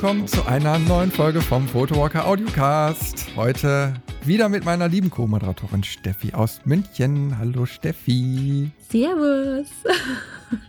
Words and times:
willkommen 0.00 0.28
zu 0.28 0.46
einer 0.46 0.78
neuen 0.78 1.10
Folge 1.10 1.40
vom 1.40 1.66
Photowalker 1.66 2.24
Audiocast. 2.24 3.34
Heute 3.34 3.94
wieder 4.24 4.48
mit 4.48 4.64
meiner 4.64 4.86
lieben 4.86 5.10
Co-Moderatorin 5.10 5.82
Steffi 5.82 6.34
aus 6.34 6.60
München. 6.64 7.36
Hallo 7.36 7.66
Steffi. 7.66 8.70
Servus. 8.88 9.66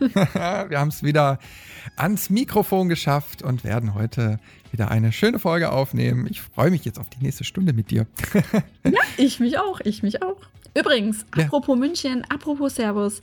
Wir 0.00 0.80
haben 0.80 0.88
es 0.88 1.04
wieder 1.04 1.38
ans 1.94 2.28
Mikrofon 2.28 2.88
geschafft 2.88 3.44
und 3.44 3.62
werden 3.62 3.94
heute 3.94 4.40
wieder 4.72 4.90
eine 4.90 5.12
schöne 5.12 5.38
Folge 5.38 5.70
aufnehmen. 5.70 6.26
Ich 6.28 6.40
freue 6.40 6.72
mich 6.72 6.84
jetzt 6.84 6.98
auf 6.98 7.08
die 7.08 7.22
nächste 7.22 7.44
Stunde 7.44 7.72
mit 7.72 7.92
dir. 7.92 8.08
ja, 8.82 9.00
ich 9.16 9.38
mich 9.38 9.60
auch, 9.60 9.78
ich 9.84 10.02
mich 10.02 10.24
auch. 10.24 10.40
Übrigens, 10.76 11.24
ja. 11.36 11.44
apropos 11.44 11.78
München, 11.78 12.24
apropos 12.28 12.74
Servus. 12.74 13.20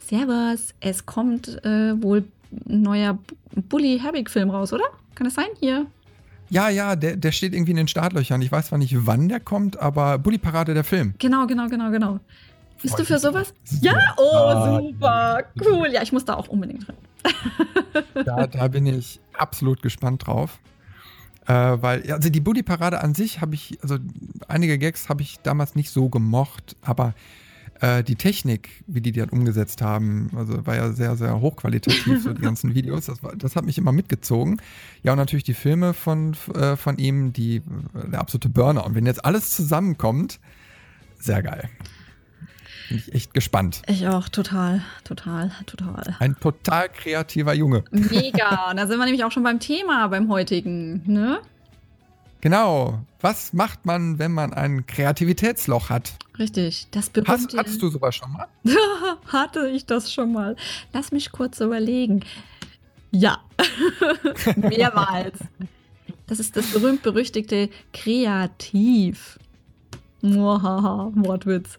Servus, 0.00 0.74
es 0.80 1.06
kommt 1.06 1.64
äh, 1.64 2.02
wohl 2.02 2.24
ein 2.68 2.82
neuer 2.82 3.16
Bully 3.54 4.00
Herbig-Film 4.00 4.50
raus, 4.50 4.72
oder? 4.72 4.86
Kann 5.20 5.26
das 5.26 5.34
sein? 5.34 5.48
Hier. 5.58 5.86
Ja, 6.48 6.70
ja, 6.70 6.96
der, 6.96 7.14
der 7.14 7.30
steht 7.30 7.52
irgendwie 7.52 7.72
in 7.72 7.76
den 7.76 7.88
Startlöchern. 7.88 8.40
Ich 8.40 8.50
weiß 8.50 8.68
zwar 8.68 8.78
nicht, 8.78 9.04
wann 9.04 9.28
der 9.28 9.38
kommt, 9.38 9.78
aber 9.78 10.16
Bully 10.16 10.38
Parade 10.38 10.72
der 10.72 10.82
Film. 10.82 11.12
Genau, 11.18 11.46
genau, 11.46 11.68
genau, 11.68 11.90
genau. 11.90 12.20
Bist 12.80 12.98
du 12.98 13.04
für 13.04 13.18
sowas? 13.18 13.52
Ja, 13.82 13.98
oh, 14.16 14.80
super, 14.80 15.44
cool. 15.60 15.88
Ja, 15.92 16.00
ich 16.00 16.10
muss 16.10 16.24
da 16.24 16.36
auch 16.36 16.48
unbedingt 16.48 16.88
drin. 16.88 16.96
da, 18.24 18.46
da 18.46 18.68
bin 18.68 18.86
ich 18.86 19.20
absolut 19.34 19.82
gespannt 19.82 20.26
drauf. 20.26 20.58
Äh, 21.46 21.52
weil, 21.52 22.10
also 22.10 22.30
die 22.30 22.40
Bully 22.40 22.62
Parade 22.62 23.02
an 23.02 23.14
sich 23.14 23.42
habe 23.42 23.54
ich, 23.54 23.78
also 23.82 23.98
einige 24.48 24.78
Gags 24.78 25.10
habe 25.10 25.20
ich 25.20 25.38
damals 25.40 25.74
nicht 25.74 25.90
so 25.90 26.08
gemocht, 26.08 26.76
aber 26.80 27.12
äh, 27.80 28.02
die 28.02 28.16
Technik, 28.16 28.70
wie 28.86 29.00
die 29.00 29.12
die 29.12 29.20
halt 29.20 29.32
umgesetzt 29.32 29.82
haben, 29.82 30.30
also 30.36 30.66
war 30.66 30.76
ja 30.76 30.92
sehr, 30.92 31.16
sehr 31.16 31.40
hochqualitativ, 31.40 32.22
so 32.22 32.32
die 32.32 32.42
ganzen 32.42 32.74
Videos. 32.74 33.06
Das, 33.06 33.22
war, 33.22 33.34
das 33.36 33.56
hat 33.56 33.64
mich 33.64 33.78
immer 33.78 33.92
mitgezogen. 33.92 34.60
Ja, 35.02 35.12
und 35.12 35.18
natürlich 35.18 35.44
die 35.44 35.54
Filme 35.54 35.94
von, 35.94 36.36
äh, 36.54 36.76
von 36.76 36.98
ihm, 36.98 37.32
die, 37.32 37.62
der 37.94 38.20
absolute 38.20 38.48
Burner. 38.48 38.84
Und 38.84 38.94
wenn 38.94 39.06
jetzt 39.06 39.24
alles 39.24 39.54
zusammenkommt, 39.56 40.40
sehr 41.18 41.42
geil. 41.42 41.68
Bin 42.88 42.98
ich 42.98 43.14
echt 43.14 43.34
gespannt. 43.34 43.82
Ich 43.86 44.08
auch, 44.08 44.28
total, 44.28 44.82
total, 45.04 45.52
total. 45.64 46.16
Ein 46.18 46.36
total 46.38 46.88
kreativer 46.88 47.54
Junge. 47.54 47.84
Mega. 47.92 48.72
da 48.76 48.86
sind 48.86 48.98
wir 48.98 49.04
nämlich 49.04 49.24
auch 49.24 49.30
schon 49.30 49.44
beim 49.44 49.60
Thema, 49.60 50.08
beim 50.08 50.28
heutigen, 50.28 51.02
ne? 51.06 51.40
Genau. 52.40 53.00
Was 53.20 53.52
macht 53.52 53.84
man, 53.84 54.18
wenn 54.18 54.32
man 54.32 54.54
ein 54.54 54.86
Kreativitätsloch 54.86 55.90
hat? 55.90 56.14
Richtig, 56.38 56.86
das 56.90 57.10
berühmte... 57.10 57.32
Hast, 57.32 57.54
hattest 57.56 57.82
du 57.82 57.88
sowas 57.90 58.16
schon 58.16 58.32
mal? 58.32 58.46
Hatte 59.26 59.68
ich 59.68 59.84
das 59.84 60.12
schon 60.12 60.32
mal. 60.32 60.56
Lass 60.92 61.12
mich 61.12 61.32
kurz 61.32 61.60
überlegen. 61.60 62.24
Ja, 63.10 63.40
mehrmals. 64.56 65.38
Das 66.26 66.40
ist 66.40 66.56
das 66.56 66.72
berühmt-berüchtigte 66.72 67.68
Kreativ. 67.92 69.38
Mohaha, 70.22 71.10
Wortwitz. 71.14 71.78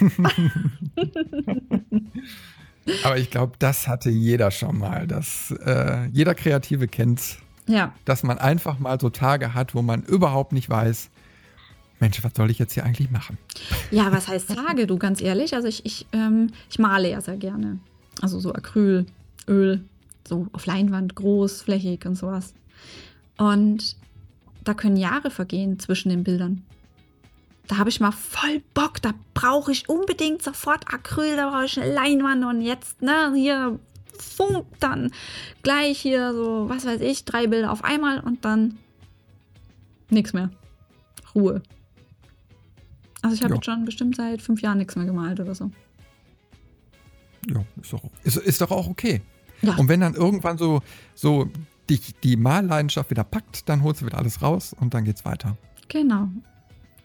Aber 3.04 3.18
ich 3.18 3.30
glaube, 3.30 3.52
das 3.58 3.86
hatte 3.86 4.10
jeder 4.10 4.50
schon 4.50 4.78
mal. 4.78 5.06
Das, 5.06 5.54
äh, 5.64 6.06
jeder 6.06 6.34
Kreative 6.34 6.88
kennt 6.88 7.38
ja. 7.70 7.94
Dass 8.04 8.22
man 8.22 8.38
einfach 8.38 8.78
mal 8.78 9.00
so 9.00 9.10
Tage 9.10 9.54
hat, 9.54 9.74
wo 9.74 9.82
man 9.82 10.02
überhaupt 10.02 10.52
nicht 10.52 10.68
weiß, 10.68 11.10
Mensch, 12.00 12.24
was 12.24 12.32
soll 12.34 12.50
ich 12.50 12.58
jetzt 12.58 12.72
hier 12.72 12.84
eigentlich 12.84 13.10
machen? 13.10 13.36
Ja, 13.90 14.10
was 14.10 14.26
heißt 14.26 14.54
Tage, 14.54 14.86
du, 14.86 14.96
ganz 14.96 15.20
ehrlich? 15.20 15.54
Also 15.54 15.68
ich, 15.68 15.84
ich, 15.84 16.06
ähm, 16.12 16.50
ich 16.70 16.78
male 16.78 17.10
ja 17.10 17.20
sehr 17.20 17.36
gerne. 17.36 17.78
Also 18.22 18.40
so 18.40 18.52
Acryl, 18.54 19.06
Öl, 19.46 19.84
so 20.26 20.46
auf 20.52 20.64
Leinwand, 20.64 21.14
groß, 21.14 21.62
flächig 21.62 22.06
und 22.06 22.14
sowas. 22.14 22.54
Und 23.36 23.96
da 24.64 24.74
können 24.74 24.96
Jahre 24.96 25.30
vergehen 25.30 25.78
zwischen 25.78 26.08
den 26.08 26.24
Bildern. 26.24 26.62
Da 27.68 27.76
habe 27.76 27.90
ich 27.90 28.00
mal 28.00 28.12
voll 28.12 28.62
Bock, 28.74 29.00
da 29.00 29.12
brauche 29.34 29.70
ich 29.70 29.88
unbedingt 29.88 30.42
sofort 30.42 30.92
Acryl, 30.92 31.36
da 31.36 31.50
brauche 31.50 31.66
ich 31.66 31.80
eine 31.80 31.92
Leinwand 31.92 32.44
und 32.44 32.62
jetzt, 32.62 33.00
ne, 33.00 33.32
hier 33.34 33.78
funk, 34.22 34.66
dann 34.80 35.10
gleich 35.62 35.98
hier 35.98 36.32
so, 36.32 36.68
was 36.68 36.86
weiß 36.86 37.00
ich, 37.00 37.24
drei 37.24 37.46
Bilder 37.46 37.72
auf 37.72 37.84
einmal 37.84 38.20
und 38.20 38.44
dann 38.44 38.78
nichts 40.08 40.32
mehr. 40.32 40.50
Ruhe. 41.34 41.62
Also 43.22 43.36
ich 43.36 43.42
habe 43.42 43.54
jetzt 43.54 43.64
schon 43.64 43.84
bestimmt 43.84 44.16
seit 44.16 44.40
fünf 44.40 44.62
Jahren 44.62 44.78
nichts 44.78 44.96
mehr 44.96 45.04
gemalt 45.04 45.40
oder 45.40 45.54
so. 45.54 45.70
Ja, 47.48 47.64
ist 47.80 47.92
doch, 47.92 48.02
ist, 48.24 48.36
ist 48.36 48.60
doch 48.60 48.70
auch 48.70 48.88
okay. 48.88 49.22
Ja. 49.62 49.76
Und 49.76 49.88
wenn 49.88 50.00
dann 50.00 50.14
irgendwann 50.14 50.58
so, 50.58 50.82
so 51.14 51.50
dich 51.88 52.14
die 52.22 52.36
Malleidenschaft 52.36 53.10
wieder 53.10 53.24
packt, 53.24 53.68
dann 53.68 53.82
holst 53.82 54.00
du 54.00 54.06
wieder 54.06 54.18
alles 54.18 54.42
raus 54.42 54.74
und 54.78 54.94
dann 54.94 55.04
geht's 55.04 55.24
weiter. 55.24 55.56
Genau. 55.88 56.28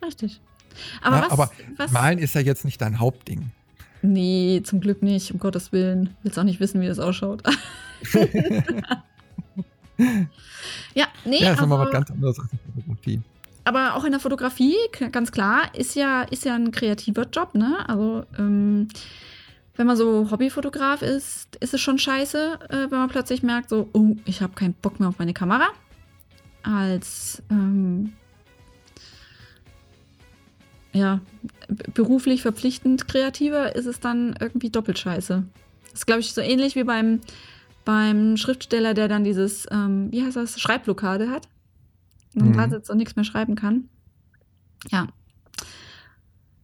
Richtig. 0.04 0.40
Aber, 1.02 1.16
ja, 1.16 1.22
was, 1.22 1.30
aber 1.32 1.50
was, 1.76 1.92
Malen 1.92 2.18
ist 2.18 2.34
ja 2.34 2.40
jetzt 2.40 2.64
nicht 2.64 2.80
dein 2.80 2.98
Hauptding. 2.98 3.50
Nee, 4.06 4.62
zum 4.64 4.80
Glück 4.80 5.02
nicht, 5.02 5.32
um 5.32 5.40
Gottes 5.40 5.72
Willen. 5.72 6.10
Willst 6.22 6.38
auch 6.38 6.44
nicht 6.44 6.60
wissen, 6.60 6.80
wie 6.80 6.86
das 6.86 7.00
ausschaut. 7.00 7.42
ja, 10.94 11.06
nee. 11.24 11.40
Ja, 11.40 11.50
das 11.50 11.58
also, 11.58 11.64
ist 11.64 11.68
mal 11.68 11.80
was 11.80 11.90
ganz 11.90 12.10
anderes 12.10 12.38
als 12.38 12.50
Fotografie. 12.74 13.20
Aber 13.64 13.96
auch 13.96 14.04
in 14.04 14.12
der 14.12 14.20
Fotografie, 14.20 14.76
ganz 15.10 15.32
klar, 15.32 15.74
ist 15.74 15.96
ja, 15.96 16.22
ist 16.22 16.44
ja 16.44 16.54
ein 16.54 16.70
kreativer 16.70 17.26
Job, 17.32 17.56
ne? 17.56 17.78
Also, 17.88 18.24
ähm, 18.38 18.86
wenn 19.74 19.88
man 19.88 19.96
so 19.96 20.30
Hobbyfotograf 20.30 21.02
ist, 21.02 21.56
ist 21.56 21.74
es 21.74 21.80
schon 21.80 21.98
scheiße, 21.98 22.60
äh, 22.68 22.90
wenn 22.90 22.98
man 22.98 23.08
plötzlich 23.08 23.42
merkt, 23.42 23.70
so, 23.70 23.88
oh, 23.92 24.14
ich 24.24 24.40
habe 24.40 24.54
keinen 24.54 24.74
Bock 24.74 25.00
mehr 25.00 25.08
auf 25.08 25.18
meine 25.18 25.34
Kamera. 25.34 25.66
Als 26.62 27.42
ähm, 27.50 28.12
ja, 30.96 31.20
beruflich 31.94 32.42
verpflichtend 32.42 33.08
kreativer 33.08 33.74
ist 33.76 33.86
es 33.86 34.00
dann 34.00 34.34
irgendwie 34.40 34.70
doppelt 34.70 34.98
scheiße. 34.98 35.44
Das 35.84 36.00
ist, 36.00 36.06
glaube 36.06 36.20
ich, 36.20 36.32
so 36.32 36.40
ähnlich 36.40 36.74
wie 36.76 36.84
beim, 36.84 37.20
beim 37.84 38.36
Schriftsteller, 38.36 38.94
der 38.94 39.08
dann 39.08 39.24
dieses, 39.24 39.66
ähm, 39.70 40.10
wie 40.10 40.24
heißt 40.24 40.36
das, 40.36 40.60
Schreibblockade 40.60 41.30
hat. 41.30 41.48
Und 42.34 42.42
dann 42.42 42.48
mhm. 42.50 42.56
da 42.56 42.68
sitzt 42.68 42.90
und 42.90 42.98
nichts 42.98 43.16
mehr 43.16 43.24
schreiben 43.24 43.54
kann. 43.54 43.88
Ja. 44.90 45.08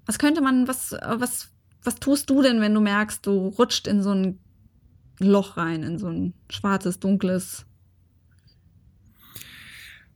Was 0.07 0.19
könnte 0.19 0.43
man, 0.43 0.69
was, 0.69 0.93
was, 0.93 1.49
was 1.83 1.97
tust 1.97 2.29
du 2.29 2.43
denn, 2.43 2.61
wenn 2.61 2.75
du 2.75 2.81
merkst, 2.81 3.25
du 3.27 3.49
rutscht 3.49 3.87
in 3.87 4.03
so 4.03 4.13
ein 4.13 4.39
Loch 5.19 5.57
rein, 5.57 5.83
in 5.83 5.99
so 5.99 6.09
ein 6.09 6.35
schwarzes, 6.51 7.01
dunkles? 7.01 7.65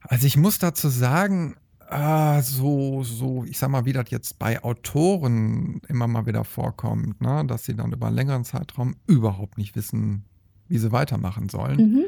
Also 0.01 0.27
ich 0.27 0.37
muss 0.37 0.59
dazu 0.59 0.89
sagen, 0.89 1.57
Ah, 1.89 2.41
so, 2.41 3.03
so, 3.03 3.45
ich 3.45 3.57
sag 3.57 3.69
mal, 3.69 3.85
wie 3.85 3.93
das 3.93 4.09
jetzt 4.09 4.39
bei 4.39 4.61
Autoren 4.61 5.79
immer 5.87 6.05
mal 6.07 6.25
wieder 6.25 6.43
vorkommt, 6.43 7.21
ne? 7.21 7.45
dass 7.47 7.63
sie 7.63 7.75
dann 7.75 7.93
über 7.93 8.07
einen 8.07 8.15
längeren 8.15 8.43
Zeitraum 8.43 8.97
überhaupt 9.07 9.57
nicht 9.57 9.75
wissen, 9.77 10.25
wie 10.67 10.79
sie 10.79 10.91
weitermachen 10.91 11.47
sollen. 11.47 11.77
Mhm. 11.77 12.05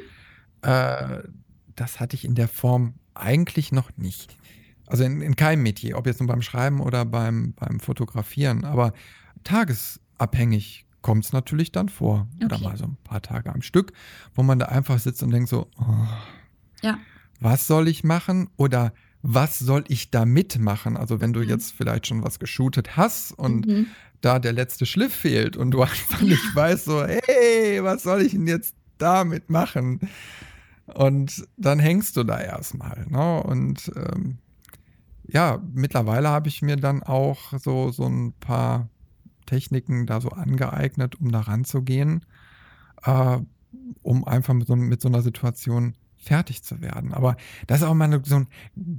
Äh, 0.69 1.23
das 1.77 2.01
hatte 2.01 2.17
ich 2.17 2.25
in 2.25 2.35
der 2.35 2.49
Form 2.49 2.95
eigentlich 3.13 3.71
noch 3.71 3.89
nicht. 3.95 4.37
Also 4.85 5.05
in, 5.05 5.21
in 5.21 5.37
keinem 5.37 5.63
Metier, 5.63 5.97
ob 5.97 6.07
jetzt 6.07 6.19
nur 6.19 6.27
beim 6.27 6.41
Schreiben 6.41 6.81
oder 6.81 7.05
beim, 7.05 7.53
beim 7.53 7.79
Fotografieren. 7.79 8.65
Aber 8.65 8.91
tagesabhängig 9.45 10.87
kommt 11.01 11.23
es 11.23 11.31
natürlich 11.31 11.71
dann 11.71 11.87
vor. 11.87 12.27
Okay. 12.35 12.45
Oder 12.45 12.57
mal 12.57 12.75
so 12.77 12.85
ein 12.85 12.97
paar 13.05 13.21
Tage 13.21 13.53
am 13.53 13.61
Stück, 13.61 13.93
wo 14.35 14.43
man 14.43 14.59
da 14.59 14.65
einfach 14.65 14.99
sitzt 14.99 15.23
und 15.23 15.31
denkt 15.31 15.47
so, 15.47 15.69
oh, 15.79 16.07
ja. 16.81 16.97
was 17.39 17.67
soll 17.67 17.87
ich 17.87 18.03
machen? 18.03 18.49
Oder 18.57 18.93
was 19.21 19.59
soll 19.59 19.83
ich 19.87 20.11
da 20.11 20.25
mitmachen? 20.25 20.95
Also 20.97 21.21
wenn 21.21 21.33
du 21.33 21.41
mhm. 21.41 21.49
jetzt 21.49 21.73
vielleicht 21.73 22.07
schon 22.07 22.23
was 22.23 22.39
geshootet 22.39 22.95
hast 22.95 23.31
und 23.33 23.67
mhm. 23.67 23.87
da 24.21 24.39
der 24.39 24.53
letzte 24.53 24.85
Schliff 24.85 25.13
fehlt 25.13 25.57
und 25.57 25.71
du 25.71 25.81
einfach 25.83 26.21
nicht 26.21 26.55
weißt, 26.55 26.85
so, 26.85 27.05
hey, 27.05 27.83
was 27.83 28.03
soll 28.03 28.21
ich 28.21 28.31
denn 28.31 28.47
jetzt 28.47 28.75
damit 28.97 29.49
machen? 29.49 29.99
Und 30.85 31.47
dann 31.57 31.79
hängst 31.79 32.17
du 32.17 32.23
da 32.23 32.39
erstmal. 32.39 33.05
Ne? 33.09 33.43
Und 33.43 33.91
ähm, 33.95 34.37
ja, 35.27 35.61
mittlerweile 35.73 36.29
habe 36.29 36.47
ich 36.47 36.61
mir 36.61 36.77
dann 36.77 37.03
auch 37.03 37.53
so, 37.59 37.91
so 37.91 38.05
ein 38.05 38.33
paar 38.39 38.89
Techniken 39.45 40.05
da 40.05 40.21
so 40.21 40.29
angeeignet, 40.29 41.19
um 41.19 41.31
da 41.31 41.41
ranzugehen, 41.41 42.25
äh, 43.03 43.37
um 44.01 44.25
einfach 44.25 44.53
mit 44.53 44.67
so, 44.67 44.75
mit 44.75 45.01
so 45.01 45.07
einer 45.07 45.21
Situation 45.21 45.95
fertig 46.19 46.63
zu 46.63 46.81
werden. 46.81 47.13
Aber 47.13 47.37
das 47.67 47.81
ist 47.81 47.87
auch 47.87 47.93
mal 47.93 48.21
so 48.25 48.35
ein 48.35 48.47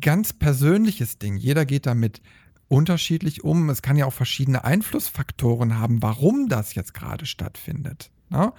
ganz 0.01 0.33
persönliches 0.33 1.19
Ding. 1.19 1.37
Jeder 1.37 1.65
geht 1.67 1.87
damit 1.87 2.23
unterschiedlich 2.69 3.45
um. 3.45 3.69
Es 3.69 3.83
kann 3.83 3.97
ja 3.97 4.07
auch 4.07 4.13
verschiedene 4.13 4.65
Einflussfaktoren 4.65 5.79
haben, 5.79 6.03
warum 6.03 6.49
das 6.49 6.75
jetzt 6.75 6.95
gerade 6.95 7.27
stattfindet. 7.27 8.11
Ne? 8.29 8.53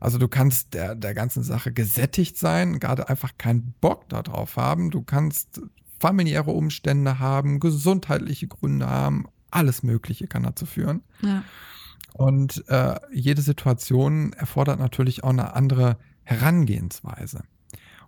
Also 0.00 0.18
du 0.18 0.28
kannst 0.28 0.74
der, 0.74 0.94
der 0.94 1.12
ganzen 1.14 1.42
Sache 1.42 1.72
gesättigt 1.72 2.38
sein, 2.38 2.78
gerade 2.78 3.08
einfach 3.08 3.32
keinen 3.36 3.74
Bock 3.80 4.08
darauf 4.08 4.56
haben. 4.56 4.90
Du 4.90 5.02
kannst 5.02 5.60
familiäre 5.98 6.52
Umstände 6.52 7.18
haben, 7.18 7.58
gesundheitliche 7.58 8.46
Gründe 8.46 8.88
haben, 8.88 9.26
alles 9.50 9.82
Mögliche 9.82 10.28
kann 10.28 10.44
dazu 10.44 10.66
führen. 10.66 11.02
Ja. 11.22 11.42
Und 12.14 12.64
äh, 12.68 12.94
jede 13.12 13.42
Situation 13.42 14.32
erfordert 14.34 14.78
natürlich 14.78 15.24
auch 15.24 15.30
eine 15.30 15.54
andere 15.54 15.98
Herangehensweise. 16.22 17.42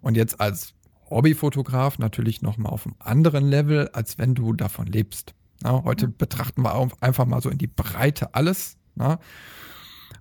Und 0.03 0.17
jetzt 0.17 0.41
als 0.41 0.75
Hobbyfotograf 1.09 1.99
natürlich 1.99 2.43
nochmal 2.43 2.73
auf 2.73 2.87
einem 2.87 2.97
anderen 2.99 3.47
Level, 3.47 3.89
als 3.89 4.19
wenn 4.19 4.35
du 4.35 4.53
davon 4.53 4.87
lebst. 4.87 5.35
Ja, 5.63 5.83
heute 5.85 6.07
ja. 6.07 6.13
betrachten 6.17 6.63
wir 6.63 6.91
einfach 7.01 7.27
mal 7.27 7.43
so 7.43 7.51
in 7.51 7.59
die 7.59 7.67
Breite 7.67 8.35
alles. 8.35 8.79
Ja. 8.97 9.19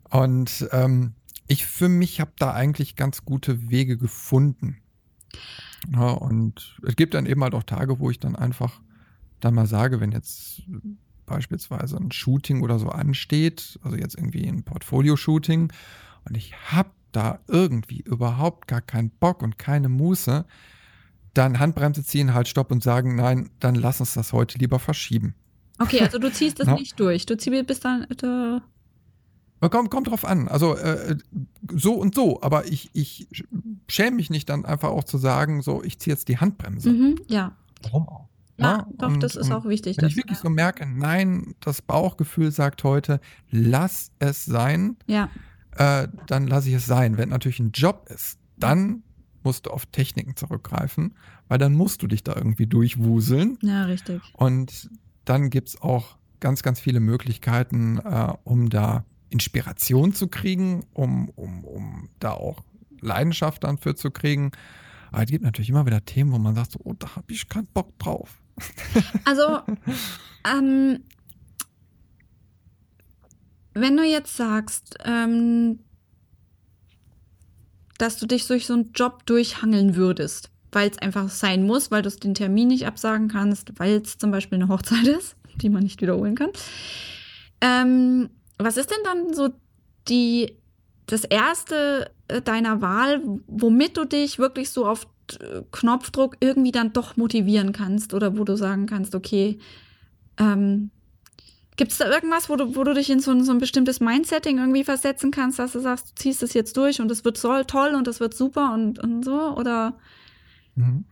Und 0.10 0.68
ähm, 0.72 1.14
ich 1.48 1.66
für 1.66 1.90
mich 1.90 2.20
habe 2.20 2.32
da 2.38 2.54
eigentlich 2.54 2.96
ganz 2.96 3.24
gute 3.24 3.70
Wege 3.70 3.98
gefunden. 3.98 4.78
Ja, 5.94 6.10
und 6.10 6.80
es 6.86 6.96
gibt 6.96 7.14
dann 7.14 7.26
eben 7.26 7.44
halt 7.44 7.54
auch 7.54 7.64
Tage, 7.64 8.00
wo 8.00 8.10
ich 8.10 8.20
dann 8.20 8.36
einfach 8.36 8.82
dann 9.40 9.54
mal 9.54 9.68
sage, 9.68 10.00
wenn 10.00 10.12
jetzt 10.12 10.64
beispielsweise 11.26 11.96
ein 11.98 12.12
Shooting 12.12 12.62
oder 12.62 12.80
so 12.80 12.90
ansteht, 12.90 13.80
also 13.84 13.96
jetzt 13.96 14.16
irgendwie 14.16 14.48
ein 14.48 14.64
Portfolio-Shooting, 14.64 15.72
und 16.26 16.36
ich 16.36 16.54
habe 16.72 16.92
da 17.12 17.40
irgendwie 17.48 18.02
überhaupt 18.02 18.68
gar 18.68 18.82
keinen 18.82 19.10
Bock 19.10 19.42
und 19.42 19.58
keine 19.58 19.90
Muße, 19.90 20.46
dann 21.34 21.60
Handbremse 21.60 22.04
ziehen, 22.04 22.34
halt 22.34 22.48
Stopp 22.48 22.72
und 22.72 22.84
sagen, 22.84 23.16
nein, 23.16 23.50
dann 23.60 23.76
lass 23.76 24.00
uns 24.00 24.14
das 24.14 24.34
heute 24.34 24.58
lieber 24.58 24.80
verschieben. 24.80 25.36
Okay, 25.80 26.02
also 26.02 26.20
du 26.20 26.32
ziehst 26.32 26.60
das 26.60 26.68
ja. 26.68 26.76
nicht 26.76 27.00
durch. 27.00 27.26
Du 27.26 27.38
ziehst 27.38 27.68
bis 27.68 27.80
dann. 27.80 28.04
Äh 28.04 28.60
Kommt, 29.68 29.92
kommt 29.92 30.08
drauf 30.08 30.24
an. 30.24 30.48
Also 30.48 30.76
äh, 30.78 31.18
so 31.70 31.94
und 31.94 32.16
so, 32.16 32.42
aber 32.42 32.68
ich, 32.68 32.90
ich 32.94 33.28
schäme 33.90 34.16
mich 34.16 34.30
nicht 34.30 34.48
dann 34.48 34.64
einfach 34.64 34.90
auch 34.90 35.04
zu 35.04 35.18
sagen, 35.18 35.62
so, 35.62 35.84
ich 35.84 36.00
ziehe 36.00 36.14
jetzt 36.14 36.30
die 36.30 36.38
Handbremse. 36.38 36.90
Mhm, 36.90 37.16
ja. 37.28 37.58
Warum 37.84 38.08
auch? 38.08 38.30
Ja, 38.58 38.78
ja, 38.78 38.88
doch, 38.98 39.10
und, 39.10 39.24
das 39.24 39.36
ist 39.36 39.52
auch 39.52 39.66
wichtig. 39.66 39.98
Wenn 39.98 40.08
ich 40.08 40.18
wirklich 40.18 40.38
ja. 40.38 40.44
so 40.44 40.50
merke, 40.50 40.86
nein, 40.86 41.56
das 41.62 41.82
Bauchgefühl 41.82 42.52
sagt 42.52 42.84
heute, 42.84 43.22
lass 43.52 44.12
es 44.20 44.46
sein, 44.46 44.98
ja. 45.08 45.30
Äh, 45.80 46.10
dann 46.28 46.46
lasse 46.46 46.68
ich 46.68 46.76
es 46.76 46.86
sein. 46.86 47.18
Wenn 47.18 47.30
natürlich 47.30 47.60
ein 47.60 47.72
Job 47.72 48.08
ist, 48.14 48.38
dann 48.58 49.04
musst 49.44 49.66
du 49.66 49.72
auf 49.72 49.86
Techniken 49.86 50.36
zurückgreifen, 50.36 51.16
weil 51.48 51.58
dann 51.58 51.74
musst 51.74 52.04
du 52.04 52.08
dich 52.08 52.22
da 52.22 52.36
irgendwie 52.36 52.68
durchwuseln. 52.68 53.58
Ja, 53.62 53.86
richtig. 53.86 54.22
Und 54.34 54.90
dann 55.24 55.50
gibt 55.50 55.70
es 55.70 55.82
auch 55.82 56.18
ganz, 56.42 56.64
ganz 56.64 56.82
viele 56.82 57.00
Möglichkeiten, 57.00 57.98
äh, 58.00 58.34
um 58.44 58.70
da 58.70 59.06
Inspiration 59.30 60.14
zu 60.14 60.28
kriegen, 60.28 60.86
um, 60.94 61.30
um, 61.30 61.64
um 61.64 62.10
da 62.20 62.32
auch 62.32 62.62
Leidenschaft 63.00 63.64
dann 63.64 63.78
für 63.78 63.96
zu 63.96 64.12
kriegen. 64.12 64.52
Aber 65.12 65.24
es 65.24 65.30
gibt 65.30 65.46
natürlich 65.46 65.70
immer 65.70 65.86
wieder 65.86 66.04
Themen, 66.04 66.34
wo 66.34 66.40
man 66.40 66.56
sagt, 66.56 66.74
so, 66.74 66.80
oh, 66.84 66.94
da 67.00 67.16
habe 67.16 67.32
ich 67.32 67.48
keinen 67.48 67.68
Bock 67.68 67.98
drauf. 68.00 68.42
Also, 69.24 69.60
ähm, 70.46 71.00
wenn 73.82 73.98
du 73.98 74.04
jetzt 74.04 74.36
sagst, 74.36 74.96
ähm, 75.06 75.80
dass 77.98 78.18
du 78.18 78.26
dich 78.26 78.48
durch 78.48 78.66
so 78.66 78.74
einen 78.74 78.92
Job 78.94 79.26
durchhangeln 79.26 79.96
würdest, 79.96 80.50
weil 80.72 80.90
es 80.90 80.98
einfach 81.00 81.30
sein 81.30 81.66
muss, 81.66 81.92
weil 81.92 82.02
du 82.02 82.10
den 82.10 82.34
Termin 82.34 82.70
nicht 82.70 82.88
absagen 82.88 83.28
kannst, 83.28 83.78
weil 83.78 84.02
es 84.02 84.18
zum 84.18 84.32
Beispiel 84.32 84.58
eine 84.58 84.70
Hochzeit 84.70 85.08
ist, 85.08 85.36
die 85.58 85.70
man 85.70 85.84
nicht 85.84 86.02
wiederholen 86.02 86.36
kann. 86.36 86.50
Ähm, 87.62 88.30
was 88.58 88.78
ist 88.78 88.90
denn 88.90 89.04
dann 89.04 89.34
so 89.34 89.50
die, 90.08 90.58
das 91.08 91.24
erste 91.26 92.12
äh, 92.30 92.42
deiner 92.42 92.82
Wahl, 92.82 93.22
womit 93.48 93.98
du 93.98 94.06
dich 94.06 94.40
wirklich 94.40 94.70
so 94.70 94.88
auf 94.88 95.08
äh, 95.40 95.62
Knopfdruck 95.72 96.38
irgendwie 96.40 96.72
dann 96.72 96.94
doch 96.94 97.18
motivieren 97.18 97.74
kannst 97.74 98.14
oder 98.14 98.38
wo 98.38 98.44
du 98.44 98.56
sagen 98.56 98.86
kannst, 98.86 99.14
okay, 99.14 99.60
ähm, 100.38 100.92
Gibt 101.80 101.94
es 101.94 101.98
da 101.98 102.10
irgendwas, 102.10 102.50
wo 102.50 102.58
du, 102.58 102.76
wo 102.76 102.84
du 102.84 102.94
dich 102.94 103.10
in 103.10 103.22
so 103.22 103.32
ein, 103.32 103.42
so 103.46 103.54
ein 103.54 103.58
bestimmtes 103.58 104.02
Mindsetting 104.02 104.58
irgendwie 104.58 104.84
versetzen 104.84 105.32
kannst, 105.32 105.60
dass 105.60 105.72
du 105.72 105.80
sagst, 105.80 106.10
du 106.10 106.16
ziehst 106.16 106.44
es 106.44 106.54
jetzt 106.54 106.76
durch 106.76 107.00
und 107.00 107.10
es 107.10 107.24
wird 107.24 107.38
so 107.38 107.64
toll 107.64 107.96
und 107.96 108.06
es 108.10 108.20
wird 108.20 108.34
super 108.34 108.74
und, 108.74 109.00
und 109.00 109.24
so? 109.24 109.56
Oder? 109.56 109.98
Mhm. 110.76 111.06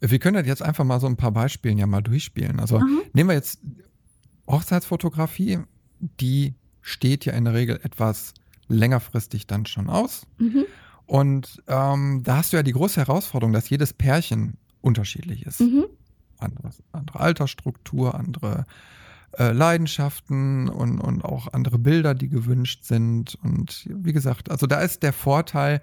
Wir 0.00 0.18
können 0.18 0.44
jetzt 0.44 0.60
einfach 0.60 0.82
mal 0.82 0.98
so 0.98 1.06
ein 1.06 1.16
paar 1.16 1.30
Beispiele 1.30 1.76
ja 1.76 1.86
mal 1.86 2.00
durchspielen. 2.00 2.58
Also 2.58 2.80
mhm. 2.80 3.02
nehmen 3.12 3.30
wir 3.30 3.34
jetzt 3.34 3.60
Hochzeitsfotografie, 4.48 5.60
die 6.00 6.56
steht 6.82 7.24
ja 7.24 7.34
in 7.34 7.44
der 7.44 7.54
Regel 7.54 7.78
etwas 7.84 8.34
längerfristig 8.66 9.46
dann 9.46 9.66
schon 9.66 9.88
aus. 9.88 10.26
Mhm. 10.38 10.64
Und 11.04 11.62
ähm, 11.68 12.24
da 12.24 12.38
hast 12.38 12.52
du 12.52 12.56
ja 12.56 12.64
die 12.64 12.72
große 12.72 12.98
Herausforderung, 12.98 13.52
dass 13.52 13.70
jedes 13.70 13.92
Pärchen 13.92 14.56
unterschiedlich 14.80 15.46
ist. 15.46 15.60
Mhm. 15.60 15.84
Andere, 16.38 16.70
andere 16.90 17.20
Altersstruktur, 17.20 18.16
andere 18.16 18.66
äh, 19.38 19.52
Leidenschaften 19.52 20.68
und, 20.68 21.00
und 21.00 21.24
auch 21.24 21.52
andere 21.52 21.78
Bilder, 21.78 22.14
die 22.14 22.28
gewünscht 22.28 22.84
sind. 22.84 23.36
Und 23.42 23.88
wie 23.90 24.12
gesagt, 24.12 24.50
also 24.50 24.66
da 24.66 24.80
ist 24.80 25.02
der 25.02 25.12
Vorteil, 25.12 25.82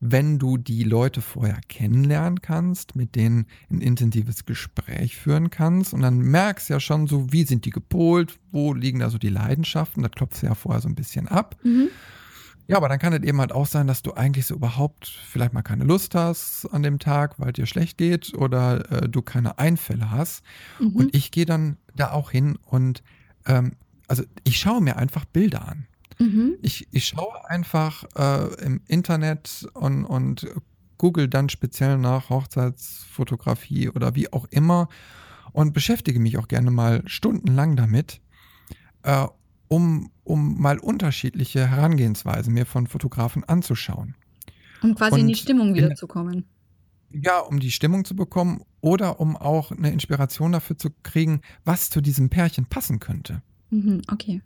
wenn 0.00 0.38
du 0.38 0.58
die 0.58 0.84
Leute 0.84 1.22
vorher 1.22 1.60
kennenlernen 1.68 2.42
kannst, 2.42 2.94
mit 2.94 3.14
denen 3.14 3.46
ein 3.70 3.80
intensives 3.80 4.44
Gespräch 4.44 5.16
führen 5.16 5.50
kannst 5.50 5.94
und 5.94 6.02
dann 6.02 6.18
merkst 6.18 6.68
ja 6.68 6.78
schon 6.78 7.06
so, 7.06 7.32
wie 7.32 7.44
sind 7.44 7.64
die 7.64 7.70
gepolt, 7.70 8.38
wo 8.52 8.74
liegen 8.74 8.98
da 8.98 9.08
so 9.08 9.18
die 9.18 9.30
Leidenschaften, 9.30 10.02
das 10.02 10.12
klopfst 10.12 10.42
du 10.42 10.46
ja 10.46 10.54
vorher 10.54 10.82
so 10.82 10.88
ein 10.88 10.94
bisschen 10.94 11.26
ab. 11.28 11.56
Mhm. 11.62 11.88
Ja, 12.66 12.76
aber 12.78 12.88
dann 12.88 12.98
kann 12.98 13.12
es 13.12 13.22
eben 13.22 13.40
halt 13.40 13.52
auch 13.52 13.66
sein, 13.66 13.86
dass 13.86 14.02
du 14.02 14.14
eigentlich 14.14 14.46
so 14.46 14.54
überhaupt 14.54 15.06
vielleicht 15.06 15.52
mal 15.52 15.62
keine 15.62 15.84
Lust 15.84 16.14
hast 16.14 16.66
an 16.72 16.82
dem 16.82 16.98
Tag, 16.98 17.38
weil 17.38 17.52
dir 17.52 17.66
schlecht 17.66 17.98
geht 17.98 18.32
oder 18.34 18.90
äh, 18.90 19.08
du 19.08 19.20
keine 19.22 19.58
Einfälle 19.58 20.10
hast. 20.10 20.42
Mhm. 20.78 20.96
Und 20.96 21.14
ich 21.14 21.30
gehe 21.30 21.44
dann 21.44 21.76
da 21.94 22.12
auch 22.12 22.30
hin 22.30 22.58
und 22.64 23.02
ähm, 23.46 23.72
also 24.08 24.22
ich 24.44 24.58
schaue 24.58 24.80
mir 24.80 24.96
einfach 24.96 25.24
Bilder 25.24 25.68
an. 25.68 25.86
Mhm. 26.18 26.56
Ich, 26.62 26.88
ich 26.90 27.06
schaue 27.06 27.48
einfach 27.48 28.04
äh, 28.16 28.64
im 28.64 28.80
Internet 28.86 29.66
und, 29.74 30.04
und 30.04 30.46
google 30.98 31.28
dann 31.28 31.48
speziell 31.48 31.98
nach 31.98 32.30
Hochzeitsfotografie 32.30 33.90
oder 33.90 34.14
wie 34.14 34.32
auch 34.32 34.46
immer 34.50 34.88
und 35.52 35.72
beschäftige 35.72 36.20
mich 36.20 36.38
auch 36.38 36.48
gerne 36.48 36.70
mal 36.70 37.02
stundenlang 37.06 37.76
damit, 37.76 38.20
äh, 39.02 39.26
um, 39.68 40.10
um 40.24 40.60
mal 40.60 40.78
unterschiedliche 40.78 41.68
Herangehensweisen 41.68 42.52
mir 42.52 42.66
von 42.66 42.86
Fotografen 42.86 43.44
anzuschauen. 43.44 44.14
Um 44.82 44.94
quasi 44.94 45.14
und 45.14 45.20
in 45.20 45.28
die 45.28 45.34
Stimmung 45.34 45.74
wiederzukommen. 45.74 46.44
Ja, 47.10 47.38
um 47.38 47.60
die 47.60 47.70
Stimmung 47.70 48.04
zu 48.04 48.16
bekommen 48.16 48.62
oder 48.80 49.20
um 49.20 49.36
auch 49.36 49.70
eine 49.70 49.90
Inspiration 49.92 50.52
dafür 50.52 50.76
zu 50.76 50.90
kriegen, 51.02 51.42
was 51.64 51.90
zu 51.90 52.00
diesem 52.00 52.28
Pärchen 52.28 52.66
passen 52.66 52.98
könnte. 52.98 53.42
Mhm, 53.70 54.02
okay. 54.10 54.42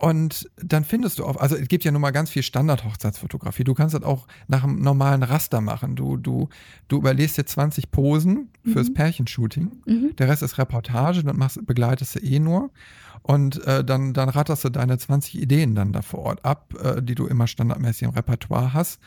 Und 0.00 0.48
dann 0.56 0.84
findest 0.84 1.18
du 1.18 1.26
auch, 1.26 1.36
also 1.36 1.56
es 1.56 1.68
gibt 1.68 1.84
ja 1.84 1.92
nun 1.92 2.00
mal 2.00 2.10
ganz 2.10 2.30
viel 2.30 2.42
Standard-Hochzeitsfotografie. 2.42 3.64
Du 3.64 3.74
kannst 3.74 3.94
das 3.94 4.02
auch 4.02 4.26
nach 4.48 4.64
einem 4.64 4.80
normalen 4.80 5.22
Raster 5.22 5.60
machen. 5.60 5.94
Du, 5.94 6.16
du, 6.16 6.48
du 6.88 6.96
überlegst 6.96 7.36
dir 7.36 7.44
20 7.44 7.90
Posen 7.90 8.48
fürs 8.64 8.88
mhm. 8.88 8.94
Pärchenshooting. 8.94 9.72
Mhm. 9.84 10.16
Der 10.16 10.28
Rest 10.28 10.42
ist 10.42 10.56
Reportage, 10.56 11.22
dann 11.22 11.36
machst, 11.36 11.66
begleitest 11.66 12.14
du 12.14 12.20
eh 12.20 12.38
nur. 12.38 12.70
Und 13.20 13.62
äh, 13.66 13.84
dann, 13.84 14.14
dann 14.14 14.30
ratterst 14.30 14.64
du 14.64 14.70
deine 14.70 14.96
20 14.96 15.38
Ideen 15.38 15.74
dann 15.74 15.92
da 15.92 16.00
vor 16.00 16.20
Ort 16.20 16.46
ab, 16.46 16.74
äh, 16.82 17.02
die 17.02 17.14
du 17.14 17.26
immer 17.26 17.46
standardmäßig 17.46 18.04
im 18.04 18.10
Repertoire 18.10 18.72
hast. 18.72 19.00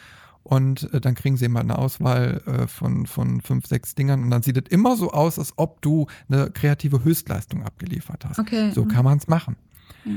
Und 0.43 0.93
äh, 0.93 1.01
dann 1.01 1.15
kriegen 1.15 1.37
sie 1.37 1.45
immer 1.45 1.61
eine 1.61 1.79
Auswahl 1.79 2.43
äh, 2.45 2.67
von, 2.67 3.07
von 3.07 3.41
fünf, 3.41 3.65
sechs 3.65 3.95
Dingern. 3.95 4.21
Und 4.21 4.29
dann 4.29 4.43
sieht 4.43 4.57
es 4.57 4.71
immer 4.71 4.95
so 4.95 5.09
aus, 5.09 5.39
als 5.39 5.53
ob 5.55 5.81
du 5.81 6.05
eine 6.29 6.51
kreative 6.51 7.03
Höchstleistung 7.03 7.63
abgeliefert 7.63 8.25
hast. 8.25 8.37
Okay. 8.37 8.69
So 8.75 8.85
kann 8.85 9.05
man 9.05 9.17
es 9.17 9.27
machen. 9.27 9.55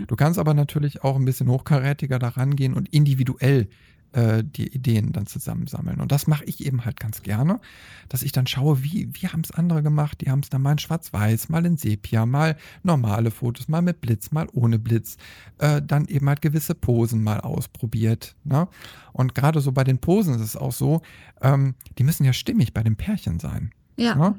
Du 0.07 0.17
kannst 0.17 0.39
aber 0.39 0.55
natürlich 0.55 1.05
auch 1.05 1.17
ein 1.17 1.25
bisschen 1.25 1.49
hochkarätiger 1.49 2.19
da 2.19 2.29
rangehen 2.29 2.75
und 2.75 2.89
individuell 2.89 3.69
äh, 4.17 4.43
die 4.45 4.69
Ideen 4.69 5.13
dann 5.13 5.27
zusammensammeln. 5.27 6.01
Und 6.01 6.11
das 6.11 6.27
mache 6.27 6.45
ich 6.45 6.65
eben 6.65 6.85
halt 6.85 6.99
ganz 6.99 7.23
gerne, 7.23 7.61
dass 8.09 8.23
ich 8.23 8.33
dann 8.33 8.47
schaue, 8.47 8.83
wie, 8.83 9.09
wie 9.13 9.29
haben 9.29 9.43
es 9.43 9.51
andere 9.51 9.83
gemacht? 9.83 10.21
Die 10.21 10.31
haben 10.31 10.41
es 10.41 10.49
dann 10.49 10.63
mal 10.63 10.73
in 10.73 10.79
Schwarz-Weiß, 10.79 11.49
mal 11.49 11.67
in 11.67 11.77
Sepia, 11.77 12.25
mal 12.25 12.57
normale 12.83 13.31
Fotos, 13.31 13.69
mal 13.69 13.83
mit 13.83 14.01
Blitz, 14.01 14.31
mal 14.31 14.49
ohne 14.53 14.79
Blitz. 14.79 15.19
Äh, 15.59 15.83
dann 15.83 16.07
eben 16.07 16.29
halt 16.29 16.41
gewisse 16.41 16.75
Posen 16.75 17.23
mal 17.23 17.41
ausprobiert. 17.41 18.37
Ne? 18.45 18.69
Und 19.13 19.35
gerade 19.35 19.61
so 19.61 19.73
bei 19.73 19.85
den 19.85 19.99
Posen 19.99 20.35
ist 20.35 20.41
es 20.41 20.57
auch 20.57 20.73
so, 20.73 21.03
ähm, 21.43 21.75
die 21.99 22.05
müssen 22.05 22.25
ja 22.25 22.33
stimmig 22.33 22.73
bei 22.73 22.83
dem 22.83 22.97
Pärchen 22.97 23.39
sein. 23.39 23.73
Ja. 23.97 24.15
Ne? 24.15 24.35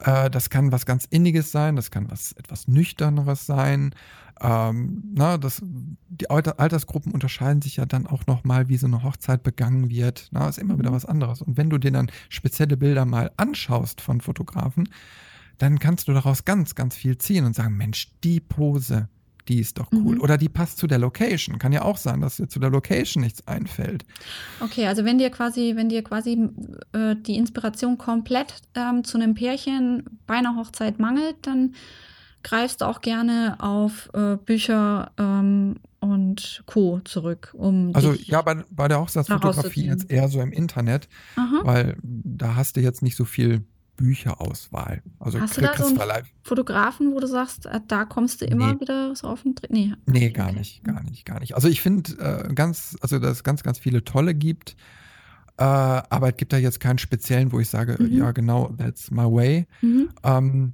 Äh, 0.00 0.30
das 0.30 0.50
kann 0.50 0.72
was 0.72 0.86
ganz 0.86 1.06
Inniges 1.06 1.52
sein, 1.52 1.76
das 1.76 1.90
kann 1.90 2.10
was 2.10 2.32
etwas 2.32 2.68
Nüchterneres 2.68 3.46
sein. 3.46 3.94
Ähm, 4.40 5.02
na, 5.14 5.38
das, 5.38 5.62
die 5.64 6.28
Altersgruppen 6.28 7.12
unterscheiden 7.12 7.62
sich 7.62 7.76
ja 7.76 7.86
dann 7.86 8.06
auch 8.06 8.26
nochmal, 8.26 8.68
wie 8.68 8.76
so 8.76 8.86
eine 8.86 9.02
Hochzeit 9.02 9.42
begangen 9.42 9.88
wird. 9.88 10.28
Na, 10.30 10.48
ist 10.48 10.58
immer 10.58 10.78
wieder 10.78 10.90
mhm. 10.90 10.94
was 10.94 11.06
anderes. 11.06 11.40
Und 11.40 11.56
wenn 11.56 11.70
du 11.70 11.78
dir 11.78 11.90
dann 11.90 12.10
spezielle 12.28 12.76
Bilder 12.76 13.06
mal 13.06 13.30
anschaust 13.36 14.00
von 14.00 14.20
Fotografen, 14.20 14.88
dann 15.58 15.78
kannst 15.78 16.08
du 16.08 16.12
daraus 16.12 16.44
ganz, 16.44 16.74
ganz 16.74 16.96
viel 16.96 17.16
ziehen 17.16 17.46
und 17.46 17.56
sagen, 17.56 17.76
Mensch, 17.78 18.08
die 18.22 18.40
Pose, 18.40 19.08
die 19.48 19.60
ist 19.60 19.78
doch 19.78 19.90
cool. 19.92 20.16
Mhm. 20.16 20.20
Oder 20.20 20.36
die 20.36 20.48
passt 20.48 20.78
zu 20.78 20.86
der 20.86 20.98
Location. 20.98 21.58
Kann 21.58 21.72
ja 21.72 21.82
auch 21.82 21.96
sein, 21.96 22.20
dass 22.20 22.36
dir 22.36 22.48
zu 22.48 22.58
der 22.58 22.70
Location 22.70 23.22
nichts 23.22 23.46
einfällt. 23.46 24.04
Okay, 24.60 24.86
also 24.86 25.04
wenn 25.04 25.18
dir 25.18 25.30
quasi, 25.30 25.72
wenn 25.76 25.88
dir 25.88 26.02
quasi 26.02 26.48
äh, 26.92 27.16
die 27.16 27.36
Inspiration 27.36 27.98
komplett 27.98 28.54
ähm, 28.74 29.04
zu 29.04 29.18
einem 29.18 29.34
Pärchen 29.34 30.04
bei 30.26 30.34
einer 30.34 30.56
Hochzeit 30.56 30.98
mangelt, 30.98 31.36
dann 31.42 31.74
greifst 32.42 32.80
du 32.80 32.84
auch 32.84 33.00
gerne 33.00 33.56
auf 33.58 34.08
äh, 34.14 34.36
Bücher 34.36 35.10
ähm, 35.18 35.76
und 35.98 36.62
Co. 36.66 37.00
zurück, 37.04 37.52
um 37.56 37.90
Also 37.94 38.12
ja, 38.12 38.42
bei, 38.42 38.62
bei 38.70 38.86
der 38.86 39.00
Hochzeitsfotografie 39.00 39.86
jetzt 39.86 40.10
eher 40.10 40.28
so 40.28 40.40
im 40.40 40.52
Internet, 40.52 41.08
Aha. 41.34 41.60
weil 41.64 41.96
da 42.02 42.54
hast 42.54 42.76
du 42.76 42.80
jetzt 42.80 43.02
nicht 43.02 43.16
so 43.16 43.24
viel 43.24 43.64
Bücherauswahl. 43.96 45.02
Also 45.18 45.40
Hast 45.40 45.56
du 45.56 45.60
da 45.62 45.76
so 45.76 45.86
einen 45.86 46.24
Fotografen, 46.42 47.12
wo 47.12 47.20
du 47.20 47.26
sagst, 47.26 47.66
äh, 47.66 47.80
da 47.88 48.04
kommst 48.04 48.40
du 48.40 48.44
immer 48.44 48.74
nee. 48.74 48.80
wieder 48.80 49.14
so 49.16 49.28
auf 49.28 49.42
den 49.42 49.54
Dreh? 49.54 49.68
Nee, 49.68 49.96
nee 50.06 50.30
gar 50.30 50.52
nicht, 50.52 50.84
gar 50.84 51.02
nicht, 51.02 51.24
gar 51.24 51.40
nicht. 51.40 51.54
Also 51.54 51.68
ich 51.68 51.80
finde 51.80 52.12
äh, 52.18 52.54
ganz, 52.54 52.96
also 53.00 53.18
dass 53.18 53.32
es 53.32 53.44
ganz, 53.44 53.62
ganz 53.62 53.78
viele 53.78 54.04
tolle 54.04 54.34
gibt, 54.34 54.76
äh, 55.58 55.62
aber 55.62 56.30
es 56.30 56.36
gibt 56.36 56.52
da 56.52 56.58
jetzt 56.58 56.80
keinen 56.80 56.98
speziellen, 56.98 57.52
wo 57.52 57.60
ich 57.60 57.70
sage, 57.70 57.96
mhm. 57.98 58.12
ja 58.12 58.32
genau, 58.32 58.68
that's 58.76 59.10
my 59.10 59.24
way. 59.24 59.66
Mhm. 59.80 60.10
Ähm, 60.22 60.72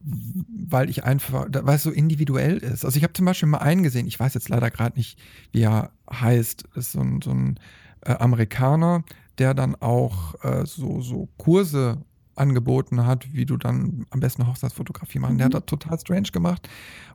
weil 0.00 0.88
ich 0.88 1.04
einfach, 1.04 1.48
weil 1.50 1.76
es 1.76 1.82
so 1.82 1.90
individuell 1.90 2.58
ist. 2.58 2.84
Also 2.84 2.96
ich 2.96 3.02
habe 3.02 3.12
zum 3.12 3.26
Beispiel 3.26 3.48
mal 3.48 3.58
einen 3.58 3.82
gesehen, 3.82 4.06
ich 4.06 4.18
weiß 4.18 4.32
jetzt 4.34 4.48
leider 4.48 4.70
gerade 4.70 4.96
nicht, 4.96 5.18
wie 5.52 5.62
er 5.62 5.90
heißt, 6.10 6.64
ist 6.76 6.92
so 6.92 7.00
ein, 7.00 7.20
so 7.20 7.30
ein 7.30 7.60
äh, 8.02 8.12
Amerikaner, 8.12 9.04
der 9.38 9.54
dann 9.54 9.74
auch 9.74 10.42
äh, 10.42 10.64
so, 10.66 11.00
so 11.00 11.28
Kurse 11.36 12.04
angeboten 12.38 13.06
hat, 13.06 13.32
wie 13.32 13.46
du 13.46 13.56
dann 13.56 14.06
am 14.10 14.20
besten 14.20 14.46
Hochzeitsfotografie 14.46 15.18
machen. 15.18 15.34
Mhm. 15.34 15.38
Der 15.38 15.44
hat 15.46 15.52
mhm. 15.52 15.58
das 15.58 15.66
total 15.66 15.98
strange 15.98 16.28
gemacht, 16.32 16.68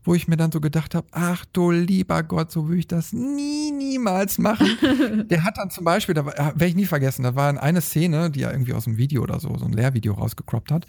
wo 0.03 0.13
ich 0.13 0.27
mir 0.27 0.38
dann 0.38 0.51
so 0.51 0.62
gedacht 0.62 0.96
habe, 0.96 1.08
ach 1.12 1.46
du 1.53 1.72
lieber 1.72 2.24
Gott, 2.24 2.51
so 2.51 2.68
würde 2.68 2.80
ich 2.80 2.88
das 2.88 3.13
nie, 3.13 3.72
niemals 3.72 4.38
machen. 4.38 5.27
der 5.30 5.44
hat 5.44 5.58
dann 5.58 5.70
zum 5.70 5.86
Beispiel, 5.86 6.15
da 6.15 6.25
werde 6.25 6.65
ich 6.65 6.75
nie 6.75 6.86
vergessen, 6.86 7.24
da 7.24 7.36
war 7.36 7.62
eine 7.62 7.82
Szene, 7.82 8.30
die 8.30 8.44
er 8.44 8.51
irgendwie 8.51 8.74
aus 8.74 8.88
einem 8.88 8.98
Video 8.98 9.24
oder 9.24 9.39
so, 9.39 9.58
so 9.58 9.65
ein 9.65 9.74
Lehrvideo 9.74 10.13
rausgecroppt 10.13 10.72
hat. 10.72 10.86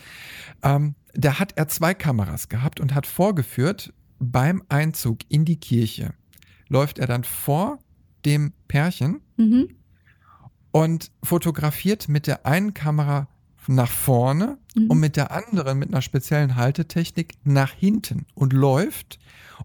Ähm, 0.62 0.95
da 1.14 1.38
hat 1.38 1.53
er 1.57 1.69
zwei 1.69 1.95
Kameras 1.95 2.49
gehabt 2.49 2.81
und 2.81 2.95
hat 2.95 3.07
vorgeführt, 3.07 3.93
beim 4.19 4.62
Einzug 4.69 5.19
in 5.29 5.45
die 5.45 5.59
Kirche 5.59 6.14
läuft 6.69 6.99
er 6.99 7.07
dann 7.07 7.25
vor 7.25 7.79
dem 8.25 8.53
Pärchen 8.69 9.21
mhm. 9.37 9.69
und 10.73 11.11
fotografiert 11.23 12.09
mit 12.09 12.26
der 12.26 12.47
einen 12.47 12.75
Kamera 12.75 13.29
nach 13.68 13.90
vorne 13.90 14.59
mhm. 14.75 14.90
und 14.90 15.00
mit 15.00 15.16
der 15.16 15.30
anderen 15.30 15.78
mit 15.78 15.88
einer 15.88 16.02
speziellen 16.02 16.56
Haltetechnik 16.56 17.35
nach 17.44 17.73
hinten 17.73 18.26
und 18.35 18.52
läuft 18.52 19.18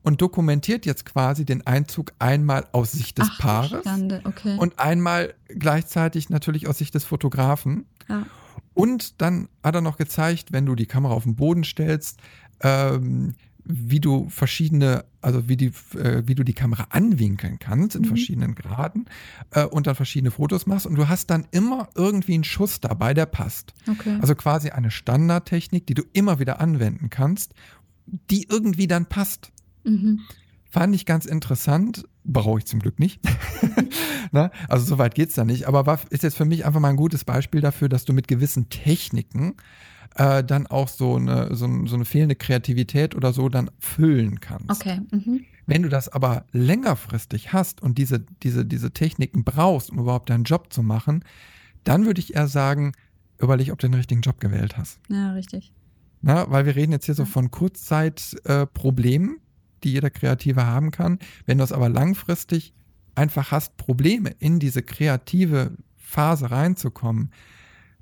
und 0.03 0.21
dokumentiert 0.21 0.85
jetzt 0.85 1.05
quasi 1.05 1.45
den 1.45 1.65
Einzug 1.65 2.13
einmal 2.19 2.67
aus 2.71 2.91
Sicht 2.91 3.17
des 3.17 3.29
Ach, 3.31 3.39
Paares 3.39 3.85
okay. 4.23 4.57
und 4.57 4.79
einmal 4.79 5.33
gleichzeitig 5.47 6.29
natürlich 6.29 6.67
aus 6.67 6.77
Sicht 6.77 6.95
des 6.95 7.03
Fotografen. 7.03 7.85
Ja. 8.07 8.25
Und 8.73 9.21
dann 9.21 9.49
hat 9.63 9.75
er 9.75 9.81
noch 9.81 9.97
gezeigt, 9.97 10.51
wenn 10.51 10.65
du 10.65 10.75
die 10.75 10.85
Kamera 10.85 11.13
auf 11.13 11.23
den 11.23 11.35
Boden 11.35 11.63
stellst, 11.63 12.19
ähm, 12.61 13.35
wie 13.71 13.99
du 13.99 14.27
verschiedene, 14.29 15.05
also 15.21 15.47
wie, 15.47 15.55
die, 15.55 15.71
äh, 15.95 16.23
wie 16.25 16.33
du 16.33 16.43
die 16.43 16.55
Kamera 16.55 16.87
anwinkeln 16.89 17.59
kannst 17.59 17.95
in 17.95 18.01
mhm. 18.01 18.07
verschiedenen 18.07 18.55
Graden 18.55 19.05
äh, 19.51 19.63
und 19.63 19.85
dann 19.85 19.93
verschiedene 19.93 20.31
Fotos 20.31 20.65
machst 20.65 20.87
und 20.87 20.95
du 20.95 21.07
hast 21.07 21.29
dann 21.29 21.45
immer 21.51 21.87
irgendwie 21.93 22.33
einen 22.33 22.43
Schuss 22.43 22.81
dabei, 22.81 23.13
der 23.13 23.27
passt. 23.27 23.75
Okay. 23.87 24.17
Also 24.21 24.33
quasi 24.33 24.71
eine 24.71 24.89
Standardtechnik, 24.89 25.85
die 25.85 25.93
du 25.93 26.01
immer 26.13 26.39
wieder 26.39 26.59
anwenden 26.59 27.11
kannst, 27.11 27.53
die 28.07 28.47
irgendwie 28.49 28.87
dann 28.87 29.05
passt. 29.05 29.51
Mhm. 29.83 30.21
Fand 30.71 30.95
ich 30.95 31.05
ganz 31.05 31.27
interessant, 31.27 32.05
brauche 32.23 32.57
ich 32.57 32.65
zum 32.65 32.79
Glück 32.79 32.97
nicht. 32.97 33.21
Na, 34.31 34.49
also 34.67 34.83
so 34.83 34.97
weit 34.97 35.13
geht's 35.13 35.35
da 35.35 35.45
nicht, 35.45 35.67
aber 35.67 35.85
war, 35.85 35.99
ist 36.09 36.23
jetzt 36.23 36.37
für 36.37 36.45
mich 36.45 36.65
einfach 36.65 36.79
mal 36.79 36.89
ein 36.89 36.95
gutes 36.95 37.23
Beispiel 37.23 37.61
dafür, 37.61 37.87
dass 37.87 38.05
du 38.05 38.13
mit 38.13 38.27
gewissen 38.27 38.69
Techniken 38.69 39.55
äh, 40.15 40.43
dann 40.43 40.67
auch 40.67 40.87
so 40.87 41.15
eine, 41.15 41.55
so, 41.55 41.67
so, 41.85 41.95
eine 41.95 42.05
fehlende 42.05 42.35
Kreativität 42.35 43.15
oder 43.15 43.33
so 43.33 43.49
dann 43.49 43.71
füllen 43.79 44.39
kannst. 44.39 44.69
Okay. 44.69 45.01
Mhm. 45.11 45.45
Wenn 45.65 45.83
du 45.83 45.89
das 45.89 46.09
aber 46.09 46.45
längerfristig 46.51 47.53
hast 47.53 47.81
und 47.81 47.97
diese, 47.97 48.25
diese, 48.43 48.65
diese 48.65 48.91
Techniken 48.91 49.43
brauchst, 49.43 49.91
um 49.91 49.99
überhaupt 49.99 50.29
deinen 50.29 50.43
Job 50.43 50.73
zu 50.73 50.81
machen, 50.81 51.23
dann 51.83 52.05
würde 52.05 52.19
ich 52.19 52.35
eher 52.35 52.47
sagen, 52.47 52.93
überleg, 53.37 53.71
ob 53.71 53.79
du 53.79 53.87
den 53.87 53.93
richtigen 53.93 54.21
Job 54.21 54.39
gewählt 54.39 54.77
hast. 54.77 54.99
Ja, 55.09 55.33
richtig. 55.33 55.71
Na, 56.21 56.49
weil 56.49 56.65
wir 56.65 56.75
reden 56.75 56.91
jetzt 56.91 57.05
hier 57.05 57.15
so 57.15 57.25
von 57.25 57.51
Kurzzeitproblemen, 57.51 59.35
äh, 59.35 59.39
die 59.83 59.93
jeder 59.93 60.09
Kreative 60.09 60.65
haben 60.65 60.91
kann. 60.91 61.19
Wenn 61.45 61.59
du 61.59 61.63
es 61.63 61.71
aber 61.71 61.87
langfristig 61.87 62.73
einfach 63.15 63.51
hast, 63.51 63.77
Probleme 63.77 64.31
in 64.39 64.59
diese 64.59 64.81
kreative 64.81 65.71
Phase 65.95 66.51
reinzukommen, 66.51 67.31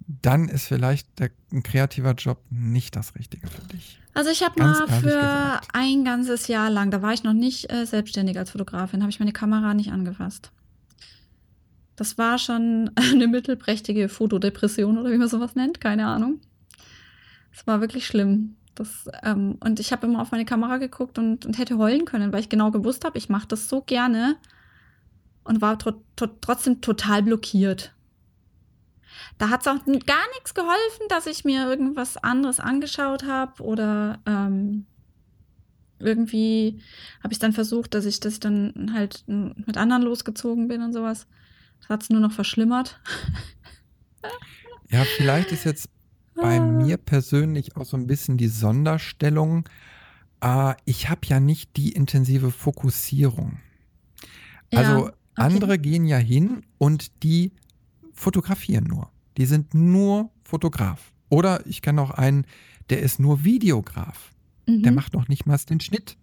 dann 0.08 0.48
ist 0.48 0.68
vielleicht 0.68 1.20
der, 1.20 1.32
ein 1.52 1.64
kreativer 1.64 2.14
Job 2.14 2.40
nicht 2.50 2.96
das 2.96 3.16
Richtige 3.16 3.48
für 3.48 3.62
dich. 3.68 4.00
Also 4.14 4.32
ich 4.32 4.42
habe 4.42 4.62
mal 4.62 4.88
für 4.88 5.02
gesagt. 5.02 5.68
ein 5.74 6.06
ganzes 6.06 6.48
Jahr 6.48 6.70
lang, 6.70 6.92
da 6.92 7.02
war 7.02 7.14
ich 7.14 7.24
noch 7.24 7.34
nicht 7.34 7.72
äh, 7.72 7.86
selbstständig 7.86 8.38
als 8.38 8.52
Fotografin, 8.52 9.02
habe 9.02 9.12
ich 9.12 9.20
meine 9.20 9.34
Kamera 9.34 9.74
nicht 9.74 9.92
angefasst. 9.92 10.52
Das 11.98 12.18
war 12.18 12.38
schon 12.38 12.92
eine 12.96 13.28
mittelprächtige 13.28 14.08
Fotodepression 14.08 14.98
oder 14.98 15.12
wie 15.12 15.18
man 15.18 15.28
sowas 15.28 15.56
nennt, 15.56 15.82
keine 15.82 16.08
Ahnung. 16.08 16.40
Es 17.52 17.68
war 17.68 17.82
wirklich 17.82 18.08
schlimm. 18.08 18.56
Das, 18.76 19.10
ähm, 19.24 19.58
und 19.60 19.80
ich 19.80 19.92
habe 19.92 20.08
immer 20.08 20.22
auf 20.22 20.32
meine 20.32 20.46
Kamera 20.46 20.78
geguckt 20.78 21.18
und, 21.18 21.46
und 21.46 21.58
hätte 21.58 21.78
heulen 21.78 22.06
können, 22.06 22.32
weil 22.32 22.42
ich 22.42 22.50
genau 22.50 22.72
gewusst 22.72 23.04
habe, 23.04 23.18
ich 23.18 23.28
mache 23.28 23.48
das 23.48 23.68
so 23.68 23.82
gerne 23.82 24.38
und 25.44 25.62
war 25.62 25.78
tro 25.80 25.94
trotzdem 26.16 26.82
total 26.82 27.24
blockiert. 27.24 27.94
Da 29.38 29.50
hat 29.50 29.62
es 29.62 29.68
auch 29.68 29.86
gar 29.86 30.28
nichts 30.36 30.54
geholfen, 30.54 31.08
dass 31.10 31.28
ich 31.28 31.46
mir 31.46 31.68
irgendwas 31.68 32.18
anderes 32.18 32.60
angeschaut 32.60 33.26
habe 33.26 33.62
oder 33.64 34.20
ähm, 34.26 34.86
irgendwie 36.00 36.80
habe 37.24 37.34
ich 37.34 37.40
dann 37.40 37.54
versucht, 37.54 37.94
dass 37.94 38.06
ich 38.06 38.20
das 38.20 38.40
dann 38.40 38.92
halt 38.94 39.24
mit 39.28 39.78
anderen 39.78 40.04
losgezogen 40.04 40.68
bin 40.68 40.82
und 40.82 40.94
sowas. 40.94 41.28
Das 41.80 41.90
hat 41.90 42.04
es 42.04 42.10
nur 42.10 42.22
noch 42.22 42.32
verschlimmert. 42.32 43.00
ja, 44.90 45.04
vielleicht 45.16 45.52
ist 45.52 45.64
jetzt 45.64 45.90
bei 46.36 46.58
ah. 46.58 46.66
mir 46.66 46.98
persönlich 46.98 47.76
auch 47.76 47.86
so 47.86 47.98
ein 47.98 48.08
bisschen 48.08 48.38
die 48.38 48.48
Sonderstellung. 48.48 49.68
Äh, 50.42 50.76
ich 50.86 51.10
habe 51.10 51.22
ja 51.26 51.40
nicht 51.40 51.76
die 51.78 51.92
intensive 51.92 52.52
Fokussierung. 52.52 53.60
Also 54.74 54.92
ja, 54.92 55.00
okay. 55.00 55.14
andere 55.36 55.80
gehen 55.80 56.06
ja 56.06 56.18
hin 56.18 56.64
und 56.78 57.24
die 57.24 57.54
fotografieren 58.18 58.86
nur 58.86 59.12
die 59.38 59.46
sind 59.46 59.74
nur 59.74 60.32
Fotograf. 60.44 61.14
Oder 61.30 61.66
ich 61.68 61.82
kenne 61.82 62.02
auch 62.02 62.12
einen, 62.12 62.46
der 62.90 63.02
ist 63.02 63.20
nur 63.20 63.44
Videograf. 63.44 64.34
Mhm. 64.68 64.84
Der 64.84 64.92
macht 64.92 65.14
noch 65.14 65.28
nicht 65.28 65.46
mal 65.46 65.58
den 65.58 65.80
Schnitt. 65.80 66.18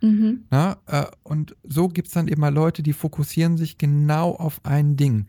Mhm. 0.00 0.44
Na, 0.50 0.78
äh, 0.86 1.06
und 1.22 1.56
so 1.62 1.88
gibt 1.88 2.08
es 2.08 2.14
dann 2.14 2.28
immer 2.28 2.50
Leute, 2.50 2.82
die 2.82 2.92
fokussieren 2.92 3.56
sich 3.56 3.78
genau 3.78 4.34
auf 4.34 4.64
ein 4.64 4.96
Ding. 4.96 5.26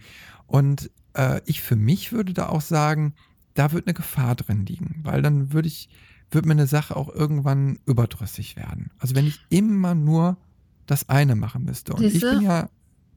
Und 0.48 0.92
äh, 1.14 1.42
ich 1.46 1.62
für 1.62 1.76
mich 1.76 2.12
würde 2.12 2.34
da 2.34 2.50
auch 2.50 2.62
sagen, 2.62 3.14
da 3.54 3.72
wird 3.72 3.88
eine 3.88 3.94
Gefahr 3.94 4.36
drin 4.36 4.66
liegen, 4.66 5.00
weil 5.04 5.22
dann 5.22 5.54
würde 5.54 5.68
ich, 5.68 5.90
würde 6.30 6.48
mir 6.48 6.54
eine 6.54 6.68
Sache 6.68 6.96
auch 6.96 7.10
irgendwann 7.10 7.80
überdrüssig 7.86 8.56
werden. 8.56 8.92
Also 9.00 9.16
wenn 9.16 9.28
ich 9.28 9.40
immer 9.50 9.96
nur 9.96 10.38
das 10.86 11.10
eine 11.10 11.36
machen 11.36 11.64
müsste. 11.64 11.94
Und 11.94 12.02
Siehste? 12.02 12.18
ich 12.18 12.34
bin 12.34 12.42
ja 12.42 12.70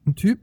ein 0.05 0.15
Typ, 0.15 0.39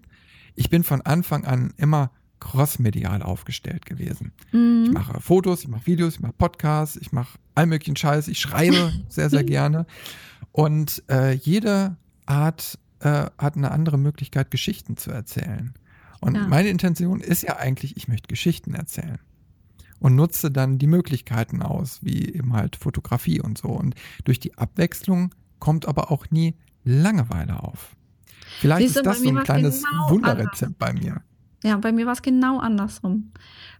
ich 0.55 0.71
bin 0.71 0.85
von 0.85 1.01
Anfang 1.03 1.45
an 1.45 1.73
immer 1.77 2.11
crossmedial 2.47 3.23
aufgestellt 3.23 3.87
gewesen. 3.87 4.33
Mhm. 4.53 4.85
Ich 4.87 4.93
mache 4.93 5.21
Fotos, 5.21 5.63
ich 5.63 5.69
mache 5.69 5.87
Videos, 5.87 6.15
ich 6.15 6.21
mache 6.21 6.33
Podcasts, 6.33 6.97
ich 6.97 7.13
mache 7.13 7.39
all 7.55 7.67
möglichen 7.67 7.97
Scheiß, 7.97 8.29
ich 8.29 8.39
schreibe 8.39 8.93
sehr, 9.09 9.31
sehr 9.31 9.43
gerne. 9.43 9.87
Und 10.53 11.03
äh, 11.11 11.33
jede 11.33 11.97
Art 12.25 12.79
äh, 13.01 13.27
hat 13.37 13.57
eine 13.57 13.73
andere 13.73 13.99
Möglichkeit, 13.99 14.51
Geschichten 14.51 14.97
zu 14.97 15.11
erzählen. 15.11 15.75
Und 16.21 16.37
ja. 16.37 16.47
meine 16.47 16.69
Intention 16.69 17.21
ist 17.21 17.43
ja 17.43 17.57
eigentlich, 17.57 17.97
ich 17.97 18.07
möchte 18.07 18.29
Geschichten 18.29 18.75
erzählen. 18.75 19.19
Und 19.99 20.15
nutze 20.15 20.51
dann 20.51 20.79
die 20.79 20.87
Möglichkeiten 20.87 21.63
aus, 21.63 22.01
wie 22.03 22.33
eben 22.33 22.53
halt 22.53 22.77
Fotografie 22.77 23.41
und 23.41 23.59
so. 23.59 23.69
Und 23.69 23.95
durch 24.25 24.39
die 24.39 24.57
Abwechslung 24.57 25.35
kommt 25.59 25.89
aber 25.89 26.13
auch 26.13 26.31
nie 26.31 26.55
Langeweile 26.85 27.63
auf. 27.63 27.97
Vielleicht 28.61 28.83
Siehste, 28.83 29.01
ist 29.01 29.07
das 29.07 29.21
so 29.21 29.29
ein 29.31 29.43
kleines 29.43 29.83
genau 29.83 30.11
Wunderrezept 30.11 30.79
bei 30.79 30.93
mir. 30.93 31.23
Ja, 31.63 31.77
bei 31.79 31.93
mir 31.93 32.07
war 32.07 32.13
es 32.13 32.23
genau 32.23 32.59
andersrum. 32.59 33.33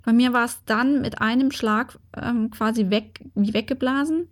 Bei 0.05 0.13
mir 0.13 0.33
war 0.33 0.45
es 0.45 0.61
dann 0.65 1.03
mit 1.03 1.21
einem 1.21 1.51
Schlag 1.51 1.99
ähm, 2.17 2.51
quasi 2.51 2.91
weg, 2.91 3.21
wie 3.35 3.55
weggeblasen, 3.55 4.29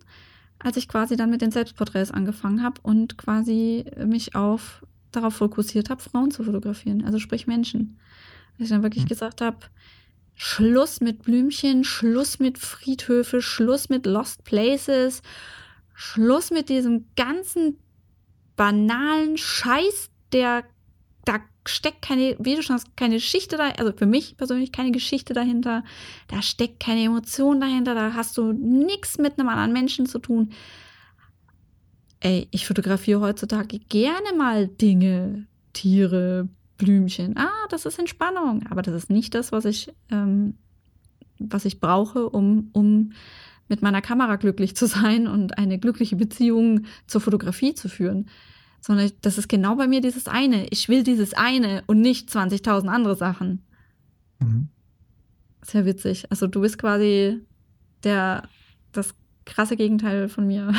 als 0.59 0.77
ich 0.77 0.87
quasi 0.87 1.15
dann 1.15 1.29
mit 1.29 1.41
den 1.41 1.51
Selbstporträts 1.51 2.11
angefangen 2.11 2.63
habe 2.63 2.81
und 2.81 3.17
quasi 3.17 3.85
mich 4.05 4.35
auf 4.35 4.85
darauf 5.11 5.35
fokussiert 5.35 5.89
habe, 5.89 6.01
Frauen 6.01 6.31
zu 6.31 6.43
fotografieren, 6.43 7.05
also 7.05 7.19
sprich 7.19 7.47
Menschen. 7.47 7.97
Dass 8.57 8.65
ich 8.65 8.69
dann 8.69 8.83
wirklich 8.83 9.05
mhm. 9.05 9.09
gesagt 9.09 9.41
habe, 9.41 9.57
Schluss 10.33 10.99
mit 10.99 11.23
Blümchen, 11.23 11.83
Schluss 11.83 12.39
mit 12.39 12.57
Friedhöfe, 12.57 13.41
Schluss 13.41 13.89
mit 13.89 14.05
Lost 14.05 14.43
Places, 14.43 15.21
Schluss 15.93 16.51
mit 16.51 16.67
diesem 16.67 17.05
ganzen 17.15 17.77
banalen 18.57 19.37
Scheiß, 19.37 20.09
der 20.33 20.65
da 21.25 21.39
steckt 21.67 22.01
keine, 22.01 22.35
wie 22.39 22.55
du 22.55 22.61
schon 22.61 22.75
hast, 22.75 22.95
keine 22.95 23.15
Geschichte 23.15 23.57
da, 23.57 23.69
also 23.71 23.91
für 23.91 24.05
mich 24.05 24.37
persönlich 24.37 24.71
keine 24.71 24.91
Geschichte 24.91 25.33
dahinter. 25.33 25.83
Da 26.27 26.41
steckt 26.41 26.79
keine 26.79 27.03
Emotion 27.03 27.59
dahinter, 27.59 27.95
da 27.95 28.13
hast 28.13 28.37
du 28.37 28.53
nichts 28.53 29.17
mit 29.17 29.39
einem 29.39 29.49
anderen 29.49 29.73
Menschen 29.73 30.05
zu 30.05 30.19
tun. 30.19 30.51
ey, 32.21 32.47
ich 32.51 32.65
fotografiere 32.65 33.21
heutzutage 33.21 33.79
gerne 33.79 34.33
mal 34.37 34.67
Dinge, 34.67 35.45
Tiere, 35.73 36.47
Blümchen. 36.77 37.37
Ah, 37.37 37.67
das 37.69 37.85
ist 37.85 37.99
Entspannung. 37.99 38.65
Aber 38.69 38.81
das 38.81 38.95
ist 38.95 39.09
nicht 39.09 39.33
das, 39.35 39.51
was 39.51 39.65
ich, 39.65 39.93
ähm, 40.11 40.55
was 41.39 41.65
ich 41.65 41.79
brauche, 41.79 42.29
um, 42.29 42.69
um 42.73 43.11
mit 43.67 43.81
meiner 43.81 44.01
Kamera 44.01 44.35
glücklich 44.35 44.75
zu 44.75 44.87
sein 44.87 45.27
und 45.27 45.57
eine 45.57 45.79
glückliche 45.79 46.15
Beziehung 46.15 46.85
zur 47.07 47.21
Fotografie 47.21 47.73
zu 47.73 47.89
führen. 47.89 48.29
Sondern 48.85 49.11
das 49.21 49.39
ist 49.39 49.49
genau 49.49 49.75
bei 49.75 49.87
mir 49.87 49.99
dieses 49.99 50.27
eine. 50.27 50.67
Ich 50.67 50.89
will 50.89 51.01
dieses 51.01 51.33
eine 51.33 51.83
und 51.87 52.01
nicht 52.01 52.29
20.000 52.29 52.87
andere 52.87 53.15
Sachen. 53.15 53.65
Mhm. 54.37 54.69
Sehr 55.63 55.85
witzig. 55.85 56.29
Also 56.29 56.45
du 56.45 56.61
bist 56.61 56.77
quasi 56.77 57.41
der, 58.03 58.47
das 58.91 59.15
krasse 59.43 59.75
Gegenteil 59.75 60.29
von 60.29 60.45
mir. 60.45 60.71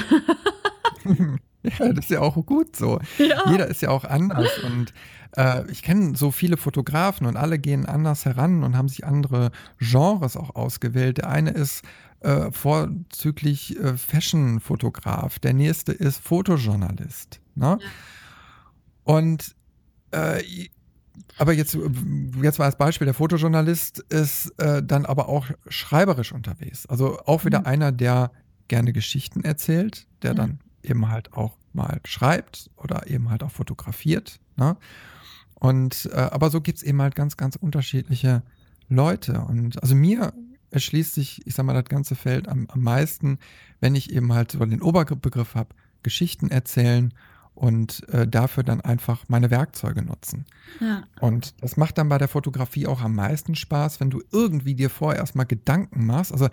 ja, 1.64 1.92
das 1.92 2.04
ist 2.04 2.10
ja 2.10 2.20
auch 2.20 2.36
gut 2.46 2.76
so. 2.76 3.00
Ja. 3.18 3.50
Jeder 3.50 3.66
ist 3.66 3.82
ja 3.82 3.88
auch 3.88 4.04
anders 4.04 4.56
und 4.62 4.94
äh, 5.36 5.68
ich 5.68 5.82
kenne 5.82 6.14
so 6.14 6.30
viele 6.30 6.58
Fotografen 6.58 7.26
und 7.26 7.36
alle 7.36 7.58
gehen 7.58 7.86
anders 7.86 8.24
heran 8.24 8.62
und 8.62 8.76
haben 8.76 8.88
sich 8.88 9.04
andere 9.04 9.50
Genres 9.80 10.36
auch 10.36 10.54
ausgewählt. 10.54 11.18
Der 11.18 11.28
eine 11.28 11.50
ist 11.50 11.82
äh, 12.20 12.52
vorzüglich 12.52 13.76
äh, 13.80 13.96
Fashion-Fotograf, 13.96 15.40
der 15.40 15.54
nächste 15.54 15.90
ist 15.90 16.18
Fotojournalist. 16.22 17.40
Ne? 17.56 17.78
Und 19.04 19.56
äh, 20.12 20.42
aber 21.38 21.52
jetzt, 21.52 21.76
jetzt 22.42 22.58
mal 22.58 22.66
als 22.66 22.76
Beispiel, 22.76 23.04
der 23.04 23.14
Fotojournalist 23.14 24.00
ist 24.08 24.50
äh, 24.58 24.82
dann 24.82 25.06
aber 25.06 25.28
auch 25.28 25.46
schreiberisch 25.68 26.32
unterwegs. 26.32 26.86
Also 26.86 27.18
auch 27.20 27.44
wieder 27.44 27.60
mhm. 27.60 27.66
einer, 27.66 27.92
der 27.92 28.30
gerne 28.68 28.92
Geschichten 28.92 29.44
erzählt, 29.44 30.06
der 30.22 30.32
mhm. 30.32 30.36
dann 30.36 30.58
eben 30.82 31.08
halt 31.08 31.32
auch 31.32 31.56
mal 31.72 32.00
schreibt 32.04 32.70
oder 32.76 33.08
eben 33.08 33.30
halt 33.30 33.42
auch 33.42 33.50
fotografiert. 33.50 34.40
Ne? 34.56 34.76
Und 35.54 36.08
äh, 36.12 36.16
aber 36.16 36.50
so 36.50 36.60
gibt 36.60 36.78
es 36.78 36.84
eben 36.84 37.00
halt 37.02 37.14
ganz, 37.14 37.36
ganz 37.36 37.56
unterschiedliche 37.56 38.42
Leute. 38.88 39.40
Und 39.40 39.82
also 39.82 39.94
mir 39.94 40.32
erschließt 40.70 41.14
sich, 41.14 41.46
ich 41.46 41.54
sag 41.54 41.66
mal, 41.66 41.74
das 41.74 41.84
ganze 41.84 42.14
Feld 42.14 42.48
am, 42.48 42.66
am 42.68 42.80
meisten, 42.80 43.38
wenn 43.80 43.94
ich 43.94 44.12
eben 44.12 44.32
halt 44.32 44.52
so 44.52 44.64
den 44.64 44.82
Oberbegriff 44.82 45.54
habe, 45.54 45.74
Geschichten 46.02 46.50
erzählen 46.50 47.12
und 47.56 48.06
äh, 48.10 48.28
dafür 48.28 48.62
dann 48.62 48.80
einfach 48.80 49.24
meine 49.28 49.50
Werkzeuge 49.50 50.02
nutzen. 50.02 50.44
Ja. 50.80 51.04
Und 51.20 51.54
das 51.62 51.76
macht 51.76 51.98
dann 51.98 52.08
bei 52.08 52.18
der 52.18 52.28
Fotografie 52.28 52.86
auch 52.86 53.00
am 53.00 53.14
meisten 53.14 53.54
Spaß, 53.54 53.98
wenn 54.00 54.10
du 54.10 54.22
irgendwie 54.30 54.74
dir 54.74 54.90
vorher 54.90 55.20
erstmal 55.20 55.46
Gedanken 55.46 56.06
machst. 56.06 56.32
Also 56.32 56.48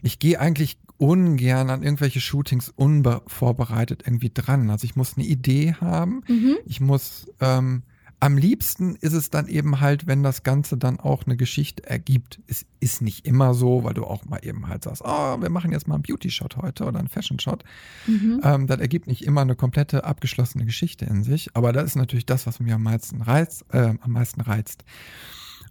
ich 0.00 0.18
gehe 0.18 0.40
eigentlich 0.40 0.78
ungern 0.96 1.70
an 1.70 1.82
irgendwelche 1.82 2.20
Shootings 2.20 2.68
unvorbereitet 2.68 4.02
irgendwie 4.06 4.30
dran. 4.32 4.70
Also 4.70 4.84
ich 4.84 4.96
muss 4.96 5.16
eine 5.16 5.26
Idee 5.26 5.74
haben. 5.74 6.22
Mhm. 6.28 6.56
Ich 6.64 6.80
muss 6.80 7.26
ähm, 7.40 7.82
am 8.20 8.36
liebsten 8.36 8.96
ist 8.96 9.12
es 9.12 9.30
dann 9.30 9.46
eben 9.46 9.80
halt, 9.80 10.06
wenn 10.06 10.22
das 10.22 10.42
Ganze 10.42 10.76
dann 10.76 10.98
auch 10.98 11.24
eine 11.24 11.36
Geschichte 11.36 11.88
ergibt. 11.88 12.40
Es 12.48 12.66
ist 12.80 13.00
nicht 13.00 13.26
immer 13.26 13.54
so, 13.54 13.84
weil 13.84 13.94
du 13.94 14.04
auch 14.04 14.24
mal 14.24 14.40
eben 14.42 14.68
halt 14.68 14.84
sagst, 14.84 15.02
oh, 15.04 15.40
wir 15.40 15.50
machen 15.50 15.70
jetzt 15.70 15.86
mal 15.86 15.94
einen 15.94 16.02
Beauty-Shot 16.02 16.56
heute 16.56 16.84
oder 16.84 16.98
einen 16.98 17.08
Fashion-Shot. 17.08 17.62
Mhm. 18.06 18.40
Ähm, 18.42 18.66
das 18.66 18.80
ergibt 18.80 19.06
nicht 19.06 19.24
immer 19.24 19.42
eine 19.42 19.54
komplette 19.54 20.04
abgeschlossene 20.04 20.64
Geschichte 20.64 21.04
in 21.04 21.22
sich. 21.22 21.54
Aber 21.54 21.72
das 21.72 21.84
ist 21.84 21.96
natürlich 21.96 22.26
das, 22.26 22.46
was 22.46 22.58
mir 22.58 22.74
am 22.74 22.82
meisten 22.82 23.22
reizt. 23.22 23.64
Äh, 23.72 23.94
am 24.00 24.12
meisten 24.12 24.40
reizt. 24.40 24.84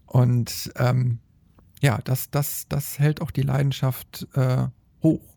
Und 0.06 0.72
ähm, 0.78 1.20
ja, 1.82 2.00
das, 2.04 2.32
das, 2.32 2.68
das 2.70 2.98
hält 2.98 3.22
auch 3.22 3.32
die 3.32 3.42
Leidenschaft 3.42 4.26
äh, 4.36 4.68
hoch. 5.04 5.37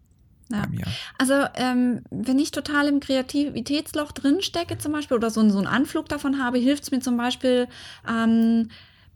Ja. 0.50 0.86
Also 1.18 1.34
ähm, 1.54 2.02
wenn 2.10 2.38
ich 2.38 2.50
total 2.50 2.88
im 2.88 3.00
Kreativitätsloch 3.00 4.12
drinstecke 4.12 4.78
zum 4.78 4.92
Beispiel 4.92 5.16
oder 5.16 5.30
so, 5.30 5.48
so 5.48 5.58
einen 5.58 5.66
Anflug 5.66 6.08
davon 6.08 6.42
habe, 6.42 6.58
hilft 6.58 6.84
es 6.84 6.90
mir 6.90 7.00
zum 7.00 7.16
Beispiel, 7.16 7.68
ähm, 8.08 8.68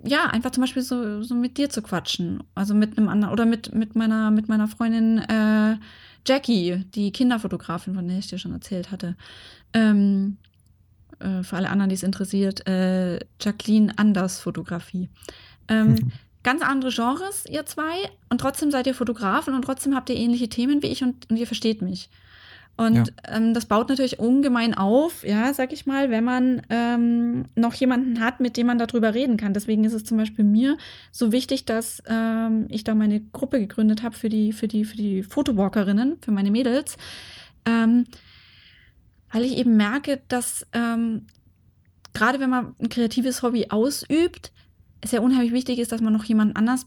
ja, 0.02 0.26
einfach 0.26 0.50
zum 0.50 0.62
Beispiel 0.62 0.82
so, 0.82 1.22
so 1.22 1.34
mit 1.34 1.56
dir 1.56 1.70
zu 1.70 1.82
quatschen. 1.82 2.42
Also 2.54 2.74
mit 2.74 2.96
einem 2.96 3.08
anderen 3.08 3.32
oder 3.32 3.46
mit, 3.46 3.74
mit, 3.74 3.96
meiner, 3.96 4.30
mit 4.30 4.48
meiner 4.48 4.68
Freundin 4.68 5.18
äh, 5.18 5.76
Jackie, 6.26 6.84
die 6.94 7.12
Kinderfotografin, 7.12 7.94
von 7.94 8.08
der 8.08 8.18
ich 8.18 8.28
dir 8.28 8.38
schon 8.38 8.52
erzählt 8.52 8.90
hatte. 8.90 9.16
Ähm, 9.72 10.38
äh, 11.18 11.42
für 11.42 11.56
alle 11.56 11.70
anderen, 11.70 11.88
die 11.88 11.94
es 11.94 12.02
interessiert, 12.02 12.66
äh, 12.66 13.18
Jacqueline 13.40 13.92
Anders 13.96 14.40
Fotografie. 14.40 15.08
Ähm, 15.68 16.12
ganz 16.44 16.62
andere 16.62 16.92
Genres, 16.92 17.44
ihr 17.50 17.66
zwei, 17.66 18.08
und 18.28 18.40
trotzdem 18.40 18.70
seid 18.70 18.86
ihr 18.86 18.94
Fotografen 18.94 19.54
und 19.54 19.62
trotzdem 19.62 19.96
habt 19.96 20.10
ihr 20.10 20.16
ähnliche 20.16 20.48
Themen 20.48 20.82
wie 20.82 20.88
ich 20.88 21.02
und, 21.02 21.28
und 21.30 21.36
ihr 21.36 21.46
versteht 21.46 21.82
mich. 21.82 22.10
Und 22.76 22.96
ja. 22.96 23.36
ähm, 23.36 23.54
das 23.54 23.66
baut 23.66 23.88
natürlich 23.88 24.18
ungemein 24.18 24.74
auf, 24.74 25.24
ja, 25.24 25.54
sag 25.54 25.72
ich 25.72 25.86
mal, 25.86 26.10
wenn 26.10 26.24
man 26.24 26.62
ähm, 26.70 27.44
noch 27.54 27.74
jemanden 27.74 28.18
hat, 28.18 28.40
mit 28.40 28.56
dem 28.56 28.66
man 28.66 28.78
darüber 28.78 29.14
reden 29.14 29.36
kann. 29.36 29.54
Deswegen 29.54 29.84
ist 29.84 29.92
es 29.92 30.04
zum 30.04 30.18
Beispiel 30.18 30.44
mir 30.44 30.76
so 31.12 31.30
wichtig, 31.30 31.66
dass 31.66 32.02
ähm, 32.08 32.66
ich 32.68 32.82
da 32.82 32.96
meine 32.96 33.20
Gruppe 33.20 33.60
gegründet 33.60 34.02
habe 34.02 34.16
für 34.16 34.28
die, 34.28 34.52
für 34.52 34.66
die, 34.66 34.84
für 34.84 34.96
die 34.96 35.22
Fotowalkerinnen, 35.22 36.18
für 36.20 36.32
meine 36.32 36.50
Mädels. 36.50 36.96
Ähm, 37.64 38.06
weil 39.30 39.44
ich 39.44 39.56
eben 39.56 39.76
merke, 39.76 40.20
dass 40.26 40.66
ähm, 40.72 41.26
gerade 42.12 42.40
wenn 42.40 42.50
man 42.50 42.74
ein 42.80 42.88
kreatives 42.88 43.42
Hobby 43.42 43.66
ausübt, 43.70 44.52
es 45.04 45.12
ja 45.12 45.20
unheimlich 45.20 45.52
wichtig 45.52 45.78
ist, 45.78 45.92
dass 45.92 46.00
man 46.00 46.12
noch 46.12 46.24
jemanden 46.24 46.56
anders, 46.56 46.86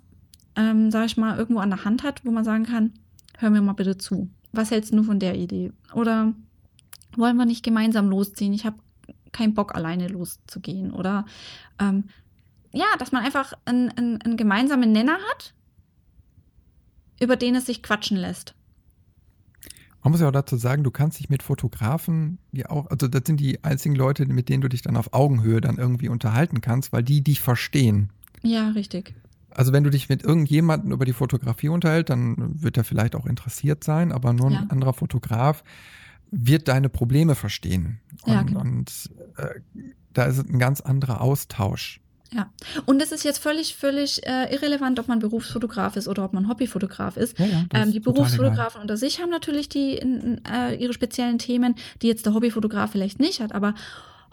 ähm, 0.56 0.92
sag 0.92 1.06
ich 1.06 1.18
mal, 1.18 1.38
irgendwo 1.38 1.62
an 1.62 1.70
der 1.70 1.86
Hand 1.86 2.04
hat, 2.04 2.26
wo 2.26 2.32
man 2.32 2.44
sagen 2.44 2.66
kann, 2.66 2.94
hör 3.38 3.50
mir 3.50 3.62
mal 3.62 3.74
bitte 3.74 3.98
zu. 3.98 4.30
Was 4.52 4.72
hältst 4.72 4.94
du 4.94 5.04
von 5.04 5.20
der 5.20 5.36
Idee? 5.36 5.72
Oder 5.94 6.34
wollen 7.16 7.38
wir 7.38 7.46
nicht 7.46 7.64
gemeinsam 7.64 8.10
losziehen? 8.10 8.54
Ich 8.54 8.66
habe 8.66 8.78
keinen 9.32 9.54
Bock, 9.54 9.76
alleine 9.76 10.08
loszugehen. 10.08 10.92
Oder 10.92 11.26
ähm, 11.80 12.06
ja, 12.72 12.86
dass 12.98 13.12
man 13.12 13.24
einfach 13.24 13.54
einen, 13.66 13.92
einen, 13.92 14.22
einen 14.22 14.38
gemeinsamen 14.38 14.92
Nenner 14.92 15.18
hat, 15.32 15.54
über 17.20 17.36
den 17.36 17.56
es 17.56 17.68
sich 17.68 17.84
quatschen 17.84 18.18
lässt. 18.18 18.56
Man 20.08 20.14
muss 20.14 20.22
ja 20.22 20.30
auch 20.30 20.32
dazu 20.32 20.56
sagen, 20.56 20.86
du 20.86 20.90
kannst 20.90 21.20
dich 21.20 21.28
mit 21.28 21.44
Fotografen, 21.44 22.38
ja 22.54 22.70
auch, 22.70 22.90
also 22.90 23.10
das 23.10 23.24
sind 23.26 23.42
die 23.42 23.62
einzigen 23.66 23.94
Leute, 23.94 24.26
mit 24.26 24.48
denen 24.48 24.62
du 24.62 24.70
dich 24.70 24.82
dann 24.82 24.96
auf 24.96 25.12
Augenhöhe 25.12 25.60
dann 25.60 25.78
irgendwie 25.78 26.08
unterhalten 26.08 26.62
kannst, 26.62 26.94
weil 26.94 27.04
die 27.04 27.22
dich 27.22 27.42
verstehen. 27.42 28.14
Ja, 28.42 28.70
richtig. 28.70 29.16
Also 29.50 29.74
wenn 29.74 29.84
du 29.84 29.90
dich 29.90 30.08
mit 30.08 30.24
irgendjemandem 30.24 30.94
über 30.94 31.04
die 31.04 31.12
Fotografie 31.12 31.68
unterhältst, 31.68 32.10
dann 32.10 32.64
wird 32.64 32.78
er 32.78 32.86
vielleicht 32.86 33.18
auch 33.18 33.26
interessiert 33.26 33.84
sein, 33.84 34.14
aber 34.14 34.32
nur 34.32 34.50
ja. 34.50 34.60
ein 34.60 34.70
anderer 34.70 34.94
Fotograf 34.94 35.62
wird 36.32 36.70
deine 36.70 36.88
Probleme 36.88 37.36
verstehen. 37.36 38.00
Und, 38.24 38.34
ja, 38.34 38.44
genau. 38.44 38.62
und 38.62 39.12
äh, 39.36 39.60
da 40.14 40.24
ist 40.24 40.40
ein 40.40 40.58
ganz 40.58 40.80
anderer 40.80 41.20
Austausch. 41.20 42.00
Ja, 42.34 42.52
und 42.86 43.02
es 43.02 43.12
ist 43.14 43.24
jetzt 43.24 43.38
völlig, 43.38 43.76
völlig 43.76 44.26
äh, 44.28 44.54
irrelevant, 44.54 45.00
ob 45.00 45.08
man 45.08 45.20
Berufsfotograf 45.20 45.96
ist 45.96 46.10
oder 46.10 46.26
ob 46.26 46.34
man 46.34 46.50
Hobbyfotograf 46.50 47.16
ist. 47.16 47.40
Ja, 47.40 47.46
ja, 47.46 47.64
ähm, 47.74 47.92
die 47.92 48.02
Berufsfotografen 48.02 48.82
unter 48.82 48.98
sich 48.98 49.22
haben 49.22 49.30
natürlich 49.30 49.70
die, 49.70 49.98
äh, 49.98 50.76
ihre 50.78 50.94
speziellen 50.94 51.38
Themen, 51.38 51.76
die 52.02 52.08
jetzt 52.08 52.26
der 52.26 52.34
Hobbyfotograf 52.34 52.92
vielleicht 52.92 53.20
nicht 53.20 53.40
hat, 53.40 53.54
aber 53.54 53.76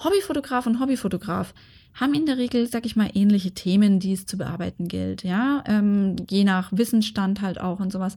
Hobbyfotograf 0.02 0.66
und 0.66 0.80
Hobbyfotograf 0.80 1.54
haben 1.94 2.14
in 2.14 2.26
der 2.26 2.36
Regel, 2.36 2.66
sag 2.66 2.84
ich 2.84 2.96
mal, 2.96 3.10
ähnliche 3.14 3.52
Themen, 3.52 4.00
die 4.00 4.12
es 4.12 4.26
zu 4.26 4.36
bearbeiten 4.36 4.88
gilt, 4.88 5.22
ja, 5.22 5.62
ähm, 5.66 6.16
je 6.28 6.42
nach 6.42 6.72
Wissensstand 6.72 7.40
halt 7.40 7.60
auch 7.60 7.78
und 7.78 7.92
sowas. 7.92 8.16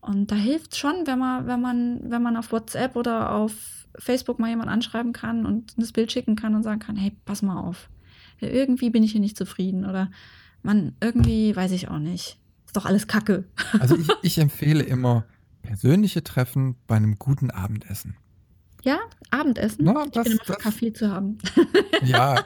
Und 0.00 0.32
da 0.32 0.34
hilft 0.34 0.76
schon, 0.76 1.06
wenn 1.06 1.20
man, 1.20 1.46
wenn 1.46 1.60
man, 1.60 2.00
wenn 2.10 2.22
man 2.22 2.36
auf 2.36 2.50
WhatsApp 2.50 2.96
oder 2.96 3.32
auf 3.32 3.52
Facebook 3.96 4.40
mal 4.40 4.48
jemand 4.48 4.68
anschreiben 4.68 5.12
kann 5.12 5.46
und 5.46 5.74
das 5.76 5.92
Bild 5.92 6.10
schicken 6.10 6.34
kann 6.34 6.56
und 6.56 6.64
sagen 6.64 6.80
kann, 6.80 6.96
hey, 6.96 7.12
pass 7.24 7.42
mal 7.42 7.60
auf 7.60 7.88
irgendwie 8.46 8.90
bin 8.90 9.02
ich 9.02 9.12
hier 9.12 9.20
nicht 9.20 9.36
zufrieden 9.36 9.84
oder 9.84 10.10
man, 10.62 10.94
irgendwie 11.00 11.54
weiß 11.54 11.72
ich 11.72 11.88
auch 11.88 11.98
nicht. 11.98 12.38
Ist 12.66 12.76
doch 12.76 12.86
alles 12.86 13.06
Kacke. 13.06 13.44
Also 13.80 13.96
ich, 13.96 14.08
ich 14.22 14.38
empfehle 14.38 14.82
immer 14.82 15.24
persönliche 15.62 16.22
Treffen 16.22 16.76
bei 16.86 16.96
einem 16.96 17.18
guten 17.18 17.50
Abendessen. 17.50 18.16
Ja, 18.82 18.98
Abendessen. 19.30 19.84
Na, 19.84 20.06
das, 20.06 20.26
ich 20.26 20.32
bin 20.32 20.32
immer 20.32 20.44
das, 20.46 20.58
Kaffee 20.58 20.92
zu 20.92 21.10
haben. 21.10 21.38
Ja, 22.04 22.42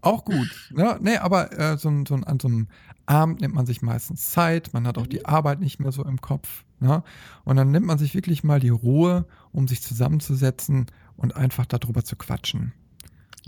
auch 0.00 0.24
gut. 0.24 0.70
Ne? 0.70 0.98
Nee, 1.02 1.16
aber 1.18 1.52
äh, 1.58 1.76
so, 1.76 1.90
so, 2.06 2.14
an 2.14 2.40
so 2.40 2.48
einem 2.48 2.68
Abend 3.04 3.40
nimmt 3.40 3.54
man 3.54 3.66
sich 3.66 3.82
meistens 3.82 4.30
Zeit, 4.30 4.72
man 4.72 4.86
hat 4.86 4.96
auch 4.96 5.06
die 5.06 5.18
mhm. 5.18 5.26
Arbeit 5.26 5.60
nicht 5.60 5.78
mehr 5.78 5.92
so 5.92 6.04
im 6.04 6.20
Kopf. 6.20 6.64
Ne? 6.80 7.02
Und 7.44 7.56
dann 7.56 7.70
nimmt 7.70 7.86
man 7.86 7.98
sich 7.98 8.14
wirklich 8.14 8.44
mal 8.44 8.60
die 8.60 8.68
Ruhe, 8.68 9.26
um 9.52 9.68
sich 9.68 9.82
zusammenzusetzen 9.82 10.86
und 11.16 11.36
einfach 11.36 11.66
darüber 11.66 12.04
zu 12.04 12.16
quatschen. 12.16 12.72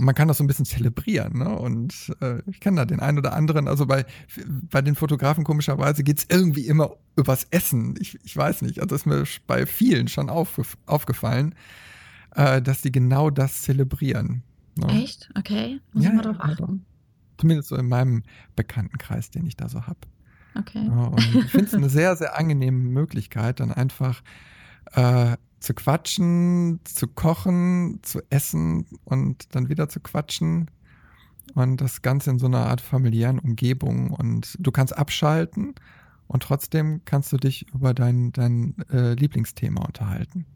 Man 0.00 0.14
kann 0.14 0.28
das 0.28 0.38
so 0.38 0.44
ein 0.44 0.46
bisschen 0.46 0.64
zelebrieren. 0.64 1.38
Ne? 1.38 1.48
Und 1.48 2.12
äh, 2.20 2.42
ich 2.50 2.60
kenne 2.60 2.76
da 2.76 2.84
den 2.84 3.00
einen 3.00 3.18
oder 3.18 3.34
anderen. 3.34 3.68
Also 3.68 3.86
bei, 3.86 4.06
bei 4.70 4.82
den 4.82 4.94
Fotografen 4.94 5.44
komischerweise 5.44 6.02
geht 6.02 6.18
es 6.18 6.26
irgendwie 6.28 6.66
immer 6.66 6.96
übers 7.16 7.46
Essen. 7.50 7.94
Ich, 8.00 8.18
ich 8.24 8.36
weiß 8.36 8.62
nicht. 8.62 8.80
Also 8.80 8.94
ist 8.94 9.06
mir 9.06 9.24
bei 9.46 9.66
vielen 9.66 10.08
schon 10.08 10.30
auf, 10.30 10.60
aufgefallen, 10.86 11.54
äh, 12.34 12.62
dass 12.62 12.82
die 12.82 12.92
genau 12.92 13.30
das 13.30 13.62
zelebrieren. 13.62 14.42
Ne? 14.76 15.02
Echt? 15.02 15.30
Okay. 15.36 15.80
Muss 15.92 16.04
ja, 16.04 16.10
ich 16.10 16.16
mal 16.16 16.22
drauf 16.22 16.36
achten. 16.38 16.62
Also, 16.62 16.78
zumindest 17.38 17.68
so 17.68 17.76
in 17.76 17.88
meinem 17.88 18.22
Bekanntenkreis, 18.56 19.30
den 19.30 19.46
ich 19.46 19.56
da 19.56 19.68
so 19.68 19.86
habe. 19.86 20.00
Okay. 20.58 20.84
Ja, 20.86 21.04
und 21.04 21.34
ich 21.34 21.50
finde 21.50 21.66
es 21.66 21.74
eine 21.74 21.88
sehr, 21.90 22.16
sehr 22.16 22.38
angenehme 22.38 22.78
Möglichkeit, 22.78 23.60
dann 23.60 23.72
einfach 23.72 24.22
äh, 24.92 25.36
zu 25.60 25.74
quatschen, 25.74 26.80
zu 26.84 27.06
kochen, 27.06 28.00
zu 28.02 28.20
essen 28.30 28.86
und 29.04 29.54
dann 29.54 29.68
wieder 29.68 29.88
zu 29.88 30.00
quatschen. 30.00 30.70
Und 31.54 31.80
das 31.80 32.02
Ganze 32.02 32.30
in 32.30 32.38
so 32.38 32.46
einer 32.46 32.66
Art 32.66 32.80
familiären 32.80 33.38
Umgebung. 33.38 34.10
Und 34.10 34.56
du 34.58 34.70
kannst 34.70 34.96
abschalten 34.96 35.74
und 36.26 36.42
trotzdem 36.42 37.02
kannst 37.04 37.32
du 37.32 37.36
dich 37.36 37.66
über 37.74 37.92
dein, 37.92 38.32
dein 38.32 38.74
äh, 38.90 39.14
Lieblingsthema 39.14 39.84
unterhalten. 39.84 40.46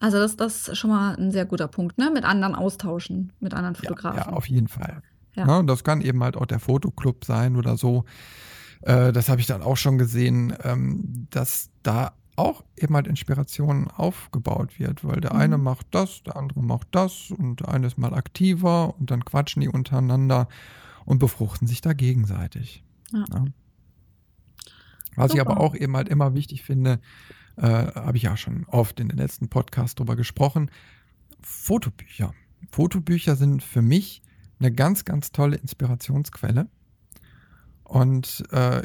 Also 0.00 0.18
das, 0.18 0.36
das 0.36 0.68
ist 0.68 0.78
schon 0.78 0.90
mal 0.90 1.16
ein 1.16 1.30
sehr 1.30 1.46
guter 1.46 1.68
Punkt, 1.68 1.96
ne? 1.96 2.10
Mit 2.12 2.24
anderen 2.24 2.54
austauschen, 2.54 3.32
mit 3.40 3.54
anderen 3.54 3.74
Fotografen. 3.74 4.18
Ja, 4.18 4.26
ja 4.26 4.32
auf 4.32 4.48
jeden 4.48 4.68
Fall. 4.68 5.02
Ja. 5.34 5.46
ja. 5.46 5.62
das 5.62 5.84
kann 5.84 6.02
eben 6.02 6.22
halt 6.22 6.36
auch 6.36 6.46
der 6.46 6.60
Fotoclub 6.60 7.24
sein 7.24 7.56
oder 7.56 7.76
so. 7.76 8.04
Äh, 8.82 9.12
das 9.12 9.28
habe 9.28 9.40
ich 9.40 9.46
dann 9.46 9.62
auch 9.62 9.76
schon 9.76 9.96
gesehen, 9.96 10.54
ähm, 10.64 11.26
dass 11.30 11.70
da 11.82 12.12
auch 12.36 12.64
eben 12.76 12.94
halt 12.94 13.06
Inspiration 13.06 13.88
aufgebaut 13.88 14.78
wird, 14.78 15.04
weil 15.04 15.20
der 15.20 15.34
mhm. 15.34 15.40
eine 15.40 15.58
macht 15.58 15.86
das, 15.90 16.22
der 16.22 16.36
andere 16.36 16.62
macht 16.62 16.88
das 16.92 17.30
und 17.30 17.60
der 17.60 17.68
eine 17.68 17.86
ist 17.86 17.98
mal 17.98 18.14
aktiver 18.14 18.94
und 18.98 19.10
dann 19.10 19.24
quatschen 19.24 19.62
die 19.62 19.68
untereinander 19.68 20.48
und 21.04 21.18
befruchten 21.18 21.66
sich 21.66 21.80
da 21.80 21.92
gegenseitig. 21.92 22.84
Ja. 23.12 23.24
Ja. 23.32 23.44
Was 25.16 25.30
Super. 25.30 25.34
ich 25.34 25.48
aber 25.48 25.60
auch 25.60 25.74
eben 25.74 25.96
halt 25.96 26.08
immer 26.08 26.34
wichtig 26.34 26.62
finde, 26.62 27.00
äh, 27.56 27.62
habe 27.62 28.18
ich 28.18 28.24
ja 28.24 28.36
schon 28.36 28.66
oft 28.66 29.00
in 29.00 29.08
den 29.08 29.16
letzten 29.16 29.48
Podcasts 29.48 29.94
drüber 29.94 30.14
gesprochen, 30.14 30.70
Fotobücher. 31.40 32.34
Fotobücher 32.70 33.36
sind 33.36 33.62
für 33.62 33.82
mich 33.82 34.22
eine 34.58 34.72
ganz, 34.72 35.04
ganz 35.04 35.32
tolle 35.32 35.56
Inspirationsquelle. 35.56 36.68
Und 37.84 38.44
äh, 38.50 38.82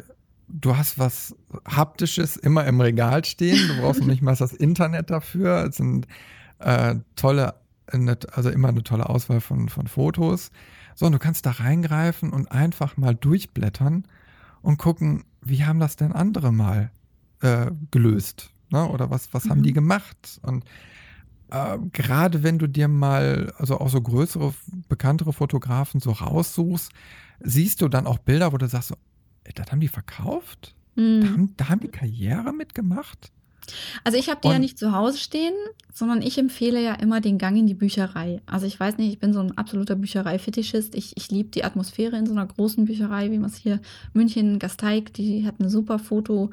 du 0.52 0.76
hast 0.76 0.98
was 0.98 1.34
Haptisches 1.64 2.36
immer 2.36 2.66
im 2.66 2.80
Regal 2.80 3.24
stehen. 3.24 3.68
Du 3.68 3.80
brauchst 3.80 4.04
nicht 4.04 4.22
mal 4.22 4.36
das 4.36 4.52
Internet 4.52 5.10
dafür. 5.10 5.64
Es 5.64 5.76
sind 5.76 6.06
äh, 6.58 6.96
tolle, 7.16 7.54
also 7.86 8.50
immer 8.50 8.68
eine 8.68 8.82
tolle 8.82 9.08
Auswahl 9.08 9.40
von, 9.40 9.68
von 9.68 9.86
Fotos. 9.86 10.50
So, 10.94 11.06
und 11.06 11.12
du 11.12 11.18
kannst 11.18 11.46
da 11.46 11.52
reingreifen 11.52 12.30
und 12.30 12.52
einfach 12.52 12.96
mal 12.96 13.14
durchblättern 13.14 14.04
und 14.60 14.76
gucken, 14.78 15.24
wie 15.40 15.64
haben 15.64 15.80
das 15.80 15.96
denn 15.96 16.12
andere 16.12 16.52
mal 16.52 16.90
äh, 17.40 17.70
gelöst? 17.90 18.50
Ne? 18.70 18.86
Oder 18.86 19.10
was, 19.10 19.32
was 19.32 19.46
mhm. 19.46 19.50
haben 19.50 19.62
die 19.62 19.72
gemacht? 19.72 20.40
Und 20.42 20.64
äh, 21.50 21.78
gerade 21.92 22.42
wenn 22.42 22.58
du 22.58 22.66
dir 22.66 22.88
mal, 22.88 23.52
also 23.56 23.80
auch 23.80 23.88
so 23.88 24.00
größere, 24.00 24.52
bekanntere 24.88 25.32
Fotografen 25.32 26.00
so 26.00 26.12
raussuchst, 26.12 26.92
siehst 27.40 27.80
du 27.80 27.88
dann 27.88 28.06
auch 28.06 28.18
Bilder, 28.18 28.52
wo 28.52 28.58
du 28.58 28.68
sagst, 28.68 28.88
so, 28.88 28.96
das 29.54 29.70
haben 29.70 29.80
die 29.80 29.88
verkauft? 29.88 30.74
Mhm. 30.94 31.20
Da, 31.20 31.28
haben, 31.28 31.54
da 31.56 31.68
haben 31.68 31.80
die 31.80 31.88
Karriere 31.88 32.52
mitgemacht? 32.52 33.32
Also 34.04 34.18
ich 34.18 34.28
habe 34.28 34.40
die 34.42 34.48
Und, 34.48 34.54
ja 34.54 34.58
nicht 34.58 34.78
zu 34.78 34.92
Hause 34.92 35.18
stehen, 35.18 35.54
sondern 35.92 36.20
ich 36.22 36.36
empfehle 36.38 36.82
ja 36.82 36.94
immer 36.94 37.20
den 37.20 37.38
Gang 37.38 37.56
in 37.56 37.66
die 37.66 37.74
Bücherei. 37.74 38.40
Also 38.46 38.66
ich 38.66 38.78
weiß 38.78 38.98
nicht, 38.98 39.12
ich 39.12 39.18
bin 39.18 39.32
so 39.32 39.40
ein 39.40 39.56
absoluter 39.56 39.94
Bücherei-Fetischist. 39.94 40.94
Ich, 40.94 41.16
ich 41.16 41.30
liebe 41.30 41.50
die 41.50 41.64
Atmosphäre 41.64 42.16
in 42.16 42.26
so 42.26 42.32
einer 42.32 42.46
großen 42.46 42.84
Bücherei, 42.86 43.30
wie 43.30 43.38
man 43.38 43.50
es 43.50 43.56
hier 43.56 43.80
München, 44.12 44.58
Gasteig, 44.58 45.14
die 45.14 45.46
hat 45.46 45.60
einen 45.60 45.70
super 45.70 45.98
Foto, 45.98 46.50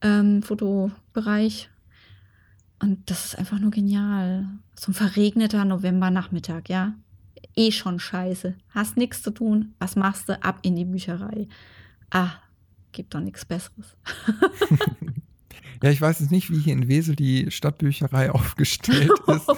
ähm, 0.00 0.42
Fotobereich. 0.42 1.68
Und 2.80 3.10
das 3.10 3.26
ist 3.26 3.38
einfach 3.38 3.58
nur 3.58 3.70
genial. 3.70 4.48
So 4.74 4.92
ein 4.92 4.94
verregneter 4.94 5.64
Novembernachmittag, 5.64 6.62
ja. 6.68 6.94
Eh 7.56 7.72
schon 7.72 7.98
scheiße. 7.98 8.54
Hast 8.70 8.96
nichts 8.96 9.22
zu 9.22 9.32
tun. 9.32 9.74
Was 9.80 9.96
machst 9.96 10.28
du? 10.28 10.42
Ab 10.42 10.60
in 10.62 10.76
die 10.76 10.84
Bücherei 10.84 11.48
ah, 12.10 12.30
gibt 12.92 13.14
doch 13.14 13.20
nichts 13.20 13.44
Besseres. 13.44 13.96
ja, 15.82 15.90
ich 15.90 16.00
weiß 16.00 16.20
jetzt 16.20 16.30
nicht, 16.30 16.50
wie 16.50 16.58
hier 16.58 16.72
in 16.72 16.88
Wesel 16.88 17.16
die 17.16 17.50
Stadtbücherei 17.50 18.30
aufgestellt 18.34 19.10
ist. 19.26 19.48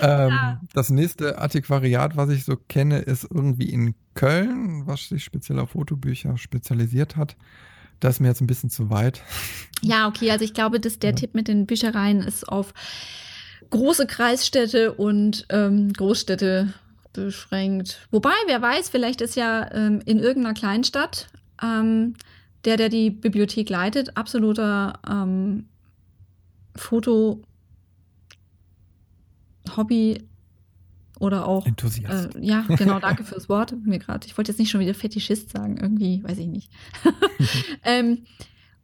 ähm, 0.00 0.30
ja. 0.30 0.60
Das 0.72 0.90
nächste 0.90 1.38
Antiquariat, 1.38 2.16
was 2.16 2.30
ich 2.30 2.44
so 2.44 2.56
kenne, 2.56 3.00
ist 3.00 3.24
irgendwie 3.24 3.70
in 3.70 3.94
Köln, 4.14 4.86
was 4.86 5.08
sich 5.08 5.24
speziell 5.24 5.58
auf 5.58 5.70
Fotobücher 5.70 6.36
spezialisiert 6.36 7.16
hat. 7.16 7.36
Das 8.00 8.16
ist 8.16 8.20
mir 8.20 8.28
jetzt 8.28 8.40
ein 8.40 8.46
bisschen 8.46 8.70
zu 8.70 8.90
weit. 8.90 9.22
Ja, 9.80 10.08
okay, 10.08 10.30
also 10.30 10.44
ich 10.44 10.54
glaube, 10.54 10.80
dass 10.80 10.98
der 10.98 11.10
ja. 11.10 11.16
Tipp 11.16 11.34
mit 11.34 11.48
den 11.48 11.66
Büchereien 11.66 12.20
ist 12.20 12.48
auf 12.48 12.74
große 13.70 14.06
Kreisstädte 14.06 14.92
und 14.92 15.46
ähm, 15.48 15.92
Großstädte 15.92 16.72
beschränkt. 17.12 18.06
Wobei, 18.10 18.34
wer 18.46 18.60
weiß, 18.60 18.88
vielleicht 18.88 19.20
ist 19.20 19.36
ja 19.36 19.70
ähm, 19.72 20.02
in 20.04 20.18
irgendeiner 20.18 20.54
Kleinstadt 20.54 21.28
ähm, 21.62 22.14
der, 22.64 22.76
der 22.76 22.88
die 22.88 23.10
Bibliothek 23.10 23.68
leitet, 23.68 24.16
absoluter 24.16 24.94
ähm, 25.08 25.66
Foto 26.76 27.42
Hobby 29.76 30.22
oder 31.20 31.46
auch 31.46 31.66
Enthusiast. 31.66 32.34
Äh, 32.34 32.40
ja, 32.40 32.64
genau, 32.68 32.98
danke 32.98 33.24
fürs 33.24 33.48
Wort. 33.48 33.74
Mir 33.84 33.98
gerade. 33.98 34.26
Ich 34.26 34.36
wollte 34.36 34.50
jetzt 34.50 34.58
nicht 34.58 34.70
schon 34.70 34.80
wieder 34.80 34.94
Fetischist 34.94 35.50
sagen, 35.50 35.78
irgendwie, 35.80 36.22
weiß 36.24 36.38
ich 36.38 36.48
nicht. 36.48 36.70
ähm, 37.84 38.24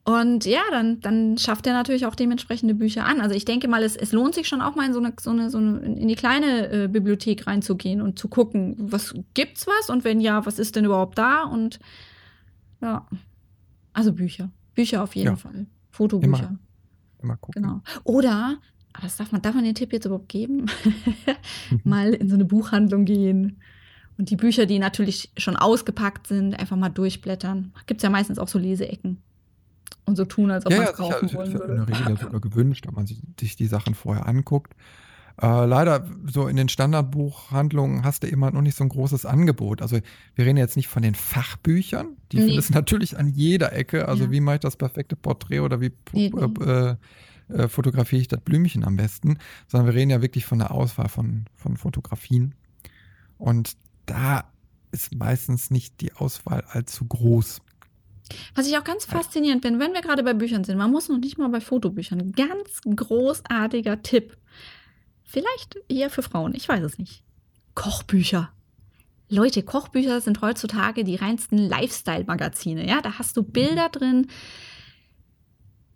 und 0.05 0.47
ja, 0.47 0.63
dann, 0.71 1.01
dann 1.01 1.37
schafft 1.39 1.67
er 1.67 1.73
natürlich 1.73 2.07
auch 2.07 2.15
dementsprechende 2.15 2.75
Bücher 2.75 3.05
an. 3.05 3.21
Also 3.21 3.35
ich 3.35 3.45
denke 3.45 3.69
mal, 3.69 3.83
es, 3.83 3.97
es 3.97 4.13
lohnt 4.13 4.35
sich 4.35 4.49
schon 4.49 4.63
auch 4.63 4.75
mal 4.75 4.87
in 4.87 4.93
so 4.93 4.99
eine, 4.99 5.13
so 5.21 5.31
eine, 5.31 5.51
so 5.51 5.59
eine 5.59 5.79
in 5.81 6.09
die 6.09 6.15
kleine 6.15 6.85
äh, 6.85 6.89
Bibliothek 6.89 7.47
reinzugehen 7.47 8.01
und 8.01 8.19
zu 8.19 8.29
gucken, 8.29 8.77
was 8.79 9.15
gibt's 9.35 9.67
was 9.67 9.91
und 9.91 10.05
wenn 10.05 10.21
ja, 10.21 10.47
was 10.47 10.59
ist 10.59 10.77
denn 10.77 10.85
überhaupt 10.85 11.19
da 11.19 11.43
und 11.43 11.79
ja. 12.81 13.07
Also 13.93 14.13
Bücher. 14.13 14.51
Bücher 14.75 15.03
auf 15.03 15.15
jeden 15.15 15.31
ja. 15.31 15.37
Fall. 15.37 15.67
Fotobücher. 15.91 16.49
Immer, 16.49 16.59
immer 17.23 17.37
gucken. 17.37 17.63
Genau. 17.63 17.83
Oder, 18.05 18.59
aber 18.93 19.03
das 19.03 19.17
darf 19.17 19.33
man, 19.33 19.43
darf 19.43 19.55
man 19.55 19.65
den 19.65 19.75
Tipp 19.75 19.93
jetzt 19.93 20.05
überhaupt 20.05 20.29
geben? 20.29 20.67
mal 21.85 22.15
in 22.15 22.29
so 22.29 22.35
eine 22.35 22.45
Buchhandlung 22.45 23.05
gehen. 23.05 23.61
Und 24.19 24.31
die 24.31 24.37
Bücher, 24.37 24.67
die 24.67 24.79
natürlich 24.79 25.33
schon 25.37 25.57
ausgepackt 25.57 26.27
sind, 26.27 26.55
einfach 26.59 26.77
mal 26.77 26.91
durchblättern. 26.91 27.73
Gibt 27.87 28.01
es 28.01 28.03
ja 28.03 28.11
meistens 28.11 28.39
auch 28.39 28.49
so 28.49 28.59
Leseecken. 28.59 29.23
Und 30.05 30.17
so 30.17 30.25
tun, 30.25 30.51
als 30.51 30.67
ob 30.67 30.73
ja, 30.73 30.79
man 30.79 30.87
es 30.87 30.99
ja, 30.99 31.05
kaufen 31.05 31.33
wollen 31.35 31.53
würde. 31.53 31.73
in 31.73 31.87
der 31.87 31.89
Regel 31.89 32.19
sogar 32.19 32.41
gewünscht, 32.41 32.87
ob 32.87 32.97
man 32.97 33.07
sich 33.07 33.57
die 33.57 33.67
Sachen 33.67 33.95
vorher 33.95 34.27
anguckt. 34.27 34.75
Äh, 35.43 35.65
leider, 35.65 36.07
so 36.27 36.49
in 36.49 36.57
den 36.57 36.69
Standardbuchhandlungen 36.69 38.05
hast 38.05 38.23
du 38.23 38.27
immer 38.27 38.51
noch 38.51 38.61
nicht 38.61 38.77
so 38.77 38.85
ein 38.85 38.91
großes 38.91 39.25
Angebot. 39.25 39.81
Also 39.81 39.99
wir 40.35 40.45
reden 40.45 40.59
jetzt 40.59 40.77
nicht 40.77 40.89
von 40.89 41.03
den 41.03 41.15
Fachbüchern, 41.15 42.17
die 42.31 42.39
nee. 42.39 42.47
findest 42.47 42.71
du 42.71 42.75
natürlich 42.75 43.19
an 43.19 43.29
jeder 43.29 43.73
Ecke. 43.73 44.07
Also 44.07 44.25
ja. 44.25 44.31
wie 44.31 44.41
mache 44.41 44.57
ich 44.57 44.61
das 44.61 44.77
perfekte 44.77 45.17
Porträt 45.17 45.61
oder 45.61 45.81
wie 45.81 45.93
nee, 46.13 46.27
äh, 46.27 46.97
äh, 47.49 47.69
fotografiere 47.69 48.21
ich 48.21 48.29
das 48.29 48.41
Blümchen 48.41 48.85
am 48.85 48.97
besten, 48.97 49.39
sondern 49.67 49.87
wir 49.87 49.95
reden 49.95 50.11
ja 50.11 50.21
wirklich 50.21 50.45
von 50.45 50.59
der 50.59 50.73
Auswahl 50.73 51.09
von, 51.09 51.47
von 51.57 51.79
Fotografien. 51.79 52.55
Und 53.39 53.77
da 54.05 54.45
ist 54.93 55.15
meistens 55.15 55.71
nicht 55.71 56.03
die 56.03 56.13
Auswahl 56.13 56.65
allzu 56.69 57.07
groß. 57.07 57.63
Was 58.55 58.69
ich 58.69 58.77
auch 58.77 58.85
ganz 58.85 59.07
faszinierend 59.07 59.63
bin, 59.63 59.81
wenn 59.81 59.93
wir 59.93 60.03
gerade 60.03 60.23
bei 60.23 60.35
Büchern 60.35 60.65
sind, 60.65 60.77
man 60.77 60.91
muss 60.91 61.09
noch 61.09 61.19
nicht 61.19 61.39
mal 61.39 61.49
bei 61.49 61.61
Fotobüchern. 61.61 62.33
Ganz 62.33 62.81
großartiger 62.85 64.03
Tipp. 64.03 64.37
Vielleicht 65.31 65.77
eher 65.89 66.11
für 66.11 66.23
Frauen, 66.23 66.55
ich 66.57 66.69
weiß 66.69 66.83
es 66.83 66.99
nicht. 66.99 67.23
Kochbücher. 67.75 68.51
Leute, 69.29 69.63
Kochbücher 69.63 70.21
sind 70.21 70.41
heutzutage 70.41 71.05
die 71.05 71.15
reinsten 71.15 71.57
Lifestyle-Magazine. 71.57 72.85
Ja, 72.85 73.01
da 73.01 73.17
hast 73.17 73.37
du 73.37 73.45
Bilder 73.45 73.91
drin, 73.91 74.27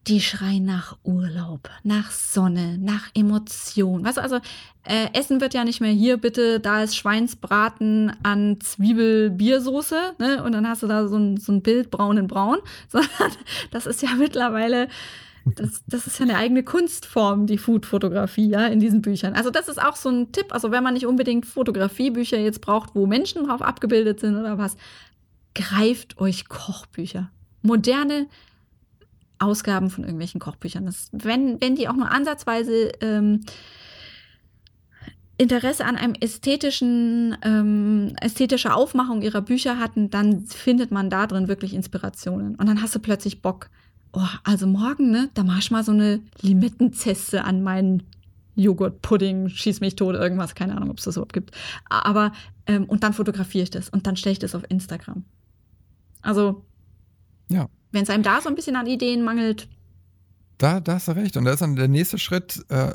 die 0.07 0.21
schreien 0.21 0.65
nach 0.65 0.99
Urlaub, 1.03 1.69
nach 1.83 2.13
Sonne, 2.13 2.79
nach 2.79 3.09
Emotion. 3.15 4.05
Was 4.05 4.19
also 4.19 4.37
äh, 4.85 5.09
Essen 5.15 5.41
wird 5.41 5.53
ja 5.53 5.65
nicht 5.65 5.81
mehr 5.81 5.91
hier 5.91 6.17
bitte, 6.17 6.61
da 6.61 6.85
ist 6.85 6.95
Schweinsbraten 6.95 8.13
an 8.23 8.61
Zwiebel-Biersoße, 8.61 10.15
ne? 10.19 10.45
Und 10.45 10.53
dann 10.53 10.69
hast 10.69 10.85
du 10.85 10.87
da 10.87 11.09
so 11.09 11.17
ein, 11.17 11.39
so 11.39 11.51
ein 11.51 11.63
Bild 11.63 11.91
braun 11.91 12.19
in 12.19 12.29
braun, 12.29 12.59
sondern 12.89 13.33
das 13.73 13.87
ist 13.87 14.01
ja 14.01 14.11
mittlerweile 14.17 14.87
das, 15.45 15.83
das 15.87 16.07
ist 16.07 16.19
ja 16.19 16.25
eine 16.25 16.37
eigene 16.37 16.63
Kunstform, 16.63 17.47
die 17.47 17.59
Food-Fotografie, 17.59 18.49
ja, 18.49 18.67
in 18.67 18.81
diesen 18.81 19.03
Büchern. 19.03 19.35
Also, 19.35 19.51
das 19.51 19.69
ist 19.69 19.81
auch 19.81 19.97
so 19.97 20.09
ein 20.09 20.33
Tipp. 20.33 20.47
Also, 20.51 20.71
wenn 20.71 20.83
man 20.83 20.95
nicht 20.95 21.07
unbedingt 21.07 21.47
Fotografiebücher 21.47 22.39
jetzt 22.39 22.61
braucht, 22.61 22.95
wo 22.95 23.07
Menschen 23.07 23.47
drauf 23.47 23.61
abgebildet 23.61 24.21
sind 24.21 24.37
oder 24.37 24.59
was, 24.59 24.77
greift 25.55 26.19
euch 26.19 26.49
Kochbücher. 26.49 27.31
Moderne 27.63 28.27
Ausgaben 29.39 29.91
von 29.91 30.05
irgendwelchen 30.05 30.41
Kochbüchern. 30.41 30.87
Das, 30.87 31.09
wenn, 31.13 31.61
wenn 31.61 31.77
die 31.77 31.89
auch 31.89 31.97
nur 31.97 32.11
ansatzweise 32.11 32.93
ähm, 33.01 33.41
Interesse 35.37 35.85
an 35.85 35.97
einem 35.97 36.15
ästhetischen, 36.15 37.37
ähm, 37.43 38.15
ästhetischer 38.21 38.77
Aufmachung 38.77 39.23
ihrer 39.23 39.43
Bücher 39.43 39.79
hatten, 39.79 40.09
dann 40.11 40.47
findet 40.47 40.91
man 40.91 41.11
da 41.11 41.27
drin 41.27 41.49
wirklich 41.49 41.75
Inspirationen. 41.75 42.55
Und 42.55 42.67
dann 42.67 42.81
hast 42.81 42.95
du 42.95 43.01
plötzlich 43.01 43.43
Bock, 43.43 43.69
oh, 44.15 44.29
also 44.45 44.67
morgen, 44.67 45.11
ne, 45.11 45.31
da 45.35 45.45
mach 45.45 45.59
ich 45.59 45.71
mal 45.71 45.85
so 45.85 45.93
eine 45.93 46.21
Limettenzeste 46.41 47.45
an 47.45 47.63
meinen 47.63 48.05
Joghurtpudding, 48.57 49.49
schieß 49.49 49.81
mich 49.81 49.97
tot, 49.97 50.15
irgendwas, 50.15 50.55
keine 50.55 50.77
Ahnung, 50.77 50.91
ob 50.91 50.99
es 50.99 51.05
das 51.05 51.17
überhaupt 51.17 51.33
gibt. 51.33 51.51
Aber, 51.89 52.33
ähm, 52.67 52.85
und 52.85 53.03
dann 53.03 53.13
fotografiere 53.13 53.65
ich 53.65 53.71
das 53.71 53.89
und 53.89 54.07
dann 54.07 54.17
stelle 54.17 54.35
ich 54.35 54.39
das 54.39 54.55
auf 54.55 54.63
Instagram. 54.69 55.25
Also, 56.23 56.65
ja. 57.49 57.69
wenn 57.91 58.05
es 58.05 58.11
einem 58.11 58.23
da 58.23 58.41
so 58.41 58.49
ein 58.49 58.55
bisschen 58.55 58.77
an 58.77 58.87
Ideen 58.87 59.23
mangelt. 59.23 59.69
Da, 60.59 60.81
da 60.81 60.95
hast 60.95 61.09
du 61.09 61.13
recht. 61.13 61.37
Und 61.37 61.45
da 61.45 61.53
ist 61.53 61.63
dann 61.63 61.77
der 61.77 61.89
nächste 61.89 62.19
Schritt, 62.19 62.65
äh, 62.69 62.93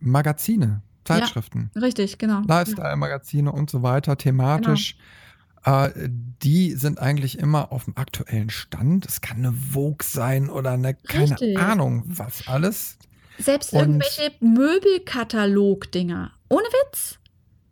Magazine, 0.00 0.82
Zeitschriften. 1.04 1.70
Ja, 1.74 1.82
richtig, 1.82 2.18
genau. 2.18 2.42
Lifestyle-Magazine 2.46 3.50
und 3.50 3.70
so 3.70 3.82
weiter, 3.82 4.18
thematisch. 4.18 4.94
Genau. 4.96 5.04
Äh, 5.64 5.90
die 6.42 6.72
sind 6.72 6.98
eigentlich 7.00 7.38
immer 7.38 7.72
auf 7.72 7.84
dem 7.84 7.96
aktuellen 7.96 8.50
Stand. 8.50 9.06
Es 9.06 9.20
kann 9.20 9.38
eine 9.38 9.52
Vogue 9.52 10.02
sein 10.02 10.50
oder 10.50 10.72
eine, 10.72 10.94
keine 10.94 11.30
richtig. 11.30 11.58
Ahnung, 11.58 12.02
was 12.06 12.46
alles. 12.46 12.98
Selbst 13.38 13.72
und 13.72 13.80
irgendwelche 13.80 14.32
Möbelkatalog-Dinger. 14.40 16.32
Ohne 16.48 16.64
Witz. 16.64 17.18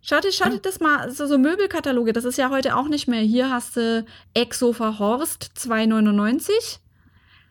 Schau 0.01 0.19
dir, 0.21 0.33
schau 0.33 0.49
dir 0.51 0.59
das 0.59 0.81
mal, 0.81 1.13
so, 1.13 1.27
so 1.27 1.39
Möbelkataloge, 1.39 2.13
das 2.13 2.25
ist 2.25 2.37
ja 2.37 2.51
heute 2.51 2.77
auch 2.77 2.89
nicht 2.89 3.07
mehr. 3.07 3.21
Hier 3.21 3.51
hast 3.51 3.77
du 3.77 4.05
Ex-Sofa 4.35 4.99
Horst 4.99 5.53
2,99, 5.57 6.81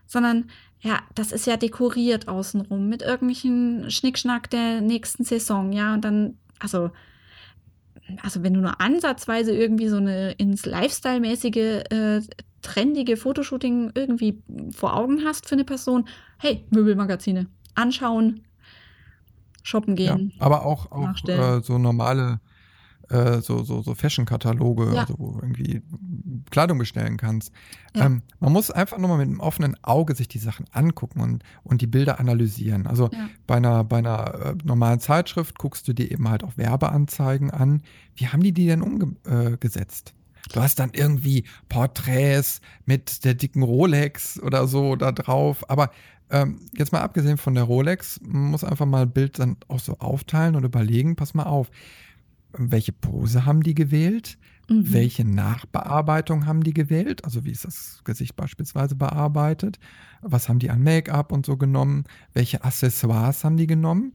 sondern 0.06 0.49
ja, 0.82 0.99
das 1.15 1.32
ist 1.32 1.47
ja 1.47 1.56
dekoriert 1.56 2.27
außenrum 2.27 2.89
mit 2.89 3.04
irgendwelchen 3.04 3.89
Schnickschnack 3.89 4.49
der 4.49 4.82
nächsten 4.82 5.23
Saison, 5.23 5.71
ja, 5.71 5.93
und 5.93 6.04
dann, 6.04 6.39
also, 6.60 6.91
also 8.24 8.43
wenn 8.43 8.54
du 8.54 8.62
nur 8.62 8.80
ansatzweise 8.82 9.54
irgendwie 9.54 9.88
so 9.88 9.97
eine 9.97 10.32
ins 10.34 10.65
Lifestyle-mäßige, 10.65 11.84
äh, 11.89 12.21
trendige 12.62 13.17
Fotoshooting 13.17 13.91
irgendwie 13.95 14.41
vor 14.71 14.95
Augen 14.95 15.24
hast 15.26 15.47
für 15.47 15.56
eine 15.56 15.63
Person, 15.63 16.08
hey, 16.38 16.65
Möbelmagazine, 16.69 17.47
anschauen, 17.76 18.41
shoppen 19.63 19.95
gehen. 19.95 20.34
Ja, 20.36 20.45
aber 20.45 20.65
auch, 20.65 20.91
auch 20.91 21.28
äh, 21.28 21.62
so 21.62 21.78
normale 21.78 22.39
äh, 23.12 23.41
so, 23.41 23.63
so, 23.63 23.82
so 23.82 23.93
Fashion-Kataloge, 23.93 24.93
ja. 24.93 25.02
also 25.02 25.15
wo 25.17 25.32
du 25.32 25.39
irgendwie 25.41 25.82
Kleidung 26.50 26.78
bestellen 26.78 27.17
kannst. 27.17 27.52
Ja. 27.95 28.06
Ähm, 28.06 28.21
man 28.39 28.54
muss 28.54 28.71
einfach 28.71 28.97
nur 28.97 29.10
mal 29.10 29.17
mit 29.17 29.28
einem 29.28 29.39
offenen 29.39 29.76
Auge 29.84 30.15
sich 30.15 30.28
die 30.28 30.39
Sachen 30.39 30.65
angucken 30.71 31.19
und, 31.19 31.43
und 31.63 31.82
die 31.82 31.88
Bilder 31.88 32.19
analysieren. 32.19 32.88
Also 32.88 33.10
ja. 33.12 33.30
bei 33.47 33.56
einer, 33.56 33.84
bei 33.84 33.97
einer 33.97 34.34
äh, 34.34 34.56
normalen 34.63 35.00
Zeitschrift 35.00 35.58
guckst 35.58 35.88
du 35.88 35.93
dir 35.93 36.10
eben 36.12 36.30
halt 36.30 36.43
auch 36.43 36.58
Werbeanzeigen 36.58 37.52
an. 37.52 37.84
Wie 38.15 38.28
haben 38.28 38.43
die 38.43 38.54
die 38.54 38.67
denn 38.67 38.82
umgesetzt? 38.82 40.13
Äh, 40.15 40.54
du 40.54 40.62
hast 40.62 40.80
dann 40.80 40.91
irgendwie 40.93 41.45
Porträts 41.69 42.62
mit 42.86 43.26
der 43.26 43.34
dicken 43.34 43.63
Rolex 43.63 44.39
oder 44.41 44.67
so 44.67 44.95
da 44.95 45.12
drauf. 45.12 45.69
Aber 45.69 45.91
ähm, 46.30 46.62
jetzt 46.78 46.93
mal 46.93 47.02
abgesehen 47.02 47.38
von 47.38 47.56
der 47.56 47.63
Rolex, 47.63 48.19
man 48.24 48.52
muss 48.52 48.63
einfach 48.63 48.86
mal 48.86 49.04
ein 49.04 49.12
Bild 49.12 49.38
dann 49.38 49.58
auch 49.67 49.80
so 49.80 49.97
aufteilen 50.00 50.56
und 50.56 50.63
überlegen, 50.63 51.15
pass 51.17 51.34
mal 51.34 51.43
auf, 51.43 51.69
welche 52.54 52.92
Pose 52.92 53.46
haben 53.46 53.64
die 53.64 53.74
gewählt? 53.74 54.38
Mhm. 54.70 54.94
Welche 54.94 55.26
Nachbearbeitung 55.26 56.46
haben 56.46 56.64
die 56.64 56.74
gewählt? 56.74 57.26
Also 57.26 57.46
wie 57.46 57.52
ist 57.52 57.66
das 57.66 58.02
Gesicht 58.04 58.36
beispielsweise 58.36 58.96
bearbeitet? 58.96 59.80
Was 60.22 60.50
haben 60.50 60.60
die 60.60 60.70
an 60.70 60.82
Make-up 60.82 61.32
und 61.32 61.46
so 61.46 61.58
genommen? 61.58 62.06
Welche 62.34 62.64
Accessoires 62.64 63.44
haben 63.44 63.58
die 63.58 63.68
genommen? 63.68 64.14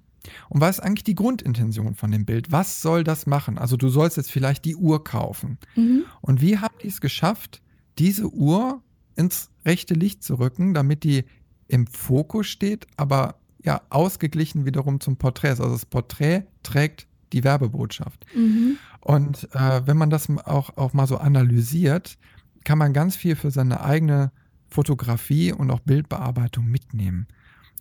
Und 0.49 0.61
was 0.61 0.79
ist 0.79 0.85
eigentlich 0.85 1.05
die 1.05 1.15
Grundintention 1.15 1.95
von 1.95 2.11
dem 2.11 2.25
Bild? 2.25 2.51
Was 2.51 2.81
soll 2.81 3.05
das 3.05 3.27
machen? 3.27 3.59
Also 3.59 3.77
du 3.77 3.89
sollst 3.89 4.17
jetzt 4.17 4.33
vielleicht 4.33 4.65
die 4.65 4.77
Uhr 4.77 5.05
kaufen. 5.05 5.59
Mhm. 5.77 6.05
Und 6.21 6.41
wie 6.41 6.59
haben 6.59 6.75
die 6.83 6.89
es 6.89 7.01
geschafft, 7.01 7.63
diese 7.99 8.29
Uhr 8.29 8.83
ins 9.15 9.51
rechte 9.65 9.95
Licht 9.95 10.23
zu 10.23 10.35
rücken, 10.35 10.75
damit 10.75 11.05
die 11.05 11.25
im 11.69 11.87
Fokus 11.87 12.47
steht, 12.47 12.87
aber 12.97 13.37
ja 13.65 13.83
ausgeglichen 13.91 14.65
wiederum 14.65 15.01
zum 15.01 15.17
Porträt. 15.17 15.51
Also 15.51 15.71
das 15.71 15.87
Porträt 15.87 16.45
trägt 16.63 17.07
die 17.33 17.45
Werbebotschaft. 17.45 18.25
Mhm. 18.35 18.79
Und 19.01 19.49
äh, 19.55 19.87
wenn 19.87 19.97
man 19.97 20.11
das 20.11 20.29
auch, 20.45 20.77
auch 20.77 20.93
mal 20.93 21.07
so 21.07 21.19
analysiert, 21.19 22.19
kann 22.65 22.79
man 22.79 22.93
ganz 22.93 23.17
viel 23.17 23.37
für 23.37 23.51
seine 23.51 23.81
eigene 23.81 24.33
Fotografie 24.69 25.53
und 25.53 25.71
auch 25.71 25.81
Bildbearbeitung 25.81 26.67
mitnehmen. 26.67 27.29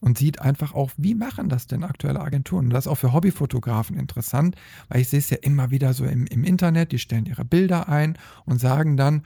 Und 0.01 0.17
sieht 0.17 0.41
einfach 0.41 0.73
auch, 0.73 0.91
wie 0.97 1.15
machen 1.15 1.49
das 1.49 1.67
denn 1.67 1.83
aktuelle 1.83 2.19
Agenturen? 2.19 2.65
Und 2.65 2.71
das 2.71 2.85
ist 2.85 2.91
auch 2.91 2.97
für 2.97 3.13
Hobbyfotografen 3.13 3.97
interessant, 3.97 4.55
weil 4.89 5.01
ich 5.01 5.09
sehe 5.09 5.19
es 5.19 5.29
ja 5.29 5.37
immer 5.41 5.71
wieder 5.71 5.93
so 5.93 6.05
im, 6.05 6.27
im 6.27 6.43
Internet, 6.43 6.91
die 6.91 6.99
stellen 6.99 7.25
ihre 7.25 7.45
Bilder 7.45 7.89
ein 7.89 8.17
und 8.45 8.59
sagen 8.59 8.97
dann, 8.97 9.23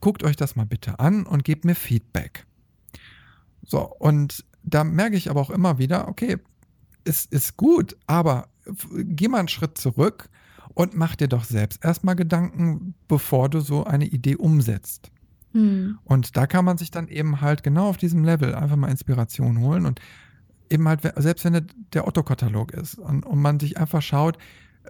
guckt 0.00 0.22
euch 0.22 0.36
das 0.36 0.56
mal 0.56 0.64
bitte 0.64 1.00
an 1.00 1.26
und 1.26 1.44
gebt 1.44 1.64
mir 1.64 1.74
Feedback. 1.74 2.46
So, 3.62 3.80
und 3.80 4.44
da 4.62 4.84
merke 4.84 5.16
ich 5.16 5.28
aber 5.28 5.40
auch 5.40 5.50
immer 5.50 5.78
wieder, 5.78 6.08
okay, 6.08 6.38
es 7.04 7.24
ist 7.24 7.56
gut, 7.56 7.96
aber 8.06 8.48
geh 8.92 9.28
mal 9.28 9.38
einen 9.38 9.48
Schritt 9.48 9.78
zurück 9.78 10.28
und 10.74 10.94
mach 10.94 11.16
dir 11.16 11.28
doch 11.28 11.44
selbst 11.44 11.84
erstmal 11.84 12.16
Gedanken, 12.16 12.94
bevor 13.08 13.48
du 13.48 13.60
so 13.60 13.84
eine 13.84 14.06
Idee 14.06 14.36
umsetzt. 14.36 15.10
Hm. 15.52 15.98
Und 16.04 16.36
da 16.36 16.46
kann 16.46 16.64
man 16.64 16.76
sich 16.76 16.90
dann 16.90 17.08
eben 17.08 17.40
halt 17.40 17.62
genau 17.62 17.88
auf 17.88 17.96
diesem 17.96 18.24
Level 18.24 18.54
einfach 18.54 18.76
mal 18.76 18.90
Inspiration 18.90 19.60
holen 19.60 19.86
und 19.86 20.00
eben 20.68 20.86
halt, 20.86 21.00
selbst 21.16 21.44
wenn 21.44 21.66
der 21.92 22.06
Otto-Katalog 22.06 22.72
ist 22.72 22.98
und, 22.98 23.24
und, 23.24 23.40
man 23.40 23.58
sich 23.58 23.78
einfach 23.78 24.02
schaut, 24.02 24.36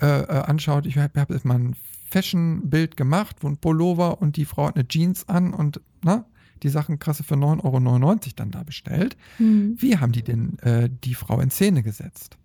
äh, 0.00 0.06
äh 0.06 0.42
anschaut, 0.42 0.86
ich 0.86 0.98
habe 0.98 1.20
hab 1.20 1.30
jetzt 1.30 1.44
mal 1.44 1.58
ein 1.58 1.76
Fashion-Bild 2.10 2.96
gemacht, 2.96 3.36
wo 3.40 3.48
ein 3.48 3.58
Pullover 3.58 4.20
und 4.20 4.36
die 4.36 4.44
Frau 4.44 4.68
hat 4.68 4.76
eine 4.76 4.88
Jeans 4.88 5.28
an 5.28 5.52
und 5.52 5.80
na, 6.02 6.16
ne, 6.16 6.24
die 6.62 6.68
Sachen 6.68 6.98
krasse 6.98 7.22
für 7.22 7.34
9,99 7.34 7.64
Euro 7.64 8.16
dann 8.36 8.50
da 8.50 8.62
bestellt. 8.62 9.16
Hm. 9.36 9.76
Wie 9.78 9.98
haben 9.98 10.12
die 10.12 10.22
denn 10.22 10.58
äh, 10.60 10.88
die 11.04 11.14
Frau 11.14 11.40
in 11.40 11.50
Szene 11.50 11.82
gesetzt? 11.82 12.38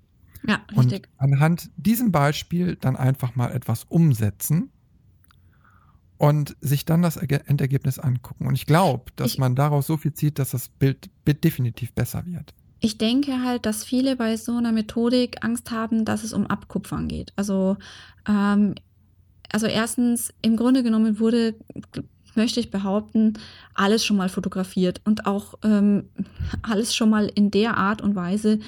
Ja, 0.47 0.61
richtig. 0.75 1.07
Und 1.17 1.33
anhand 1.33 1.69
diesem 1.77 2.11
Beispiel 2.11 2.75
dann 2.75 2.95
einfach 2.95 3.35
mal 3.35 3.51
etwas 3.51 3.83
umsetzen 3.85 4.71
und 6.17 6.55
sich 6.61 6.85
dann 6.85 7.01
das 7.01 7.17
Endergebnis 7.17 7.99
angucken. 7.99 8.47
Und 8.47 8.53
ich 8.53 8.65
glaube, 8.65 9.11
dass 9.15 9.33
ich, 9.33 9.37
man 9.39 9.55
daraus 9.55 9.87
so 9.87 9.97
viel 9.97 10.13
zieht, 10.13 10.39
dass 10.39 10.51
das 10.51 10.69
Bild, 10.69 11.09
Bild 11.25 11.43
definitiv 11.43 11.93
besser 11.93 12.25
wird. 12.25 12.53
Ich 12.79 12.97
denke 12.97 13.43
halt, 13.43 13.65
dass 13.65 13.83
viele 13.83 14.15
bei 14.15 14.37
so 14.37 14.55
einer 14.57 14.71
Methodik 14.71 15.43
Angst 15.43 15.71
haben, 15.71 16.05
dass 16.05 16.23
es 16.23 16.33
um 16.33 16.47
Abkupfern 16.47 17.07
geht. 17.07 17.33
Also, 17.35 17.77
ähm, 18.27 18.75
also 19.51 19.67
erstens, 19.67 20.33
im 20.41 20.57
Grunde 20.57 20.81
genommen 20.81 21.19
wurde, 21.19 21.55
möchte 22.35 22.59
ich 22.59 22.71
behaupten, 22.71 23.33
alles 23.73 24.05
schon 24.05 24.17
mal 24.17 24.29
fotografiert 24.29 25.01
und 25.05 25.25
auch 25.25 25.55
ähm, 25.63 26.09
alles 26.61 26.95
schon 26.95 27.09
mal 27.09 27.31
in 27.33 27.51
der 27.51 27.77
Art 27.77 28.01
und 28.01 28.15
Weise 28.15 28.59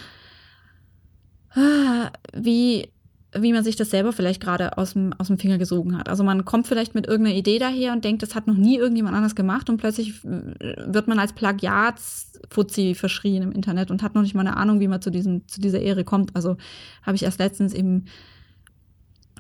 wie, 2.35 2.89
wie 3.35 3.53
man 3.53 3.63
sich 3.63 3.75
das 3.75 3.89
selber 3.89 4.13
vielleicht 4.13 4.41
gerade 4.41 4.77
aus 4.77 4.93
dem, 4.93 5.13
aus 5.13 5.27
dem 5.27 5.37
Finger 5.37 5.57
gesogen 5.57 5.97
hat. 5.97 6.09
Also 6.09 6.23
man 6.23 6.45
kommt 6.45 6.67
vielleicht 6.67 6.95
mit 6.95 7.07
irgendeiner 7.07 7.37
Idee 7.37 7.59
daher 7.59 7.93
und 7.93 8.03
denkt, 8.03 8.23
das 8.23 8.35
hat 8.35 8.47
noch 8.47 8.57
nie 8.57 8.77
irgendjemand 8.77 9.15
anders 9.15 9.35
gemacht 9.35 9.69
und 9.69 9.77
plötzlich 9.77 10.23
äh, 10.23 10.75
wird 10.85 11.07
man 11.07 11.19
als 11.19 11.33
Plagiatsfuzzi 11.33 12.95
verschrien 12.95 13.43
im 13.43 13.51
Internet 13.51 13.91
und 13.91 14.03
hat 14.03 14.15
noch 14.15 14.21
nicht 14.21 14.35
mal 14.35 14.41
eine 14.41 14.57
Ahnung, 14.57 14.79
wie 14.79 14.87
man 14.87 15.01
zu, 15.01 15.09
diesem, 15.09 15.47
zu 15.47 15.61
dieser 15.61 15.79
Ehre 15.79 16.03
kommt. 16.03 16.35
Also 16.35 16.57
habe 17.03 17.15
ich 17.15 17.23
erst 17.23 17.39
letztens 17.39 17.73
eben 17.73 18.05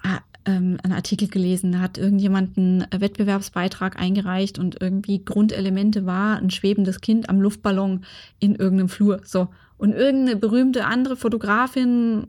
ah, 0.03 0.19
ähm, 0.45 0.77
einen 0.83 0.93
Artikel 0.93 1.27
gelesen, 1.27 1.71
da 1.71 1.79
hat 1.79 1.97
irgendjemand 1.97 2.57
einen 2.57 2.85
Wettbewerbsbeitrag 2.91 3.99
eingereicht 3.99 4.59
und 4.59 4.81
irgendwie 4.81 5.23
Grundelemente 5.23 6.05
war 6.05 6.37
ein 6.37 6.49
schwebendes 6.49 7.01
Kind 7.01 7.29
am 7.29 7.41
Luftballon 7.41 8.05
in 8.39 8.55
irgendeinem 8.55 8.89
Flur. 8.89 9.21
So. 9.23 9.49
Und 9.83 9.91
irgendeine 9.91 10.37
berühmte 10.37 10.85
andere 10.85 11.17
Fotografin 11.17 12.27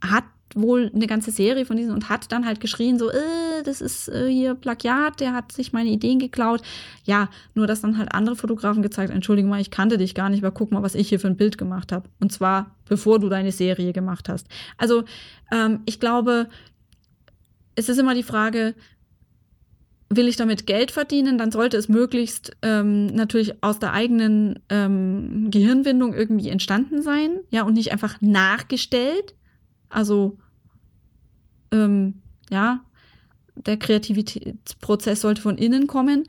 hat 0.00 0.24
wohl 0.54 0.90
eine 0.94 1.06
ganze 1.06 1.30
Serie 1.30 1.66
von 1.66 1.76
diesen 1.76 1.92
und 1.92 2.08
hat 2.08 2.32
dann 2.32 2.46
halt 2.46 2.58
geschrien, 2.58 2.98
so, 2.98 3.10
äh, 3.10 3.62
das 3.66 3.82
ist 3.82 4.08
äh, 4.08 4.30
hier 4.32 4.54
Plagiat, 4.54 5.20
der 5.20 5.34
hat 5.34 5.52
sich 5.52 5.74
meine 5.74 5.90
Ideen 5.90 6.18
geklaut. 6.18 6.62
Ja, 7.04 7.28
nur 7.54 7.66
dass 7.66 7.82
dann 7.82 7.98
halt 7.98 8.14
andere 8.14 8.34
Fotografen 8.34 8.82
gezeigt, 8.82 9.12
entschuldige 9.12 9.46
mal, 9.46 9.60
ich 9.60 9.70
kannte 9.70 9.98
dich 9.98 10.14
gar 10.14 10.30
nicht, 10.30 10.42
aber 10.42 10.54
guck 10.54 10.72
mal, 10.72 10.82
was 10.82 10.94
ich 10.94 11.10
hier 11.10 11.20
für 11.20 11.26
ein 11.26 11.36
Bild 11.36 11.58
gemacht 11.58 11.92
habe. 11.92 12.08
Und 12.18 12.32
zwar, 12.32 12.74
bevor 12.88 13.18
du 13.18 13.28
deine 13.28 13.52
Serie 13.52 13.92
gemacht 13.92 14.30
hast. 14.30 14.48
Also, 14.78 15.04
ähm, 15.52 15.80
ich 15.84 16.00
glaube, 16.00 16.48
es 17.74 17.90
ist 17.90 17.98
immer 17.98 18.14
die 18.14 18.22
Frage, 18.22 18.74
will 20.08 20.28
ich 20.28 20.36
damit 20.36 20.66
Geld 20.66 20.90
verdienen, 20.90 21.36
dann 21.36 21.50
sollte 21.50 21.76
es 21.76 21.88
möglichst 21.88 22.56
ähm, 22.62 23.06
natürlich 23.06 23.62
aus 23.62 23.78
der 23.78 23.92
eigenen 23.92 24.60
ähm, 24.68 25.50
Gehirnwindung 25.50 26.14
irgendwie 26.14 26.48
entstanden 26.48 27.02
sein, 27.02 27.40
ja, 27.50 27.62
und 27.62 27.74
nicht 27.74 27.92
einfach 27.92 28.20
nachgestellt. 28.20 29.34
Also, 29.88 30.38
ähm, 31.72 32.22
ja, 32.50 32.84
der 33.56 33.78
Kreativitätsprozess 33.78 35.20
sollte 35.20 35.42
von 35.42 35.58
innen 35.58 35.86
kommen. 35.86 36.24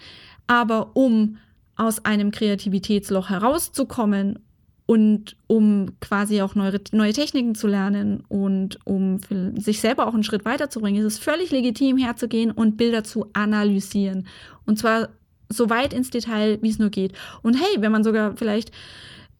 Aber 0.47 0.95
um 0.95 1.37
aus 1.75 2.03
einem 2.05 2.31
Kreativitätsloch 2.31 3.29
herauszukommen 3.29 4.39
und 4.87 5.35
um 5.47 5.99
quasi 5.99 6.41
auch 6.41 6.55
neue, 6.55 6.79
neue 6.93 7.11
Techniken 7.11 7.55
zu 7.55 7.67
lernen 7.67 8.23
und 8.29 8.79
um 8.85 9.19
sich 9.57 9.81
selber 9.81 10.07
auch 10.07 10.13
einen 10.13 10.23
Schritt 10.23 10.45
weiterzubringen, 10.45 11.05
ist 11.05 11.13
es 11.13 11.19
völlig 11.19 11.51
legitim 11.51 11.97
herzugehen 11.97 12.51
und 12.51 12.77
Bilder 12.77 13.03
zu 13.03 13.27
analysieren. 13.33 14.27
Und 14.65 14.79
zwar 14.79 15.09
so 15.49 15.69
weit 15.69 15.93
ins 15.93 16.09
Detail, 16.09 16.57
wie 16.61 16.69
es 16.69 16.79
nur 16.79 16.89
geht. 16.89 17.11
Und 17.43 17.55
hey, 17.55 17.81
wenn 17.81 17.91
man 17.91 18.05
sogar 18.05 18.37
vielleicht 18.37 18.71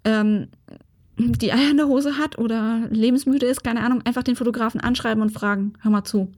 ähm, 0.04 0.50
die 1.18 1.54
Eier 1.54 1.72
in 1.72 1.78
der 1.78 1.88
Hose 1.88 2.18
hat 2.18 2.38
oder 2.38 2.86
lebensmüde 2.90 3.46
ist, 3.46 3.64
keine 3.64 3.84
Ahnung, 3.84 4.02
einfach 4.04 4.24
den 4.24 4.36
Fotografen 4.36 4.82
anschreiben 4.82 5.24
und 5.24 5.30
fragen, 5.30 5.74
hör 5.80 5.92
mal 5.92 6.04
zu. 6.04 6.30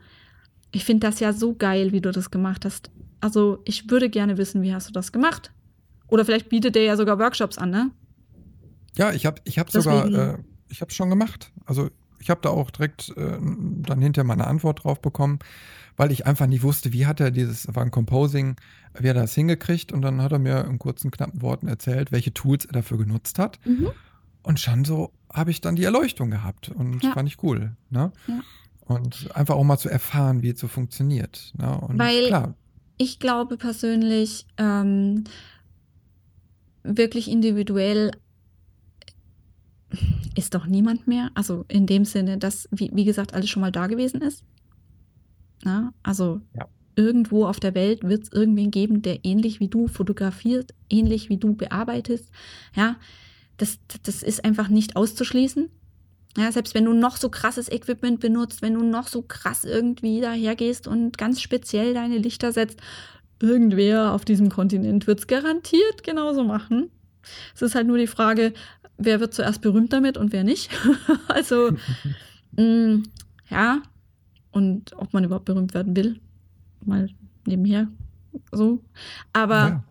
Ich 0.71 0.85
finde 0.85 1.07
das 1.07 1.19
ja 1.19 1.33
so 1.33 1.55
geil, 1.55 1.91
wie 1.93 2.01
du 2.01 2.11
das 2.11 2.29
gemacht 2.29 2.63
hast. 2.63 2.91
Also 3.21 3.59
ich 3.65 3.89
würde 3.89 4.07
gerne 4.07 4.37
wissen, 4.37 4.61
wie 4.61 4.73
hast 4.73 4.87
du 4.87 4.93
das 4.93 5.11
gemacht? 5.11 5.51
Oder 6.09 6.25
vielleicht 6.25 6.49
bietet 6.49 6.75
der 6.75 6.83
ja 6.83 6.95
sogar 6.95 7.17
Workshops 7.17 7.57
an, 7.57 7.71
ne? 7.71 7.89
Ja, 8.95 9.11
ich 9.11 9.25
habe 9.25 9.41
ich 9.43 9.59
hab 9.59 9.71
sogar, 9.71 10.07
äh, 10.07 10.37
ich 10.69 10.81
habe 10.81 10.91
schon 10.91 11.09
gemacht. 11.09 11.51
Also 11.65 11.89
ich 12.19 12.29
habe 12.29 12.41
da 12.41 12.49
auch 12.49 12.69
direkt 12.71 13.09
äh, 13.17 13.37
dann 13.39 14.01
hinterher 14.01 14.25
mal 14.25 14.33
eine 14.33 14.47
Antwort 14.47 14.83
drauf 14.83 15.01
bekommen, 15.01 15.39
weil 15.97 16.11
ich 16.11 16.25
einfach 16.25 16.47
nicht 16.47 16.63
wusste, 16.63 16.93
wie 16.93 17.05
hat 17.05 17.19
er 17.19 17.31
dieses, 17.31 17.73
war 17.73 17.83
ein 17.83 17.91
Composing, 17.91 18.55
wie 18.97 19.07
er 19.07 19.13
das 19.13 19.33
hingekriegt 19.33 19.91
und 19.91 20.01
dann 20.01 20.21
hat 20.21 20.31
er 20.31 20.39
mir 20.39 20.65
in 20.65 20.79
kurzen, 20.79 21.11
knappen 21.11 21.41
Worten 21.41 21.67
erzählt, 21.67 22.11
welche 22.11 22.33
Tools 22.33 22.65
er 22.65 22.73
dafür 22.73 22.97
genutzt 22.97 23.39
hat. 23.39 23.59
Mhm. 23.65 23.89
Und 24.43 24.59
schon 24.59 24.85
so 24.85 25.11
habe 25.33 25.51
ich 25.51 25.61
dann 25.61 25.75
die 25.75 25.83
Erleuchtung 25.83 26.31
gehabt 26.31 26.69
und 26.69 27.03
ja. 27.03 27.11
fand 27.13 27.29
ich 27.29 27.41
cool. 27.43 27.75
Ne? 27.89 28.11
Ja. 28.27 28.41
Und 28.81 29.29
einfach 29.35 29.55
auch 29.55 29.63
mal 29.63 29.77
zu 29.77 29.89
erfahren, 29.89 30.41
wie 30.41 30.49
es 30.49 30.59
so 30.59 30.67
funktioniert. 30.67 31.53
Ne? 31.57 31.79
Und 31.79 31.99
Weil 31.99 32.27
klar. 32.27 32.55
ich 32.97 33.19
glaube 33.19 33.57
persönlich, 33.57 34.47
ähm, 34.57 35.25
wirklich 36.83 37.29
individuell 37.29 38.11
ist 40.35 40.55
doch 40.55 40.65
niemand 40.65 41.07
mehr. 41.07 41.31
Also 41.33 41.65
in 41.67 41.85
dem 41.85 42.05
Sinne, 42.05 42.37
dass, 42.37 42.67
wie, 42.71 42.91
wie 42.93 43.05
gesagt, 43.05 43.33
alles 43.33 43.49
schon 43.49 43.61
mal 43.61 43.71
da 43.71 43.87
gewesen 43.87 44.21
ist. 44.21 44.43
Na, 45.63 45.93
also 46.03 46.41
ja. 46.55 46.67
irgendwo 46.95 47.45
auf 47.45 47.59
der 47.59 47.75
Welt 47.75 48.03
wird 48.03 48.23
es 48.23 48.31
irgendwen 48.31 48.71
geben, 48.71 49.01
der 49.01 49.25
ähnlich 49.25 49.59
wie 49.59 49.67
du 49.67 49.87
fotografiert, 49.87 50.73
ähnlich 50.89 51.29
wie 51.29 51.37
du 51.37 51.55
bearbeitest. 51.55 52.29
Ja, 52.75 52.95
das, 53.57 53.79
das 54.03 54.23
ist 54.23 54.45
einfach 54.45 54.69
nicht 54.69 54.95
auszuschließen. 54.95 55.69
Ja, 56.37 56.51
selbst 56.51 56.75
wenn 56.75 56.85
du 56.85 56.93
noch 56.93 57.17
so 57.17 57.29
krasses 57.29 57.69
Equipment 57.69 58.19
benutzt, 58.19 58.61
wenn 58.61 58.75
du 58.75 58.83
noch 58.83 59.07
so 59.07 59.23
krass 59.23 59.65
irgendwie 59.65 60.21
dahergehst 60.21 60.87
und 60.87 61.17
ganz 61.17 61.41
speziell 61.41 61.93
deine 61.93 62.17
Lichter 62.17 62.53
setzt, 62.53 62.79
irgendwer 63.41 64.13
auf 64.13 64.25
diesem 64.25 64.49
Kontinent 64.49 65.07
wird 65.07 65.19
es 65.19 65.27
garantiert 65.27 66.03
genauso 66.03 66.43
machen. 66.43 66.91
Es 67.55 67.61
ist 67.61 67.75
halt 67.75 67.87
nur 67.87 67.97
die 67.97 68.07
Frage, 68.07 68.53
wer 68.99 69.19
wird 69.19 69.33
zuerst 69.33 69.61
berühmt 69.61 69.93
damit 69.93 70.17
und 70.17 70.31
wer 70.31 70.43
nicht. 70.43 70.69
also, 71.27 71.71
mh, 72.51 72.63
mm, 72.63 73.03
ja, 73.49 73.81
und 74.51 74.93
ob 74.97 75.13
man 75.13 75.23
überhaupt 75.23 75.45
berühmt 75.45 75.73
werden 75.73 75.95
will. 75.95 76.19
Mal 76.85 77.09
nebenher 77.45 77.87
so. 78.51 78.83
Aber 79.33 79.55
ja, 79.55 79.83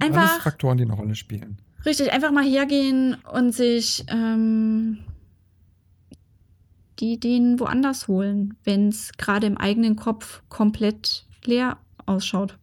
einfach. 0.00 0.30
Alles 0.30 0.42
Faktoren, 0.42 0.78
die 0.78 0.84
eine 0.84 0.94
Rolle 0.94 1.14
spielen. 1.14 1.58
Richtig, 1.84 2.12
einfach 2.12 2.30
mal 2.30 2.44
hergehen 2.44 3.16
und 3.32 3.52
sich 3.52 4.04
ähm, 4.08 4.98
die 7.00 7.14
Ideen 7.14 7.58
woanders 7.58 8.06
holen, 8.06 8.56
wenn 8.64 8.88
es 8.88 9.12
gerade 9.18 9.46
im 9.48 9.58
eigenen 9.58 9.96
Kopf 9.96 10.42
komplett 10.48 11.26
leer 11.44 11.78
ausschaut. 12.06 12.56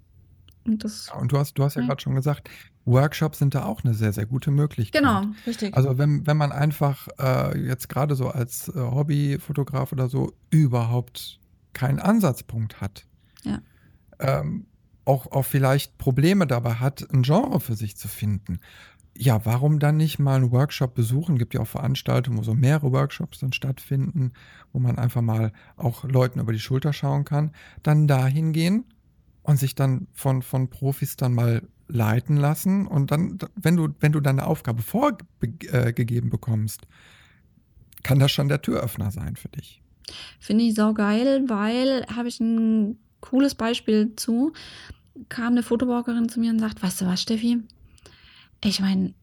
Und, 0.66 0.84
das, 0.84 1.08
ja, 1.08 1.16
und 1.16 1.32
du 1.32 1.38
hast, 1.38 1.56
du 1.56 1.64
hast 1.64 1.76
ja, 1.76 1.82
ja 1.82 1.88
gerade 1.88 2.02
schon 2.02 2.16
gesagt, 2.16 2.50
Workshops 2.86 3.40
sind 3.40 3.56
da 3.56 3.66
auch 3.66 3.84
eine 3.84 3.94
sehr, 3.94 4.14
sehr 4.14 4.26
gute 4.26 4.52
Möglichkeit. 4.52 5.02
Genau, 5.02 5.24
richtig. 5.46 5.76
Also 5.76 5.98
wenn, 5.98 6.26
wenn 6.26 6.38
man 6.38 6.52
einfach 6.52 7.08
äh, 7.20 7.58
jetzt 7.60 7.90
gerade 7.90 8.16
so 8.16 8.30
als 8.30 8.70
äh, 8.70 8.80
Hobbyfotograf 8.80 9.92
oder 9.92 10.10
so 10.10 10.34
überhaupt 10.50 11.40
keinen 11.74 12.00
Ansatzpunkt 12.00 12.82
hat, 12.82 13.06
ja. 13.44 13.60
ähm, 14.20 14.66
auch, 15.06 15.32
auch 15.32 15.46
vielleicht 15.46 15.98
Probleme 15.98 16.48
dabei 16.48 16.76
hat, 16.76 17.08
ein 17.12 17.24
Genre 17.24 17.60
für 17.60 17.76
sich 17.76 17.98
zu 17.98 18.08
finden. 18.08 18.60
Ja, 19.18 19.46
warum 19.46 19.80
dann 19.80 19.98
nicht 19.98 20.20
mal 20.20 20.36
einen 20.36 20.52
Workshop 20.52 20.94
besuchen? 20.94 21.38
Gibt 21.38 21.54
ja 21.54 21.62
auch 21.62 21.68
Veranstaltungen, 21.68 22.38
wo 22.38 22.44
so 22.44 22.54
mehrere 22.54 22.92
Workshops 22.92 23.40
dann 23.40 23.52
stattfinden, 23.52 24.34
wo 24.72 24.80
man 24.80 24.98
einfach 24.98 25.22
mal 25.22 25.52
auch 25.76 26.06
Leuten 26.06 26.40
über 26.40 26.54
die 26.54 26.60
Schulter 26.60 26.94
schauen 26.94 27.26
kann. 27.26 27.52
Dann 27.84 28.08
dahin 28.08 28.54
gehen 28.54 28.86
und 29.44 29.58
sich 29.58 29.76
dann 29.76 30.08
von, 30.14 30.42
von 30.42 30.70
Profis 30.70 31.18
dann 31.18 31.34
mal 31.34 31.64
leiten 31.90 32.38
lassen 32.38 32.88
und 32.88 33.12
dann, 33.12 33.40
wenn 33.56 33.76
du, 33.76 33.90
wenn 34.00 34.12
du 34.12 34.20
deine 34.20 34.46
Aufgabe 34.46 34.82
vorgegeben 34.82 36.28
äh, 36.28 36.32
bekommst, 36.32 36.88
kann 38.04 38.20
das 38.20 38.32
schon 38.32 38.48
der 38.48 38.62
Türöffner 38.62 39.12
sein 39.12 39.36
für 39.36 39.50
dich. 39.50 39.82
Finde 40.40 40.66
ich 40.66 40.76
saugeil, 40.76 41.44
weil 41.50 42.06
habe 42.16 42.30
ich 42.30 42.40
ein 42.40 42.98
cooles 43.20 43.56
Beispiel 43.56 44.16
zu. 44.16 44.54
Kam 45.28 45.54
eine 45.54 45.64
Fotowalkerin 45.64 46.30
zu 46.30 46.40
mir 46.40 46.52
und 46.52 46.60
sagt, 46.60 46.82
weißt 46.82 47.02
du 47.02 47.06
was, 47.06 47.22
Steffi? 47.22 47.60
Ich 48.64 48.80
meine, 48.80 49.14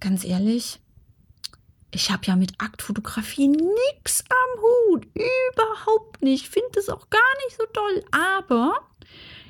ganz 0.00 0.24
ehrlich, 0.24 0.80
ich 1.92 2.10
habe 2.10 2.26
ja 2.26 2.34
mit 2.34 2.54
Aktfotografie 2.58 3.48
nichts 3.48 4.24
am 4.28 4.62
Hut. 4.62 5.06
Überhaupt 5.14 6.22
nicht. 6.22 6.48
Finde 6.48 6.78
es 6.78 6.88
auch 6.88 7.08
gar 7.08 7.20
nicht 7.46 7.56
so 7.56 7.64
toll. 7.72 8.04
Aber 8.10 8.74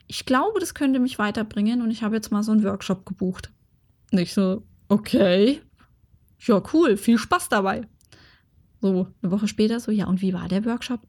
ich 0.07 0.27
glaube, 0.27 0.61
das 0.61 0.75
könnte 0.75 1.01
mich 1.01 1.19
weiterbringen 1.19 1.83
und 1.83 1.91
ich 1.91 2.03
habe 2.03 2.15
jetzt 2.15 2.31
mal 2.31 2.43
so 2.43 2.53
einen 2.53 2.65
Workshop 2.65 3.07
gebucht. 3.07 3.51
Und 4.13 4.19
ich 4.19 4.35
so, 4.35 4.63
okay, 4.89 5.61
ja, 6.41 6.63
cool, 6.73 6.97
viel 6.97 7.19
Spaß 7.19 7.49
dabei. 7.49 7.87
So, 8.81 9.09
eine 9.23 9.33
Woche 9.33 9.49
später 9.49 9.81
so, 9.81 9.91
ja, 9.91 10.07
und 10.07 10.21
wie 10.21 10.35
war 10.35 10.49
der 10.49 10.65
Workshop? 10.65 11.01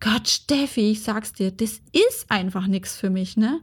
Gott, 0.00 0.28
Steffi, 0.28 0.92
ich 0.92 1.02
sag's 1.02 1.34
dir, 1.34 1.50
das 1.50 1.82
ist 1.92 2.30
einfach 2.30 2.66
nichts 2.66 2.96
für 2.96 3.10
mich, 3.10 3.36
ne? 3.36 3.60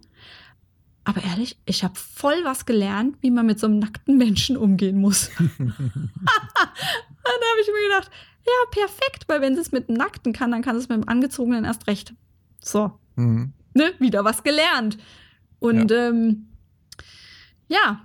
Aber 1.03 1.23
ehrlich, 1.23 1.57
ich 1.65 1.83
habe 1.83 1.95
voll 1.95 2.43
was 2.43 2.65
gelernt, 2.65 3.17
wie 3.21 3.31
man 3.31 3.45
mit 3.45 3.59
so 3.59 3.65
einem 3.65 3.79
nackten 3.79 4.17
Menschen 4.17 4.57
umgehen 4.57 4.99
muss. 4.99 5.31
dann 5.57 5.71
habe 5.71 7.61
ich 7.61 7.67
mir 7.67 7.89
gedacht, 7.89 8.11
ja, 8.45 8.69
perfekt, 8.71 9.23
weil 9.27 9.41
wenn 9.41 9.55
sie 9.55 9.61
es 9.61 9.71
mit 9.71 9.87
dem 9.87 9.95
Nackten 9.95 10.33
kann, 10.33 10.51
dann 10.51 10.61
kann 10.61 10.75
es 10.75 10.89
mit 10.89 10.97
dem 10.97 11.09
Angezogenen 11.09 11.65
erst 11.65 11.87
recht. 11.87 12.13
So. 12.59 12.99
Mhm 13.15 13.53
ne, 13.77 13.93
wieder 13.99 14.25
was 14.25 14.43
gelernt. 14.43 14.97
Und 15.59 15.91
ja. 15.91 16.09
Ähm, 16.09 16.47
ja, 17.69 18.01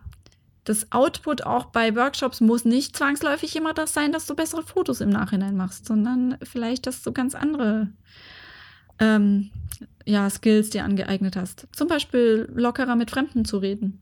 das 0.64 0.92
Output 0.92 1.44
auch 1.44 1.66
bei 1.66 1.94
Workshops 1.96 2.40
muss 2.40 2.64
nicht 2.64 2.96
zwangsläufig 2.96 3.56
immer 3.56 3.74
das 3.74 3.92
sein, 3.92 4.12
dass 4.12 4.26
du 4.26 4.34
bessere 4.36 4.62
Fotos 4.62 5.00
im 5.00 5.10
Nachhinein 5.10 5.56
machst, 5.56 5.86
sondern 5.86 6.36
vielleicht, 6.42 6.86
dass 6.86 7.02
du 7.02 7.12
ganz 7.12 7.34
andere 7.34 7.88
ähm, 9.00 9.50
ja, 10.04 10.30
Skills 10.30 10.70
dir 10.70 10.84
angeeignet 10.84 11.36
hast. 11.36 11.66
Zum 11.72 11.88
Beispiel 11.88 12.48
lockerer 12.54 12.94
mit 12.94 13.10
Fremden 13.10 13.44
zu 13.44 13.58
reden, 13.58 14.00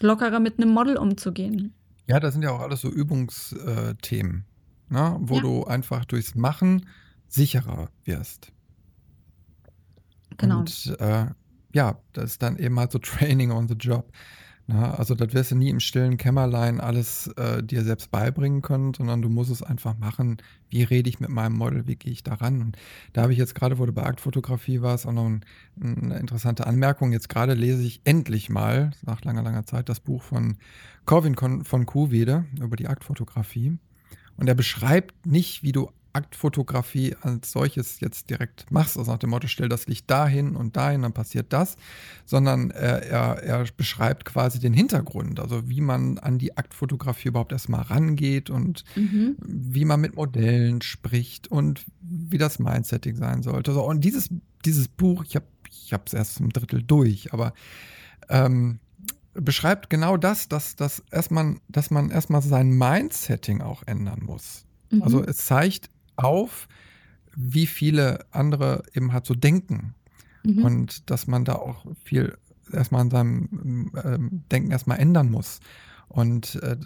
lockerer 0.00 0.40
mit 0.40 0.58
einem 0.58 0.70
Model 0.70 0.98
umzugehen. 0.98 1.72
Ja, 2.06 2.20
das 2.20 2.34
sind 2.34 2.42
ja 2.42 2.50
auch 2.50 2.60
alles 2.60 2.82
so 2.82 2.90
Übungsthemen, 2.90 4.44
ne? 4.90 5.16
wo 5.20 5.36
ja. 5.36 5.40
du 5.40 5.64
einfach 5.64 6.04
durchs 6.04 6.34
Machen 6.34 6.86
sicherer 7.28 7.88
wirst. 8.04 8.52
Genau. 10.36 10.60
Und 10.60 10.96
äh, 10.98 11.26
ja, 11.72 11.98
das 12.12 12.32
ist 12.32 12.42
dann 12.42 12.56
eben 12.58 12.78
halt 12.78 12.92
so 12.92 12.98
Training 12.98 13.50
on 13.50 13.68
the 13.68 13.74
Job. 13.74 14.10
Na, 14.68 14.80
ne? 14.80 14.98
also 14.98 15.14
das 15.14 15.32
wirst 15.32 15.52
du 15.52 15.54
nie 15.54 15.70
im 15.70 15.78
stillen 15.78 16.16
Kämmerlein 16.16 16.80
alles 16.80 17.28
äh, 17.36 17.62
dir 17.62 17.84
selbst 17.84 18.10
beibringen 18.10 18.62
können, 18.62 18.94
sondern 18.94 19.22
du 19.22 19.28
musst 19.28 19.50
es 19.50 19.62
einfach 19.62 19.96
machen. 19.96 20.38
Wie 20.68 20.82
rede 20.82 21.08
ich 21.08 21.20
mit 21.20 21.30
meinem 21.30 21.56
Model? 21.56 21.86
Wie 21.86 21.94
gehe 21.94 22.12
ich 22.12 22.24
daran? 22.24 22.60
Und 22.60 22.76
da 23.12 23.22
habe 23.22 23.32
ich 23.32 23.38
jetzt 23.38 23.54
gerade, 23.54 23.78
wo 23.78 23.86
du 23.86 23.92
bei 23.92 24.02
Aktfotografie 24.02 24.82
warst, 24.82 25.06
auch 25.06 25.12
noch 25.12 25.26
ein, 25.26 25.44
eine 25.80 26.18
interessante 26.18 26.66
Anmerkung. 26.66 27.12
Jetzt 27.12 27.28
gerade 27.28 27.54
lese 27.54 27.82
ich 27.82 28.00
endlich 28.04 28.48
mal, 28.48 28.90
nach 29.02 29.22
langer, 29.22 29.42
langer 29.42 29.66
Zeit, 29.66 29.88
das 29.88 30.00
Buch 30.00 30.22
von 30.22 30.56
Corvin 31.04 31.36
von 31.36 31.86
Kuhwede 31.86 32.46
über 32.60 32.74
die 32.74 32.88
Aktfotografie. 32.88 33.78
Und 34.36 34.48
er 34.48 34.54
beschreibt 34.54 35.26
nicht, 35.26 35.62
wie 35.62 35.72
du 35.72 35.90
Aktfotografie 36.16 37.14
als 37.20 37.52
solches 37.52 38.00
jetzt 38.00 38.30
direkt 38.30 38.70
machst, 38.70 38.96
also 38.96 39.12
nach 39.12 39.18
dem 39.18 39.30
Motto, 39.30 39.46
stell 39.48 39.68
das 39.68 39.86
Licht 39.86 40.10
dahin 40.10 40.56
und 40.56 40.76
dahin, 40.76 41.02
dann 41.02 41.12
passiert 41.12 41.52
das, 41.52 41.76
sondern 42.24 42.70
er, 42.70 43.02
er, 43.02 43.42
er 43.42 43.66
beschreibt 43.76 44.24
quasi 44.24 44.58
den 44.58 44.72
Hintergrund, 44.72 45.38
also 45.38 45.68
wie 45.68 45.82
man 45.82 46.18
an 46.18 46.38
die 46.38 46.56
Aktfotografie 46.56 47.28
überhaupt 47.28 47.52
erstmal 47.52 47.82
rangeht 47.82 48.48
und 48.48 48.84
mhm. 48.96 49.36
wie 49.38 49.84
man 49.84 50.00
mit 50.00 50.16
Modellen 50.16 50.80
spricht 50.80 51.48
und 51.48 51.84
wie 52.00 52.38
das 52.38 52.58
Mindsetting 52.58 53.16
sein 53.16 53.42
sollte. 53.42 53.74
So, 53.74 53.84
und 53.84 54.02
dieses, 54.02 54.30
dieses 54.64 54.88
Buch, 54.88 55.22
ich 55.24 55.36
habe 55.36 55.46
ich 55.70 55.92
es 55.92 56.14
erst 56.14 56.40
ein 56.40 56.48
Drittel 56.48 56.82
durch, 56.82 57.32
aber 57.32 57.52
ähm, 58.28 58.80
beschreibt 59.34 59.90
genau 59.90 60.16
das, 60.16 60.48
dass, 60.48 60.76
dass, 60.76 61.02
erstmal, 61.10 61.56
dass 61.68 61.90
man 61.90 62.10
erstmal 62.10 62.40
sein 62.42 62.70
Mindsetting 62.70 63.60
auch 63.60 63.82
ändern 63.86 64.22
muss. 64.24 64.64
Also 64.90 64.96
mhm. 64.96 65.02
Also 65.02 65.24
es 65.24 65.36
zeigt 65.38 65.90
auf, 66.16 66.68
wie 67.34 67.66
viele 67.66 68.26
andere 68.30 68.82
eben 68.94 69.12
halt 69.12 69.26
so 69.26 69.34
denken. 69.34 69.94
Mhm. 70.44 70.64
Und 70.64 71.10
dass 71.10 71.26
man 71.26 71.44
da 71.44 71.54
auch 71.56 71.86
viel 72.04 72.36
erstmal 72.72 73.02
an 73.02 73.10
seinem 73.10 73.92
ähm, 74.02 74.42
Denken 74.50 74.70
erstmal 74.70 74.98
ändern 74.98 75.30
muss. 75.30 75.60
Und 76.08 76.56
äh, 76.56 76.76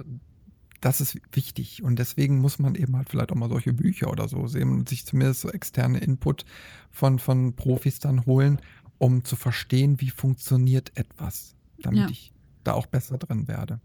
das 0.80 1.00
ist 1.00 1.18
wichtig. 1.32 1.82
Und 1.82 1.98
deswegen 1.98 2.38
muss 2.38 2.58
man 2.58 2.74
eben 2.74 2.96
halt 2.96 3.10
vielleicht 3.10 3.32
auch 3.32 3.36
mal 3.36 3.50
solche 3.50 3.72
Bücher 3.72 4.10
oder 4.10 4.28
so 4.28 4.46
sehen 4.46 4.70
und 4.70 4.88
sich 4.88 5.04
zumindest 5.06 5.42
so 5.42 5.50
externe 5.50 5.98
Input 5.98 6.44
von, 6.90 7.18
von 7.18 7.54
Profis 7.54 7.98
dann 7.98 8.24
holen, 8.26 8.60
um 8.98 9.24
zu 9.24 9.36
verstehen, 9.36 10.00
wie 10.00 10.10
funktioniert 10.10 10.92
etwas, 10.96 11.54
damit 11.78 12.00
ja. 12.00 12.08
ich 12.10 12.32
da 12.64 12.72
auch 12.72 12.86
besser 12.86 13.18
drin 13.18 13.46
werde. 13.48 13.80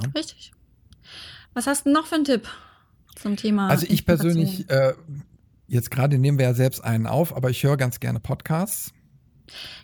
Ja. 0.00 0.08
Richtig. 0.10 0.52
Was 1.54 1.66
hast 1.66 1.86
du 1.86 1.92
noch 1.92 2.06
für 2.06 2.16
einen 2.16 2.24
Tipp? 2.24 2.48
Zum 3.16 3.36
Thema. 3.36 3.68
Also 3.68 3.86
ich 3.88 4.06
persönlich, 4.06 4.68
äh, 4.70 4.94
jetzt 5.66 5.90
gerade 5.90 6.18
nehmen 6.18 6.38
wir 6.38 6.46
ja 6.46 6.54
selbst 6.54 6.84
einen 6.84 7.06
auf, 7.06 7.36
aber 7.36 7.50
ich 7.50 7.62
höre 7.62 7.76
ganz 7.76 8.00
gerne 8.00 8.20
Podcasts. 8.20 8.92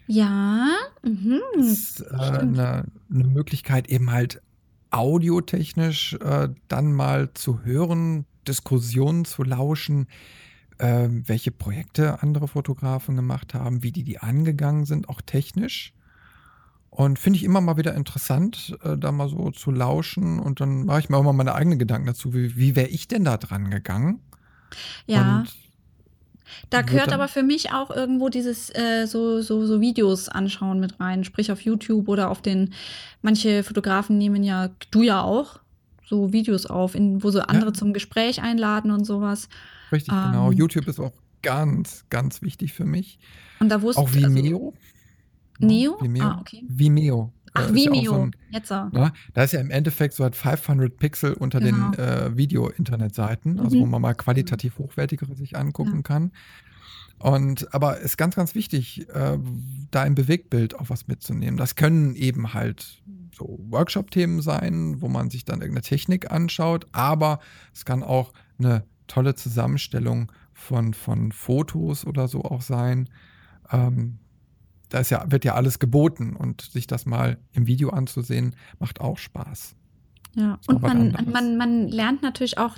Ja, 0.07 0.69
mhm. 1.03 1.41
das 1.57 1.67
ist 1.67 2.01
äh, 2.01 2.17
eine, 2.17 2.85
eine, 3.11 3.25
Möglichkeit, 3.25 3.89
eben 3.89 4.11
halt 4.11 4.43
audiotechnisch 4.91 6.15
äh, 6.15 6.49
dann 6.69 6.93
mal 6.93 7.33
zu 7.35 7.63
hören, 7.65 8.27
Diskussionen 8.47 9.25
zu 9.25 9.45
lauschen, 9.45 10.09
äh, 10.79 11.09
welche 11.09 11.51
Projekte 11.53 12.23
andere 12.23 12.49
Fotografen 12.49 13.17
gemacht 13.17 13.55
haben, 13.55 13.83
wie 13.83 13.93
die 13.93 14.05
die 14.05 14.19
angegangen 14.19 14.85
sind, 14.85 15.09
auch 15.09 15.21
technisch. 15.21 15.95
Und 16.95 17.19
finde 17.19 17.39
ich 17.39 17.45
immer 17.45 17.63
mal 17.63 17.79
wieder 17.79 17.95
interessant, 17.95 18.77
äh, 18.85 18.99
da 18.99 19.13
mal 19.13 19.27
so 19.27 19.51
zu 19.51 19.71
lauschen. 19.71 20.39
Und 20.39 20.61
dann 20.61 20.85
mache 20.85 21.01
ich 21.01 21.09
mir 21.09 21.17
auch 21.17 21.23
mal 21.23 21.33
meine 21.33 21.55
eigenen 21.55 21.79
Gedanken 21.79 22.07
dazu. 22.07 22.35
Wie, 22.35 22.55
wie 22.55 22.77
wäre 22.77 22.89
ich 22.89 23.09
denn 23.09 23.25
da 23.25 23.39
dran 23.39 23.71
gegangen? 23.71 24.21
Ja. 25.07 25.39
Und 25.39 25.49
Da 26.69 26.83
gehört 26.83 27.11
aber 27.11 27.29
für 27.29 27.43
mich 27.43 27.73
auch 27.73 27.91
irgendwo 27.91 28.29
dieses 28.29 28.69
äh, 28.75 29.07
so, 29.07 29.41
so, 29.41 29.65
so 29.65 29.81
Videos 29.81 30.29
anschauen 30.29 30.81
mit 30.81 31.01
rein, 31.01 31.25
sprich 31.25 31.51
auf 31.51 31.63
YouTube 31.63 32.09
oder 32.09 32.29
auf 32.29 32.43
den, 32.43 32.75
manche 33.23 33.63
Fotografen 33.63 34.19
nehmen 34.19 34.43
ja, 34.43 34.69
du 34.91 35.03
ja 35.03 35.23
auch, 35.23 35.61
so 36.05 36.35
Videos 36.35 36.67
auf, 36.67 36.95
in, 36.95 37.23
wo 37.23 37.31
sie 37.31 37.49
andere 37.49 37.71
ja, 37.71 37.75
zum 37.75 37.95
Gespräch 37.95 38.43
einladen 38.43 38.91
und 38.91 39.07
sowas. 39.07 39.49
richtig, 39.93 40.13
genau. 40.13 40.53
Ähm, 40.53 40.59
YouTube 40.59 40.87
ist 40.89 41.01
auch 41.01 41.15
ganz, 41.43 42.05
ganz 42.11 42.43
wichtig 42.43 42.75
für 42.75 42.85
mich. 42.85 43.19
und 43.61 43.71
da 43.71 43.77
Auch 43.77 43.83
wusste, 43.83 44.03
also 44.03 44.15
Vimeo. 44.15 44.75
Ne? 44.75 44.79
Neo? 45.67 45.97
Ah, 45.99 46.03
Vimeo. 46.03 46.31
okay. 46.41 46.65
Vimeo 46.69 47.33
Ach, 47.55 47.61
äh, 47.71 47.77
ja 47.79 47.91
auch 47.91 47.95
so 47.95 48.01
Vimeo, 48.13 48.23
ein, 48.25 48.37
jetzt. 48.51 48.69
so. 48.69 48.85
ne? 48.93 49.13
Da 49.35 49.43
ist 49.45 49.53
ja 49.53 49.61
im 49.61 49.71
Endeffekt 49.71 50.15
so 50.15 50.25
hat 50.25 50.35
500 50.37 50.97
Pixel 50.97 51.33
unter 51.35 51.61
den 51.61 51.93
Genau. 51.93 51.93
äh, 52.03 52.37
Video-Internetseiten, 52.37 53.59
also 53.61 53.79
wo 53.79 53.85
Mhm. 53.85 53.91
man 53.91 54.03
mal 54.03 54.15
qualitativ 54.15 54.79
hochwertigere 54.79 55.35
sich 55.35 55.53
Ja. 55.53 55.59
angucken 55.59 56.03
kann. 56.03 56.33
Und 57.19 57.73
aber 57.73 57.99
ist 58.01 58.17
ganz, 58.19 58.35
ganz 58.35 58.55
wichtig, 58.55 59.09
äh, 59.11 59.39
da 59.93 60.05
im 60.05 60.15
Bewegtbild 60.17 60.75
auch 60.79 60.91
was 60.91 61.07
mitzunehmen. 61.07 61.57
Das 61.57 61.77
können 61.77 62.17
eben 62.17 62.53
halt 62.53 63.01
so 63.37 63.61
Workshop-Themen 63.71 64.41
sein, 64.43 65.01
wo 65.01 65.09
man 65.09 65.31
sich 65.31 65.45
dann 65.45 65.61
irgendeine 65.61 65.83
Technik 65.83 66.31
anschaut, 66.33 66.87
aber 66.93 67.39
es 67.73 67.85
kann 67.85 68.03
auch 68.03 68.33
eine 68.59 68.85
tolle 69.07 69.35
Zusammenstellung 69.37 70.33
von, 70.53 70.95
von 70.95 71.31
Fotos 71.33 72.05
oder 72.07 72.27
so 72.29 72.43
auch 72.45 72.63
sein. 72.63 73.09
Ähm, 73.71 74.19
da 74.93 74.99
ist 74.99 75.11
ja, 75.11 75.25
wird 75.31 75.45
ja 75.45 75.55
alles 75.55 75.79
geboten 75.79 76.37
und 76.37 76.61
sich 76.61 76.87
das 76.87 77.07
mal 77.07 77.39
im 77.53 77.67
Video 77.67 77.91
anzusehen, 77.91 78.55
macht 78.79 79.01
auch 79.01 79.17
Spaß. 79.17 79.75
Ja, 80.35 80.59
und 80.67 80.83
man, 80.83 81.17
man, 81.31 81.57
man 81.57 81.89
lernt 81.89 82.23
natürlich 82.23 82.59
auch 82.59 82.77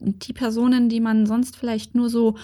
die 0.00 0.32
Personen, 0.32 0.88
die 0.88 1.00
man 1.00 1.26
sonst 1.26 1.56
vielleicht 1.56 1.94
nur 1.94 2.10
so 2.10 2.36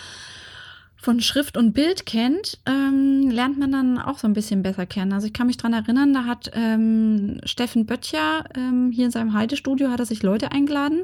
von 0.96 1.20
Schrift 1.20 1.56
und 1.56 1.72
Bild 1.72 2.06
kennt, 2.06 2.60
ähm, 2.64 3.28
lernt 3.28 3.58
man 3.58 3.72
dann 3.72 3.98
auch 3.98 4.18
so 4.18 4.26
ein 4.26 4.34
bisschen 4.34 4.62
besser 4.62 4.86
kennen. 4.86 5.12
Also 5.12 5.26
ich 5.26 5.32
kann 5.32 5.48
mich 5.48 5.56
dran 5.56 5.72
erinnern, 5.72 6.14
da 6.14 6.24
hat 6.24 6.50
ähm, 6.54 7.40
Steffen 7.44 7.86
Böttcher 7.86 8.44
ähm, 8.54 8.92
hier 8.92 9.06
in 9.06 9.10
seinem 9.10 9.34
Haltestudio 9.34 9.90
hat 9.90 10.00
er 10.00 10.06
sich 10.06 10.22
Leute 10.22 10.52
eingeladen 10.52 11.02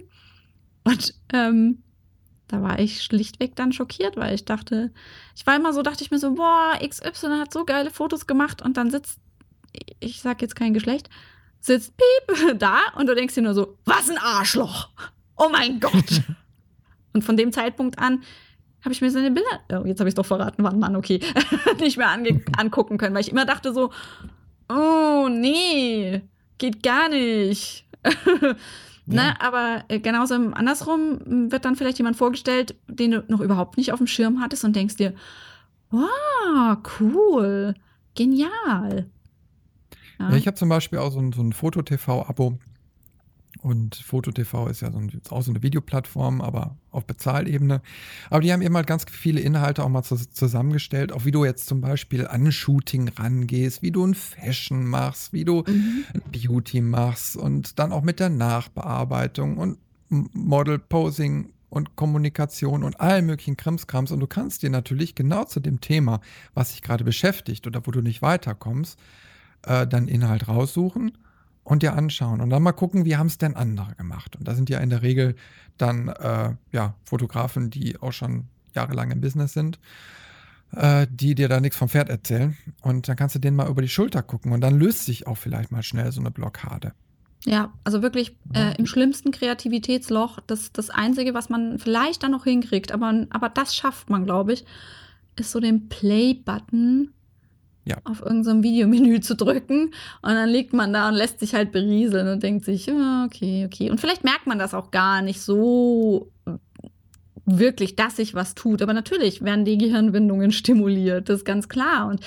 und 0.85 1.15
ähm, 1.33 1.83
da 2.49 2.63
war 2.63 2.79
ich 2.79 3.03
schlichtweg 3.03 3.55
dann 3.55 3.73
schockiert, 3.73 4.17
weil 4.17 4.35
ich 4.35 4.45
dachte, 4.45 4.91
ich 5.37 5.47
war 5.47 5.55
immer 5.55 5.73
so, 5.73 5.83
dachte 5.83 6.03
ich 6.03 6.11
mir 6.11 6.19
so, 6.19 6.35
boah, 6.35 6.79
XY 6.81 7.39
hat 7.39 7.53
so 7.53 7.65
geile 7.65 7.91
Fotos 7.91 8.27
gemacht 8.27 8.63
und 8.63 8.77
dann 8.77 8.91
sitzt, 8.91 9.21
ich 10.01 10.21
sag 10.21 10.41
jetzt 10.43 10.57
kein 10.57 10.75
Geschlecht, 10.75 11.11
sitzt 11.61 11.95
Piep 11.97 12.59
da 12.59 12.79
und 12.97 13.07
du 13.07 13.15
denkst 13.15 13.35
dir 13.35 13.43
nur 13.43 13.55
so, 13.55 13.79
was 13.85 14.09
ein 14.11 14.19
Arschloch! 14.19 14.89
Oh 15.37 15.49
mein 15.51 15.79
Gott! 15.79 16.23
und 17.13 17.23
von 17.23 17.37
dem 17.37 17.53
Zeitpunkt 17.53 17.99
an 17.99 18.23
habe 18.83 18.93
ich 18.93 19.01
mir 19.01 19.11
seine 19.11 19.31
Bilder, 19.31 19.83
oh, 19.83 19.87
jetzt 19.87 20.01
habe 20.01 20.09
ich 20.09 20.15
doch 20.15 20.25
verraten, 20.25 20.63
war 20.65 20.73
ein 20.73 20.79
Mann, 20.79 20.97
okay, 20.97 21.21
nicht 21.81 21.99
mehr 21.99 22.11
angucken 22.57 22.97
können, 22.97 23.15
weil 23.15 23.23
ich 23.23 23.31
immer 23.31 23.45
dachte 23.45 23.73
so, 23.75 23.93
oh 24.69 25.29
nee, 25.29 26.23
geht 26.59 26.83
gar 26.83 27.09
nicht. 27.09 27.85
Ne, 29.11 29.17
Ja, 29.23 29.35
aber 29.41 29.85
äh, 29.89 30.01
genauso 30.01 30.35
andersrum 30.35 31.19
m, 31.25 31.53
wird 31.53 31.65
dann 31.65 31.77
vielleicht 31.77 31.99
jemand 31.99 32.17
vorgestellt, 32.17 32.75
den 32.89 33.11
du 33.13 33.25
noch 33.29 33.41
überhaupt 33.41 33.77
nicht 33.79 33.93
auf 33.93 33.99
dem 33.99 34.07
Schirm 34.07 34.41
hattest 34.41 34.65
und 34.65 34.77
denkst 34.77 34.97
dir, 34.97 35.15
wow, 35.91 36.77
cool, 37.01 37.75
genial. 38.15 39.07
ja 40.19 40.31
Ja. 40.31 40.37
ich 40.37 40.47
habe 40.47 40.57
zum 40.57 40.69
Beispiel 40.69 40.99
auch 40.99 41.11
so 41.11 41.21
ein, 41.21 41.33
so 41.33 41.41
ein 41.43 41.53
Foto-TV-Abo. 41.53 42.59
Und 43.61 43.97
Foto-TV 43.97 44.69
ist 44.69 44.83
ja 44.83 44.93
so 44.93 44.99
ein, 44.99 45.09
ist 45.09 45.33
auch 45.33 45.43
so 45.43 45.51
eine 45.51 45.63
Videoplattform, 45.63 46.41
aber 46.41 46.77
auf 46.91 47.07
Bezahlebene. 47.07 47.83
Aber 48.31 48.41
die 48.41 48.53
haben 48.53 48.63
eben 48.63 48.77
halt 48.77 48.87
ganz 48.87 49.05
viele 49.11 49.41
Inhalte 49.41 49.83
auch 49.85 49.89
mal 49.89 50.03
zu, 50.03 50.17
zusammengestellt, 50.17 51.13
auch 51.13 51.25
wie 51.25 51.33
du 51.33 51.45
jetzt 51.45 51.67
zum 51.67 51.81
Beispiel 51.81 52.27
an 52.27 52.47
ein 52.47 52.53
Shooting 52.53 53.09
rangehst, 53.09 53.83
wie 53.83 53.91
du 53.91 54.07
ein 54.07 54.15
Fashion 54.15 54.87
machst, 54.87 55.33
wie 55.33 55.45
du 55.45 55.65
Mhm. 55.67 56.05
ein 56.15 56.23
Beauty 56.31 56.81
machst 56.81 57.37
und 57.37 57.79
dann 57.79 57.93
auch 57.93 58.03
mit 58.03 58.21
der 58.21 58.31
Nachbearbeitung 58.31 59.59
und 59.59 59.79
Model 60.09 60.79
Posing 60.79 61.51
und 61.69 61.97
Kommunikation 61.97 62.83
und 62.85 63.01
allen 63.01 63.27
möglichen 63.27 63.57
Krimskrams. 63.57 64.11
Und 64.11 64.21
du 64.21 64.27
kannst 64.27 64.63
dir 64.63 64.71
natürlich 64.71 65.15
genau 65.15 65.45
zu 65.45 65.61
dem 65.61 65.81
Thema, 65.81 66.21
was 66.55 66.71
dich 66.71 66.83
gerade 66.83 67.05
beschäftigt 67.05 67.67
oder 67.67 67.87
wo 67.87 67.91
du 67.91 68.01
nicht 68.01 68.23
weiterkommst, 68.23 68.99
äh, 69.67 69.87
dann 69.87 70.09
Inhalt 70.09 70.49
raussuchen 70.49 71.13
und 71.69 71.83
dir 71.83 71.93
anschauen 71.93 72.41
und 72.41 72.49
dann 72.49 72.63
mal 72.63 72.73
gucken, 72.73 73.05
wie 73.05 73.19
haben 73.19 73.27
es 73.27 73.37
denn 73.37 73.55
andere 73.55 73.95
gemacht. 73.97 74.37
Und 74.37 74.49
da 74.49 74.55
sind 74.55 74.71
ja 74.71 74.79
in 74.79 74.89
der 74.89 75.03
Regel 75.03 75.37
dann 75.77 76.09
äh, 76.09 76.55
ja, 76.73 76.95
Fotografen, 77.05 77.69
die 77.69 78.01
auch 78.01 78.13
schon 78.13 78.45
jahrelang 78.75 79.11
im 79.11 79.21
Business 79.21 79.53
sind, 79.53 79.79
äh, 80.73 81.07
die 81.11 81.35
dir 81.35 81.49
da 81.49 81.61
nichts 81.61 81.77
vom 81.77 81.91
Pferd 81.91 82.09
erzählen. 82.09 82.57
Und 82.81 83.07
dann 83.07 83.17
kannst 83.17 83.35
du 83.35 83.39
denen 83.39 83.57
mal 83.57 83.69
über 83.69 83.83
die 83.83 83.89
Schulter 83.89 84.23
gucken 84.23 84.53
und 84.53 84.63
dann 84.63 84.79
löst 84.79 85.05
sich 85.05 85.27
auch 85.27 85.37
vielleicht 85.37 85.71
mal 85.71 85.83
schnell 85.83 86.11
so 86.11 86.21
eine 86.21 86.31
Blockade. 86.31 86.95
Ja, 87.45 87.71
also 87.85 88.01
wirklich 88.01 88.35
äh, 88.55 88.75
im 88.79 88.87
schlimmsten 88.87 89.31
Kreativitätsloch, 89.31 90.41
das, 90.47 90.73
das 90.73 90.89
Einzige, 90.89 91.35
was 91.35 91.51
man 91.51 91.79
vielleicht 91.79 92.23
dann 92.23 92.31
noch 92.31 92.45
hinkriegt, 92.45 92.93
aber, 92.93 93.27
aber 93.29 93.51
das 93.51 93.77
schafft 93.77 94.09
man, 94.09 94.25
glaube 94.25 94.55
ich, 94.55 94.65
ist 95.37 95.53
so 95.53 95.61
den 95.61 95.89
Play-Button 95.89 97.13
Ja. 97.89 97.97
auf 98.05 98.21
irgendeinem 98.21 98.63
Videomenü 98.63 99.21
zu 99.23 99.35
drücken 99.35 99.95
und 100.23 100.31
dann 100.35 100.49
liegt 100.49 100.73
man 100.73 100.93
da 100.93 101.09
und 101.09 101.15
lässt 101.15 101.41
sich 101.41 101.55
halt 101.55 101.73
berieseln 101.73 102.29
und 102.29 102.43
denkt 102.43 102.65
sich, 102.65 102.89
okay, 103.25 103.65
okay. 103.67 103.91
Und 103.91 104.01
vielleicht 104.01 104.25
merkt 104.25 104.47
man 104.47 104.59
das 104.59 104.75
auch 104.75 104.91
gar 104.91 105.23
nicht 105.23 105.41
so 105.41 106.31
wirklich, 107.49 107.97
dass 107.97 108.17
sich 108.17 108.35
was 108.35 108.55
tut. 108.55 108.83
Aber 108.83 108.93
natürlich 108.93 109.43
werden 109.43 109.65
die 109.65 109.79
Gehirnwindungen 109.79 110.53
stimuliert, 110.53 111.29
das 111.29 111.39
ist 111.39 111.45
ganz 111.45 111.69
klar. 111.69 112.09
Und 112.09 112.21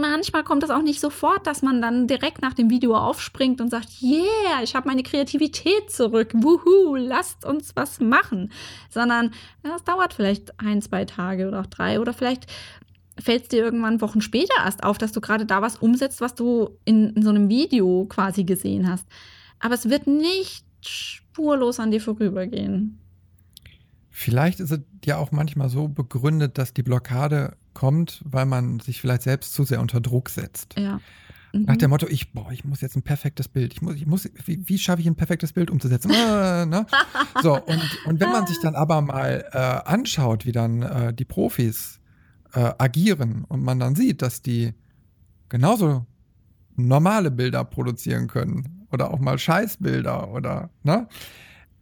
manchmal 0.00 0.44
kommt 0.44 0.64
es 0.64 0.70
auch 0.70 0.82
nicht 0.82 1.00
sofort, 1.00 1.46
dass 1.46 1.62
man 1.62 1.80
dann 1.80 2.06
direkt 2.06 2.42
nach 2.42 2.54
dem 2.54 2.70
Video 2.70 2.96
aufspringt 2.96 3.60
und 3.60 3.70
sagt, 3.70 3.88
yeah, 4.02 4.62
ich 4.62 4.74
habe 4.74 4.88
meine 4.88 5.02
Kreativität 5.02 5.90
zurück, 5.90 6.32
wuhu, 6.34 6.96
lasst 6.96 7.44
uns 7.44 7.72
was 7.76 8.00
machen. 8.00 8.50
Sondern 8.90 9.32
ja, 9.64 9.76
es 9.76 9.84
dauert 9.84 10.14
vielleicht 10.14 10.58
ein, 10.58 10.82
zwei 10.82 11.04
Tage 11.04 11.48
oder 11.48 11.60
auch 11.60 11.66
drei 11.66 12.00
oder 12.00 12.12
vielleicht 12.12 12.46
fällt 13.18 13.44
es 13.44 13.48
dir 13.48 13.64
irgendwann 13.64 14.00
Wochen 14.00 14.20
später 14.20 14.54
erst 14.64 14.82
auf, 14.82 14.98
dass 14.98 15.12
du 15.12 15.20
gerade 15.20 15.46
da 15.46 15.62
was 15.62 15.76
umsetzt, 15.76 16.20
was 16.20 16.34
du 16.34 16.78
in, 16.84 17.10
in 17.10 17.22
so 17.22 17.30
einem 17.30 17.48
Video 17.48 18.06
quasi 18.08 18.44
gesehen 18.44 18.88
hast. 18.90 19.06
Aber 19.60 19.74
es 19.74 19.88
wird 19.88 20.06
nicht 20.06 20.64
spurlos 20.86 21.80
an 21.80 21.90
dir 21.90 22.00
vorübergehen. 22.00 22.98
Vielleicht 24.10 24.60
ist 24.60 24.72
es 24.72 24.80
ja 25.04 25.16
auch 25.16 25.30
manchmal 25.30 25.68
so 25.68 25.88
begründet, 25.88 26.58
dass 26.58 26.74
die 26.74 26.82
Blockade 26.82 27.56
kommt, 27.74 28.20
weil 28.24 28.46
man 28.46 28.80
sich 28.80 29.00
vielleicht 29.00 29.22
selbst 29.22 29.54
zu 29.54 29.64
sehr 29.64 29.80
unter 29.80 30.00
Druck 30.00 30.28
setzt. 30.28 30.74
Ja. 30.78 31.00
Nach 31.52 31.74
Mhm. 31.74 31.78
dem 31.78 31.90
Motto, 31.90 32.06
ich, 32.08 32.32
boah, 32.32 32.50
ich 32.52 32.64
muss 32.64 32.80
jetzt 32.80 32.96
ein 32.96 33.02
perfektes 33.02 33.48
Bild. 33.48 33.72
Ich 33.72 33.80
muss, 33.80 33.94
ich 33.94 34.06
muss, 34.06 34.28
wie, 34.44 34.68
wie 34.68 34.78
schaffe 34.78 35.00
ich 35.00 35.06
ein 35.06 35.14
perfektes 35.14 35.52
Bild 35.52 35.70
umzusetzen? 35.70 36.10
Äh, 36.10 36.66
ne? 36.66 36.86
So, 37.42 37.54
und, 37.54 37.98
und 38.06 38.20
wenn 38.20 38.30
man 38.30 38.46
sich 38.46 38.58
dann 38.60 38.74
aber 38.74 39.00
mal 39.00 39.44
äh, 39.52 39.58
anschaut, 39.58 40.44
wie 40.44 40.52
dann 40.52 40.82
äh, 40.82 41.14
die 41.14 41.24
Profis 41.24 41.97
äh, 42.54 42.72
agieren 42.78 43.44
und 43.48 43.62
man 43.62 43.78
dann 43.78 43.94
sieht, 43.94 44.22
dass 44.22 44.42
die 44.42 44.74
genauso 45.48 46.06
normale 46.76 47.30
Bilder 47.30 47.64
produzieren 47.64 48.28
können 48.28 48.86
oder 48.92 49.10
auch 49.12 49.18
mal 49.18 49.38
Scheißbilder 49.38 50.30
oder, 50.30 50.70
ne? 50.82 51.08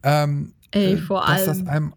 Ähm, 0.03 0.53
Ey, 0.71 0.93
äh, 0.93 0.97
vor 0.97 1.25
dass 1.25 1.45
das 1.45 1.57
allem. 1.59 1.67
einem 1.67 1.93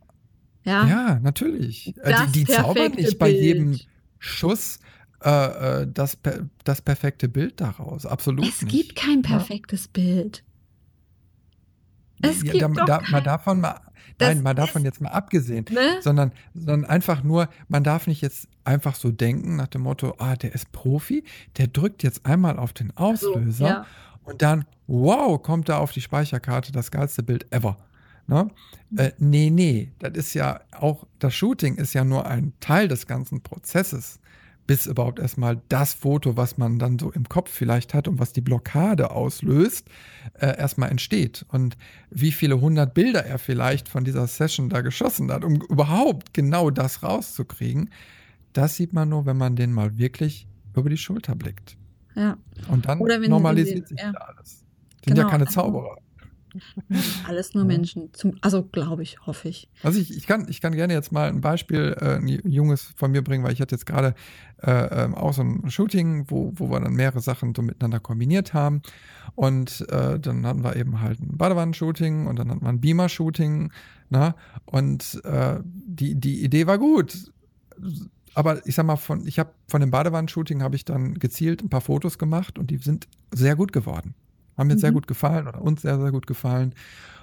Ja. 0.65 0.87
ja, 0.87 1.19
natürlich. 1.21 1.95
Äh, 2.03 2.11
Das 2.11 2.33
die, 2.33 2.45
die 2.45 2.53
zaubern 2.53 2.93
nicht 2.93 3.19
bei 3.19 3.29
jedem. 3.31 3.79
Schuss 4.23 4.79
äh, 5.23 5.81
äh, 5.83 5.87
das, 5.93 6.19
das 6.65 6.83
perfekte 6.83 7.29
Bild 7.29 7.61
daraus. 7.61 8.05
Absolut 8.05 8.47
Es 8.47 8.63
nicht. 8.63 8.71
gibt 8.71 8.97
kein 8.97 9.23
Ja. 9.23 9.39
perfektes 9.39 9.89
Bild. 9.89 10.45
Es 12.23 12.43
Ja, 12.43 12.53
gibt 12.53 12.63
da, 12.63 12.69
doch 12.69 12.85
da, 12.85 12.99
kein, 12.99 13.11
mal 13.13 13.21
davon 13.23 13.61
mal, 13.61 13.81
das 14.19 14.35
nein, 14.35 14.43
mal 14.43 14.55
davon 14.55 14.83
ist, 14.83 14.87
jetzt 14.87 15.01
mal 15.01 15.11
abgesehen, 15.11 15.65
ne? 15.71 15.99
sondern, 16.01 16.33
sondern 16.55 16.85
einfach 16.85 17.23
nur, 17.23 17.49
man 17.69 17.85
darf 17.85 18.07
nicht 18.07 18.21
jetzt 18.21 18.49
einfach 18.65 18.95
so 18.95 19.11
denken 19.11 19.57
nach 19.57 19.69
dem 19.69 19.83
Motto, 19.83 20.15
ah, 20.19 20.37
der 20.37 20.55
ist 20.55 20.73
Profi, 20.73 21.25
der 21.57 21.67
drückt 21.67 22.03
jetzt 22.03 22.27
einmal 22.27 22.59
auf 22.59 22.73
den 22.73 22.89
So, 22.89 23.05
Auslöser 23.05 23.67
ja. 23.67 23.87
und 24.25 24.43
dann, 24.43 24.65
wow, 24.87 25.41
kommt 25.43 25.69
da 25.69 25.79
auf 25.79 25.93
die 25.93 26.01
Speicherkarte 26.01 26.73
das 26.73 26.91
geilste 26.91 27.23
Bild 27.23 27.53
ever. 27.53 27.79
Ne? 28.27 28.49
Äh, 28.97 29.11
nee, 29.19 29.51
nee, 29.51 29.91
das 29.99 30.13
ist 30.15 30.35
ja 30.35 30.61
auch, 30.71 31.07
das 31.19 31.35
Shooting 31.35 31.77
ist 31.77 31.95
ja 31.95 32.05
nur 32.05 32.27
ein 32.27 32.53
Teil 32.61 32.87
des 32.87 33.07
ganzen 33.07 33.41
Prozesses, 33.41 34.21
bis 34.67 34.87
überhaupt 34.87 35.19
erstmal 35.19 35.61
das 35.69 35.95
Foto, 35.95 36.37
was 36.37 36.57
man 36.57 36.79
dann 36.79 36.99
so 36.99 37.11
im 37.11 37.29
Kopf 37.29 37.51
vielleicht 37.51 37.93
hat 37.93 38.07
und 38.07 38.19
was 38.19 38.33
die 38.33 38.41
Blockade 38.41 39.11
auslöst, 39.11 39.89
äh, 40.35 40.57
erstmal 40.57 40.91
entsteht. 40.91 41.45
Und 41.49 41.77
wie 42.11 42.31
viele 42.31 42.61
hundert 42.61 42.95
Bilder 42.95 43.25
er 43.25 43.39
vielleicht 43.39 43.89
von 43.89 44.05
dieser 44.05 44.27
Session 44.27 44.69
da 44.69 44.81
geschossen 44.81 45.31
hat, 45.33 45.45
um 45.45 45.57
überhaupt 45.57 46.35
genau 46.35 46.71
das 46.71 47.03
rauszukriegen, 47.03 47.91
das 48.53 48.77
sieht 48.77 48.93
man 48.93 49.09
nur, 49.09 49.27
wenn 49.27 49.37
man 49.37 49.57
den 49.57 49.73
mal 49.73 49.99
wirklich 49.99 50.47
über 50.77 50.89
die 50.89 50.97
Schulter 50.97 51.35
blickt. 51.35 51.77
Ja. 52.15 52.37
Und 52.69 52.87
dann 52.87 52.99
normalisiert 52.99 53.89
sich 53.89 53.99
ja. 53.99 54.13
alles. 54.13 54.65
Sind 55.05 55.15
genau. 55.15 55.23
ja 55.23 55.29
keine 55.29 55.47
Zauberer. 55.47 55.97
Alles 57.29 57.55
nur 57.55 57.65
Menschen. 57.65 58.13
Zum, 58.13 58.37
also 58.41 58.63
glaube 58.63 59.03
ich, 59.03 59.27
hoffe 59.27 59.49
ich. 59.49 59.69
Also 59.83 60.01
ich, 60.01 60.17
ich, 60.17 60.27
kann, 60.27 60.47
ich 60.49 60.61
kann 60.61 60.75
gerne 60.75 60.93
jetzt 60.93 61.13
mal 61.13 61.29
ein 61.29 61.41
Beispiel, 61.41 61.97
äh, 62.01 62.17
ein 62.17 62.29
junges 62.29 62.93
von 62.97 63.11
mir 63.11 63.23
bringen, 63.23 63.45
weil 63.45 63.53
ich 63.53 63.61
hatte 63.61 63.75
jetzt 63.75 63.87
gerade 63.87 64.15
äh, 64.63 65.05
ähm, 65.05 65.15
auch 65.15 65.33
so 65.33 65.43
ein 65.43 65.71
Shooting, 65.71 66.27
wo, 66.29 66.53
wo 66.55 66.71
wir 66.71 66.81
dann 66.81 66.95
mehrere 66.95 67.21
Sachen 67.21 67.55
so 67.55 67.63
miteinander 67.63 68.01
kombiniert 68.01 68.55
haben. 68.55 68.83
Und 69.35 69.87
äh, 69.91 70.19
dann 70.19 70.47
hatten 70.47 70.65
wir 70.65 70.77
eben 70.77 71.01
halt 71.01 71.21
ein 71.21 71.37
Badewannen-Shooting 71.37 72.27
und 72.27 72.39
dann 72.39 72.51
hatten 72.51 72.63
wir 72.63 72.69
ein 72.69 72.81
Beamer-Shooting. 72.81 73.73
Ne? 74.11 74.35
Und 74.67 75.21
äh, 75.25 75.61
die, 75.65 76.15
die 76.15 76.45
Idee 76.45 76.67
war 76.67 76.79
gut. 76.79 77.33
Aber 78.35 78.65
ich 78.67 78.75
sag 78.75 78.87
mal, 78.87 78.97
von, 78.97 79.27
ich 79.27 79.39
habe 79.39 79.51
von 79.69 79.81
dem 79.81 79.91
Badewannen-Shooting 79.91 80.63
habe 80.63 80.77
ich 80.77 80.85
dann 80.85 81.15
gezielt 81.15 81.63
ein 81.63 81.71
paar 81.71 81.81
Fotos 81.81 82.19
gemacht 82.19 82.59
und 82.59 82.71
die 82.71 82.79
sind 82.79 83.09
sehr 83.33 83.57
gut 83.57 83.73
geworden. 83.73 84.15
Haben 84.61 84.69
mir 84.69 84.75
mhm. 84.75 84.81
sehr 84.81 84.93
gut 84.93 85.07
gefallen 85.07 85.49
oder 85.49 85.63
uns 85.63 85.83
sehr, 85.83 85.99
sehr 85.99 86.11
gut 86.11 86.27
gefallen 86.27 86.75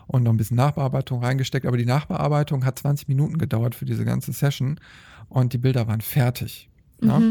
und 0.07 0.23
noch 0.23 0.31
ein 0.31 0.37
bisschen 0.37 0.57
Nachbearbeitung 0.57 1.23
reingesteckt. 1.23 1.67
Aber 1.67 1.77
die 1.77 1.85
Nachbearbeitung 1.85 2.65
hat 2.65 2.79
20 2.79 3.07
Minuten 3.07 3.37
gedauert 3.37 3.75
für 3.75 3.85
diese 3.85 4.05
ganze 4.05 4.33
Session 4.33 4.79
und 5.29 5.53
die 5.53 5.59
Bilder 5.59 5.87
waren 5.87 6.01
fertig. 6.01 6.69
Mhm. 6.99 7.07
Ja? 7.07 7.21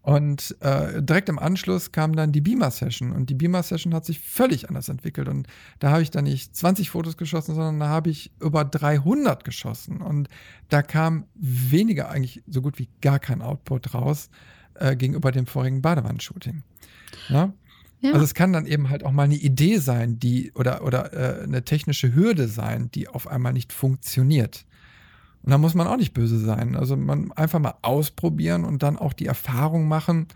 Und 0.00 0.54
äh, 0.60 1.02
direkt 1.02 1.30
im 1.30 1.38
Anschluss 1.38 1.90
kam 1.90 2.14
dann 2.14 2.30
die 2.30 2.42
Beamer-Session 2.42 3.12
und 3.12 3.30
die 3.30 3.34
Beamer-Session 3.34 3.94
hat 3.94 4.04
sich 4.04 4.20
völlig 4.20 4.68
anders 4.68 4.90
entwickelt 4.90 5.28
und 5.28 5.46
da 5.78 5.92
habe 5.92 6.02
ich 6.02 6.10
dann 6.10 6.24
nicht 6.24 6.54
20 6.54 6.90
Fotos 6.90 7.16
geschossen, 7.16 7.54
sondern 7.54 7.80
da 7.80 7.88
habe 7.88 8.10
ich 8.10 8.30
über 8.38 8.66
300 8.66 9.44
geschossen 9.44 10.02
und 10.02 10.28
da 10.68 10.82
kam 10.82 11.24
weniger, 11.34 12.10
eigentlich 12.10 12.42
so 12.46 12.60
gut 12.60 12.78
wie 12.78 12.90
gar 13.00 13.18
kein 13.18 13.40
Output 13.40 13.94
raus 13.94 14.28
äh, 14.74 14.94
gegenüber 14.94 15.32
dem 15.32 15.46
vorigen 15.46 15.80
Badewand-Shooting. 15.80 16.62
Ja? 17.30 17.54
Ja. 18.00 18.12
Also 18.12 18.24
es 18.24 18.34
kann 18.34 18.52
dann 18.52 18.66
eben 18.66 18.90
halt 18.90 19.04
auch 19.04 19.12
mal 19.12 19.22
eine 19.22 19.36
Idee 19.36 19.78
sein, 19.78 20.18
die 20.18 20.52
oder, 20.52 20.84
oder 20.84 21.12
äh, 21.12 21.42
eine 21.44 21.64
technische 21.64 22.14
Hürde 22.14 22.48
sein, 22.48 22.90
die 22.92 23.08
auf 23.08 23.26
einmal 23.26 23.52
nicht 23.52 23.72
funktioniert. 23.72 24.66
Und 25.42 25.50
da 25.50 25.58
muss 25.58 25.74
man 25.74 25.86
auch 25.86 25.96
nicht 25.96 26.14
böse 26.14 26.38
sein. 26.38 26.76
Also 26.76 26.96
man 26.96 27.32
einfach 27.32 27.60
mal 27.60 27.74
ausprobieren 27.82 28.64
und 28.64 28.82
dann 28.82 28.96
auch 28.96 29.12
die 29.12 29.26
Erfahrung 29.26 29.88
machen, 29.88 30.26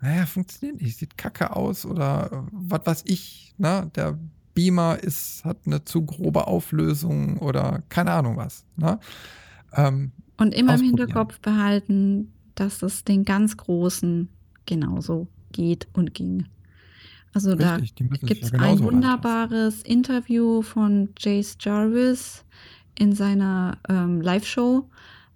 naja, 0.00 0.26
funktioniert 0.26 0.82
nicht, 0.82 0.98
sieht 0.98 1.16
kacke 1.16 1.56
aus 1.56 1.86
oder 1.86 2.30
äh, 2.32 2.36
was 2.52 2.80
weiß 2.84 3.02
ich, 3.06 3.54
ne? 3.58 3.90
Der 3.94 4.18
Beamer 4.54 4.98
ist, 5.02 5.44
hat 5.44 5.58
eine 5.66 5.84
zu 5.84 6.04
grobe 6.04 6.46
Auflösung 6.46 7.38
oder 7.38 7.82
keine 7.88 8.12
Ahnung 8.12 8.36
was. 8.36 8.64
Ne? 8.76 8.98
Ähm, 9.72 10.12
und 10.36 10.54
immer 10.54 10.74
im 10.74 10.82
Hinterkopf 10.82 11.40
behalten, 11.40 12.32
dass 12.54 12.82
es 12.82 13.04
den 13.04 13.24
ganz 13.24 13.56
Großen 13.56 14.28
genauso 14.66 15.28
geht 15.52 15.88
und 15.92 16.14
ging. 16.14 16.46
Also 17.34 17.52
Richtig, 17.52 18.08
da 18.20 18.26
gibt 18.26 18.44
es 18.44 18.52
ja 18.52 18.60
ein 18.60 18.78
wunderbares. 18.78 19.82
Interview 19.82 20.62
von 20.62 21.08
Jace 21.18 21.56
Jarvis 21.60 22.44
in 22.96 23.12
seiner 23.12 23.78
ähm, 23.88 24.20
Live-Show 24.20 24.88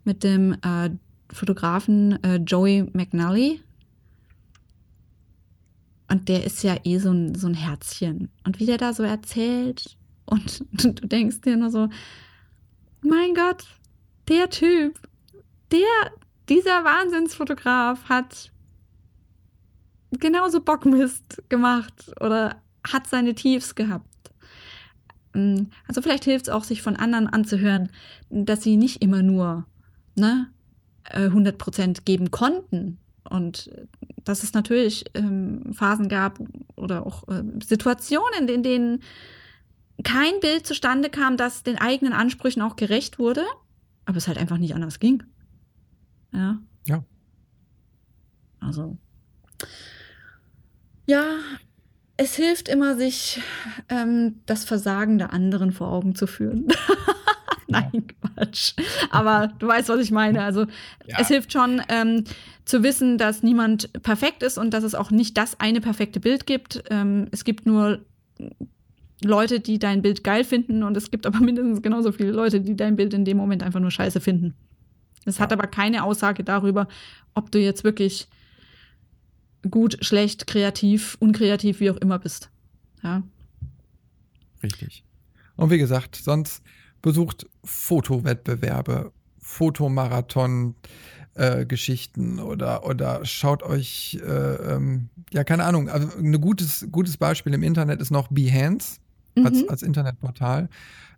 mit 0.04 0.22
dem 0.22 0.52
äh, 0.62 0.90
Fotografen 1.32 2.22
äh, 2.22 2.36
Joey 2.36 2.88
McNally. 2.92 3.60
Und 6.10 6.28
der 6.28 6.44
ist 6.44 6.62
ja 6.62 6.76
eh 6.84 6.98
so 6.98 7.10
ein, 7.10 7.34
so 7.34 7.48
ein 7.48 7.54
Herzchen. 7.54 8.30
Und 8.44 8.60
wie 8.60 8.66
der 8.66 8.78
da 8.78 8.94
so 8.94 9.02
erzählt 9.02 9.98
und 10.24 10.64
du 10.72 11.06
denkst 11.06 11.40
dir 11.40 11.56
nur 11.56 11.70
so, 11.70 11.88
mein 13.00 13.34
Gott, 13.34 13.66
der 14.28 14.50
Typ, 14.50 15.00
der, 15.70 16.12
dieser 16.48 16.84
Wahnsinnsfotograf 16.84 18.08
hat 18.08 18.52
genauso 20.12 20.60
Bockmist 20.60 21.42
gemacht 21.48 22.12
oder 22.20 22.62
hat 22.86 23.06
seine 23.06 23.34
Tiefs 23.34 23.74
gehabt. 23.74 24.06
Mm, 25.34 25.64
also 25.86 26.02
vielleicht 26.02 26.24
hilft 26.24 26.48
es 26.48 26.52
auch, 26.52 26.64
sich 26.64 26.82
von 26.82 26.96
anderen 26.96 27.26
anzuhören, 27.26 27.90
dass 28.30 28.62
sie 28.62 28.76
nicht 28.76 29.02
immer 29.02 29.22
nur 29.22 29.66
ne, 30.16 30.48
100% 31.12 31.80
äh, 31.80 32.02
geben 32.04 32.30
konnten. 32.30 32.98
Und 33.28 33.70
dass 34.24 34.42
es 34.42 34.54
natürlich 34.54 35.04
ähm, 35.14 35.72
Phasen 35.72 36.08
gab 36.08 36.38
oder 36.76 37.06
auch 37.06 37.28
äh, 37.28 37.42
Situationen, 37.62 38.48
in 38.48 38.62
denen 38.62 39.02
kein 40.04 40.40
Bild 40.40 40.66
zustande 40.66 41.10
kam, 41.10 41.36
das 41.36 41.62
den 41.62 41.76
eigenen 41.78 42.12
Ansprüchen 42.12 42.62
auch 42.62 42.76
gerecht 42.76 43.18
wurde, 43.18 43.44
aber 44.06 44.16
es 44.16 44.28
halt 44.28 44.38
einfach 44.38 44.58
nicht 44.58 44.74
anders 44.74 45.00
ging. 45.00 45.22
Ja. 46.32 46.58
Ja. 46.86 47.04
Also, 48.60 48.96
ja, 51.08 51.24
es 52.18 52.34
hilft 52.34 52.68
immer, 52.68 52.96
sich 52.96 53.40
ähm, 53.88 54.40
das 54.46 54.64
Versagen 54.64 55.18
der 55.18 55.32
anderen 55.32 55.72
vor 55.72 55.90
Augen 55.90 56.14
zu 56.14 56.26
führen. 56.26 56.68
Nein, 57.68 58.06
Quatsch. 58.20 58.74
Aber 59.10 59.52
du 59.58 59.68
weißt, 59.68 59.88
was 59.88 60.00
ich 60.00 60.10
meine. 60.10 60.42
Also 60.42 60.62
ja. 61.06 61.16
es 61.18 61.28
hilft 61.28 61.52
schon 61.52 61.82
ähm, 61.88 62.24
zu 62.64 62.82
wissen, 62.82 63.18
dass 63.18 63.42
niemand 63.42 63.92
perfekt 64.02 64.42
ist 64.42 64.58
und 64.58 64.72
dass 64.74 64.84
es 64.84 64.94
auch 64.94 65.10
nicht 65.10 65.36
das 65.36 65.60
eine 65.60 65.80
perfekte 65.80 66.18
Bild 66.18 66.46
gibt. 66.46 66.82
Ähm, 66.90 67.28
es 67.30 67.44
gibt 67.44 67.66
nur 67.66 68.00
Leute, 69.22 69.60
die 69.60 69.78
dein 69.78 70.02
Bild 70.02 70.24
geil 70.24 70.44
finden 70.44 70.82
und 70.82 70.96
es 70.96 71.10
gibt 71.10 71.26
aber 71.26 71.40
mindestens 71.44 71.82
genauso 71.82 72.12
viele 72.12 72.32
Leute, 72.32 72.60
die 72.60 72.76
dein 72.76 72.96
Bild 72.96 73.14
in 73.14 73.24
dem 73.24 73.36
Moment 73.36 73.62
einfach 73.62 73.80
nur 73.80 73.90
scheiße 73.90 74.20
finden. 74.20 74.54
Es 75.24 75.38
ja. 75.38 75.44
hat 75.44 75.52
aber 75.52 75.66
keine 75.66 76.04
Aussage 76.04 76.44
darüber, 76.44 76.88
ob 77.34 77.50
du 77.50 77.58
jetzt 77.58 77.84
wirklich 77.84 78.28
gut, 79.70 79.98
schlecht, 80.00 80.46
kreativ, 80.46 81.16
unkreativ, 81.20 81.80
wie 81.80 81.90
auch 81.90 81.96
immer 81.96 82.18
bist. 82.18 82.50
Ja. 83.02 83.22
Richtig. 84.62 85.04
Und 85.56 85.70
wie 85.70 85.78
gesagt, 85.78 86.16
sonst 86.16 86.62
besucht 87.02 87.46
Fotowettbewerbe, 87.64 89.12
Fotomarathon, 89.38 90.74
äh, 91.34 91.66
Geschichten 91.66 92.40
oder, 92.40 92.84
oder 92.84 93.24
schaut 93.24 93.62
euch, 93.62 94.18
äh, 94.22 94.74
ähm, 94.74 95.08
ja, 95.32 95.44
keine 95.44 95.64
Ahnung, 95.64 95.88
also 95.88 96.08
ein 96.18 96.40
gutes, 96.40 96.88
gutes 96.90 97.16
Beispiel 97.16 97.54
im 97.54 97.62
Internet 97.62 98.00
ist 98.00 98.10
noch 98.10 98.28
Behance 98.28 98.98
mhm. 99.36 99.46
als, 99.46 99.68
als 99.68 99.82
Internetportal. 99.82 100.68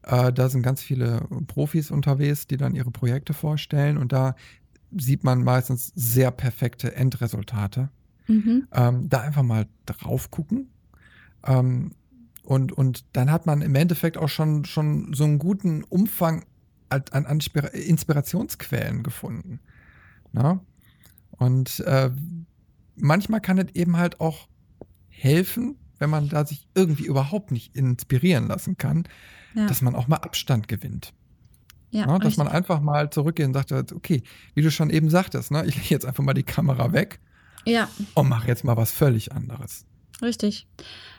Äh, 0.02 0.32
da 0.32 0.48
sind 0.48 0.62
ganz 0.62 0.82
viele 0.82 1.26
Profis 1.46 1.90
unterwegs, 1.90 2.46
die 2.46 2.56
dann 2.56 2.74
ihre 2.74 2.90
Projekte 2.90 3.32
vorstellen 3.32 3.96
und 3.96 4.12
da 4.12 4.34
sieht 4.96 5.24
man 5.24 5.42
meistens 5.42 5.92
sehr 5.94 6.30
perfekte 6.30 6.94
Endresultate. 6.94 7.90
Mhm. 8.30 8.68
Ähm, 8.72 9.08
da 9.08 9.20
einfach 9.20 9.42
mal 9.42 9.66
drauf 9.86 10.30
gucken. 10.30 10.70
Ähm, 11.44 11.92
und, 12.44 12.72
und 12.72 13.04
dann 13.12 13.30
hat 13.30 13.46
man 13.46 13.60
im 13.60 13.74
Endeffekt 13.74 14.16
auch 14.16 14.28
schon, 14.28 14.64
schon 14.64 15.12
so 15.12 15.24
einen 15.24 15.38
guten 15.38 15.84
Umfang 15.84 16.44
an, 16.88 17.02
an 17.10 17.24
Inspirationsquellen 17.72 19.02
gefunden. 19.02 19.60
Na? 20.32 20.54
Ne? 20.54 20.60
Und 21.30 21.80
äh, 21.80 22.10
manchmal 22.96 23.40
kann 23.40 23.58
es 23.58 23.74
eben 23.74 23.96
halt 23.96 24.20
auch 24.20 24.48
helfen, 25.08 25.76
wenn 25.98 26.10
man 26.10 26.28
da 26.28 26.46
sich 26.46 26.66
irgendwie 26.74 27.06
überhaupt 27.06 27.50
nicht 27.50 27.76
inspirieren 27.76 28.46
lassen 28.46 28.76
kann, 28.76 29.04
ja. 29.54 29.66
dass 29.66 29.82
man 29.82 29.94
auch 29.94 30.08
mal 30.08 30.16
Abstand 30.16 30.68
gewinnt. 30.68 31.12
Ja, 31.90 32.06
Na, 32.06 32.14
ne? 32.14 32.18
dass 32.20 32.36
man 32.36 32.46
einfach 32.46 32.80
mal 32.80 33.10
zurückgeht 33.10 33.46
und 33.46 33.54
sagt, 33.54 33.72
okay, 33.92 34.22
wie 34.54 34.62
du 34.62 34.70
schon 34.70 34.90
eben 34.90 35.10
sagtest, 35.10 35.50
ne, 35.50 35.64
ich 35.66 35.76
lege 35.76 35.88
jetzt 35.88 36.06
einfach 36.06 36.22
mal 36.22 36.34
die 36.34 36.44
Kamera 36.44 36.92
weg 36.92 37.20
ja. 37.64 37.88
Und 38.14 38.28
mach 38.28 38.46
jetzt 38.46 38.64
mal 38.64 38.76
was 38.76 38.90
völlig 38.90 39.32
anderes. 39.32 39.84
Richtig. 40.22 40.66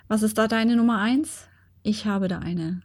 Was 0.08 0.24
ist 0.24 0.38
da 0.38 0.48
deine 0.48 0.76
Nummer 0.76 1.00
eins? 1.00 1.48
Ich 1.84 2.06
habe 2.06 2.28
da 2.28 2.40
eine 2.40 2.82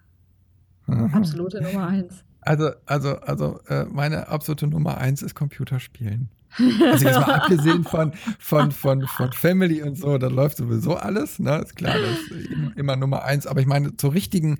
absolute 1.12 1.60
Nummer 1.60 1.88
eins. 1.88 2.24
Also, 2.40 2.70
also, 2.86 3.16
also 3.20 3.60
äh, 3.66 3.84
meine 3.86 4.28
absolute 4.28 4.68
Nummer 4.68 4.98
eins 4.98 5.22
ist 5.22 5.34
Computerspielen. 5.34 6.30
Also 6.58 7.06
jetzt 7.06 7.20
mal 7.20 7.34
abgesehen 7.34 7.84
von, 7.84 8.12
von, 8.38 8.72
von, 8.72 9.06
von 9.06 9.32
Family 9.32 9.82
und 9.82 9.98
so, 9.98 10.16
da 10.16 10.28
läuft 10.28 10.56
sowieso 10.56 10.94
alles, 10.94 11.38
ne? 11.38 11.58
Ist 11.58 11.76
klar, 11.76 11.96
das 11.98 12.18
ist 12.18 12.50
immer 12.76 12.96
Nummer 12.96 13.24
eins. 13.24 13.46
Aber 13.46 13.60
ich 13.60 13.66
meine, 13.66 13.96
zur 13.96 14.14
richtigen 14.14 14.58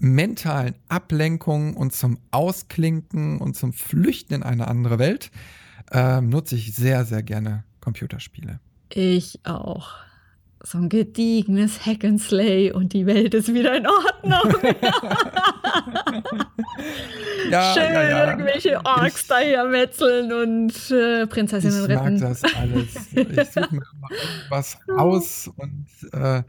mentalen 0.00 0.74
Ablenkung 0.88 1.76
und 1.76 1.92
zum 1.92 2.18
Ausklinken 2.30 3.38
und 3.38 3.56
zum 3.56 3.72
Flüchten 3.72 4.34
in 4.34 4.42
eine 4.42 4.68
andere 4.68 4.98
Welt 4.98 5.30
äh, 5.90 6.20
nutze 6.20 6.56
ich 6.56 6.74
sehr, 6.74 7.04
sehr 7.04 7.22
gerne 7.22 7.64
Computerspiele. 7.84 8.60
Ich 8.90 9.40
auch. 9.44 9.90
so 10.62 10.78
ein 10.78 10.88
gediegenes 10.88 11.84
Hack 11.84 12.04
and 12.04 12.20
Slay 12.20 12.72
und 12.72 12.94
die 12.94 13.04
Welt 13.04 13.34
ist 13.34 13.52
wieder 13.52 13.76
in 13.76 13.86
Ordnung. 13.86 14.72
ja, 17.50 17.74
Schön 17.74 17.82
ja, 17.82 18.08
ja. 18.08 18.30
irgendwelche 18.30 18.84
Orks 18.84 19.22
ich, 19.22 19.28
da 19.28 19.38
hier 19.38 19.64
metzeln 19.64 20.32
und 20.32 20.90
äh, 20.90 21.26
Prinzessinnen 21.26 21.82
ich 21.82 21.88
retten. 21.88 22.16
Ich 22.16 22.22
mag 22.22 22.30
das 22.30 22.42
alles. 22.54 22.94
Ich 23.12 23.50
suche 23.50 23.74
mir 23.74 23.82
mal 24.00 24.10
irgendwas 24.40 24.78
raus 24.88 25.50
und 25.56 25.86
äh, 26.12 26.42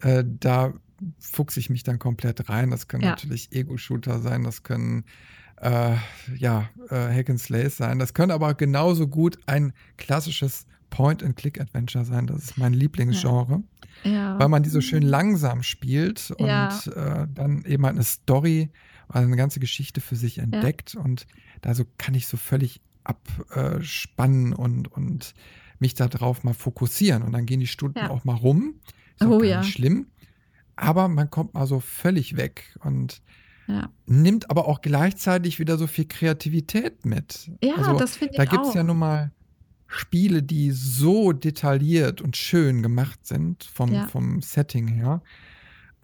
äh, 0.00 0.24
da 0.24 0.72
fuchse 1.18 1.60
ich 1.60 1.70
mich 1.70 1.82
dann 1.82 1.98
komplett 1.98 2.48
rein. 2.48 2.70
Das 2.70 2.88
können 2.88 3.04
natürlich 3.04 3.52
Ego-Shooter 3.52 4.20
sein, 4.20 4.44
das 4.44 4.62
können 4.62 5.04
äh, 5.60 5.96
ja, 6.36 6.68
äh, 6.88 7.14
Hack 7.14 7.30
and 7.30 7.40
Slay 7.40 7.68
sein. 7.68 7.98
Das 7.98 8.14
können 8.14 8.32
aber 8.32 8.54
genauso 8.54 9.06
gut 9.06 9.38
ein 9.46 9.72
klassisches 9.96 10.66
Point-and-Click-Adventure 10.90 12.04
sein. 12.04 12.26
Das 12.26 12.42
ist 12.42 12.58
mein 12.58 12.72
Lieblingsgenre. 12.72 13.62
Ja. 14.04 14.10
ja. 14.10 14.38
Weil 14.38 14.48
man 14.48 14.62
die 14.62 14.70
so 14.70 14.80
schön 14.80 15.02
langsam 15.02 15.62
spielt 15.62 16.32
und 16.32 16.46
ja. 16.46 16.68
äh, 16.68 17.26
dann 17.32 17.64
eben 17.64 17.84
halt 17.84 17.94
eine 17.94 18.04
Story, 18.04 18.70
also 19.08 19.26
eine 19.26 19.36
ganze 19.36 19.60
Geschichte 19.60 20.00
für 20.00 20.16
sich 20.16 20.38
entdeckt. 20.38 20.94
Ja. 20.94 21.00
Und 21.00 21.26
da 21.60 21.74
so 21.74 21.84
kann 21.98 22.14
ich 22.14 22.26
so 22.26 22.36
völlig 22.36 22.80
abspannen 23.04 24.52
und, 24.52 24.90
und 24.92 25.34
mich 25.78 25.94
darauf 25.94 26.42
mal 26.42 26.54
fokussieren. 26.54 27.22
Und 27.22 27.32
dann 27.32 27.46
gehen 27.46 27.60
die 27.60 27.66
Stunden 27.66 28.00
auch 28.00 28.24
mal 28.24 28.36
rum. 28.36 28.74
Ist 29.18 29.26
oh, 29.26 29.38
nicht 29.38 29.72
schlimm. 29.72 30.06
Aber 30.76 31.08
man 31.08 31.30
kommt 31.30 31.54
mal 31.54 31.66
so 31.66 31.80
völlig 31.80 32.36
weg 32.36 32.74
und 32.82 33.22
nimmt 34.06 34.50
aber 34.50 34.66
auch 34.66 34.80
gleichzeitig 34.80 35.58
wieder 35.58 35.78
so 35.78 35.86
viel 35.86 36.06
Kreativität 36.06 37.04
mit. 37.04 37.50
Ja, 37.62 37.74
also, 37.76 37.94
das 37.94 38.16
finde 38.16 38.34
ich 38.34 38.40
auch. 38.40 38.44
Da 38.44 38.50
gibt 38.50 38.66
es 38.66 38.74
ja 38.74 38.82
nun 38.82 38.98
mal 38.98 39.32
Spiele, 39.86 40.42
die 40.42 40.70
so 40.70 41.32
detailliert 41.32 42.20
und 42.20 42.36
schön 42.36 42.82
gemacht 42.82 43.26
sind 43.26 43.64
vom, 43.64 43.92
ja. 43.92 44.06
vom 44.06 44.40
Setting 44.40 44.86
her, 44.86 45.22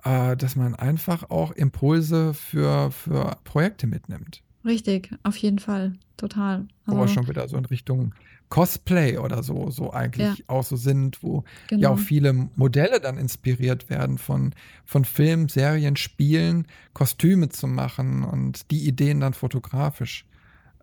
äh, 0.05 0.37
dass 0.37 0.57
man 0.57 0.75
einfach 0.75 1.31
auch 1.31 1.53
Impulse 1.53 2.35
für, 2.35 2.91
für 2.91 3.37
Projekte 3.45 3.87
mitnimmt. 3.87 4.43
Richtig, 4.65 5.11
auf 5.23 5.37
jeden 5.37 5.61
Fall, 5.61 5.93
total. 6.17 6.67
Also, 6.85 6.99
Aber 6.99 7.09
schon 7.09 7.29
wieder 7.29 7.49
so 7.49 7.57
in 7.57 7.65
Richtung 7.67 8.13
Cosplay 8.49 9.19
oder 9.19 9.43
so, 9.43 9.71
so 9.71 9.93
eigentlich 9.93 10.39
ja. 10.39 10.45
auch 10.47 10.63
so 10.63 10.77
sind, 10.77 11.23
wo 11.23 11.45
genau. 11.67 11.83
ja 11.83 11.89
auch 11.91 11.97
genau. 11.97 12.07
viele 12.07 12.33
Modelle 12.55 13.01
dann 13.01 13.19
inspiriert 13.19 13.91
werden 13.91 14.19
von, 14.19 14.55
von 14.85 15.05
Filmen, 15.05 15.49
Serien, 15.49 15.97
Spielen, 15.97 16.67
Kostüme 16.93 17.49
zu 17.49 17.67
machen 17.67 18.23
und 18.25 18.71
die 18.71 18.87
Ideen 18.87 19.21
dann 19.21 19.35
fotografisch 19.35 20.27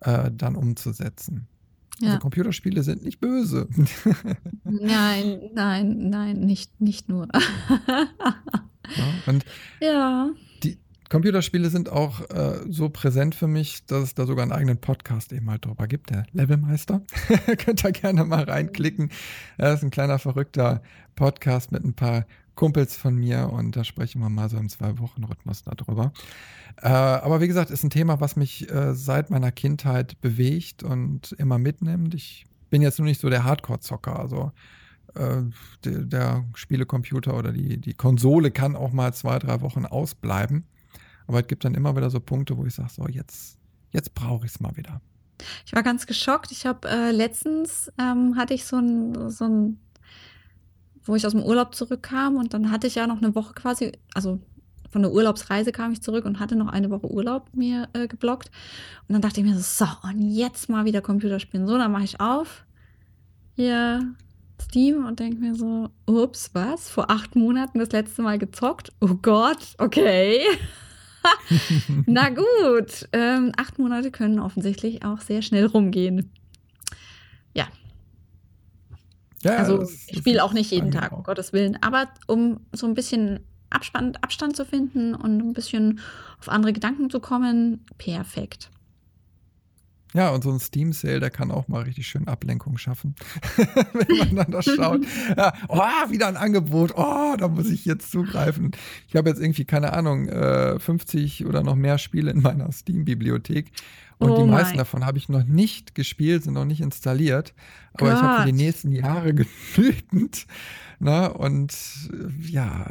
äh, 0.00 0.30
dann 0.30 0.56
umzusetzen. 0.56 1.46
Also 1.94 2.06
ja. 2.06 2.10
Also 2.10 2.20
Computerspiele 2.20 2.82
sind 2.82 3.04
nicht 3.04 3.20
böse. 3.20 3.68
nein, 4.64 5.50
nein, 5.54 6.10
nein, 6.10 6.40
nicht, 6.40 6.80
nicht 6.80 7.08
nur. 7.08 7.28
ja, 7.86 9.04
und 9.26 9.44
ja. 9.80 10.30
Computerspiele 11.14 11.70
sind 11.70 11.90
auch 11.90 12.28
äh, 12.30 12.58
so 12.68 12.88
präsent 12.88 13.36
für 13.36 13.46
mich, 13.46 13.86
dass 13.86 14.02
es 14.02 14.14
da 14.16 14.26
sogar 14.26 14.42
einen 14.42 14.50
eigenen 14.50 14.78
Podcast 14.78 15.32
eben 15.32 15.48
halt 15.48 15.64
drüber 15.64 15.86
gibt, 15.86 16.10
der 16.10 16.26
Levelmeister. 16.32 17.02
Könnt 17.58 17.84
ihr 17.84 17.92
gerne 17.92 18.24
mal 18.24 18.42
reinklicken. 18.42 19.10
Das 19.56 19.74
ist 19.74 19.84
ein 19.84 19.92
kleiner 19.92 20.18
verrückter 20.18 20.82
Podcast 21.14 21.70
mit 21.70 21.84
ein 21.84 21.94
paar 21.94 22.26
Kumpels 22.56 22.96
von 22.96 23.14
mir 23.14 23.48
und 23.52 23.76
da 23.76 23.84
sprechen 23.84 24.22
wir 24.22 24.28
mal 24.28 24.48
so 24.48 24.56
im 24.56 24.68
Zwei-Wochen-Rhythmus 24.68 25.62
darüber. 25.62 26.12
Äh, 26.82 26.88
aber 26.88 27.40
wie 27.40 27.46
gesagt, 27.46 27.70
ist 27.70 27.84
ein 27.84 27.90
Thema, 27.90 28.20
was 28.20 28.34
mich 28.34 28.68
äh, 28.72 28.92
seit 28.96 29.30
meiner 29.30 29.52
Kindheit 29.52 30.20
bewegt 30.20 30.82
und 30.82 31.30
immer 31.38 31.60
mitnimmt. 31.60 32.12
Ich 32.14 32.44
bin 32.70 32.82
jetzt 32.82 32.98
nur 32.98 33.06
nicht 33.06 33.20
so 33.20 33.30
der 33.30 33.44
Hardcore-Zocker, 33.44 34.18
also 34.18 34.50
äh, 35.14 35.42
der, 35.84 35.98
der 36.06 36.44
Spielecomputer 36.54 37.38
oder 37.38 37.52
die, 37.52 37.80
die 37.80 37.94
Konsole 37.94 38.50
kann 38.50 38.74
auch 38.74 38.90
mal 38.90 39.14
zwei, 39.14 39.38
drei 39.38 39.60
Wochen 39.60 39.86
ausbleiben. 39.86 40.64
Aber 41.26 41.40
es 41.40 41.46
gibt 41.46 41.64
dann 41.64 41.74
immer 41.74 41.96
wieder 41.96 42.10
so 42.10 42.20
Punkte, 42.20 42.56
wo 42.56 42.64
ich 42.64 42.74
sage, 42.74 42.90
so 42.90 43.06
jetzt, 43.08 43.58
jetzt 43.92 44.14
brauche 44.14 44.46
ich 44.46 44.52
es 44.52 44.60
mal 44.60 44.76
wieder. 44.76 45.00
Ich 45.66 45.72
war 45.72 45.82
ganz 45.82 46.06
geschockt. 46.06 46.52
Ich 46.52 46.66
habe 46.66 46.88
äh, 46.88 47.10
letztens 47.10 47.90
ähm, 47.98 48.36
hatte 48.36 48.54
ich 48.54 48.64
so 48.64 48.76
ein, 48.76 49.30
so 49.30 49.44
ein 49.44 49.78
wo 51.04 51.14
ich 51.14 51.26
aus 51.26 51.32
dem 51.32 51.42
Urlaub 51.42 51.74
zurückkam 51.74 52.36
und 52.36 52.54
dann 52.54 52.70
hatte 52.70 52.86
ich 52.86 52.94
ja 52.94 53.06
noch 53.06 53.18
eine 53.18 53.34
Woche 53.34 53.52
quasi, 53.54 53.92
also 54.14 54.40
von 54.90 55.02
der 55.02 55.12
Urlaubsreise 55.12 55.72
kam 55.72 55.92
ich 55.92 56.00
zurück 56.02 56.24
und 56.24 56.38
hatte 56.38 56.56
noch 56.56 56.68
eine 56.68 56.88
Woche 56.88 57.10
Urlaub 57.10 57.48
mir 57.52 57.88
äh, 57.94 58.06
geblockt. 58.06 58.50
Und 59.08 59.12
dann 59.12 59.22
dachte 59.22 59.40
ich 59.40 59.46
mir 59.46 59.54
so, 59.58 59.84
so, 59.84 60.08
und 60.08 60.20
jetzt 60.20 60.68
mal 60.68 60.84
wieder 60.84 61.00
Computerspielen. 61.00 61.66
So, 61.66 61.76
dann 61.76 61.92
mache 61.92 62.04
ich 62.04 62.20
auf 62.20 62.64
hier 63.56 64.14
Steam 64.62 65.04
und 65.04 65.18
denke 65.18 65.40
mir 65.40 65.54
so, 65.54 65.90
ups, 66.06 66.50
was? 66.52 66.88
Vor 66.88 67.10
acht 67.10 67.34
Monaten 67.34 67.80
das 67.80 67.90
letzte 67.90 68.22
Mal 68.22 68.38
gezockt? 68.38 68.92
Oh 69.00 69.14
Gott, 69.20 69.74
okay. 69.78 70.40
Na 72.06 72.28
gut, 72.30 73.08
ähm, 73.12 73.52
acht 73.56 73.78
Monate 73.78 74.10
können 74.10 74.38
offensichtlich 74.38 75.04
auch 75.04 75.20
sehr 75.20 75.42
schnell 75.42 75.66
rumgehen. 75.66 76.32
Ja, 77.54 77.68
ja, 79.44 79.56
also 79.56 79.82
ich 79.82 80.18
spiele 80.18 80.42
auch 80.42 80.54
nicht 80.54 80.70
jeden 80.70 80.90
Tag, 80.90 81.12
um 81.12 81.22
Gottes 81.22 81.52
Willen. 81.52 81.76
Aber 81.82 82.08
um 82.26 82.60
so 82.72 82.86
ein 82.86 82.94
bisschen 82.94 83.40
Abstand, 83.68 84.22
Abstand 84.24 84.56
zu 84.56 84.64
finden 84.64 85.14
und 85.14 85.38
ein 85.38 85.52
bisschen 85.52 86.00
auf 86.40 86.48
andere 86.48 86.72
Gedanken 86.72 87.10
zu 87.10 87.20
kommen, 87.20 87.84
perfekt. 87.98 88.70
Ja, 90.14 90.30
und 90.30 90.44
so 90.44 90.52
ein 90.52 90.60
Steam-Sale, 90.60 91.18
der 91.18 91.30
kann 91.30 91.50
auch 91.50 91.66
mal 91.66 91.82
richtig 91.82 92.06
schön 92.06 92.28
Ablenkung 92.28 92.78
schaffen, 92.78 93.16
wenn 93.56 94.16
man 94.18 94.36
dann 94.36 94.52
das 94.52 94.64
schaut. 94.64 95.04
Ja, 95.36 95.52
oh, 95.66 95.80
wieder 96.08 96.28
ein 96.28 96.36
Angebot. 96.36 96.92
Oh, 96.96 97.34
da 97.36 97.48
muss 97.48 97.68
ich 97.68 97.84
jetzt 97.84 98.12
zugreifen. 98.12 98.70
Ich 99.08 99.16
habe 99.16 99.28
jetzt 99.28 99.40
irgendwie, 99.40 99.64
keine 99.64 99.92
Ahnung, 99.92 100.28
50 100.78 101.40
äh, 101.40 101.44
oder 101.46 101.64
noch 101.64 101.74
mehr 101.74 101.98
Spiele 101.98 102.30
in 102.30 102.42
meiner 102.42 102.70
Steam-Bibliothek. 102.70 103.72
Und 104.18 104.30
oh 104.30 104.36
die 104.36 104.48
meisten 104.48 104.70
mein. 104.70 104.78
davon 104.78 105.04
habe 105.04 105.18
ich 105.18 105.28
noch 105.28 105.42
nicht 105.42 105.96
gespielt, 105.96 106.44
sind 106.44 106.54
noch 106.54 106.64
nicht 106.64 106.80
installiert. 106.80 107.52
Aber 107.94 108.10
Gott. 108.10 108.16
ich 108.16 108.22
habe 108.22 108.42
für 108.42 108.46
die 108.46 108.64
nächsten 108.64 108.92
Jahre 108.92 109.34
genügend. 109.74 110.46
Ne? 111.00 111.32
Und 111.32 111.76
ja, 112.40 112.86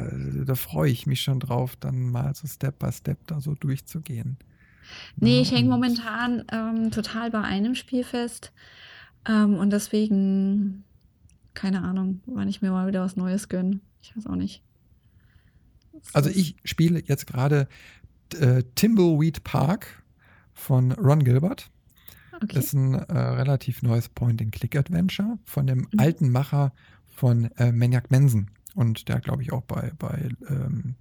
da 0.45 0.55
freue 0.55 0.91
ich 0.91 1.07
mich 1.07 1.21
schon 1.21 1.39
drauf, 1.39 1.77
dann 1.79 2.09
mal 2.11 2.35
so 2.35 2.47
Step 2.47 2.79
by 2.79 2.91
Step 2.91 3.25
da 3.27 3.39
so 3.39 3.55
durchzugehen. 3.55 4.37
Nee, 5.15 5.41
ich 5.41 5.51
hänge 5.51 5.69
momentan 5.69 6.43
ähm, 6.51 6.91
total 6.91 7.31
bei 7.31 7.41
einem 7.41 7.75
Spiel 7.75 8.03
fest. 8.03 8.51
Ähm, 9.27 9.55
und 9.55 9.71
deswegen, 9.71 10.83
keine 11.53 11.81
Ahnung, 11.83 12.21
wann 12.25 12.47
ich 12.47 12.61
mir 12.61 12.71
mal 12.71 12.87
wieder 12.87 13.01
was 13.01 13.15
Neues 13.15 13.49
gönne. 13.49 13.79
Ich 14.01 14.15
weiß 14.15 14.27
auch 14.27 14.35
nicht. 14.35 14.63
Also 16.11 16.29
ich 16.29 16.55
spiele 16.65 17.01
jetzt 17.05 17.27
gerade 17.27 17.67
äh, 18.39 18.63
Timbleweed 18.75 19.43
Park 19.43 20.03
von 20.53 20.91
Ron 20.91 21.23
Gilbert. 21.23 21.69
Okay. 22.35 22.55
Das 22.55 22.65
ist 22.65 22.73
ein 22.73 22.95
äh, 22.95 23.17
relativ 23.17 23.83
neues 23.83 24.09
Point-and-Click-Adventure 24.09 25.37
von 25.45 25.67
dem 25.67 25.87
mhm. 25.91 25.99
alten 25.99 26.29
Macher 26.31 26.73
von 27.07 27.45
äh, 27.57 27.71
Maniac 27.71 28.11
Manson. 28.11 28.49
Und 28.75 29.07
der 29.07 29.17
hat, 29.17 29.23
glaube 29.23 29.43
ich, 29.43 29.53
auch 29.53 29.61
bei, 29.61 29.91
bei 29.97 30.29
ähm, 30.49 30.95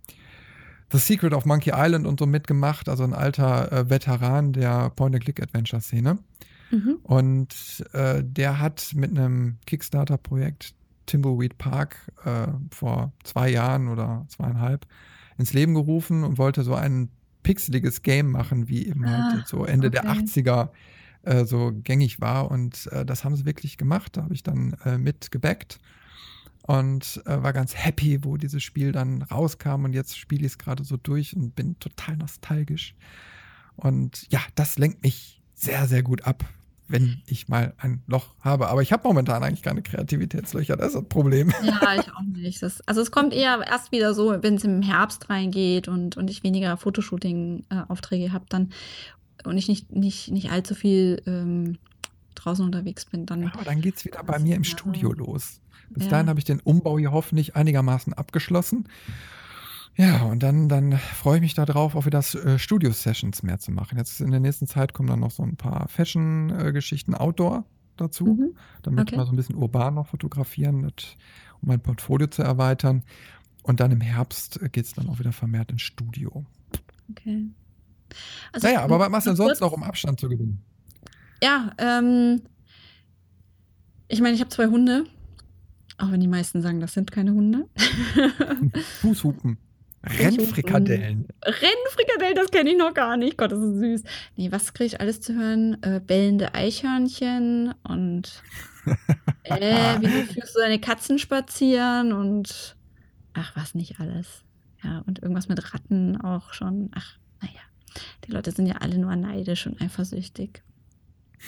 The 0.92 0.98
Secret 0.98 1.32
of 1.32 1.46
Monkey 1.46 1.72
Island 1.74 2.06
und 2.06 2.20
so 2.20 2.26
mitgemacht, 2.26 2.88
also 2.88 3.02
ein 3.02 3.14
alter 3.14 3.72
äh, 3.72 3.90
Veteran 3.90 4.52
der 4.52 4.90
Point-and-Click-Adventure-Szene. 4.90 6.18
Mhm. 6.70 6.98
Und 7.02 7.84
äh, 7.92 8.22
der 8.22 8.60
hat 8.60 8.92
mit 8.94 9.10
einem 9.10 9.56
Kickstarter-Projekt 9.66 10.74
Timbleweed 11.06 11.58
Park 11.58 11.96
äh, 12.24 12.48
vor 12.70 13.12
zwei 13.24 13.48
Jahren 13.48 13.88
oder 13.88 14.26
zweieinhalb 14.28 14.86
ins 15.38 15.52
Leben 15.52 15.74
gerufen 15.74 16.24
und 16.24 16.38
wollte 16.38 16.62
so 16.62 16.74
ein 16.74 17.08
pixeliges 17.42 18.02
Game 18.02 18.30
machen, 18.30 18.68
wie 18.68 18.86
eben 18.86 19.08
halt 19.08 19.42
ah, 19.42 19.44
so 19.46 19.64
Ende 19.64 19.88
okay. 19.88 20.00
der 20.02 20.12
80er 20.12 20.68
äh, 21.22 21.44
so 21.44 21.72
gängig 21.72 22.20
war. 22.20 22.50
Und 22.50 22.86
äh, 22.92 23.04
das 23.04 23.24
haben 23.24 23.34
sie 23.34 23.46
wirklich 23.46 23.78
gemacht. 23.78 24.16
Da 24.16 24.22
habe 24.22 24.34
ich 24.34 24.42
dann 24.42 24.76
äh, 24.84 24.98
mit 24.98 25.30
gebackt 25.30 25.78
und 26.62 27.22
äh, 27.26 27.42
war 27.42 27.52
ganz 27.52 27.74
happy, 27.74 28.24
wo 28.24 28.36
dieses 28.36 28.62
Spiel 28.62 28.92
dann 28.92 29.22
rauskam 29.22 29.84
und 29.84 29.92
jetzt 29.94 30.16
spiele 30.16 30.46
ich 30.46 30.52
es 30.52 30.58
gerade 30.58 30.84
so 30.84 30.96
durch 30.96 31.36
und 31.36 31.54
bin 31.54 31.78
total 31.78 32.16
nostalgisch. 32.16 32.94
Und 33.76 34.26
ja, 34.30 34.40
das 34.54 34.78
lenkt 34.78 35.02
mich 35.02 35.40
sehr, 35.54 35.86
sehr 35.88 36.02
gut 36.02 36.24
ab, 36.24 36.44
wenn 36.88 37.20
ich 37.26 37.48
mal 37.48 37.74
ein 37.78 38.02
Loch 38.06 38.34
habe. 38.40 38.68
Aber 38.68 38.82
ich 38.82 38.92
habe 38.92 39.06
momentan 39.06 39.42
eigentlich 39.42 39.62
keine 39.62 39.82
Kreativitätslöcher, 39.82 40.76
das 40.76 40.88
ist 40.88 40.94
das 40.94 41.08
Problem. 41.08 41.52
Ja, 41.62 41.94
ich 41.98 42.12
auch 42.12 42.22
nicht. 42.22 42.62
Das, 42.62 42.80
also 42.82 43.00
es 43.00 43.10
kommt 43.10 43.32
eher 43.32 43.60
erst 43.66 43.90
wieder 43.90 44.14
so, 44.14 44.42
wenn 44.42 44.54
es 44.54 44.64
im 44.64 44.82
Herbst 44.82 45.30
reingeht 45.30 45.88
und, 45.88 46.16
und 46.16 46.30
ich 46.30 46.44
weniger 46.44 46.76
Fotoshooting-Aufträge 46.76 48.26
äh, 48.26 48.30
habe 48.30 48.44
dann 48.48 48.70
und 49.44 49.58
ich 49.58 49.68
nicht, 49.68 49.90
nicht, 49.90 50.30
nicht 50.30 50.50
allzu 50.50 50.74
viel 50.74 51.22
ähm, 51.26 51.78
draußen 52.34 52.64
unterwegs 52.64 53.04
bin, 53.04 53.26
dann. 53.26 53.42
Ja, 53.42 53.52
dann 53.64 53.80
geht 53.80 53.96
es 53.96 54.04
wieder 54.04 54.22
bei 54.22 54.38
mir 54.38 54.56
im 54.56 54.64
Studio 54.64 55.12
los. 55.12 55.60
Bis 55.90 56.04
ja. 56.04 56.10
dahin 56.10 56.28
habe 56.28 56.38
ich 56.38 56.44
den 56.44 56.60
Umbau 56.60 56.98
hier 56.98 57.12
hoffentlich 57.12 57.56
einigermaßen 57.56 58.12
abgeschlossen. 58.12 58.88
Ja, 59.96 60.22
und 60.22 60.42
dann, 60.42 60.68
dann 60.70 60.96
freue 60.96 61.36
ich 61.36 61.42
mich 61.42 61.54
darauf, 61.54 61.94
auch 61.94 62.06
wieder 62.06 62.20
äh, 62.20 62.58
Studio-Sessions 62.58 63.42
mehr 63.42 63.58
zu 63.58 63.72
machen. 63.72 63.98
Jetzt 63.98 64.20
in 64.20 64.30
der 64.30 64.40
nächsten 64.40 64.66
Zeit 64.66 64.94
kommen 64.94 65.08
dann 65.08 65.20
noch 65.20 65.30
so 65.30 65.42
ein 65.42 65.56
paar 65.56 65.86
Fashion-Geschichten 65.88 67.14
Outdoor. 67.14 67.64
dazu, 67.96 68.24
mhm. 68.24 68.56
damit 68.82 69.08
okay. 69.08 69.18
wir 69.18 69.26
so 69.26 69.32
ein 69.32 69.36
bisschen 69.36 69.56
urban 69.56 69.94
noch 69.94 70.06
fotografieren, 70.06 70.80
mit, 70.80 71.16
um 71.60 71.68
mein 71.68 71.80
Portfolio 71.80 72.26
zu 72.26 72.42
erweitern. 72.42 73.02
Und 73.62 73.80
dann 73.80 73.90
im 73.92 74.00
Herbst 74.00 74.60
geht 74.72 74.86
es 74.86 74.94
dann 74.94 75.08
auch 75.08 75.18
wieder 75.18 75.32
vermehrt 75.32 75.70
ins 75.70 75.82
Studio. 75.82 76.44
Okay. 77.10 77.48
Also 78.52 78.66
naja, 78.66 78.82
aber 78.82 78.98
was 78.98 79.10
machst 79.10 79.26
du 79.26 79.30
denn 79.30 79.36
sonst 79.36 79.60
noch, 79.60 79.72
um 79.72 79.82
Abstand 79.82 80.20
zu 80.20 80.28
gewinnen? 80.28 80.62
Ja, 81.42 81.72
ähm, 81.78 82.40
ich 84.06 84.20
meine, 84.20 84.34
ich 84.34 84.40
habe 84.40 84.50
zwei 84.50 84.66
Hunde. 84.66 85.04
Auch 85.98 86.10
wenn 86.12 86.20
die 86.20 86.28
meisten 86.28 86.62
sagen, 86.62 86.80
das 86.80 86.94
sind 86.94 87.10
keine 87.10 87.32
Hunde. 87.32 87.68
Fußhupen. 89.00 89.58
Rennfrikadellen. 90.04 91.28
Rennfrikadellen, 91.44 92.36
das 92.36 92.50
kenne 92.50 92.70
ich 92.70 92.76
noch 92.76 92.94
gar 92.94 93.16
nicht. 93.16 93.36
Gott, 93.36 93.52
das 93.52 93.60
ist 93.60 93.78
süß. 93.78 94.02
Nee, 94.36 94.52
was 94.52 94.72
kriege 94.72 94.86
ich 94.86 95.00
alles 95.00 95.20
zu 95.20 95.34
hören? 95.34 95.82
Äh, 95.82 96.00
bellende 96.04 96.54
Eichhörnchen 96.54 97.74
und 97.82 98.42
äh, 99.44 100.00
wie 100.00 100.06
du 100.06 100.24
führst 100.32 100.56
du 100.56 100.60
deine 100.60 100.80
Katzen 100.80 101.18
spazieren 101.18 102.12
und 102.12 102.76
ach, 103.34 103.54
was 103.56 103.74
nicht 103.74 104.00
alles. 104.00 104.44
Ja, 104.82 105.02
und 105.06 105.20
irgendwas 105.20 105.48
mit 105.48 105.74
Ratten 105.74 106.20
auch 106.20 106.52
schon. 106.52 106.90
Ach, 106.94 107.16
naja. 107.40 107.60
Die 108.26 108.32
Leute 108.32 108.50
sind 108.52 108.66
ja 108.66 108.76
alle 108.76 108.98
nur 108.98 109.14
neidisch 109.14 109.66
und 109.66 109.80
eifersüchtig. 109.80 110.62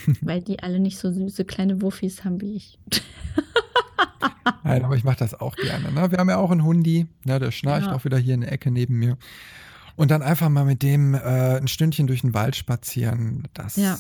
weil 0.21 0.43
die 0.43 0.61
alle 0.61 0.79
nicht 0.79 0.99
so 0.99 1.13
süße 1.13 1.45
kleine 1.45 1.81
Wuffis 1.83 2.25
haben 2.25 2.41
wie 2.41 2.57
ich. 2.57 2.79
Nein, 4.63 4.85
aber 4.85 4.97
ich 4.97 5.05
mache 5.05 5.19
das 5.19 5.39
auch 5.39 5.57
gerne. 5.57 5.93
Ne? 5.93 6.11
Wir 6.11 6.19
haben 6.19 6.29
ja 6.29 6.37
auch 6.39 6.51
einen 6.51 6.65
Hundi, 6.65 7.07
ne? 7.25 7.39
der 7.39 7.51
schnarcht 7.51 7.89
ja. 7.89 7.95
auch 7.95 8.05
wieder 8.05 8.19
hier 8.19 8.35
in 8.35 8.43
der 8.43 8.53
Ecke 8.53 8.71
neben 8.71 8.99
mir. 8.99 9.17
Und 9.97 10.11
dann 10.11 10.23
einfach 10.23 10.49
mal 10.49 10.65
mit 10.65 10.83
dem 10.83 11.15
äh, 11.15 11.57
ein 11.59 11.69
Stündchen 11.69 12.07
durch 12.07 12.23
den 12.23 12.35
Wald 12.35 12.57
spazieren. 12.57 13.45
Das, 13.55 13.77
ja. 13.77 13.99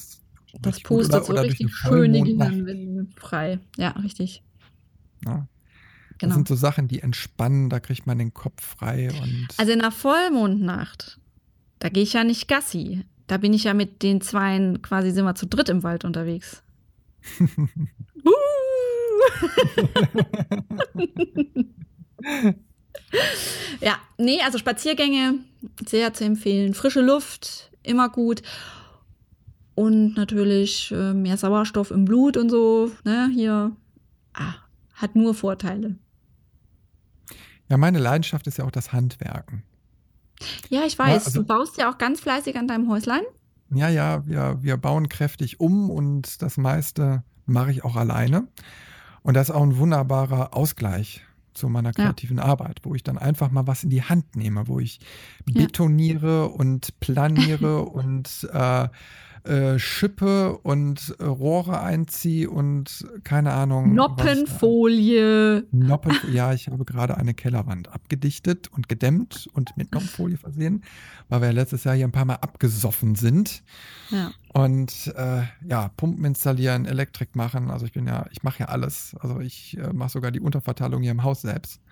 das 0.61 0.81
pustet 0.81 1.15
oder, 1.15 1.25
so 1.25 1.33
oder 1.33 1.43
richtig 1.45 1.73
schön 1.75 2.13
die 2.13 3.07
frei. 3.17 3.61
Ja, 3.77 3.91
richtig. 3.91 4.43
Ja. 5.25 5.47
Genau. 6.19 6.31
Das 6.31 6.35
sind 6.35 6.49
so 6.49 6.55
Sachen, 6.55 6.89
die 6.89 7.01
entspannen, 7.01 7.71
da 7.71 7.81
kriegt 7.81 8.07
man 8.07 8.19
den 8.19 8.35
Kopf 8.35 8.63
frei. 8.63 9.11
Und 9.11 9.49
also 9.57 9.73
in 9.73 9.81
einer 9.81 9.93
Vollmondnacht, 9.93 11.19
da 11.79 11.89
gehe 11.89 12.03
ich 12.03 12.13
ja 12.13 12.25
nicht 12.25 12.49
Gassi. 12.49 13.05
Da 13.27 13.39
bin 13.39 13.53
ich 13.53 13.65
ja 13.65 13.75
mit 13.75 14.03
den 14.03 14.21
Zweien 14.21 14.83
quasi 14.83 15.11
sind 15.11 15.25
wir 15.25 15.35
zu 15.35 15.47
dritt 15.47 15.69
im 15.69 15.83
Wald 15.83 16.05
unterwegs. 16.05 16.63
uh! 17.41 18.31
ja, 23.81 23.97
nee, 24.19 24.41
also 24.45 24.59
Spaziergänge 24.59 25.39
sehr 25.87 26.13
zu 26.13 26.25
empfehlen. 26.25 26.75
Frische 26.75 27.01
Luft, 27.01 27.71
immer 27.83 28.09
gut. 28.09 28.43
Und 29.75 30.15
natürlich 30.17 30.93
äh, 30.93 31.15
mehr 31.15 31.37
Sauerstoff 31.37 31.91
im 31.91 32.05
Blut 32.05 32.37
und 32.37 32.51
so. 32.51 32.93
Ne, 33.05 33.29
hier 33.33 33.73
ah, 34.35 34.55
hat 34.95 35.17
nur 35.17 35.35
Vorteile. 35.35 35.97
Ja, 37.69 37.77
meine 37.77 37.99
Leidenschaft 37.99 38.47
ist 38.47 38.59
ja 38.59 38.65
auch 38.65 38.71
das 38.71 38.93
Handwerken. 38.93 39.65
Ja, 40.69 40.85
ich 40.85 40.99
weiß. 40.99 41.09
Ja, 41.09 41.27
also, 41.27 41.41
du 41.41 41.47
baust 41.47 41.79
ja 41.79 41.91
auch 41.91 41.99
ganz 41.99 42.21
fleißig 42.21 42.57
an 42.57 42.69
deinem 42.69 42.89
Häuslein. 42.89 43.23
Ja, 43.71 43.89
ja, 43.89 44.27
wir, 44.27 44.59
wir 44.61 44.77
bauen 44.77 45.09
kräftig 45.09 45.61
um 45.61 45.91
und 45.91 46.43
das 46.43 46.57
meiste 46.57 47.25
mache 47.47 47.71
ich 47.71 47.85
auch 47.85 47.97
alleine. 47.97 48.47
Und 49.23 49.35
das 49.35 49.49
ist 49.49 49.55
auch 49.55 49.63
ein 49.63 49.79
wunderbarer 49.79 50.55
Ausgleich 50.55 51.23
zu 51.55 51.69
meiner 51.69 51.93
kreativen 51.93 52.39
ja. 52.39 52.45
Arbeit, 52.45 52.81
wo 52.83 52.95
ich 52.95 53.03
dann 53.03 53.17
einfach 53.17 53.51
mal 53.51 53.67
was 53.67 53.85
in 53.85 53.91
die 53.91 54.03
Hand 54.03 54.37
nehme, 54.37 54.69
wo 54.69 54.81
ich 54.81 55.01
betoniere 55.47 56.41
ja. 56.41 56.45
und 56.45 56.99
planiere 57.01 57.83
und 57.85 58.49
äh, 58.53 58.89
äh, 59.45 59.79
schippe 59.79 60.57
und 60.59 61.15
äh, 61.19 61.25
Rohre 61.25 61.81
einziehe 61.81 62.49
und 62.49 63.07
keine 63.25 63.53
Ahnung. 63.53 63.95
Noppenfolie. 63.95 65.65
Noppen, 65.71 66.17
ja, 66.33 66.55
ich 66.55 66.69
habe 66.69 66.85
gerade 66.87 67.19
eine 67.19 67.35
Kellerwand 67.35 67.93
abgedichtet 67.93 68.69
und 68.73 68.89
gedämmt 68.89 69.49
und 69.53 69.77
mit 69.77 69.93
Noppenfolie 69.93 70.39
versehen, 70.39 70.83
weil 71.29 71.43
wir 71.43 71.49
ja 71.49 71.53
letztes 71.53 71.85
Jahr 71.85 71.95
hier 71.95 72.07
ein 72.07 72.13
paar 72.13 72.25
Mal 72.25 72.37
abgesoffen 72.37 73.17
sind. 73.17 73.63
Ja. 74.09 74.31
Und 74.55 75.13
äh, 75.15 75.43
ja, 75.69 75.89
Pumpen 75.97 76.25
installieren, 76.25 76.87
Elektrik 76.87 77.37
machen. 77.37 77.71
Also 77.71 77.85
ich 77.85 77.93
bin 77.93 78.07
ja, 78.07 78.25
ich 78.31 78.43
mache 78.43 78.61
ja 78.61 78.67
alles. 78.67 79.15
Also 79.21 79.41
ich 79.41 79.77
äh, 79.77 79.93
mache 79.93 80.11
sogar 80.11 80.31
die 80.31 80.41
Unterverteilung 80.41 81.03
hier 81.03 81.11
im 81.11 81.23
Haus 81.23 81.43
selbst. 81.43 81.83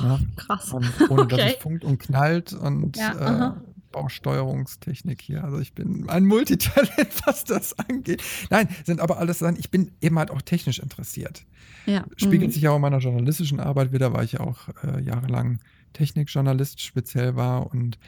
Ja? 0.00 0.18
Krass. 0.36 0.72
Und 0.72 0.90
ohne 1.10 1.22
okay. 1.22 1.36
dass 1.36 1.52
es 1.52 1.62
funkt 1.62 1.84
und 1.84 1.98
knallt 1.98 2.54
und 2.54 2.96
ja, 2.96 3.60
äh, 3.98 4.02
Bausteuerungstechnik 4.02 5.20
hier. 5.20 5.44
Also 5.44 5.58
ich 5.58 5.72
bin 5.74 6.08
ein 6.08 6.26
Multitalent, 6.26 7.08
was 7.26 7.44
das 7.44 7.78
angeht. 7.78 8.22
Nein, 8.50 8.68
sind 8.84 9.00
aber 9.00 9.18
alles 9.18 9.40
Sachen, 9.40 9.56
ich 9.58 9.70
bin 9.70 9.92
eben 10.00 10.18
halt 10.18 10.30
auch 10.30 10.42
technisch 10.42 10.78
interessiert. 10.78 11.44
Ja. 11.86 12.04
Spiegelt 12.16 12.50
mhm. 12.50 12.52
sich 12.52 12.68
auch 12.68 12.76
in 12.76 12.82
meiner 12.82 12.98
journalistischen 12.98 13.60
Arbeit 13.60 13.92
wieder, 13.92 14.12
weil 14.12 14.24
ich 14.24 14.32
ja 14.32 14.40
auch 14.40 14.68
äh, 14.84 15.00
jahrelang 15.02 15.60
Technikjournalist 15.94 16.80
speziell 16.80 17.34
war 17.36 17.72
und 17.72 17.98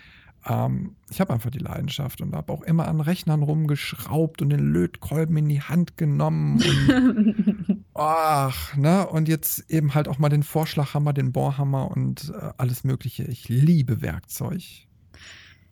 ähm, 0.47 0.97
ich 1.11 1.21
habe 1.21 1.33
einfach 1.33 1.51
die 1.51 1.59
Leidenschaft 1.59 2.21
und 2.21 2.35
habe 2.35 2.53
auch 2.53 2.63
immer 2.63 2.89
an 2.89 3.01
Rechnern 3.01 3.43
rumgeschraubt 3.43 4.41
und 4.41 4.51
den 4.51 4.73
Lötkolben 4.73 5.37
in 5.37 5.49
die 5.49 5.61
Hand 5.61 5.99
genommen. 5.99 6.63
Und, 6.63 7.85
ach, 7.95 8.77
ne? 8.77 9.07
Und 9.07 9.29
jetzt 9.29 9.71
eben 9.71 9.95
halt 9.95 10.09
auch 10.09 10.19
mal 10.19 10.31
den 10.31 10.43
Vorschlaghammer, 10.43 11.13
den 11.13 11.33
Bohrhammer 11.33 11.91
und 11.91 12.33
äh, 12.35 12.53
alles 12.57 12.85
Mögliche. 12.85 13.25
Ich 13.25 13.49
liebe 13.49 14.01
Werkzeug. 14.01 14.63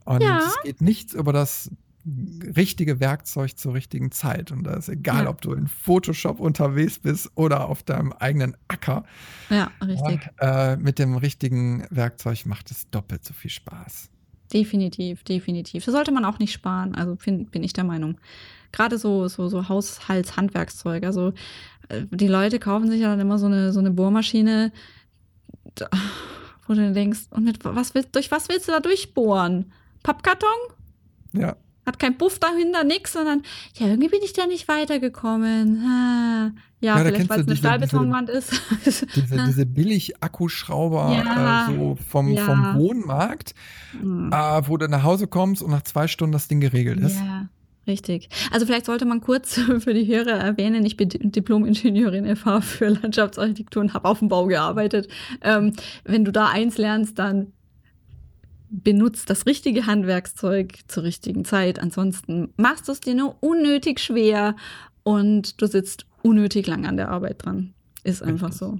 Und 0.09 0.23
ja. 0.23 0.39
es 0.39 0.63
geht 0.63 0.81
nichts 0.81 1.13
über 1.13 1.35
das 1.35 1.71
richtige 2.57 2.99
Werkzeug 2.99 3.59
zur 3.59 3.75
richtigen 3.75 4.11
Zeit. 4.11 4.51
Und 4.51 4.65
da 4.65 4.75
ist 4.75 4.89
egal, 4.89 5.25
ja. 5.25 5.31
ob 5.31 5.43
du 5.43 5.53
in 5.53 5.67
Photoshop 5.67 6.41
unterwegs 6.41 6.99
bist 6.99 7.31
oder 7.35 7.69
auf 7.69 7.83
deinem 7.83 8.15
eigenen 8.15 8.57
Acker. 8.69 9.05
Ja, 9.51 9.71
richtig. 9.85 10.31
Ja, 10.41 10.73
äh, 10.73 10.77
mit 10.79 10.99
dem 10.99 11.15
richtigen 11.17 11.87
Werkzeug 11.91 12.47
macht 12.47 12.71
es 12.71 12.89
doppelt 12.89 13.23
so 13.23 13.35
viel 13.35 13.51
Spaß. 13.51 14.09
Definitiv, 14.51 15.25
definitiv. 15.25 15.85
Da 15.85 15.93
sollte 15.93 16.13
man 16.13 16.25
auch 16.25 16.39
nicht 16.39 16.55
sparen, 16.55 16.95
also 16.95 17.17
find, 17.17 17.51
bin 17.51 17.63
ich 17.63 17.75
der 17.75 17.85
Meinung. 17.85 18.19
Gerade 18.73 18.97
so, 18.97 19.29
so, 19.29 19.49
so 19.49 19.69
Haushaltshandwerkszeug. 19.69 21.05
Also 21.05 21.35
äh, 21.91 22.05
die 22.11 22.29
Leute 22.29 22.59
kaufen 22.59 22.91
sich 22.91 23.03
ja 23.03 23.09
dann 23.09 23.21
immer 23.21 23.39
so 23.39 23.45
eine, 23.45 23.75
so 23.75 23.81
eine 23.81 23.91
Bohrmaschine, 23.91 24.73
wo 26.67 26.73
du 26.73 26.93
denkst, 26.95 27.27
und 27.29 27.45
mit 27.45 27.63
was 27.63 27.95
willst, 27.95 28.15
durch 28.15 28.31
was 28.31 28.49
willst 28.49 28.69
du 28.69 28.73
da 28.73 28.81
durchbohren? 28.81 29.71
Pappkarton? 30.03 30.49
Ja. 31.33 31.57
Hat 31.87 31.99
kein 31.99 32.19
Buff 32.19 32.39
dahinter, 32.39 32.85
nix, 32.85 33.15
sondern 33.15 33.43
ja, 33.79 33.87
irgendwie 33.87 34.11
bin 34.11 34.21
ich 34.23 34.35
da 34.35 34.47
nicht 34.47 34.69
weitergekommen. 34.69 35.83
Ja, 35.83 36.51
ja 36.81 36.97
vielleicht 36.99 37.31
weil 37.31 37.41
es 37.41 37.47
eine 37.47 37.57
Stahlbetonwand 37.57 38.29
ist. 38.29 38.53
Diese, 38.85 39.07
diese 39.47 39.65
Billig-Akkuschrauber 39.65 41.13
ja, 41.25 41.67
äh, 41.67 41.75
so 41.75 41.97
vom, 42.07 42.29
ja. 42.29 42.45
vom 42.45 42.75
Wohnmarkt, 42.75 43.55
mhm. 44.03 44.31
äh, 44.31 44.69
wo 44.69 44.77
du 44.77 44.87
nach 44.89 45.03
Hause 45.03 45.29
kommst 45.29 45.63
und 45.63 45.71
nach 45.71 45.83
zwei 45.83 46.09
Stunden 46.09 46.33
das 46.33 46.47
Ding 46.47 46.61
geregelt 46.61 47.01
ist. 47.01 47.17
Ja. 47.17 47.49
Richtig. 47.89 48.29
Also 48.53 48.67
vielleicht 48.67 48.85
sollte 48.85 49.07
man 49.07 49.23
kurz 49.23 49.55
für 49.79 49.95
die 49.95 50.07
Hörer 50.07 50.33
erwähnen, 50.33 50.85
ich 50.85 50.97
bin 50.99 51.09
Diplom-Ingenieurin 51.09 52.37
FH 52.37 52.61
für 52.61 52.89
Landschaftsarchitektur 52.89 53.81
und 53.81 53.95
habe 53.95 54.07
auf 54.07 54.19
dem 54.19 54.29
Bau 54.29 54.47
gearbeitet. 54.47 55.09
Ähm, 55.41 55.73
wenn 56.05 56.25
du 56.25 56.31
da 56.31 56.49
eins 56.49 56.77
lernst, 56.77 57.19
dann 57.19 57.55
benutzt 58.71 59.31
das 59.31 59.47
richtige 59.47 59.87
Handwerkszeug 59.87 60.81
zur 60.89 61.03
richtigen 61.03 61.45
Zeit. 61.45 61.79
Ansonsten 61.79 62.53
machst 62.57 62.89
du 62.89 62.93
es 62.93 63.01
dir 63.01 63.15
nur 63.15 63.37
unnötig 63.43 64.01
schwer 64.01 64.57
und 65.03 65.61
du 65.61 65.67
sitzt 65.67 66.07
unnötig 66.23 66.67
lang 66.67 66.87
an 66.87 66.97
der 66.97 67.09
Arbeit 67.09 67.45
dran. 67.45 67.75
Ist 68.05 68.23
einfach 68.23 68.53
so. 68.53 68.79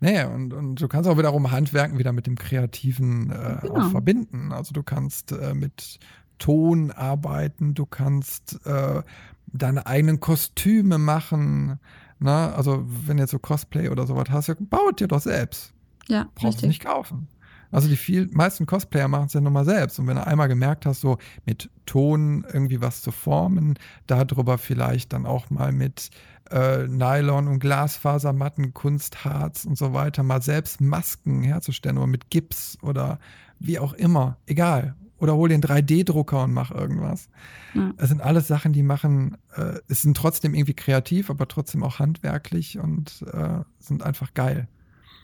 Naja, 0.00 0.28
und, 0.28 0.54
und 0.54 0.80
du 0.80 0.88
kannst 0.88 1.08
auch 1.08 1.18
wiederum 1.18 1.50
Handwerken 1.50 1.98
wieder 1.98 2.12
mit 2.12 2.26
dem 2.26 2.36
Kreativen 2.36 3.30
äh, 3.30 3.58
genau. 3.60 3.86
auch 3.86 3.90
verbinden. 3.90 4.52
Also 4.52 4.72
du 4.72 4.82
kannst 4.82 5.32
äh, 5.32 5.54
mit 5.54 5.98
Ton 6.38 6.90
arbeiten, 6.90 7.74
du 7.74 7.84
kannst 7.84 8.64
äh, 8.64 9.02
deine 9.46 9.86
eigenen 9.86 10.20
Kostüme 10.20 10.96
machen. 10.96 11.78
Na, 12.18 12.48
ne? 12.48 12.54
also 12.54 12.84
wenn 12.86 13.18
du 13.18 13.22
jetzt 13.22 13.30
so 13.30 13.38
Cosplay 13.38 13.88
oder 13.88 14.06
sowas 14.06 14.30
hast, 14.30 14.48
ja, 14.48 14.54
bau 14.58 14.90
dir 14.90 15.08
doch 15.08 15.20
selbst. 15.20 15.74
Ja, 16.08 16.28
Brauchst 16.34 16.56
richtig. 16.56 16.68
nicht 16.68 16.82
kaufen. 16.82 17.28
Also 17.70 17.88
die 17.88 17.96
viel, 17.96 18.28
meisten 18.32 18.66
Cosplayer 18.66 19.08
machen 19.08 19.26
es 19.26 19.32
ja 19.32 19.40
nun 19.40 19.52
mal 19.52 19.64
selbst. 19.64 19.98
Und 19.98 20.06
wenn 20.06 20.16
du 20.16 20.26
einmal 20.26 20.48
gemerkt 20.48 20.86
hast, 20.86 21.00
so 21.00 21.18
mit 21.46 21.70
Ton 21.86 22.44
irgendwie 22.52 22.80
was 22.80 23.02
zu 23.02 23.12
formen, 23.12 23.78
darüber 24.06 24.58
vielleicht 24.58 25.12
dann 25.12 25.26
auch 25.26 25.50
mal 25.50 25.72
mit 25.72 26.10
äh, 26.50 26.86
Nylon 26.88 27.48
und 27.48 27.60
Glasfasermatten, 27.60 28.74
Kunstharz 28.74 29.64
und 29.64 29.78
so 29.78 29.92
weiter 29.92 30.22
mal 30.22 30.42
selbst 30.42 30.80
Masken 30.80 31.42
herzustellen 31.42 31.98
oder 31.98 32.06
mit 32.06 32.30
Gips 32.30 32.76
oder 32.82 33.18
wie 33.58 33.78
auch 33.78 33.92
immer, 33.92 34.38
egal. 34.46 34.96
Oder 35.18 35.34
hol 35.34 35.50
den 35.50 35.60
3D-Drucker 35.60 36.44
und 36.44 36.54
mach 36.54 36.70
irgendwas. 36.70 37.28
Ja. 37.74 37.92
Das 37.98 38.08
sind 38.08 38.22
alles 38.22 38.48
Sachen, 38.48 38.72
die 38.72 38.82
machen, 38.82 39.36
äh, 39.54 39.74
es 39.86 40.00
sind 40.00 40.16
trotzdem 40.16 40.54
irgendwie 40.54 40.74
kreativ, 40.74 41.28
aber 41.28 41.46
trotzdem 41.46 41.82
auch 41.82 41.98
handwerklich 41.98 42.78
und 42.78 43.22
äh, 43.30 43.60
sind 43.78 44.02
einfach 44.02 44.32
geil. 44.32 44.66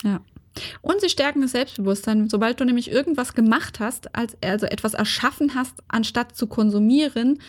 Ja. 0.03 0.20
Und 0.80 1.01
sie 1.01 1.09
stärken 1.09 1.42
das 1.42 1.53
Selbstbewusstsein. 1.53 2.28
Sobald 2.28 2.61
du 2.61 2.64
nämlich 2.64 2.90
irgendwas 2.90 3.34
gemacht 3.34 3.80
hast, 3.80 4.14
als, 4.14 4.36
also 4.42 4.66
etwas 4.66 4.94
erschaffen 4.94 5.55
hast, 5.55 5.82
anstatt 5.88 6.34
zu 6.34 6.47
konsumieren, 6.47 7.40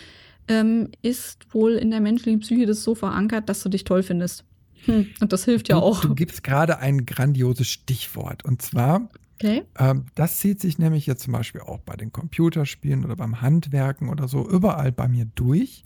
ähm, 0.47 0.89
ist 1.01 1.53
wohl 1.53 1.73
in 1.73 1.91
der 1.91 2.01
menschlichen 2.01 2.41
Psyche 2.41 2.65
das 2.65 2.83
so 2.83 2.95
verankert, 2.95 3.49
dass 3.49 3.61
du 3.63 3.69
dich 3.69 3.83
toll 3.83 4.03
findest. 4.03 4.43
Hm. 4.85 5.07
Und 5.19 5.33
das 5.33 5.45
hilft 5.45 5.69
ja 5.69 5.75
du, 5.75 5.81
auch. 5.81 6.01
Du 6.01 6.15
gibst 6.15 6.43
gerade 6.43 6.79
ein 6.79 7.05
grandioses 7.05 7.67
Stichwort. 7.67 8.45
Und 8.45 8.61
zwar, 8.61 9.09
Okay. 9.39 9.63
ähm, 9.77 10.05
das 10.15 10.37
zieht 10.39 10.59
sich 10.59 10.79
nämlich 10.79 11.05
jetzt 11.05 11.23
zum 11.23 11.33
Beispiel 11.33 11.61
auch 11.61 11.79
bei 11.79 11.95
den 11.95 12.11
Computerspielen 12.11 13.05
oder 13.05 13.15
beim 13.15 13.41
Handwerken 13.41 14.09
oder 14.09 14.27
so 14.27 14.47
überall 14.49 14.91
bei 14.91 15.07
mir 15.07 15.25
durch, 15.35 15.83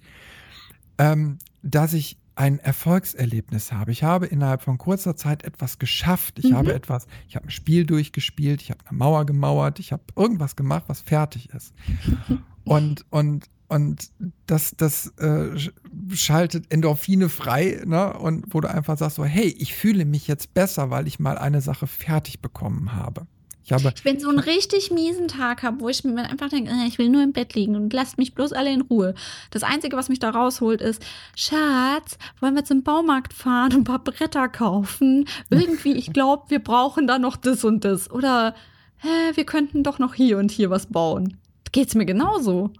ähm, 0.97 1.37
dass 1.61 1.93
ich 1.93 2.17
ein 2.41 2.57
Erfolgserlebnis 2.59 3.71
habe. 3.71 3.91
Ich 3.91 4.03
habe 4.03 4.25
innerhalb 4.25 4.63
von 4.63 4.77
kurzer 4.79 5.15
Zeit 5.15 5.43
etwas 5.43 5.77
geschafft. 5.77 6.39
Ich 6.39 6.49
Mhm. 6.51 6.55
habe 6.55 6.73
etwas, 6.73 7.05
ich 7.27 7.35
habe 7.35 7.45
ein 7.47 7.51
Spiel 7.51 7.85
durchgespielt, 7.85 8.61
ich 8.63 8.71
habe 8.71 8.79
eine 8.87 8.97
Mauer 8.97 9.25
gemauert, 9.25 9.79
ich 9.79 9.91
habe 9.91 10.01
irgendwas 10.15 10.55
gemacht, 10.55 10.85
was 10.87 11.01
fertig 11.01 11.49
ist. 11.53 11.73
Und, 12.63 13.05
und, 13.09 13.45
und 13.69 14.11
das, 14.45 14.75
das 14.77 15.07
äh, 15.17 15.55
sch- 15.55 15.71
schaltet 16.13 16.71
Endorphine 16.71 17.27
frei, 17.27 17.81
ne? 17.85 18.13
Und 18.19 18.53
wo 18.53 18.61
du 18.61 18.69
einfach 18.69 18.99
sagst 18.99 19.15
so, 19.15 19.25
hey, 19.25 19.47
ich 19.57 19.73
fühle 19.73 20.05
mich 20.05 20.27
jetzt 20.27 20.53
besser, 20.53 20.91
weil 20.91 21.07
ich 21.07 21.19
mal 21.19 21.39
eine 21.39 21.61
Sache 21.61 21.87
fertig 21.87 22.39
bekommen 22.39 22.93
habe. 22.93 23.25
Ich 23.63 23.71
habe, 23.71 23.93
Ich 23.95 24.03
bin 24.03 24.19
so 24.19 24.29
einen 24.29 24.39
richtig 24.39 24.91
miesen 24.91 25.27
Tag 25.27 25.61
habe, 25.61 25.81
wo 25.81 25.89
ich 25.89 26.03
mir 26.03 26.23
einfach 26.23 26.49
denke, 26.49 26.71
äh, 26.71 26.87
ich 26.87 26.97
will 26.97 27.09
nur 27.09 27.21
im 27.21 27.31
Bett 27.31 27.53
liegen 27.53 27.75
und 27.75 27.93
lasst 27.93 28.17
mich 28.17 28.33
bloß 28.33 28.53
alle 28.53 28.71
in 28.71 28.81
Ruhe. 28.81 29.13
Das 29.51 29.63
Einzige, 29.63 29.95
was 29.97 30.09
mich 30.09 30.19
da 30.19 30.31
rausholt, 30.31 30.81
ist, 30.81 31.03
Schatz, 31.35 32.17
wollen 32.39 32.55
wir 32.55 32.65
zum 32.65 32.83
Baumarkt 32.83 33.33
fahren 33.33 33.73
und 33.73 33.81
ein 33.81 33.83
paar 33.83 34.03
Bretter 34.03 34.49
kaufen? 34.49 35.27
Irgendwie, 35.49 35.93
ich 35.93 36.11
glaube, 36.11 36.45
wir 36.49 36.59
brauchen 36.59 37.05
da 37.05 37.19
noch 37.19 37.37
das 37.37 37.63
und 37.63 37.85
das. 37.85 38.09
Oder 38.09 38.55
hä, 38.97 39.35
wir 39.35 39.45
könnten 39.45 39.83
doch 39.83 39.99
noch 39.99 40.15
hier 40.15 40.37
und 40.37 40.49
hier 40.49 40.69
was 40.69 40.87
bauen. 40.87 41.37
Geht's 41.71 41.95
mir 41.95 42.05
genauso. 42.05 42.71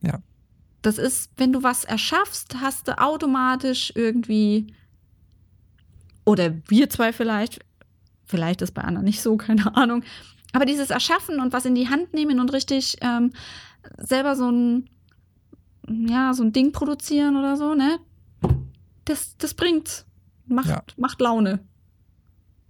Ja. 0.00 0.20
Das 0.82 0.98
ist, 0.98 1.30
wenn 1.36 1.52
du 1.52 1.62
was 1.62 1.84
erschaffst, 1.84 2.56
hast 2.60 2.88
du 2.88 2.98
automatisch 2.98 3.92
irgendwie, 3.94 4.74
oder 6.24 6.54
wir 6.68 6.90
zwei 6.90 7.12
vielleicht, 7.12 7.60
vielleicht 8.26 8.62
ist 8.62 8.72
bei 8.72 8.82
anderen 8.82 9.04
nicht 9.04 9.20
so, 9.22 9.36
keine 9.38 9.74
Ahnung, 9.76 10.02
aber 10.52 10.64
dieses 10.66 10.90
Erschaffen 10.90 11.40
und 11.40 11.52
was 11.52 11.64
in 11.64 11.74
die 11.74 11.88
Hand 11.88 12.14
nehmen 12.14 12.40
und 12.40 12.52
richtig 12.52 12.96
ähm, 13.00 13.32
selber 13.98 14.36
so 14.36 14.50
ein, 14.50 14.88
ja, 15.88 16.32
so 16.34 16.42
ein 16.44 16.52
Ding 16.52 16.72
produzieren 16.72 17.36
oder 17.36 17.56
so, 17.56 17.74
ne? 17.74 17.98
Das, 19.04 19.36
das 19.36 19.52
bringt, 19.54 20.06
macht, 20.46 20.68
Ja. 20.68 20.82
macht 20.96 21.20
Laune. 21.20 21.60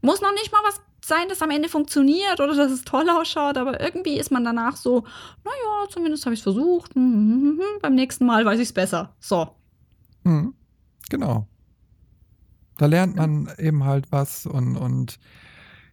Muss 0.02 0.20
noch 0.20 0.32
nicht 0.32 0.50
mal 0.50 0.60
was 0.64 0.80
sein, 1.04 1.28
das 1.28 1.42
am 1.42 1.50
Ende 1.50 1.68
funktioniert 1.68 2.40
oder 2.40 2.54
dass 2.54 2.72
es 2.72 2.82
toll 2.82 3.08
ausschaut, 3.10 3.58
aber 3.58 3.80
irgendwie 3.80 4.18
ist 4.18 4.30
man 4.30 4.42
danach 4.44 4.76
so, 4.76 5.04
naja, 5.44 5.88
zumindest 5.90 6.24
habe 6.24 6.34
ich 6.34 6.40
es 6.40 6.44
versucht. 6.44 6.94
hm, 6.94 7.02
hm, 7.12 7.40
hm, 7.42 7.58
hm, 7.60 7.80
Beim 7.82 7.94
nächsten 7.94 8.24
Mal 8.24 8.44
weiß 8.44 8.58
ich 8.58 8.68
es 8.68 8.72
besser. 8.72 9.14
So. 9.20 9.48
Mhm. 10.24 10.54
Genau. 11.10 11.46
Da 12.78 12.86
lernt 12.86 13.16
man 13.16 13.50
eben 13.58 13.84
halt 13.84 14.10
was 14.10 14.46
und, 14.46 14.76
und 14.76 15.18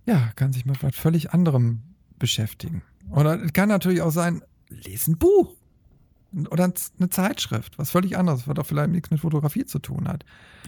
ja, 0.05 0.31
kann 0.35 0.53
sich 0.53 0.65
mit 0.65 0.81
was 0.81 0.95
völlig 0.95 1.31
anderem 1.31 1.81
beschäftigen. 2.17 2.81
Oder 3.11 3.41
es 3.43 3.53
kann 3.53 3.69
natürlich 3.69 4.01
auch 4.01 4.11
sein, 4.11 4.41
lese 4.69 5.11
ein 5.11 5.17
Buch 5.17 5.53
oder 6.49 6.63
eine 6.63 7.09
Zeitschrift, 7.09 7.77
was 7.77 7.91
völlig 7.91 8.17
anderes, 8.17 8.47
was 8.47 8.57
auch 8.57 8.65
vielleicht 8.65 8.91
nichts 8.91 9.11
mit 9.11 9.19
Fotografie 9.19 9.65
zu 9.65 9.79
tun 9.79 10.07
hat. 10.07 10.25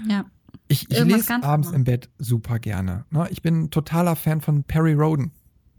Ja. 0.07 0.25
Ich, 0.67 0.89
ich 0.91 0.99
lese 1.03 1.33
abends 1.33 1.47
anderes. 1.47 1.71
im 1.71 1.83
Bett 1.85 2.09
super 2.19 2.59
gerne. 2.59 3.05
Ne? 3.09 3.27
Ich 3.31 3.41
bin 3.41 3.71
totaler 3.71 4.15
Fan 4.15 4.41
von 4.41 4.63
Perry 4.63 4.93
Roden. 4.93 5.31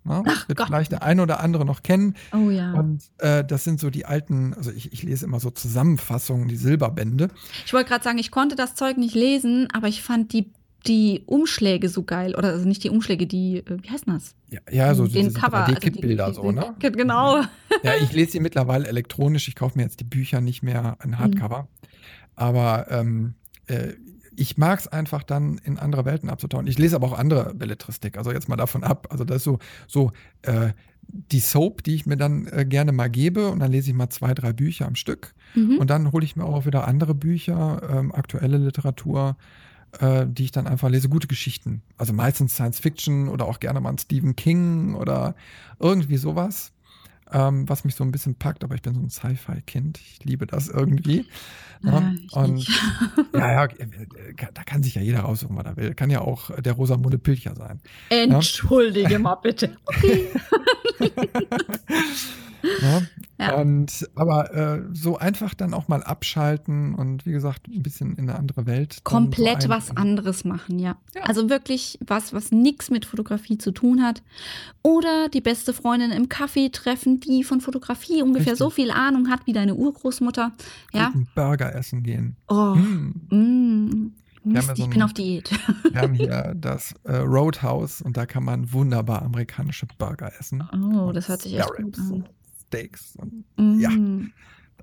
Ne? 0.04 0.22
Ach 0.26 0.48
Wird 0.48 0.58
Gott. 0.58 0.66
vielleicht 0.66 0.92
der 0.92 1.02
eine 1.02 1.22
oder 1.22 1.40
andere 1.40 1.64
noch 1.64 1.82
kennen. 1.82 2.14
Oh 2.32 2.50
ja. 2.50 2.72
Und 2.74 3.02
äh, 3.18 3.42
das 3.44 3.64
sind 3.64 3.80
so 3.80 3.88
die 3.90 4.04
alten, 4.04 4.52
also 4.54 4.70
ich, 4.70 4.92
ich 4.92 5.02
lese 5.02 5.24
immer 5.24 5.40
so 5.40 5.50
Zusammenfassungen, 5.50 6.46
die 6.48 6.56
Silberbände. 6.56 7.28
Ich 7.64 7.72
wollte 7.72 7.88
gerade 7.88 8.04
sagen, 8.04 8.18
ich 8.18 8.30
konnte 8.30 8.54
das 8.56 8.74
Zeug 8.74 8.98
nicht 8.98 9.14
lesen, 9.14 9.68
aber 9.72 9.88
ich 9.88 10.02
fand 10.02 10.32
die, 10.34 10.50
die 10.86 11.22
Umschläge 11.24 11.88
so 11.88 12.02
geil. 12.02 12.34
Oder 12.36 12.48
also 12.50 12.68
nicht 12.68 12.84
die 12.84 12.90
Umschläge, 12.90 13.26
die, 13.26 13.58
äh, 13.58 13.78
wie 13.82 13.88
heißt 13.90 14.04
das? 14.06 14.34
Ja, 14.50 14.60
ja 14.70 14.94
so 14.94 15.06
den 15.06 15.28
diese 15.28 15.40
Cover. 15.40 15.64
also 15.64 15.74
die- 15.74 15.80
3D-Kippbilder 15.80 16.28
die- 16.28 16.34
so, 16.34 16.52
ne? 16.52 16.74
Genau. 16.80 17.40
Ja, 17.82 17.94
ich 18.02 18.12
lese 18.12 18.32
sie 18.32 18.40
mittlerweile 18.40 18.86
elektronisch. 18.86 19.48
Ich 19.48 19.54
kaufe 19.56 19.78
mir 19.78 19.84
jetzt 19.84 20.00
die 20.00 20.04
Bücher 20.04 20.40
nicht 20.42 20.62
mehr 20.62 20.98
Mhm. 21.02 21.12
in 21.12 21.18
Hardcover. 21.18 21.68
Aber 22.36 22.86
ähm, 22.90 23.34
äh, 23.66 23.94
ich 24.36 24.56
mag 24.56 24.80
es 24.80 24.88
einfach 24.88 25.22
dann 25.22 25.58
in 25.58 25.78
andere 25.78 26.04
Welten 26.04 26.28
abzutauchen. 26.28 26.66
Ich 26.66 26.78
lese 26.78 26.96
aber 26.96 27.06
auch 27.06 27.18
andere 27.18 27.54
Belletristik, 27.54 28.18
also 28.18 28.32
jetzt 28.32 28.48
mal 28.48 28.56
davon 28.56 28.84
ab. 28.84 29.08
Also 29.10 29.24
das 29.24 29.38
ist 29.38 29.44
so, 29.44 29.58
so 29.86 30.12
äh, 30.42 30.72
die 31.08 31.40
Soap, 31.40 31.82
die 31.82 31.94
ich 31.94 32.06
mir 32.06 32.16
dann 32.16 32.46
äh, 32.46 32.64
gerne 32.64 32.92
mal 32.92 33.08
gebe 33.08 33.48
und 33.48 33.60
dann 33.60 33.72
lese 33.72 33.90
ich 33.90 33.96
mal 33.96 34.10
zwei, 34.10 34.34
drei 34.34 34.52
Bücher 34.52 34.86
am 34.86 34.94
Stück. 34.94 35.34
Mhm. 35.54 35.78
Und 35.78 35.90
dann 35.90 36.12
hole 36.12 36.24
ich 36.24 36.36
mir 36.36 36.44
auch 36.44 36.66
wieder 36.66 36.86
andere 36.86 37.14
Bücher, 37.14 37.82
ähm, 37.90 38.14
aktuelle 38.14 38.58
Literatur, 38.58 39.36
äh, 40.00 40.26
die 40.26 40.44
ich 40.44 40.52
dann 40.52 40.66
einfach 40.66 40.88
lese. 40.88 41.08
Gute 41.08 41.26
Geschichten. 41.26 41.82
Also 41.96 42.12
meistens 42.12 42.54
Science 42.54 42.80
Fiction 42.80 43.28
oder 43.28 43.46
auch 43.46 43.60
gerne 43.60 43.80
mal 43.80 43.90
ein 43.90 43.98
Stephen 43.98 44.36
King 44.36 44.94
oder 44.94 45.34
irgendwie 45.78 46.16
sowas, 46.16 46.72
ähm, 47.32 47.68
was 47.68 47.84
mich 47.84 47.94
so 47.94 48.04
ein 48.04 48.12
bisschen 48.12 48.36
packt. 48.36 48.64
Aber 48.64 48.74
ich 48.74 48.82
bin 48.82 48.94
so 48.94 49.00
ein 49.00 49.10
Sci-Fi-Kind. 49.10 49.98
Ich 49.98 50.24
liebe 50.24 50.46
das 50.46 50.68
irgendwie. 50.68 51.26
Ja, 51.82 52.00
Ne? 52.00 52.18
ich 52.24 52.32
Und 52.32 52.66
ja, 53.34 53.52
ja, 53.52 53.64
äh, 53.64 53.82
äh, 53.82 54.46
da 54.54 54.62
kann 54.64 54.82
sich 54.82 54.94
ja 54.94 55.02
jeder 55.02 55.20
raussuchen, 55.20 55.56
was 55.56 55.66
er 55.66 55.76
will. 55.76 55.94
Kann 55.94 56.10
ja 56.10 56.20
auch 56.20 56.50
äh, 56.50 56.62
der 56.62 56.72
Rosamunde 56.72 57.18
Pilcher 57.18 57.54
sein. 57.54 57.80
Entschuldige 58.08 59.18
mal 59.18 59.36
bitte. 59.36 59.76
Okay. 59.86 60.28
Ja. 63.36 63.54
Und 63.56 64.08
aber 64.14 64.54
äh, 64.54 64.82
so 64.92 65.18
einfach 65.18 65.54
dann 65.54 65.74
auch 65.74 65.88
mal 65.88 66.02
abschalten 66.02 66.94
und 66.94 67.26
wie 67.26 67.32
gesagt, 67.32 67.66
ein 67.68 67.82
bisschen 67.82 68.16
in 68.16 68.28
eine 68.28 68.38
andere 68.38 68.66
Welt. 68.66 68.98
Komplett 69.02 69.62
so 69.62 69.68
was 69.68 69.96
anderes 69.96 70.44
machen, 70.44 70.78
ja. 70.78 70.96
Ja. 71.14 71.22
Also 71.22 71.50
wirklich 71.50 71.98
was, 72.06 72.32
was 72.32 72.52
nichts 72.52 72.90
mit 72.90 73.04
Fotografie 73.04 73.58
zu 73.58 73.72
tun 73.72 74.02
hat. 74.02 74.22
Oder 74.82 75.28
die 75.28 75.40
beste 75.40 75.72
Freundin 75.72 76.12
im 76.12 76.28
Café 76.28 76.70
treffen, 76.72 77.20
die 77.20 77.42
von 77.44 77.60
Fotografie 77.60 78.22
ungefähr 78.22 78.52
Richtig. 78.52 78.58
so 78.58 78.70
viel 78.70 78.90
Ahnung 78.90 79.28
hat 79.28 79.46
wie 79.46 79.52
deine 79.52 79.74
Urgroßmutter. 79.74 80.52
Ja. 80.92 81.06
Guten 81.08 81.28
Burger 81.34 81.74
essen 81.74 82.02
gehen. 82.02 82.36
Oh. 82.48 82.74
Hm. 82.74 83.14
Mm. 83.30 84.12
Mist, 84.44 84.68
ja 84.68 84.76
so 84.76 84.84
ich 84.84 84.90
bin 84.90 85.02
auf 85.02 85.14
Diät. 85.14 85.50
Wir 85.90 86.02
haben 86.02 86.14
hier 86.14 86.54
das 86.54 86.94
äh, 87.04 87.16
Roadhouse 87.16 88.02
und 88.02 88.16
da 88.16 88.26
kann 88.26 88.44
man 88.44 88.72
wunderbar 88.72 89.22
amerikanische 89.22 89.86
Burger 89.96 90.30
essen. 90.38 90.62
Oh, 90.70 91.06
Und 91.06 91.16
das 91.16 91.28
hört 91.28 91.40
sich 91.42 91.58
echt 91.58 91.74
gut 91.76 91.98
an. 91.98 92.28
Steaks. 92.76 93.16
Und 93.16 93.44
Mm. 93.56 93.78
Ja, 93.80 93.90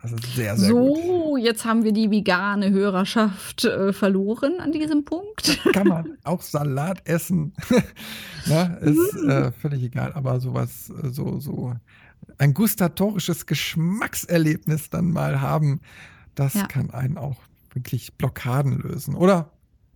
das 0.01 0.13
ist 0.13 0.35
sehr, 0.35 0.57
sehr 0.57 0.71
gut. 0.71 0.97
So, 0.97 1.37
jetzt 1.37 1.65
haben 1.65 1.83
wir 1.83 1.91
die 1.91 2.09
vegane 2.09 2.71
Hörerschaft 2.71 3.65
äh, 3.65 3.93
verloren 3.93 4.59
an 4.59 4.71
diesem 4.71 5.03
Punkt. 5.05 5.59
Kann 5.73 5.87
man 5.87 6.17
auch 6.23 6.41
Salat 6.41 7.01
essen. 7.07 7.53
ne? 8.47 8.77
Ist 8.81 9.15
äh, 9.27 9.51
völlig 9.51 9.83
egal, 9.83 10.13
aber 10.13 10.39
sowas, 10.39 10.89
äh, 11.03 11.09
so, 11.09 11.39
so 11.39 11.73
ein 12.37 12.53
gustatorisches 12.53 13.45
Geschmackserlebnis 13.45 14.89
dann 14.89 15.11
mal 15.11 15.41
haben, 15.41 15.81
das 16.35 16.53
Ja. 16.55 16.65
kann 16.67 16.89
einen 16.91 17.17
auch 17.17 17.37
wirklich 17.73 18.13
Blockaden 18.17 18.79
lösen. 18.79 19.15
Oder 19.15 19.51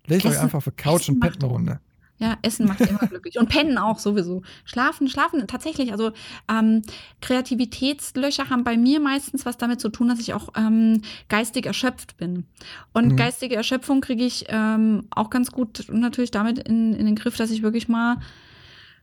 legt 0.06 0.26
euch 0.26 0.40
einfach 0.40 0.62
für 0.62 0.72
Couch 0.72 1.02
Essen 1.04 1.16
und 1.16 1.20
Pet 1.22 1.36
eine 1.42 1.46
Runde. 1.52 1.80
Ja, 2.18 2.38
Essen 2.44 2.66
macht 2.66 2.80
immer 2.82 3.00
glücklich. 3.10 3.38
Und 3.38 3.50
Pennen 3.50 3.78
auch 3.78 4.00
sowieso. 4.00 4.42
Schlafen, 4.64 5.10
schlafen 5.10 5.46
tatsächlich. 5.48 5.92
Also 5.92 6.12
ähm, 6.50 6.82
Kreativitätslöcher 7.22 8.50
haben 8.50 8.64
bei 8.64 8.78
mir 8.78 9.00
meistens 9.00 9.46
was 9.46 9.58
damit 9.58 9.82
zu 9.82 9.90
tun, 9.90 10.08
dass 10.08 10.20
ich 10.20 10.34
auch 10.34 10.50
ähm, 10.56 11.02
geistig 11.30 11.66
erschöpft 11.66 12.18
bin. 12.18 12.46
Und 12.94 13.08
Mhm. 13.14 13.16
geistige 13.18 13.56
Erschöpfung 13.56 14.02
kriege 14.02 14.24
ich 14.24 14.46
ähm, 14.48 15.08
auch 15.12 15.30
ganz 15.30 15.52
gut 15.52 15.86
natürlich 15.92 16.32
damit 16.32 16.60
in, 16.60 16.94
in 16.94 17.06
den 17.06 17.16
Griff, 17.16 17.36
dass 17.38 17.52
ich 17.52 17.62
wirklich 17.64 17.88
mal 17.88 18.18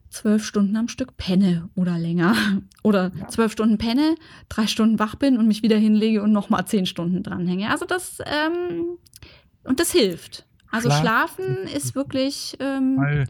zwölf 0.09 0.45
Stunden 0.45 0.77
am 0.77 0.89
Stück 0.89 1.17
penne 1.17 1.69
oder 1.75 1.99
länger. 1.99 2.35
Oder 2.83 3.13
Ja. 3.19 3.29
zwölf 3.29 3.53
Stunden 3.53 3.79
penne, 3.79 4.15
drei 4.49 4.67
Stunden 4.67 4.99
wach 4.99 5.15
bin 5.15 5.39
und 5.39 5.47
mich 5.47 5.63
wieder 5.63 5.77
hinlege 5.77 6.23
und 6.23 6.33
nochmal 6.33 6.67
zehn 6.67 6.85
Stunden 6.87 7.23
dranhänge. 7.23 7.71
Also 7.71 7.85
das, 7.87 8.19
ähm, 8.27 8.99
und 9.65 9.79
das 9.81 9.93
hilft. 9.93 10.45
Also 10.73 10.91
Schlaf 10.91 11.35
Schlafen 11.35 11.67
ist 11.69 11.95
wirklich 11.95 12.57
ähm, 12.61 12.97
Weil 12.99 13.27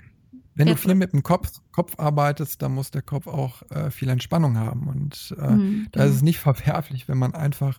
wenn 0.55 0.68
du 0.68 0.76
viel 0.76 0.95
mit 0.95 1.12
dem 1.12 1.22
Kopf, 1.22 1.51
Kopf 1.72 1.99
arbeitest, 1.99 2.61
dann 2.62 2.74
muss 2.74 2.90
der 2.90 3.03
Kopf 3.03 3.26
auch 3.26 3.62
äh, 3.70 3.90
viel 3.90 4.09
Entspannung 4.09 4.59
haben. 4.59 4.86
Und 4.86 5.34
äh, 5.38 5.51
Mhm, 5.51 5.88
da 5.93 6.01
ist 6.01 6.07
genau. 6.07 6.16
es 6.16 6.22
nicht 6.22 6.38
verwerflich, 6.38 7.09
wenn 7.09 7.18
man 7.18 7.34
einfach 7.34 7.78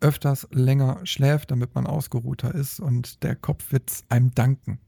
öfters 0.00 0.46
länger 0.52 1.00
schläft, 1.04 1.50
damit 1.50 1.74
man 1.74 1.86
ausgeruhter 1.86 2.54
ist 2.54 2.80
und 2.80 3.22
der 3.22 3.34
Kopf 3.34 3.72
wird 3.72 3.90
einem 4.08 4.34
danken. 4.34 4.78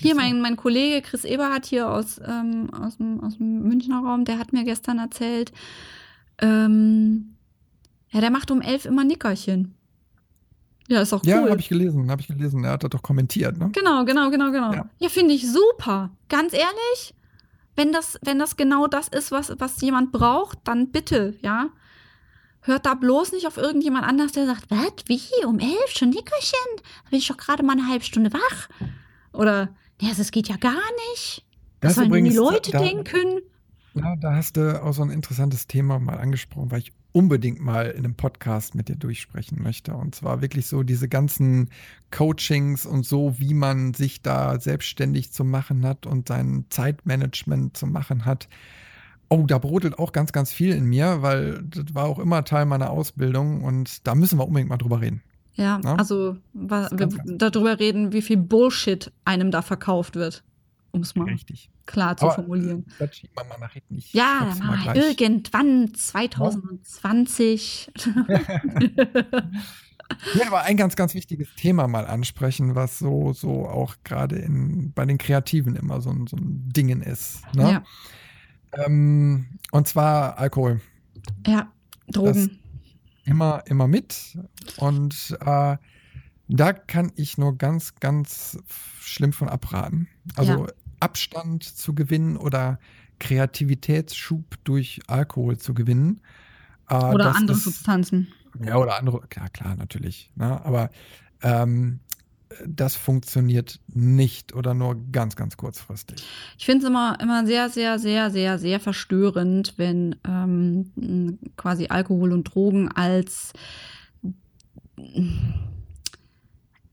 Hier, 0.00 0.16
mein, 0.16 0.40
mein 0.40 0.56
Kollege 0.56 1.02
Chris 1.02 1.24
Eberhardt 1.24 1.66
hier 1.66 1.88
aus, 1.88 2.20
ähm, 2.26 2.70
aus, 2.74 2.96
dem, 2.96 3.20
aus 3.22 3.38
dem 3.38 3.62
Münchner 3.62 4.00
Raum, 4.00 4.24
der 4.24 4.38
hat 4.38 4.52
mir 4.52 4.64
gestern 4.64 4.98
erzählt, 4.98 5.52
ähm, 6.38 7.36
ja, 8.10 8.20
der 8.20 8.30
macht 8.30 8.50
um 8.50 8.60
elf 8.60 8.84
immer 8.84 9.04
Nickerchen. 9.04 9.74
Ja, 10.88 11.00
ist 11.02 11.12
auch 11.12 11.24
Ja, 11.24 11.40
cool. 11.42 11.50
habe 11.50 11.60
ich 11.60 11.68
gelesen, 11.68 12.10
habe 12.10 12.20
ich 12.20 12.28
gelesen. 12.28 12.64
Er 12.64 12.72
hat 12.72 12.82
das 12.84 12.90
doch 12.90 13.02
kommentiert, 13.02 13.56
ne? 13.58 13.70
Genau, 13.72 14.04
genau, 14.04 14.30
genau, 14.30 14.50
genau. 14.50 14.72
Ja. 14.72 14.88
Ja, 14.98 15.08
finde 15.08 15.34
ich 15.34 15.50
super. 15.50 16.10
Ganz 16.28 16.52
ehrlich, 16.52 17.14
wenn 17.76 17.92
das, 17.92 18.18
wenn 18.22 18.38
das 18.38 18.56
genau 18.56 18.86
das 18.86 19.08
ist, 19.08 19.30
was, 19.32 19.52
was 19.58 19.80
jemand 19.80 20.12
braucht, 20.12 20.58
dann 20.64 20.90
bitte, 20.90 21.34
ja. 21.40 21.68
hört 22.62 22.86
da 22.86 22.94
bloß 22.94 23.32
nicht 23.32 23.46
auf 23.46 23.56
irgendjemand 23.56 24.04
anders, 24.04 24.32
der 24.32 24.46
sagt, 24.46 24.70
was, 24.70 24.92
wie, 25.06 25.44
um 25.46 25.58
elf, 25.58 25.88
schon 25.88 26.10
Nickerchen? 26.10 26.58
Da 26.76 27.10
bin 27.10 27.18
ich 27.18 27.28
doch 27.28 27.36
gerade 27.36 27.62
mal 27.62 27.72
eine 27.72 27.88
halbe 27.88 28.04
Stunde 28.04 28.32
wach. 28.32 28.68
Oder, 29.32 29.68
ja, 30.00 30.10
das 30.16 30.30
geht 30.30 30.48
ja 30.48 30.56
gar 30.56 30.74
nicht. 31.10 31.44
Was 31.80 31.94
Das 31.94 31.94
sollen 31.96 32.12
denn 32.12 32.24
die 32.24 32.36
Leute 32.36 32.70
da, 32.72 32.78
denken? 32.80 33.40
Ja, 33.94 34.16
da 34.16 34.34
hast 34.34 34.56
du 34.56 34.82
auch 34.82 34.92
so 34.92 35.02
ein 35.02 35.10
interessantes 35.10 35.66
Thema 35.66 35.98
mal 35.98 36.18
angesprochen, 36.18 36.70
weil 36.70 36.80
ich 36.80 36.92
unbedingt 37.12 37.60
mal 37.60 37.86
in 37.90 38.04
einem 38.04 38.14
Podcast 38.14 38.74
mit 38.74 38.88
dir 38.88 38.96
durchsprechen 38.96 39.62
möchte. 39.62 39.94
Und 39.94 40.14
zwar 40.14 40.40
wirklich 40.40 40.66
so 40.66 40.82
diese 40.82 41.08
ganzen 41.08 41.68
Coachings 42.10 42.86
und 42.86 43.04
so, 43.04 43.38
wie 43.38 43.54
man 43.54 43.94
sich 43.94 44.22
da 44.22 44.58
selbstständig 44.58 45.30
zu 45.32 45.44
machen 45.44 45.84
hat 45.86 46.06
und 46.06 46.28
sein 46.28 46.64
Zeitmanagement 46.70 47.76
zu 47.76 47.86
machen 47.86 48.24
hat. 48.24 48.48
Oh, 49.28 49.44
da 49.46 49.58
brodelt 49.58 49.98
auch 49.98 50.12
ganz, 50.12 50.32
ganz 50.32 50.52
viel 50.52 50.74
in 50.74 50.84
mir, 50.84 51.22
weil 51.22 51.62
das 51.64 51.94
war 51.94 52.04
auch 52.04 52.18
immer 52.18 52.44
Teil 52.44 52.66
meiner 52.66 52.90
Ausbildung 52.90 53.62
und 53.62 54.06
da 54.06 54.14
müssen 54.14 54.38
wir 54.38 54.46
unbedingt 54.46 54.70
mal 54.70 54.78
drüber 54.78 55.00
reden. 55.00 55.22
Ja, 55.54 55.78
Ne? 55.78 55.98
also 55.98 56.36
wir 56.52 56.78
darüber 57.26 57.78
reden, 57.78 58.12
wie 58.12 58.22
viel 58.22 58.38
Bullshit 58.38 59.12
einem 59.24 59.50
da 59.50 59.62
verkauft 59.62 60.16
wird, 60.16 60.44
um 60.92 61.00
es 61.00 61.14
mal 61.16 61.24
richtig. 61.24 61.70
klar 61.86 62.16
zu 62.16 62.24
Aber 62.26 62.32
äh, 62.32 62.36
formulieren. 62.36 62.86
das 62.98 63.16
schieben 63.16 63.34
wir 63.36 63.44
mal 63.46 63.58
nach 63.58 63.72
hinten. 63.72 63.96
Ich 63.98 64.12
Ja, 64.12 64.46
dann 64.56 64.66
mal 64.66 64.78
gleich. 64.82 65.20
irgendwann 65.20 65.86
Ja? 65.92 65.92
2020. 65.94 67.90
Ich 70.26 70.34
will 70.34 70.42
aber 70.46 70.62
ein 70.62 70.76
ganz, 70.76 70.94
ganz 70.96 71.14
wichtiges 71.14 71.48
Thema 71.56 71.88
mal 71.88 72.06
ansprechen, 72.06 72.74
was 72.74 72.98
so, 72.98 73.32
so 73.32 73.66
auch 73.66 73.96
gerade 74.04 74.36
in, 74.36 74.92
bei 74.92 75.04
den 75.06 75.18
Kreativen 75.18 75.74
immer 75.76 76.00
so 76.00 76.10
ein, 76.10 76.26
so 76.26 76.36
ein 76.36 76.68
Dingen 76.68 77.00
ist. 77.02 77.42
Ne? 77.54 77.62
ja, 77.62 77.82
Ähm, 78.84 79.58
und 79.70 79.88
zwar 79.88 80.38
Alkohol. 80.38 80.80
ja, 81.46 81.72
Das 82.08 82.14
Drogen. 82.36 82.58
immer, 83.24 83.62
immer 83.66 83.88
mit. 83.88 84.38
Und 84.76 85.36
äh, 85.40 85.76
da 86.48 86.72
kann 86.74 87.12
ich 87.16 87.38
nur 87.38 87.56
ganz, 87.56 87.94
ganz 87.94 88.58
schlimm 89.00 89.32
von 89.32 89.48
abraten. 89.48 90.08
Ja, 90.32 90.38
Also 90.38 90.66
Abstand 91.02 91.64
zu 91.64 91.94
gewinnen 91.94 92.36
oder 92.36 92.78
Kreativitätsschub 93.18 94.56
durch 94.64 95.00
Alkohol 95.06 95.58
zu 95.58 95.74
gewinnen. 95.74 96.20
Äh, 96.88 96.96
oder 96.96 97.34
andere 97.34 97.56
ist, 97.56 97.64
Substanzen. 97.64 98.32
ja, 98.64 98.76
oder 98.76 98.98
andere, 98.98 99.20
klar, 99.28 99.48
klar, 99.50 99.76
natürlich. 99.76 100.30
Ne? 100.34 100.64
Aber 100.64 100.90
ähm, 101.42 102.00
das 102.66 102.96
funktioniert 102.96 103.80
nicht 103.88 104.54
oder 104.54 104.74
nur 104.74 104.96
ganz, 105.10 105.36
ganz 105.36 105.56
kurzfristig. 105.56 106.22
Ich 106.58 106.66
finde 106.66 106.84
es 106.84 106.90
immer, 106.90 107.18
immer 107.20 107.46
sehr, 107.46 107.70
sehr, 107.70 107.98
sehr, 107.98 108.30
sehr, 108.30 108.58
sehr 108.58 108.80
verstörend, 108.80 109.74
wenn 109.76 110.16
ähm, 110.26 111.38
quasi 111.56 111.86
Alkohol 111.88 112.32
und 112.32 112.44
Drogen 112.44 112.88
als 112.88 113.52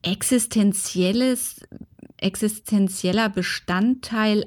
existenzielles, 0.01 1.61
existenzieller 2.21 3.29
Bestandteil 3.29 4.45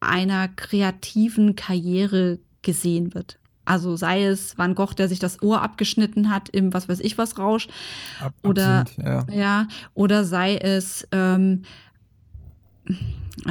einer 0.00 0.48
kreativen 0.48 1.56
Karriere 1.56 2.38
gesehen 2.62 3.14
wird. 3.14 3.38
Also 3.64 3.94
sei 3.96 4.24
es 4.24 4.58
Van 4.58 4.74
Gogh, 4.74 4.94
der 4.94 5.08
sich 5.08 5.18
das 5.18 5.42
Ohr 5.42 5.62
abgeschnitten 5.62 6.30
hat 6.30 6.48
im 6.48 6.72
was 6.72 6.88
weiß 6.88 7.00
ich 7.00 7.18
was 7.18 7.38
Rausch, 7.38 7.68
Ab, 8.20 8.34
oder 8.42 8.84
ja. 8.96 9.26
ja, 9.30 9.68
oder 9.94 10.24
sei 10.24 10.56
es 10.56 11.06
ähm, 11.12 11.62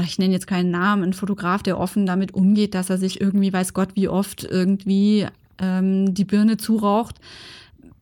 ich 0.04 0.20
nenne 0.20 0.34
jetzt 0.34 0.48
keinen 0.48 0.72
Namen, 0.72 1.04
ein 1.04 1.14
Fotograf, 1.14 1.64
der 1.64 1.80
offen 1.80 2.06
damit 2.06 2.34
umgeht, 2.34 2.76
dass 2.76 2.90
er 2.90 2.98
sich 2.98 3.22
irgendwie, 3.22 3.54
weiß 3.54 3.74
Gott, 3.74 3.96
wie 3.96 4.08
oft 4.08 4.44
irgendwie 4.44 5.28
ähm, 5.58 6.14
die 6.14 6.26
Birne 6.26 6.58
zuraucht. 6.58 7.16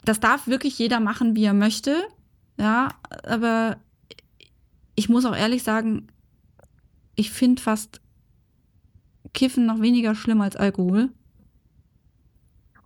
Das 0.03 0.19
darf 0.19 0.47
wirklich 0.47 0.77
jeder 0.79 0.99
machen, 0.99 1.35
wie 1.35 1.45
er 1.45 1.53
möchte. 1.53 1.95
Ja, 2.57 2.89
aber 3.23 3.77
ich 4.97 5.09
muss 5.09 5.25
auch 5.25 5.35
ehrlich 5.35 5.61
sagen, 5.61 6.07
ich 7.15 7.31
finde 7.31 7.61
fast 7.61 8.01
Kiffen 9.33 9.67
noch 9.67 9.79
weniger 9.79 10.15
schlimm 10.15 10.41
als 10.41 10.55
Alkohol. 10.55 11.09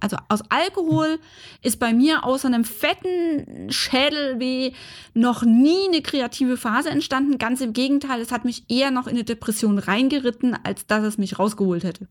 Also 0.02 0.18
aus 0.28 0.42
Alkohol 0.50 1.20
ist 1.62 1.80
bei 1.80 1.94
mir 1.94 2.26
außer 2.26 2.48
einem 2.48 2.66
fetten 2.66 3.72
Schädelweh 3.72 4.74
noch 5.14 5.44
nie 5.44 5.88
eine 5.88 6.02
kreative 6.02 6.58
Phase 6.58 6.90
entstanden. 6.90 7.38
Ganz 7.38 7.62
im 7.62 7.72
Gegenteil, 7.72 8.20
es 8.20 8.32
hat 8.32 8.44
mich 8.44 8.66
eher 8.70 8.92
noch 8.92 9.08
in 9.08 9.14
eine 9.14 9.24
Depression 9.24 9.78
reingeritten, 9.78 10.54
als 10.66 10.88
dass 10.88 11.04
es 11.04 11.18
mich 11.18 11.40
rausgeholt 11.40 11.86
hätte. 11.86 12.10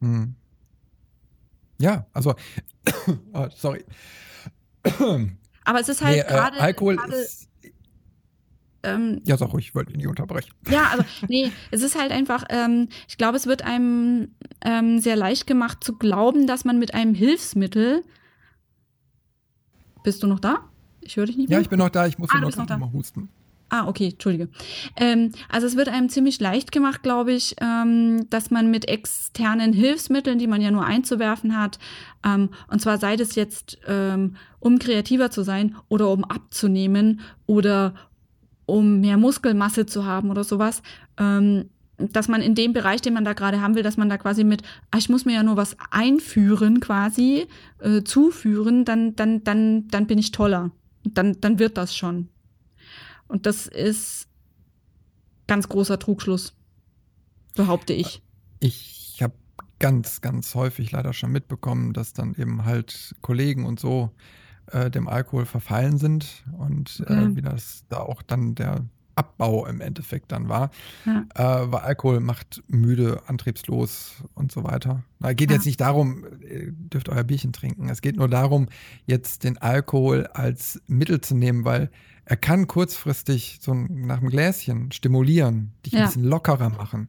Hm. 0.00 0.34
Ja, 1.80 2.06
also, 2.12 2.34
oh, 3.32 3.46
sorry. 3.56 3.84
Aber 5.64 5.80
es 5.80 5.88
ist 5.88 6.02
Nee, 6.02 6.08
halt 6.08 6.24
äh, 6.24 6.28
gerade 6.28 6.60
Alkohol 6.60 6.96
gerade, 6.96 7.14
ist. 7.14 7.49
Ähm, 8.82 9.20
Ja, 9.24 9.36
sag 9.36 9.52
ruhig, 9.52 9.66
ich 9.68 9.74
wollte 9.74 9.92
ihn 9.92 9.98
nicht 9.98 10.06
unterbrechen. 10.08 10.52
Ja, 10.70 10.88
also 10.90 11.04
nee, 11.28 11.50
es 11.70 11.82
ist 11.82 11.98
halt 11.98 12.12
einfach, 12.12 12.44
ähm, 12.48 12.88
ich 13.08 13.18
glaube, 13.18 13.36
es 13.36 13.46
wird 13.46 13.62
einem 13.62 14.34
ähm, 14.64 15.00
sehr 15.00 15.16
leicht 15.16 15.46
gemacht 15.46 15.82
zu 15.84 15.96
glauben, 15.96 16.46
dass 16.46 16.64
man 16.64 16.78
mit 16.78 16.94
einem 16.94 17.14
Hilfsmittel. 17.14 18.02
Bist 20.02 20.22
du 20.22 20.26
noch 20.26 20.40
da? 20.40 20.60
Ich 21.02 21.16
höre 21.16 21.26
dich 21.26 21.36
nicht 21.36 21.50
Ja, 21.50 21.56
mehr. 21.56 21.62
ich 21.62 21.68
bin 21.68 21.78
noch 21.78 21.90
da, 21.90 22.06
ich 22.06 22.18
muss 22.18 22.30
Ah, 22.32 22.40
noch 22.40 22.78
noch 22.78 22.92
husten. 22.92 23.28
Ah, 23.72 23.86
okay, 23.86 24.08
Entschuldige. 24.08 24.48
Ähm, 24.96 25.30
also 25.48 25.66
es 25.68 25.76
wird 25.76 25.88
einem 25.88 26.08
ziemlich 26.08 26.40
leicht 26.40 26.72
gemacht, 26.72 27.04
glaube 27.04 27.32
ich, 27.32 27.54
ähm, 27.60 28.28
dass 28.28 28.50
man 28.50 28.68
mit 28.68 28.88
externen 28.88 29.72
Hilfsmitteln, 29.72 30.40
die 30.40 30.48
man 30.48 30.60
ja 30.60 30.72
nur 30.72 30.84
einzuwerfen 30.84 31.56
hat, 31.56 31.78
ähm, 32.26 32.50
und 32.66 32.80
zwar 32.80 32.98
sei 32.98 33.14
das 33.14 33.36
jetzt, 33.36 33.78
ähm, 33.86 34.34
um 34.58 34.80
kreativer 34.80 35.30
zu 35.30 35.42
sein 35.44 35.76
oder 35.88 36.10
um 36.10 36.24
abzunehmen 36.24 37.20
oder 37.46 37.94
um 38.70 39.00
mehr 39.00 39.16
Muskelmasse 39.16 39.86
zu 39.86 40.04
haben 40.04 40.30
oder 40.30 40.44
sowas, 40.44 40.82
ähm, 41.18 41.70
dass 41.98 42.28
man 42.28 42.40
in 42.40 42.54
dem 42.54 42.72
Bereich, 42.72 43.02
den 43.02 43.12
man 43.12 43.24
da 43.24 43.34
gerade 43.34 43.60
haben 43.60 43.74
will, 43.74 43.82
dass 43.82 43.96
man 43.96 44.08
da 44.08 44.16
quasi 44.16 44.44
mit, 44.44 44.62
ah, 44.90 44.98
ich 44.98 45.08
muss 45.08 45.24
mir 45.24 45.34
ja 45.34 45.42
nur 45.42 45.56
was 45.56 45.76
einführen 45.90 46.80
quasi, 46.80 47.46
äh, 47.80 48.02
zuführen, 48.02 48.84
dann, 48.84 49.14
dann, 49.16 49.44
dann, 49.44 49.88
dann 49.88 50.06
bin 50.06 50.18
ich 50.18 50.32
toller. 50.32 50.70
Dann, 51.04 51.40
dann 51.40 51.58
wird 51.58 51.76
das 51.76 51.94
schon. 51.94 52.28
Und 53.28 53.46
das 53.46 53.66
ist 53.66 54.28
ganz 55.46 55.68
großer 55.68 55.98
Trugschluss, 55.98 56.54
behaupte 57.54 57.92
ich. 57.92 58.22
Ich 58.60 59.18
habe 59.22 59.34
ganz, 59.78 60.20
ganz 60.20 60.54
häufig 60.54 60.92
leider 60.92 61.12
schon 61.12 61.32
mitbekommen, 61.32 61.92
dass 61.92 62.12
dann 62.12 62.34
eben 62.34 62.64
halt 62.64 63.14
Kollegen 63.20 63.66
und 63.66 63.80
so 63.80 64.10
äh, 64.72 64.90
dem 64.90 65.08
Alkohol 65.08 65.46
verfallen 65.46 65.98
sind 65.98 66.44
und 66.56 67.00
äh, 67.00 67.12
Okay. 67.12 67.36
wie 67.36 67.42
das 67.42 67.84
da 67.88 67.98
auch 67.98 68.22
dann 68.22 68.54
der 68.54 68.84
Abbau 69.16 69.66
im 69.66 69.80
Endeffekt 69.82 70.32
dann 70.32 70.48
war. 70.48 70.70
Ja. 71.04 71.24
Äh, 71.34 71.72
weil 71.72 71.80
Alkohol 71.80 72.20
macht 72.20 72.62
müde, 72.68 73.20
antriebslos 73.26 74.22
und 74.34 74.50
so 74.50 74.64
weiter. 74.64 75.02
Na, 75.18 75.32
geht 75.34 75.50
Ja. 75.50 75.56
jetzt 75.56 75.66
nicht 75.66 75.80
darum, 75.80 76.24
ihr 76.48 76.72
dürft 76.72 77.08
euer 77.10 77.24
Bierchen 77.24 77.52
trinken. 77.52 77.88
Es 77.90 78.00
geht 78.00 78.16
nur 78.16 78.28
darum, 78.28 78.68
jetzt 79.06 79.44
den 79.44 79.58
Alkohol 79.58 80.26
als 80.28 80.80
Mittel 80.86 81.20
zu 81.20 81.34
nehmen, 81.36 81.64
weil 81.64 81.90
er 82.24 82.36
kann 82.36 82.66
kurzfristig 82.66 83.58
so 83.60 83.72
ein- 83.72 84.06
nach 84.06 84.20
dem 84.20 84.28
Gläschen 84.30 84.92
stimulieren, 84.92 85.72
dich 85.84 85.92
ein 85.94 85.98
Ja. 86.00 86.06
bisschen 86.06 86.24
lockerer 86.24 86.70
machen. 86.70 87.08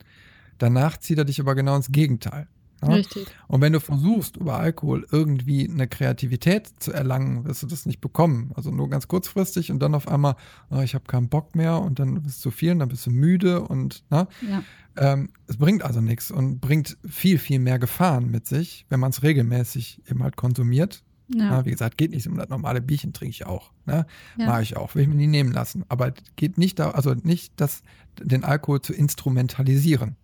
Danach 0.57 0.97
zieht 0.97 1.17
er 1.19 1.25
dich 1.25 1.39
aber 1.39 1.55
genau 1.55 1.75
ins 1.75 1.91
Gegenteil. 1.91 2.47
Ja? 2.81 2.89
Richtig. 2.93 3.27
Und 3.47 3.61
wenn 3.61 3.73
du 3.73 3.79
versuchst, 3.79 4.37
über 4.37 4.57
Alkohol 4.57 5.05
irgendwie 5.11 5.69
eine 5.69 5.87
Kreativität 5.87 6.67
zu 6.79 6.91
erlangen, 6.91 7.45
wirst 7.45 7.61
du 7.63 7.67
das 7.67 7.85
nicht 7.85 8.01
bekommen. 8.01 8.51
Also 8.55 8.71
nur 8.71 8.89
ganz 8.89 9.07
kurzfristig 9.07 9.71
und 9.71 9.79
dann 9.79 9.93
auf 9.95 10.07
einmal, 10.07 10.35
oh, 10.69 10.79
ich 10.79 10.95
habe 10.95 11.05
keinen 11.05 11.29
Bock 11.29 11.55
mehr 11.55 11.79
und 11.79 11.99
dann 11.99 12.21
bist 12.23 12.39
du 12.39 12.49
zu 12.49 12.51
viel 12.51 12.71
und 12.71 12.79
dann 12.79 12.89
bist 12.89 13.05
du 13.05 13.11
müde 13.11 13.61
und 13.61 14.03
na, 14.09 14.27
Ja. 14.47 14.63
ähm, 14.97 15.29
es 15.47 15.57
bringt 15.57 15.83
also 15.83 16.01
nichts 16.01 16.31
und 16.31 16.59
bringt 16.59 16.97
viel, 17.07 17.37
viel 17.37 17.59
mehr 17.59 17.77
Gefahren 17.79 18.31
mit 18.31 18.47
sich, 18.47 18.85
wenn 18.89 18.99
man 18.99 19.11
es 19.11 19.21
regelmäßig 19.23 20.01
eben 20.09 20.23
halt 20.23 20.35
konsumiert. 20.35 21.03
Ja. 21.33 21.45
Na, 21.49 21.65
wie 21.65 21.71
gesagt, 21.71 21.97
geht 21.97 22.11
nicht 22.11 22.27
um 22.27 22.35
das 22.37 22.49
normale 22.49 22.81
Bierchen 22.81 23.13
trinke 23.13 23.29
ich 23.31 23.45
auch. 23.45 23.71
Ne? 23.85 24.05
Ja. 24.37 24.47
Mache 24.47 24.63
ich 24.63 24.75
auch, 24.75 24.95
will 24.95 25.03
ich 25.03 25.07
mir 25.07 25.15
nie 25.15 25.27
nehmen 25.27 25.53
lassen. 25.53 25.85
Aber 25.87 26.11
geht 26.35 26.57
nicht 26.57 26.77
da, 26.77 26.91
also 26.91 27.13
nicht 27.13 27.53
das, 27.55 27.83
den 28.21 28.43
Alkohol 28.43 28.81
zu 28.81 28.91
instrumentalisieren. 28.93 30.17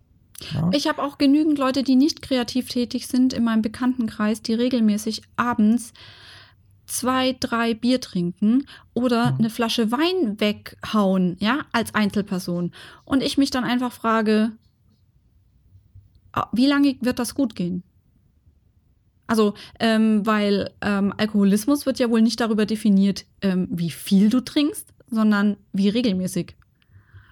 Ja? 0.52 0.70
Ich 0.72 0.86
habe 0.86 1.02
auch 1.02 1.18
genügend 1.18 1.58
Leute, 1.58 1.82
die 1.82 1.96
nicht 1.96 2.22
kreativ 2.22 2.68
tätig 2.68 3.06
sind 3.06 3.32
in 3.32 3.44
meinem 3.44 3.62
Bekanntenkreis, 3.62 4.42
die 4.42 4.54
regelmäßig 4.54 5.22
abends 5.36 5.92
zwei, 6.86 7.36
drei 7.38 7.74
Bier 7.74 8.00
trinken 8.00 8.66
oder 8.94 9.32
Mhm. 9.32 9.38
eine 9.38 9.50
Flasche 9.50 9.90
Wein 9.92 10.40
weghauen, 10.40 11.36
ja, 11.40 11.66
als 11.72 11.94
Einzelperson. 11.94 12.72
Und 13.04 13.22
ich 13.22 13.36
mich 13.36 13.50
dann 13.50 13.64
einfach 13.64 13.92
frage, 13.92 14.52
ah, 16.32 16.48
wie 16.52 16.66
lange 16.66 16.96
wird 17.00 17.18
das 17.18 17.34
gut 17.34 17.54
gehen? 17.54 17.82
Also, 19.26 19.52
ähm, 19.78 20.24
weil 20.24 20.70
ähm, 20.80 21.12
Alkoholismus 21.18 21.84
wird 21.84 21.98
ja 21.98 22.08
wohl 22.08 22.22
nicht 22.22 22.40
darüber 22.40 22.64
definiert, 22.64 23.26
ähm, 23.42 23.68
wie 23.70 23.90
viel 23.90 24.30
du 24.30 24.40
trinkst, 24.40 24.94
sondern 25.10 25.58
wie 25.74 25.90
regelmäßig. 25.90 26.56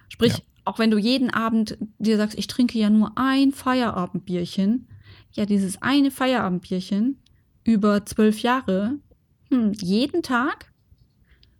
Sprich, 0.09 0.33
Ja. 0.33 0.39
Auch 0.67 0.79
wenn 0.79 0.91
du 0.91 0.97
jeden 0.97 1.29
Abend 1.29 1.77
dir 1.97 2.17
sagst, 2.17 2.37
ich 2.37 2.47
trinke 2.47 2.77
ja 2.77 2.89
nur 2.89 3.13
ein 3.15 3.51
Feierabendbierchen, 3.51 4.87
ja, 5.31 5.45
dieses 5.45 5.81
eine 5.81 6.11
Feierabendbierchen 6.11 7.21
über 7.63 8.05
zwölf 8.05 8.41
Jahre, 8.41 8.99
hm, 9.49 9.73
jeden 9.73 10.23
Tag 10.23 10.71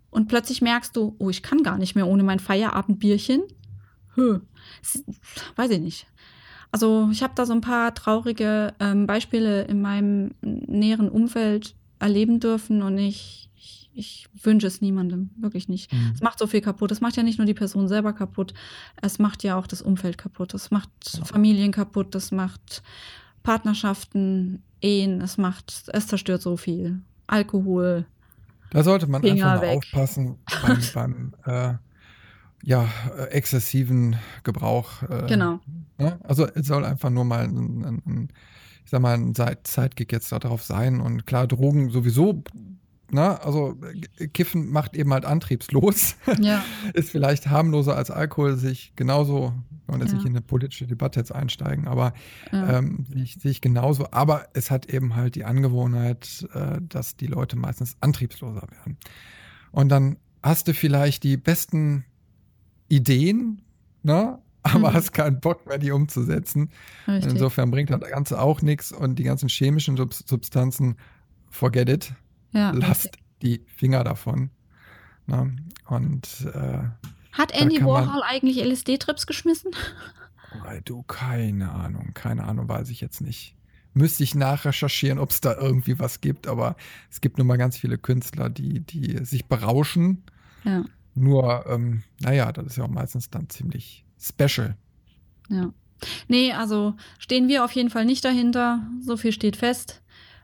und 0.09 0.27
plötzlich 0.27 0.61
merkst 0.61 0.95
du, 0.95 1.15
oh, 1.19 1.29
ich 1.29 1.43
kann 1.43 1.63
gar 1.63 1.77
nicht 1.77 1.95
mehr 1.95 2.07
ohne 2.07 2.23
mein 2.23 2.39
Feierabendbierchen. 2.39 3.43
Hm. 4.15 4.41
Weiß 5.55 5.69
ich 5.71 5.79
nicht. 5.79 6.07
Also 6.71 7.09
ich 7.11 7.23
habe 7.23 7.33
da 7.35 7.45
so 7.45 7.53
ein 7.53 7.61
paar 7.61 7.93
traurige 7.93 8.73
ähm, 8.79 9.07
Beispiele 9.07 9.63
in 9.63 9.81
meinem 9.81 10.31
näheren 10.41 11.09
Umfeld 11.09 11.75
erleben 11.99 12.39
dürfen 12.39 12.81
und 12.81 12.97
ich, 12.97 13.46
ich, 13.97 14.27
wünsche 14.41 14.67
es 14.67 14.81
niemandem, 14.81 15.31
wirklich 15.37 15.67
nicht. 15.67 15.91
Mhm. 15.91 16.11
Es 16.13 16.21
macht 16.21 16.39
so 16.39 16.47
viel 16.47 16.61
kaputt. 16.61 16.91
Es 16.91 17.01
macht 17.01 17.17
ja 17.17 17.23
nicht 17.23 17.37
nur 17.37 17.47
die 17.47 17.53
Person 17.53 17.87
selber 17.87 18.13
kaputt, 18.13 18.53
es 19.01 19.19
macht 19.19 19.43
ja 19.43 19.57
auch 19.57 19.67
das 19.67 19.81
Umfeld 19.81 20.17
kaputt. 20.17 20.53
Es 20.53 20.71
macht 20.71 20.89
ja. 21.13 21.25
Familien 21.25 21.71
kaputt, 21.71 22.15
es 22.15 22.31
macht 22.31 22.83
Partnerschaften, 23.43 24.63
Ehen, 24.81 25.21
es 25.21 25.37
macht, 25.37 25.85
es 25.87 26.07
zerstört 26.07 26.41
so 26.41 26.57
viel. 26.57 27.01
Alkohol. 27.25 28.05
Da 28.69 28.83
sollte 28.83 29.07
man 29.07 29.21
Finger 29.21 29.51
einfach 29.51 29.61
mal 29.61 29.67
weg. 29.67 29.77
aufpassen 29.77 30.37
beim, 30.61 30.79
beim 30.93 31.33
äh, 31.45 31.73
ja, 32.63 32.87
äh, 33.17 33.23
exzessiven 33.29 34.17
Gebrauch. 34.43 35.03
Äh, 35.03 35.27
genau. 35.27 35.59
Ne? 35.97 36.19
Also 36.23 36.45
es 36.45 36.67
soll 36.67 36.85
einfach 36.85 37.09
nur 37.09 37.25
mal 37.25 37.43
ein, 37.45 37.83
ein, 37.83 38.01
ein 38.05 38.29
ich 38.87 38.91
sag 38.91 39.01
mal, 39.01 39.15
ein 39.17 39.35
Zeitgig 39.35 40.13
jetzt 40.13 40.31
darauf 40.31 40.63
sein. 40.63 41.01
Und 41.01 41.25
klar, 41.25 41.45
Drogen 41.45 41.89
sowieso, 41.89 42.41
ne? 43.11 43.41
also 43.41 43.77
Kiffen 44.33 44.69
macht 44.69 44.95
eben 44.95 45.13
halt 45.13 45.25
antriebslos. 45.25 46.15
Ja. 46.39 46.63
Ist 46.93 47.09
vielleicht 47.09 47.47
harmloser 47.47 47.95
als 47.95 48.11
Alkohol, 48.11 48.57
sich 48.57 48.93
genauso, 48.95 49.53
wenn 49.87 49.95
wir 49.95 50.01
jetzt 50.01 50.11
ja. 50.11 50.17
nicht 50.17 50.27
in 50.27 50.33
eine 50.33 50.41
politische 50.41 50.87
Debatte 50.87 51.19
jetzt 51.19 51.33
einsteigen, 51.33 51.87
aber 51.87 52.13
ja. 52.51 52.79
ähm, 52.79 53.05
sehe 53.09 53.23
ich, 53.23 53.35
sehe 53.35 53.51
ich 53.51 53.61
genauso. 53.61 54.07
Aber 54.11 54.47
es 54.53 54.71
hat 54.71 54.87
eben 54.87 55.15
halt 55.15 55.35
die 55.35 55.45
Angewohnheit, 55.45 56.47
äh, 56.53 56.79
dass 56.81 57.15
die 57.15 57.27
Leute 57.27 57.55
meistens 57.57 57.95
antriebsloser 58.01 58.63
werden. 58.71 58.97
Und 59.71 59.89
dann 59.89 60.17
hast 60.43 60.67
du 60.67 60.73
vielleicht 60.73 61.23
die 61.23 61.37
besten 61.37 62.05
Ideen, 62.89 63.61
ne? 64.03 64.39
aber 64.63 64.89
mhm. 64.89 64.93
hast 64.93 65.13
keinen 65.13 65.39
Bock 65.39 65.65
mehr, 65.67 65.77
die 65.77 65.91
umzusetzen. 65.91 66.69
Richtig. 67.07 67.33
Insofern 67.33 67.71
bringt 67.71 67.89
das 67.89 68.01
Ganze 68.01 68.39
auch 68.41 68.61
nichts 68.61 68.91
und 68.91 69.17
die 69.19 69.23
ganzen 69.23 69.49
chemischen 69.49 69.97
Substanzen, 69.97 70.97
forget 71.49 71.89
it. 71.89 72.13
Ja, 72.57 72.71
Lasst 72.71 73.05
okay. 73.05 73.19
die 73.43 73.65
Finger 73.67 74.03
davon. 74.03 74.49
Ne? 75.27 75.55
Und 75.85 76.47
äh, 76.55 76.79
hat 77.31 77.51
Andy 77.51 77.85
Warhol 77.85 78.23
eigentlich 78.23 78.57
LSD-Trips 78.57 79.27
geschmissen? 79.27 79.71
Oh, 80.55 80.79
du, 80.83 81.03
keine 81.03 81.71
Ahnung, 81.71 82.15
keine 82.15 82.45
Ahnung, 82.45 82.67
weiß 82.67 82.89
ich 82.89 82.99
jetzt 82.99 83.21
nicht. 83.21 83.55
Müsste 83.93 84.23
ich 84.23 84.33
nachrecherchieren, 84.33 85.19
ob 85.19 85.29
es 85.29 85.39
da 85.39 85.55
irgendwie 85.55 85.99
was 85.99 86.19
gibt, 86.19 86.47
aber 86.47 86.75
es 87.11 87.21
gibt 87.21 87.37
nun 87.37 87.45
mal 87.45 87.57
ganz 87.57 87.77
viele 87.77 87.99
Künstler, 87.99 88.49
die, 88.49 88.79
die 88.79 89.23
sich 89.23 89.45
berauschen. 89.45 90.23
Ja. 90.63 90.83
Nur, 91.13 91.65
ähm, 91.67 92.01
naja, 92.21 92.51
das 92.51 92.65
ist 92.67 92.77
ja 92.77 92.85
auch 92.85 92.89
meistens 92.89 93.29
dann 93.29 93.49
ziemlich 93.49 94.03
special. 94.19 94.75
Ja. 95.49 95.71
Nee, 96.27 96.53
also 96.53 96.95
stehen 97.19 97.47
wir 97.47 97.63
auf 97.63 97.71
jeden 97.73 97.89
Fall 97.91 98.05
nicht 98.05 98.25
dahinter. 98.25 98.87
So 99.01 99.15
viel 99.17 99.31
steht 99.31 99.57
fest. 99.57 100.01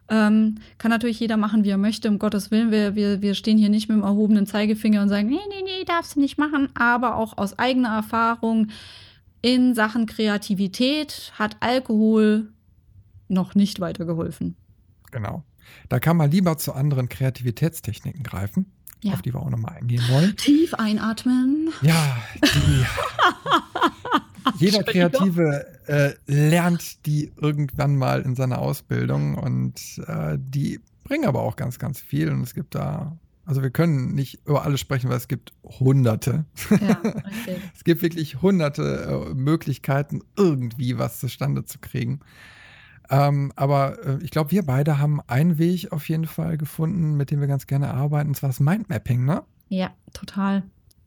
Ähm, 0.10 0.56
kann 0.78 0.92
natürlich 0.92 1.20
jeder 1.20 1.38
machen, 1.38 1.64
wie 1.64 1.70
er 1.70 1.78
möchte, 1.78 2.10
um 2.10 2.20
Gottes 2.20 2.52
Willen. 2.52 2.72
Wir, 2.72 2.96
wir, 2.96 3.22
wir 3.22 3.36
stehen 3.36 3.58
hier 3.58 3.70
nicht 3.70 3.90
mit 3.90 3.98
dem 3.98 4.04
erhobenen 4.04 4.46
Zeigefinger 4.46 5.02
und 5.02 5.10
sagen, 5.10 5.28
nee, 5.28 5.40
nee, 5.50 5.64
nee, 5.64 5.86
darfst 5.86 6.16
du 6.16 6.20
nicht 6.20 6.38
machen. 6.38 6.70
Aber 6.76 7.16
auch 7.16 7.38
aus 7.38 7.58
eigener 7.58 7.96
Erfahrung 7.96 8.68
in 9.42 9.76
Sachen 9.76 10.06
Kreativität 10.06 11.32
hat 11.38 11.58
Alkohol 11.62 12.50
noch 13.28 13.56
nicht 13.56 13.80
weitergeholfen. 13.80 14.56
Genau. 15.12 15.44
Da 15.90 16.00
kann 16.00 16.18
man 16.18 16.30
lieber 16.30 16.58
zu 16.58 16.74
anderen 16.74 17.10
Kreativitätstechniken 17.10 18.24
greifen 18.24 18.72
ja. 19.04 19.14
auf 19.14 19.22
die 19.22 19.34
wir 19.34 19.42
auch 19.42 19.50
nochmal 19.50 19.76
eingehen 19.78 20.04
wollen. 20.10 20.36
Tief 20.38 20.74
einatmen. 20.74 21.72
Ja, 21.82 22.18
die, 22.42 22.86
jeder 24.58 24.84
Kreative 24.84 25.66
äh, 25.88 26.14
lernt 26.26 27.06
die 27.06 27.32
irgendwann 27.40 27.96
mal 27.96 28.22
in 28.22 28.36
seiner 28.36 28.60
Ausbildung 28.60 29.36
und 29.36 30.02
äh, 30.08 30.38
die 30.40 30.80
bringen 31.04 31.26
aber 31.26 31.42
auch 31.42 31.56
ganz, 31.56 31.80
ganz 31.80 32.00
viel 32.00 32.30
und 32.30 32.42
es 32.42 32.54
gibt 32.54 32.76
da 32.76 33.18
also 33.46 33.62
wir 33.62 33.72
können 33.72 34.16
nicht 34.16 34.40
über 34.46 34.64
alles 34.64 34.80
sprechen, 34.80 35.10
weil 35.10 35.18
es 35.18 35.28
gibt 35.28 35.52
hunderte. 35.64 36.46
Ja, 36.70 36.98
okay. 37.04 37.58
es 37.76 37.84
gibt 37.84 38.02
wirklich 38.02 38.42
hunderte 38.42 39.28
äh, 39.32 39.34
Möglichkeiten, 39.34 40.22
irgendwie 40.38 40.98
was 40.98 41.20
zustande 41.20 41.66
zu 41.66 41.80
kriegen. 41.80 42.22
Ähm, 43.10 43.52
aber 43.56 43.98
äh, 44.06 44.24
ich 44.24 44.32
glaube, 44.32 44.52
wir 44.52 44.64
beide 44.64 44.98
haben 44.98 45.20
einen 45.28 45.58
Weg 45.58 45.92
auf 45.92 46.08
jeden 46.08 46.26
Fall 46.26 46.58
gefunden, 46.58 47.16
mit 47.16 47.32
dem 47.32 47.42
wir 47.42 47.48
ganz 47.48 47.68
gerne 47.68 47.94
arbeiten, 47.94 48.30
und 48.30 48.36
zwar 48.36 48.50
das 48.50 48.62
Mindmapping, 48.62 49.26
ne? 49.26 49.44
Ja, 49.68 49.92
total. 50.14 50.64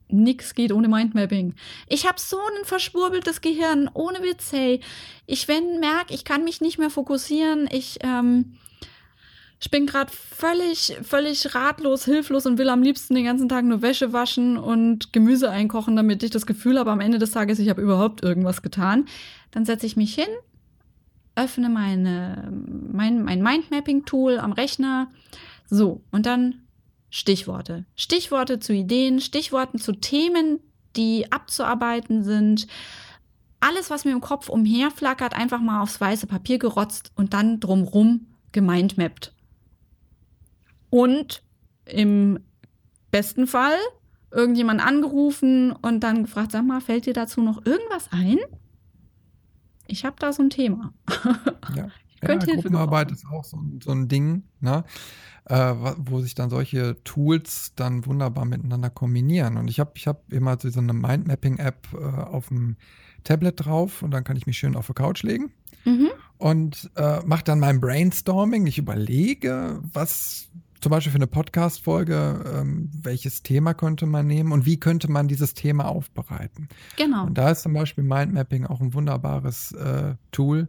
Nix 0.09 0.55
geht 0.55 0.71
ohne 0.71 0.87
Mindmapping. 0.87 1.53
Ich 1.87 2.07
habe 2.07 2.19
so 2.19 2.37
ein 2.37 2.65
verschwurbeltes 2.65 3.41
Gehirn, 3.41 3.89
ohne 3.93 4.21
Witz, 4.21 4.51
hey. 4.51 4.79
Ich, 5.25 5.47
wenn 5.47 5.79
merke, 5.79 6.13
ich 6.13 6.23
kann 6.23 6.43
mich 6.43 6.61
nicht 6.61 6.77
mehr 6.77 6.89
fokussieren, 6.89 7.67
ich, 7.71 7.99
ähm, 8.01 8.57
ich 9.59 9.71
bin 9.71 9.85
gerade 9.85 10.11
völlig, 10.11 10.97
völlig 11.01 11.55
ratlos, 11.55 12.05
hilflos 12.05 12.45
und 12.45 12.57
will 12.57 12.69
am 12.69 12.83
liebsten 12.83 13.15
den 13.15 13.25
ganzen 13.25 13.49
Tag 13.49 13.65
nur 13.65 13.81
Wäsche 13.81 14.13
waschen 14.13 14.57
und 14.57 15.11
Gemüse 15.13 15.49
einkochen, 15.49 15.95
damit 15.95 16.23
ich 16.23 16.31
das 16.31 16.45
Gefühl 16.45 16.77
habe, 16.79 16.91
am 16.91 16.99
Ende 16.99 17.17
des 17.17 17.31
Tages, 17.31 17.59
ich 17.59 17.69
habe 17.69 17.81
überhaupt 17.81 18.23
irgendwas 18.23 18.61
getan. 18.61 19.05
Dann 19.51 19.65
setze 19.65 19.87
ich 19.87 19.97
mich 19.97 20.13
hin, 20.13 20.27
öffne 21.35 21.69
meine, 21.69 22.51
mein, 22.91 23.23
mein 23.23 23.41
Mindmapping-Tool 23.41 24.37
am 24.37 24.51
Rechner. 24.53 25.09
So, 25.69 26.01
und 26.11 26.25
dann 26.25 26.66
Stichworte. 27.09 27.85
Stichworte 27.95 28.59
zu 28.59 28.73
Ideen, 28.73 29.21
Stichworten 29.21 29.79
zu 29.79 29.93
Themen, 29.93 30.59
die 30.95 31.31
abzuarbeiten 31.31 32.23
sind. 32.23 32.67
Alles, 33.59 33.89
was 33.89 34.05
mir 34.05 34.11
im 34.11 34.21
Kopf 34.21 34.49
umherflackert, 34.49 35.33
einfach 35.33 35.61
mal 35.61 35.81
aufs 35.81 35.99
weiße 35.99 36.27
Papier 36.27 36.59
gerotzt 36.59 37.11
und 37.15 37.33
dann 37.33 37.59
drumrum 37.59 38.27
gemindmappt. 38.51 39.33
Und 40.89 41.43
im 41.85 42.39
besten 43.11 43.47
Fall 43.47 43.77
irgendjemand 44.31 44.85
angerufen 44.85 45.71
und 45.71 46.01
dann 46.01 46.23
gefragt, 46.23 46.51
sag 46.51 46.65
mal, 46.65 46.81
fällt 46.81 47.05
dir 47.05 47.13
dazu 47.13 47.41
noch 47.41 47.65
irgendwas 47.65 48.11
ein? 48.11 48.37
ich 49.87 50.05
habe 50.05 50.15
da 50.19 50.31
so 50.33 50.43
ein 50.43 50.49
Thema. 50.49 50.93
Ja. 51.75 51.87
Ich 52.19 52.21
könnte 52.21 52.47
ja, 52.47 52.53
Hilfe 52.53 52.69
Gruppenarbeit 52.69 53.11
ist 53.11 53.27
auch 53.27 53.43
so, 53.43 53.59
so 53.79 53.91
ein 53.91 54.07
Ding, 54.07 54.41
ne? 54.59 54.83
Äh, 55.49 55.75
wo 55.97 56.19
sich 56.19 56.35
dann 56.35 56.49
solche 56.49 57.01
Tools 57.05 57.71
dann 57.77 58.05
wunderbar 58.05 58.43
miteinander 58.43 58.89
kombinieren. 58.89 59.55
Und 59.55 59.69
ich 59.69 59.79
habe 59.79 59.91
ich 59.95 60.05
hab 60.05 60.33
immer 60.33 60.57
so 60.59 60.77
eine 60.77 60.91
Mindmapping-App 60.91 61.87
äh, 61.93 61.97
auf 61.97 62.49
dem 62.49 62.75
Tablet 63.23 63.65
drauf 63.65 64.03
und 64.03 64.11
dann 64.11 64.25
kann 64.25 64.35
ich 64.35 64.45
mich 64.45 64.57
schön 64.57 64.75
auf 64.75 64.87
die 64.87 64.93
Couch 64.93 65.23
legen 65.23 65.51
mhm. 65.85 66.09
und 66.37 66.91
äh, 66.97 67.21
mache 67.25 67.45
dann 67.45 67.59
mein 67.59 67.79
Brainstorming. 67.79 68.67
Ich 68.67 68.77
überlege, 68.77 69.81
was 69.93 70.49
zum 70.81 70.91
Beispiel 70.91 71.11
für 71.11 71.17
eine 71.17 71.27
Podcast-Folge, 71.27 72.43
ähm, 72.53 72.89
welches 73.01 73.41
Thema 73.41 73.73
könnte 73.73 74.05
man 74.05 74.27
nehmen 74.27 74.51
und 74.51 74.65
wie 74.65 74.79
könnte 74.79 75.09
man 75.09 75.27
dieses 75.27 75.53
Thema 75.53 75.87
aufbereiten. 75.87 76.67
Genau. 76.97 77.25
Und 77.25 77.37
da 77.37 77.51
ist 77.51 77.63
zum 77.63 77.73
Beispiel 77.73 78.03
Mindmapping 78.03 78.65
auch 78.65 78.81
ein 78.81 78.93
wunderbares 78.93 79.71
äh, 79.71 80.15
Tool, 80.31 80.67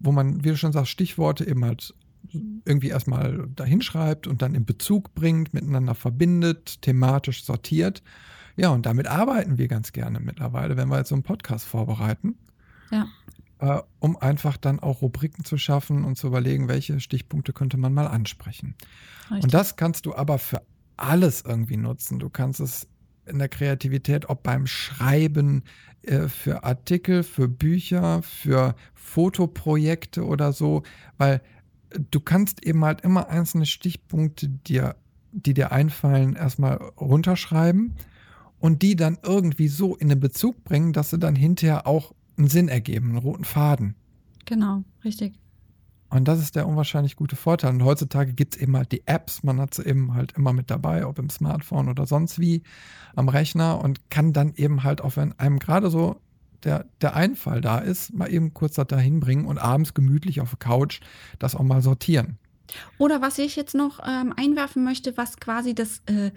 wo 0.00 0.12
man, 0.12 0.44
wie 0.44 0.50
du 0.50 0.56
schon 0.56 0.72
sagst, 0.72 0.90
Stichworte 0.90 1.46
eben 1.46 1.64
halt 1.64 1.94
irgendwie 2.64 2.88
erstmal 2.88 3.48
dahinschreibt 3.54 4.26
und 4.26 4.42
dann 4.42 4.54
in 4.54 4.64
Bezug 4.64 5.14
bringt, 5.14 5.54
miteinander 5.54 5.94
verbindet, 5.94 6.82
thematisch 6.82 7.44
sortiert. 7.44 8.02
Ja, 8.56 8.70
und 8.70 8.86
damit 8.86 9.06
arbeiten 9.06 9.58
wir 9.58 9.68
ganz 9.68 9.92
gerne 9.92 10.20
mittlerweile, 10.20 10.76
wenn 10.76 10.88
wir 10.88 10.98
jetzt 10.98 11.08
so 11.08 11.14
einen 11.14 11.22
Podcast 11.22 11.66
vorbereiten. 11.66 12.36
Ja 12.90 13.06
äh, 13.58 13.80
um 13.98 14.16
einfach 14.16 14.56
dann 14.56 14.80
auch 14.80 15.02
Rubriken 15.02 15.44
zu 15.44 15.58
schaffen 15.58 16.04
und 16.04 16.16
zu 16.16 16.28
überlegen, 16.28 16.68
welche 16.68 17.00
Stichpunkte 17.00 17.52
könnte 17.52 17.76
man 17.76 17.92
mal 17.92 18.06
ansprechen. 18.06 18.74
Richtig. 19.30 19.44
Und 19.44 19.54
das 19.54 19.76
kannst 19.76 20.06
du 20.06 20.14
aber 20.14 20.38
für 20.38 20.62
alles 20.96 21.42
irgendwie 21.42 21.76
nutzen. 21.76 22.18
Du 22.18 22.28
kannst 22.28 22.60
es 22.60 22.88
in 23.26 23.38
der 23.38 23.48
Kreativität, 23.48 24.28
ob 24.28 24.42
beim 24.42 24.66
Schreiben 24.66 25.64
äh, 26.02 26.28
für 26.28 26.64
Artikel, 26.64 27.22
für 27.22 27.48
Bücher, 27.48 28.22
für 28.22 28.74
Fotoprojekte 28.94 30.24
oder 30.24 30.52
so, 30.52 30.82
weil 31.18 31.42
du 32.10 32.20
kannst 32.20 32.64
eben 32.64 32.84
halt 32.84 33.00
immer 33.02 33.28
einzelne 33.28 33.66
Stichpunkte 33.66 34.48
dir, 34.48 34.96
die 35.32 35.54
dir 35.54 35.72
einfallen, 35.72 36.36
erstmal 36.36 36.76
runterschreiben 36.76 37.94
und 38.58 38.82
die 38.82 38.96
dann 38.96 39.18
irgendwie 39.22 39.68
so 39.68 39.96
in 39.96 40.08
den 40.08 40.20
Bezug 40.20 40.64
bringen, 40.64 40.92
dass 40.92 41.10
sie 41.10 41.18
dann 41.18 41.36
hinterher 41.36 41.86
auch 41.86 42.14
einen 42.36 42.48
Sinn 42.48 42.68
ergeben, 42.68 43.10
einen 43.10 43.18
roten 43.18 43.44
Faden. 43.44 43.94
Genau, 44.44 44.84
richtig. 45.04 45.34
Und 46.10 46.26
das 46.26 46.38
ist 46.38 46.56
der 46.56 46.66
unwahrscheinlich 46.66 47.16
gute 47.16 47.36
Vorteil. 47.36 47.70
Und 47.70 47.84
heutzutage 47.84 48.32
gibt 48.32 48.56
es 48.56 48.62
eben 48.62 48.76
halt 48.76 48.92
die 48.92 49.06
Apps, 49.06 49.42
man 49.42 49.60
hat 49.60 49.74
sie 49.74 49.84
eben 49.84 50.14
halt 50.14 50.32
immer 50.32 50.54
mit 50.54 50.70
dabei, 50.70 51.04
ob 51.04 51.18
im 51.18 51.28
Smartphone 51.28 51.88
oder 51.88 52.06
sonst 52.06 52.38
wie 52.38 52.62
am 53.14 53.28
Rechner 53.28 53.82
und 53.82 54.10
kann 54.10 54.32
dann 54.32 54.54
eben 54.54 54.84
halt, 54.84 55.02
auch 55.02 55.16
wenn 55.16 55.38
einem 55.38 55.58
gerade 55.58 55.90
so 55.90 56.20
der, 56.64 56.86
der 57.00 57.14
Einfall 57.14 57.60
da 57.60 57.78
ist, 57.78 58.12
mal 58.12 58.32
eben 58.32 58.54
kurz 58.54 58.74
das 58.74 58.86
da 58.88 58.98
hinbringen 58.98 59.46
und 59.46 59.58
abends 59.58 59.94
gemütlich 59.94 60.40
auf 60.40 60.50
der 60.50 60.58
Couch 60.58 61.00
das 61.38 61.54
auch 61.54 61.62
mal 61.62 61.82
sortieren. 61.82 62.38
Oder 62.98 63.22
was 63.22 63.38
ich 63.38 63.56
jetzt 63.56 63.74
noch 63.74 64.00
ähm, 64.06 64.34
einwerfen 64.36 64.84
möchte, 64.84 65.16
was 65.16 65.38
quasi 65.38 65.74
das 65.74 66.02
äh, 66.06 66.30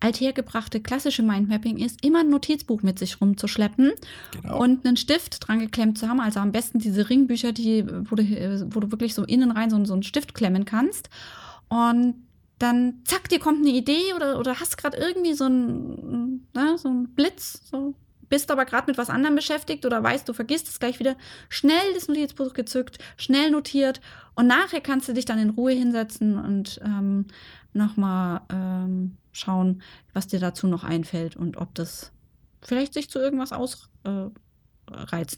althergebrachte 0.00 0.80
klassische 0.80 1.22
Mindmapping 1.22 1.78
ist, 1.78 2.04
immer 2.04 2.20
ein 2.20 2.28
Notizbuch 2.28 2.82
mit 2.82 2.98
sich 2.98 3.20
rumzuschleppen 3.20 3.92
genau. 4.32 4.62
und 4.62 4.86
einen 4.86 4.96
Stift 4.96 5.46
dran 5.46 5.60
geklemmt 5.60 5.98
zu 5.98 6.08
haben. 6.08 6.20
Also 6.20 6.40
am 6.40 6.52
besten 6.52 6.78
diese 6.78 7.08
Ringbücher, 7.08 7.52
die, 7.52 7.86
wo, 7.86 8.16
du, 8.16 8.24
wo 8.74 8.80
du 8.80 8.90
wirklich 8.90 9.14
so 9.14 9.24
innen 9.24 9.50
rein 9.50 9.70
so, 9.70 9.82
so 9.84 9.94
einen 9.94 10.02
Stift 10.02 10.34
klemmen 10.34 10.64
kannst. 10.64 11.08
Und 11.68 12.14
dann 12.58 13.00
zack, 13.04 13.28
dir 13.28 13.38
kommt 13.38 13.60
eine 13.60 13.74
Idee 13.74 14.14
oder, 14.14 14.38
oder 14.38 14.60
hast 14.60 14.78
gerade 14.78 14.96
irgendwie 14.96 15.34
so 15.34 15.46
ein, 15.46 16.46
ne, 16.54 16.76
so 16.76 16.88
ein 16.88 17.08
Blitz, 17.14 17.62
so 17.70 17.94
bist 18.28 18.50
aber 18.50 18.64
gerade 18.64 18.90
mit 18.90 18.98
was 18.98 19.10
anderem 19.10 19.34
beschäftigt 19.34 19.84
oder 19.86 20.02
weißt, 20.02 20.28
du 20.28 20.32
vergisst 20.32 20.68
es 20.68 20.78
gleich 20.78 20.98
wieder, 20.98 21.16
schnell 21.48 21.94
das 21.94 22.08
Notizbuch 22.08 22.54
gezückt, 22.54 22.98
schnell 23.16 23.50
notiert 23.50 24.00
und 24.34 24.46
nachher 24.46 24.80
kannst 24.80 25.08
du 25.08 25.12
dich 25.12 25.24
dann 25.24 25.38
in 25.38 25.50
Ruhe 25.50 25.72
hinsetzen 25.72 26.38
und 26.38 26.80
ähm, 26.84 27.26
nochmal 27.72 28.40
ähm, 28.50 29.16
schauen, 29.32 29.82
was 30.12 30.26
dir 30.26 30.40
dazu 30.40 30.66
noch 30.66 30.84
einfällt 30.84 31.36
und 31.36 31.56
ob 31.56 31.74
das 31.74 32.12
vielleicht 32.62 32.94
sich 32.94 33.10
zu 33.10 33.18
irgendwas 33.18 33.52
ausreizen 33.52 33.94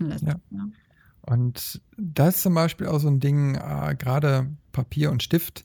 äh, 0.06 0.08
lässt. 0.08 0.24
Ja. 0.24 0.36
ja. 0.50 0.68
Und 1.22 1.82
das 1.96 2.36
ist 2.36 2.42
zum 2.42 2.54
Beispiel 2.54 2.86
auch 2.86 3.00
so 3.00 3.08
ein 3.08 3.20
Ding, 3.20 3.56
äh, 3.56 3.94
gerade 3.98 4.48
Papier 4.72 5.10
und 5.10 5.22
Stift 5.22 5.64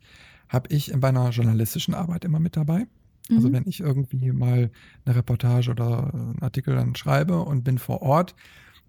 habe 0.49 0.67
ich 0.73 0.91
in 0.91 0.99
meiner 0.99 1.29
journalistischen 1.29 1.93
Arbeit 1.93 2.25
immer 2.25 2.39
mit 2.39 2.57
dabei. 2.57 2.87
Also 3.29 3.49
mhm. 3.49 3.53
wenn 3.53 3.67
ich 3.67 3.79
irgendwie 3.79 4.31
mal 4.31 4.69
eine 5.05 5.15
Reportage 5.15 5.71
oder 5.71 6.13
einen 6.13 6.41
Artikel 6.41 6.75
dann 6.75 6.95
schreibe 6.95 7.39
und 7.39 7.63
bin 7.63 7.77
vor 7.77 8.01
Ort, 8.01 8.35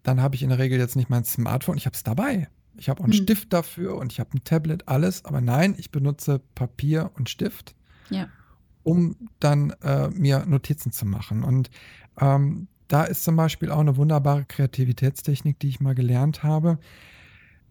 dann 0.03 0.21
habe 0.21 0.35
ich 0.35 0.43
in 0.43 0.51
der 0.51 0.59
Regel 0.59 0.79
jetzt 0.79 0.97
nicht 0.97 1.09
mein 1.09 1.25
Smartphone, 1.25 1.77
ich 1.77 1.87
habe 1.87 1.95
es 1.95 2.03
dabei. 2.03 2.49
Ich 2.77 2.89
habe 2.89 3.01
auch 3.01 3.05
einen 3.05 3.13
mhm. 3.13 3.23
Stift 3.23 3.53
dafür 3.53 3.97
und 3.97 4.13
ich 4.13 4.21
habe 4.21 4.31
ein 4.35 4.45
Tablet, 4.45 4.89
alles. 4.89 5.25
Aber 5.25 5.41
nein, 5.41 5.75
ich 5.79 5.91
benutze 5.91 6.41
Papier 6.55 7.11
und 7.15 7.31
Stift, 7.31 7.75
ja. 8.11 8.29
um 8.83 9.17
dann 9.39 9.71
äh, 9.83 10.09
mir 10.11 10.45
Notizen 10.47 10.91
zu 10.91 11.07
machen. 11.07 11.45
Und 11.45 11.71
ähm, 12.21 12.69
da 12.89 13.05
ist 13.05 13.25
zum 13.25 13.37
Beispiel 13.37 13.71
auch 13.71 13.79
eine 13.79 13.97
wunderbare 13.97 14.45
Kreativitätstechnik, 14.45 15.59
die 15.61 15.69
ich 15.69 15.81
mal 15.81 15.95
gelernt 15.95 16.43
habe, 16.43 16.79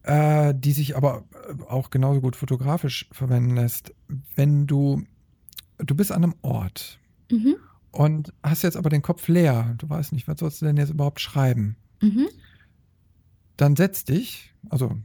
äh, 0.04 0.54
die 0.56 0.72
sich 0.72 0.96
aber 0.96 1.26
äh, 1.50 1.64
auch 1.64 1.90
genauso 1.90 2.22
gut 2.22 2.36
fotografisch 2.36 3.08
verwenden 3.12 3.56
lässt. 3.56 3.94
Wenn 4.36 4.68
du 4.68 5.04
du 5.78 5.96
bist 5.96 6.12
an 6.12 6.24
einem 6.24 6.36
Ort 6.42 7.00
mhm. 7.32 7.56
und 7.92 8.34
hast 8.44 8.64
jetzt 8.64 8.78
aber 8.78 8.90
den 8.90 9.02
Kopf 9.02 9.28
leer. 9.28 9.76
Du 9.78 9.90
weißt 9.90 10.14
nicht, 10.14 10.28
was 10.28 10.40
sollst 10.40 10.62
du 10.62 10.66
denn 10.66 10.78
jetzt 10.78 10.92
überhaupt 10.92 11.20
schreiben? 11.20 11.76
Mhm. 12.02 12.28
Dann 13.58 13.76
setz 13.76 14.04
dich, 14.04 14.54
also 14.70 14.98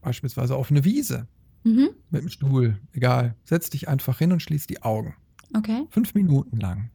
beispielsweise 0.00 0.56
auf 0.56 0.70
eine 0.70 0.84
Wiese 0.84 1.26
mhm. 1.64 1.90
mit 2.10 2.22
dem 2.22 2.28
Stuhl, 2.28 2.78
egal. 2.92 3.34
Setz 3.44 3.70
dich 3.70 3.88
einfach 3.88 4.18
hin 4.18 4.32
und 4.32 4.42
schließ 4.42 4.66
die 4.66 4.82
Augen. 4.82 5.14
Okay. 5.54 5.86
Fünf 5.90 6.14
Minuten 6.14 6.58
lang. 6.58 6.90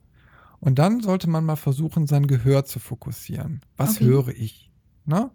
Und 0.59 0.77
dann 0.77 1.01
sollte 1.01 1.29
man 1.29 1.43
mal 1.43 1.55
versuchen, 1.55 2.05
sein 2.05 2.27
Gehör 2.27 2.65
zu 2.65 2.79
fokussieren. 2.79 3.61
Was 3.77 3.95
okay. 3.95 4.05
höre 4.05 4.27
ich? 4.29 4.71
Na? 5.05 5.31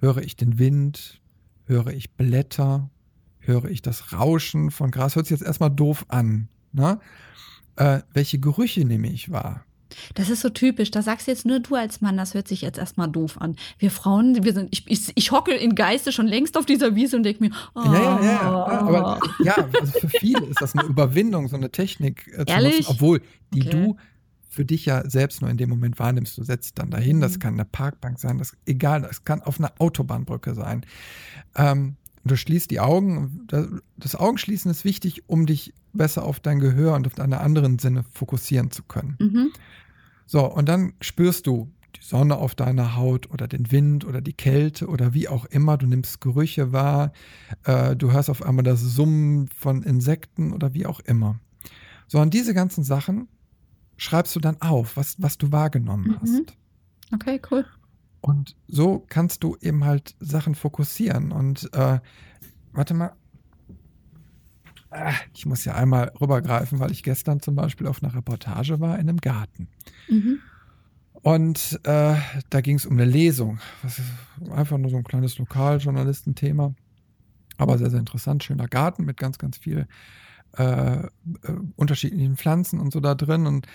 Höre 0.00 0.18
ich 0.18 0.36
den 0.36 0.58
Wind? 0.58 1.20
Höre 1.66 1.88
ich 1.88 2.12
Blätter? 2.16 2.90
Höre 3.38 3.66
ich 3.66 3.80
das 3.80 4.12
Rauschen 4.12 4.70
von 4.70 4.90
Gras? 4.90 5.14
Hört 5.14 5.26
sich 5.26 5.38
jetzt 5.38 5.46
erstmal 5.46 5.70
doof 5.70 6.04
an. 6.08 6.48
Ne? 6.72 7.00
Äh, 7.76 8.00
welche 8.12 8.38
Gerüche 8.38 8.84
nehme 8.84 9.10
ich 9.10 9.30
wahr? 9.30 9.64
Das 10.14 10.30
ist 10.30 10.40
so 10.40 10.50
typisch. 10.50 10.90
Da 10.90 11.02
sagst 11.02 11.26
jetzt 11.26 11.46
nur 11.46 11.60
du 11.60 11.74
als 11.74 12.00
Mann, 12.00 12.16
das 12.16 12.34
hört 12.34 12.48
sich 12.48 12.62
jetzt 12.62 12.78
erstmal 12.78 13.08
doof 13.08 13.40
an. 13.40 13.56
Wir 13.78 13.90
Frauen, 13.90 14.44
wir 14.44 14.52
sind, 14.52 14.68
ich, 14.72 14.88
ich, 14.88 15.12
ich 15.14 15.32
hocke 15.32 15.52
in 15.52 15.74
Geiste 15.74 16.12
schon 16.12 16.26
längst 16.26 16.56
auf 16.56 16.66
dieser 16.66 16.94
Wiese 16.94 17.16
und 17.16 17.24
denke 17.24 17.42
mir, 17.42 17.50
oh. 17.74 17.82
Ja, 17.84 17.92
ja, 17.92 18.24
ja. 18.24 18.66
Aber 18.66 19.20
ja, 19.42 19.56
also 19.80 19.98
für 19.98 20.08
viele 20.08 20.46
ist 20.46 20.60
das 20.60 20.76
eine 20.76 20.88
Überwindung, 20.88 21.48
so 21.48 21.56
eine 21.56 21.70
Technik 21.70 22.28
äh, 22.28 22.46
zu 22.46 22.52
Ehrlich? 22.52 22.78
nutzen, 22.78 22.92
obwohl 22.92 23.22
die 23.52 23.62
okay. 23.62 23.70
du 23.70 23.96
für 24.48 24.64
dich 24.64 24.86
ja 24.86 25.08
selbst 25.08 25.42
nur 25.42 25.50
in 25.50 25.56
dem 25.56 25.70
Moment 25.70 25.98
wahrnimmst. 25.98 26.36
Du 26.36 26.42
setzt 26.42 26.78
dann 26.78 26.90
dahin, 26.90 27.20
das 27.20 27.34
mhm. 27.34 27.38
kann 27.40 27.54
eine 27.54 27.64
Parkbank 27.64 28.18
sein, 28.18 28.38
das 28.38 28.56
egal, 28.66 29.02
das 29.02 29.24
kann 29.24 29.42
auf 29.42 29.58
einer 29.58 29.72
Autobahnbrücke 29.78 30.54
sein. 30.54 30.84
Ähm, 31.56 31.96
Du 32.22 32.36
schließt 32.36 32.70
die 32.70 32.80
Augen. 32.80 33.46
Das 33.96 34.14
Augenschließen 34.14 34.70
ist 34.70 34.84
wichtig, 34.84 35.22
um 35.26 35.46
dich 35.46 35.72
besser 35.92 36.24
auf 36.24 36.40
dein 36.40 36.58
Gehör 36.58 36.94
und 36.94 37.06
auf 37.06 37.14
deine 37.14 37.40
anderen 37.40 37.78
Sinne 37.78 38.04
fokussieren 38.12 38.70
zu 38.70 38.82
können. 38.82 39.16
Mhm. 39.18 39.52
So, 40.26 40.44
und 40.44 40.68
dann 40.68 40.92
spürst 41.00 41.46
du 41.46 41.72
die 41.96 42.04
Sonne 42.04 42.36
auf 42.36 42.54
deiner 42.54 42.96
Haut 42.96 43.30
oder 43.30 43.48
den 43.48 43.72
Wind 43.72 44.04
oder 44.04 44.20
die 44.20 44.32
Kälte 44.32 44.86
oder 44.86 45.12
wie 45.12 45.28
auch 45.28 45.44
immer. 45.46 45.76
Du 45.76 45.86
nimmst 45.86 46.20
Gerüche 46.20 46.72
wahr. 46.72 47.12
Äh, 47.64 47.96
du 47.96 48.12
hörst 48.12 48.30
auf 48.30 48.42
einmal 48.42 48.62
das 48.62 48.80
Summen 48.80 49.48
von 49.48 49.82
Insekten 49.82 50.52
oder 50.52 50.72
wie 50.72 50.86
auch 50.86 51.00
immer. 51.00 51.40
So, 52.06 52.20
und 52.20 52.32
diese 52.32 52.54
ganzen 52.54 52.84
Sachen 52.84 53.28
schreibst 53.96 54.34
du 54.34 54.40
dann 54.40 54.60
auf, 54.60 54.96
was, 54.96 55.16
was 55.20 55.36
du 55.36 55.52
wahrgenommen 55.52 56.08
mhm. 56.08 56.18
hast. 56.20 56.56
Okay, 57.12 57.40
cool. 57.50 57.66
Und 58.20 58.56
so 58.68 59.04
kannst 59.08 59.42
du 59.42 59.56
eben 59.60 59.84
halt 59.84 60.14
Sachen 60.20 60.54
fokussieren. 60.54 61.32
Und 61.32 61.72
äh, 61.72 62.00
warte 62.72 62.94
mal. 62.94 63.12
Ah, 64.90 65.14
ich 65.34 65.46
muss 65.46 65.64
ja 65.64 65.74
einmal 65.74 66.12
rübergreifen, 66.20 66.80
weil 66.80 66.90
ich 66.90 67.02
gestern 67.02 67.40
zum 67.40 67.54
Beispiel 67.54 67.86
auf 67.86 68.02
einer 68.02 68.14
Reportage 68.14 68.80
war 68.80 68.98
in 68.98 69.08
einem 69.08 69.18
Garten. 69.18 69.68
Mhm. 70.08 70.40
Und 71.22 71.78
äh, 71.84 72.16
da 72.48 72.60
ging 72.60 72.76
es 72.76 72.86
um 72.86 72.94
eine 72.94 73.04
Lesung. 73.04 73.60
Das 73.82 73.98
ist 73.98 74.08
einfach 74.50 74.78
nur 74.78 74.90
so 74.90 74.96
ein 74.96 75.04
kleines 75.04 75.38
Lokaljournalistenthema. 75.38 76.74
Aber 77.58 77.78
sehr, 77.78 77.90
sehr 77.90 78.00
interessant. 78.00 78.42
Schöner 78.42 78.68
Garten 78.68 79.04
mit 79.04 79.18
ganz, 79.18 79.38
ganz 79.38 79.58
viel 79.58 79.86
äh, 80.56 81.04
äh, 81.04 81.08
unterschiedlichen 81.76 82.36
Pflanzen 82.36 82.80
und 82.80 82.92
so 82.92 83.00
da 83.00 83.14
drin. 83.14 83.46
Und 83.46 83.66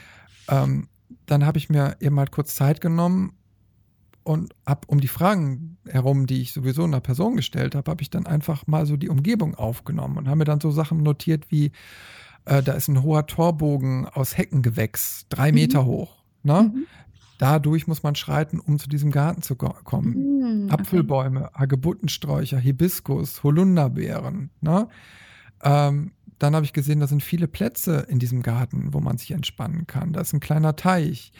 ähm, 0.49 0.89
dann 1.27 1.45
habe 1.45 1.59
ich 1.59 1.69
mir 1.69 1.95
eben 1.99 2.19
halt 2.19 2.31
kurz 2.31 2.55
Zeit 2.55 2.81
genommen 2.81 3.37
und 4.25 4.55
habe 4.65 4.81
um 4.87 4.99
die 4.99 5.07
Fragen 5.07 5.77
herum, 5.87 6.25
die 6.25 6.41
ich 6.41 6.51
sowieso 6.51 6.83
einer 6.83 6.99
Person 6.99 7.35
gestellt 7.35 7.75
habe, 7.75 7.91
habe 7.91 8.01
ich 8.01 8.09
dann 8.09 8.25
einfach 8.25 8.65
mal 8.65 8.87
so 8.87 8.97
die 8.97 9.09
Umgebung 9.09 9.53
aufgenommen 9.53 10.17
und 10.17 10.27
habe 10.27 10.39
mir 10.39 10.45
dann 10.45 10.59
so 10.59 10.71
Sachen 10.71 11.03
notiert 11.03 11.51
wie, 11.51 11.71
äh, 12.45 12.63
da 12.63 12.73
ist 12.73 12.87
ein 12.87 13.03
hoher 13.03 13.27
Torbogen 13.27 14.07
aus 14.07 14.35
Heckengewächs, 14.35 15.27
drei 15.29 15.49
mhm. 15.51 15.55
Meter 15.55 15.85
hoch. 15.85 16.23
Ne? 16.41 16.71
Mhm. 16.73 16.85
Dadurch 17.37 17.85
muss 17.85 18.01
man 18.01 18.15
schreiten, 18.15 18.59
um 18.59 18.79
zu 18.79 18.89
diesem 18.89 19.11
Garten 19.11 19.43
zu 19.43 19.55
kommen. 19.55 20.63
Mhm, 20.63 20.71
Apfelbäume, 20.71 21.51
Hagebuttensträucher, 21.53 22.57
Hibiskus, 22.57 23.43
Holunderbeeren. 23.43 24.49
Ne? 24.59 24.87
Ähm, 25.63 26.13
dann 26.39 26.55
habe 26.55 26.65
ich 26.65 26.73
gesehen, 26.73 26.99
da 26.99 27.05
sind 27.05 27.21
viele 27.21 27.47
Plätze 27.47 28.07
in 28.09 28.17
diesem 28.17 28.41
Garten, 28.41 28.91
wo 28.91 29.01
man 29.01 29.19
sich 29.19 29.31
entspannen 29.31 29.85
kann. 29.85 30.13
Da 30.13 30.21
ist 30.21 30.33
ein 30.33 30.39
kleiner 30.39 30.75
Teich 30.75 31.31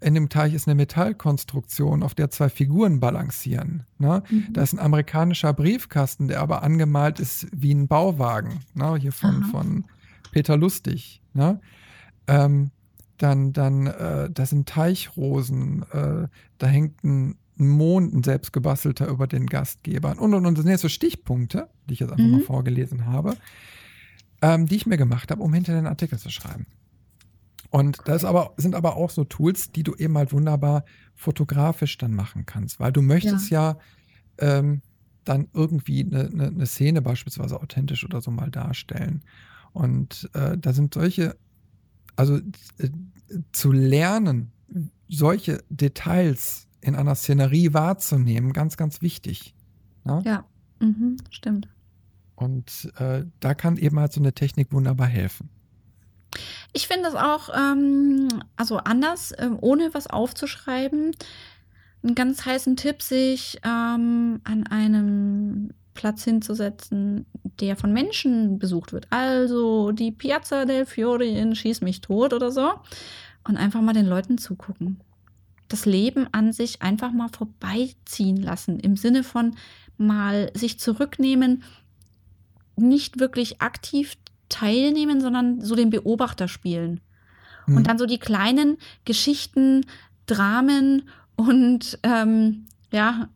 in 0.00 0.14
dem 0.14 0.28
Teich 0.28 0.54
ist 0.54 0.68
eine 0.68 0.74
Metallkonstruktion, 0.76 2.02
auf 2.02 2.14
der 2.14 2.30
zwei 2.30 2.48
Figuren 2.48 3.00
balancieren. 3.00 3.84
Ne? 3.98 4.22
Mhm. 4.30 4.52
Da 4.52 4.62
ist 4.62 4.72
ein 4.72 4.78
amerikanischer 4.78 5.52
Briefkasten, 5.52 6.28
der 6.28 6.40
aber 6.40 6.62
angemalt 6.62 7.18
ist 7.18 7.46
wie 7.52 7.74
ein 7.74 7.88
Bauwagen, 7.88 8.60
ne? 8.74 8.96
hier 8.96 9.12
von, 9.12 9.44
von 9.44 9.84
Peter 10.30 10.56
Lustig. 10.56 11.20
Ne? 11.34 11.60
Ähm, 12.26 12.70
dann, 13.16 13.52
dann, 13.52 13.88
äh, 13.88 14.30
da 14.30 14.46
sind 14.46 14.68
Teichrosen, 14.68 15.82
äh, 15.92 16.28
da 16.58 16.66
hängt 16.66 17.02
ein 17.02 17.36
Mond, 17.56 18.14
ein 18.14 18.22
selbstgebastelter 18.22 19.08
über 19.08 19.26
den 19.26 19.46
Gastgebern 19.46 20.18
und 20.18 20.32
und 20.34 20.46
und. 20.46 20.56
Das 20.56 20.62
sind 20.62 20.70
jetzt 20.70 20.82
so 20.82 20.88
Stichpunkte, 20.88 21.68
die 21.88 21.94
ich 21.94 22.00
jetzt 22.00 22.12
einfach 22.12 22.24
mhm. 22.24 22.32
mal 22.32 22.40
vorgelesen 22.40 23.06
habe, 23.06 23.36
ähm, 24.42 24.66
die 24.66 24.76
ich 24.76 24.86
mir 24.86 24.96
gemacht 24.96 25.32
habe, 25.32 25.42
um 25.42 25.52
hinter 25.52 25.74
den 25.74 25.88
Artikel 25.88 26.18
zu 26.18 26.30
schreiben. 26.30 26.66
Und 27.70 27.98
das 28.06 28.24
aber, 28.24 28.54
sind 28.56 28.74
aber 28.74 28.96
auch 28.96 29.10
so 29.10 29.24
Tools, 29.24 29.70
die 29.72 29.82
du 29.82 29.94
eben 29.94 30.16
halt 30.16 30.32
wunderbar 30.32 30.84
fotografisch 31.14 31.98
dann 31.98 32.14
machen 32.14 32.46
kannst, 32.46 32.80
weil 32.80 32.92
du 32.92 33.02
möchtest 33.02 33.50
ja, 33.50 33.72
ja 34.38 34.58
ähm, 34.58 34.82
dann 35.24 35.48
irgendwie 35.52 36.04
eine, 36.04 36.28
eine, 36.28 36.46
eine, 36.46 36.66
Szene 36.66 37.02
beispielsweise 37.02 37.60
authentisch 37.60 38.04
oder 38.04 38.20
so 38.20 38.30
mal 38.30 38.50
darstellen. 38.50 39.22
Und 39.72 40.30
äh, 40.32 40.56
da 40.56 40.72
sind 40.72 40.94
solche, 40.94 41.36
also 42.16 42.36
äh, 42.78 42.88
zu 43.52 43.72
lernen, 43.72 44.52
solche 45.08 45.62
Details 45.68 46.66
in 46.80 46.94
einer 46.94 47.14
Szenerie 47.14 47.74
wahrzunehmen, 47.74 48.52
ganz, 48.54 48.76
ganz 48.78 49.02
wichtig. 49.02 49.54
Na? 50.04 50.20
Ne? 50.20 50.22
Ja, 50.24 50.44
mhm, 50.80 51.16
stimmt. 51.30 51.68
Und 52.34 52.92
äh, 52.96 53.24
da 53.40 53.54
kann 53.54 53.76
eben 53.76 53.98
halt 53.98 54.12
so 54.12 54.20
eine 54.20 54.32
Technik 54.32 54.72
wunderbar 54.72 55.08
helfen. 55.08 55.50
Ich 56.72 56.86
finde 56.86 57.08
es 57.08 57.14
auch, 57.14 57.48
ähm, 57.54 58.28
also 58.56 58.78
anders, 58.78 59.32
ähm, 59.38 59.58
ohne 59.60 59.94
was 59.94 60.06
aufzuschreiben. 60.06 61.12
Einen 62.02 62.14
ganz 62.14 62.44
heißen 62.44 62.76
Tipp, 62.76 63.02
sich 63.02 63.58
ähm, 63.64 64.40
an 64.44 64.66
einem 64.68 65.70
Platz 65.94 66.22
hinzusetzen, 66.22 67.26
der 67.60 67.76
von 67.76 67.92
Menschen 67.92 68.58
besucht 68.58 68.92
wird. 68.92 69.08
Also 69.10 69.90
die 69.90 70.12
Piazza 70.12 70.64
del 70.64 70.86
Fiore 70.86 71.24
in 71.24 71.56
Schieß 71.56 71.80
mich 71.80 72.00
tot 72.00 72.32
oder 72.32 72.52
so. 72.52 72.70
Und 73.46 73.56
einfach 73.56 73.80
mal 73.80 73.94
den 73.94 74.06
Leuten 74.06 74.38
zugucken. 74.38 75.00
Das 75.68 75.86
Leben 75.86 76.28
an 76.32 76.52
sich 76.52 76.82
einfach 76.82 77.12
mal 77.12 77.28
vorbeiziehen 77.28 78.36
lassen. 78.36 78.78
Im 78.78 78.96
Sinne 78.96 79.24
von 79.24 79.56
mal 79.96 80.50
sich 80.54 80.78
zurücknehmen 80.78 81.64
nicht 82.76 83.18
wirklich 83.18 83.60
aktiv 83.60 84.16
teilnehmen, 84.48 85.20
sondern 85.20 85.60
so 85.60 85.74
den 85.74 85.90
Beobachter 85.90 86.48
spielen. 86.48 87.00
Mhm. 87.66 87.76
Und 87.76 87.86
dann 87.86 87.98
so 87.98 88.06
die 88.06 88.18
kleinen 88.18 88.78
Geschichten, 89.04 89.86
Dramen 90.26 91.08
und 91.36 91.98
ähm, 92.02 92.66
ja, 92.92 93.28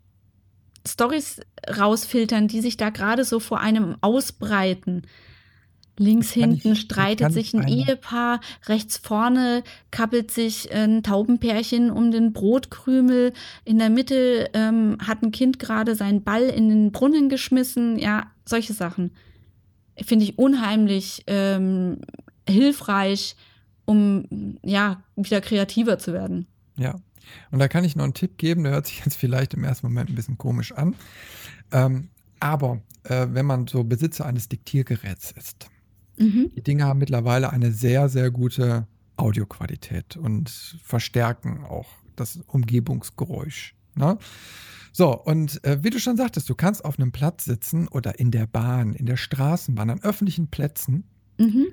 Stories 0.86 1.40
rausfiltern, 1.68 2.48
die 2.48 2.60
sich 2.60 2.76
da 2.76 2.90
gerade 2.90 3.24
so 3.24 3.40
vor 3.40 3.60
einem 3.60 3.96
ausbreiten. 4.00 5.02
Links 5.98 6.30
hinten 6.30 6.72
ich, 6.72 6.80
streitet 6.80 7.32
sich 7.32 7.54
ein. 7.54 7.68
Ehepaar, 7.68 8.40
rechts 8.66 8.96
vorne 8.96 9.62
kappelt 9.90 10.30
sich 10.30 10.72
ein 10.72 11.02
Taubenpärchen 11.02 11.90
um 11.90 12.10
den 12.10 12.32
Brotkrümel, 12.32 13.32
in 13.64 13.78
der 13.78 13.90
Mitte 13.90 14.50
ähm, 14.54 14.96
hat 15.06 15.22
ein 15.22 15.32
Kind 15.32 15.58
gerade 15.58 15.94
seinen 15.94 16.22
Ball 16.22 16.44
in 16.44 16.70
den 16.70 16.92
Brunnen 16.92 17.28
geschmissen, 17.28 17.98
ja, 17.98 18.30
solche 18.46 18.72
Sachen. 18.72 19.12
Finde 19.96 20.24
ich 20.24 20.38
unheimlich 20.38 21.24
ähm, 21.26 21.98
hilfreich, 22.48 23.36
um 23.84 24.58
ja 24.62 25.02
wieder 25.16 25.40
kreativer 25.40 25.98
zu 25.98 26.12
werden. 26.12 26.46
Ja, 26.76 26.96
und 27.50 27.58
da 27.58 27.68
kann 27.68 27.84
ich 27.84 27.96
noch 27.96 28.04
einen 28.04 28.14
Tipp 28.14 28.38
geben, 28.38 28.64
der 28.64 28.72
hört 28.72 28.86
sich 28.86 29.04
jetzt 29.04 29.16
vielleicht 29.16 29.54
im 29.54 29.64
ersten 29.64 29.86
Moment 29.86 30.10
ein 30.10 30.14
bisschen 30.14 30.38
komisch 30.38 30.72
an. 30.72 30.94
Ähm, 31.70 32.08
aber 32.40 32.80
äh, 33.04 33.28
wenn 33.30 33.46
man 33.46 33.66
so 33.66 33.84
Besitzer 33.84 34.26
eines 34.26 34.48
Diktiergeräts 34.48 35.32
ist, 35.32 35.68
mhm. 36.18 36.50
die 36.56 36.62
Dinge 36.62 36.84
haben 36.84 36.98
mittlerweile 36.98 37.50
eine 37.50 37.70
sehr, 37.72 38.08
sehr 38.08 38.30
gute 38.30 38.86
Audioqualität 39.16 40.16
und 40.16 40.50
verstärken 40.82 41.64
auch 41.64 41.88
das 42.16 42.40
Umgebungsgeräusch. 42.46 43.74
Ne? 43.94 44.18
So, 44.92 45.18
und 45.18 45.64
äh, 45.64 45.82
wie 45.82 45.90
du 45.90 45.98
schon 45.98 46.18
sagtest, 46.18 46.48
du 46.50 46.54
kannst 46.54 46.84
auf 46.84 46.98
einem 46.98 47.12
Platz 47.12 47.46
sitzen 47.46 47.88
oder 47.88 48.18
in 48.18 48.30
der 48.30 48.46
Bahn, 48.46 48.92
in 48.92 49.06
der 49.06 49.16
Straßenbahn, 49.16 49.88
an 49.88 50.02
öffentlichen 50.02 50.48
Plätzen. 50.48 51.04
Mhm. 51.38 51.68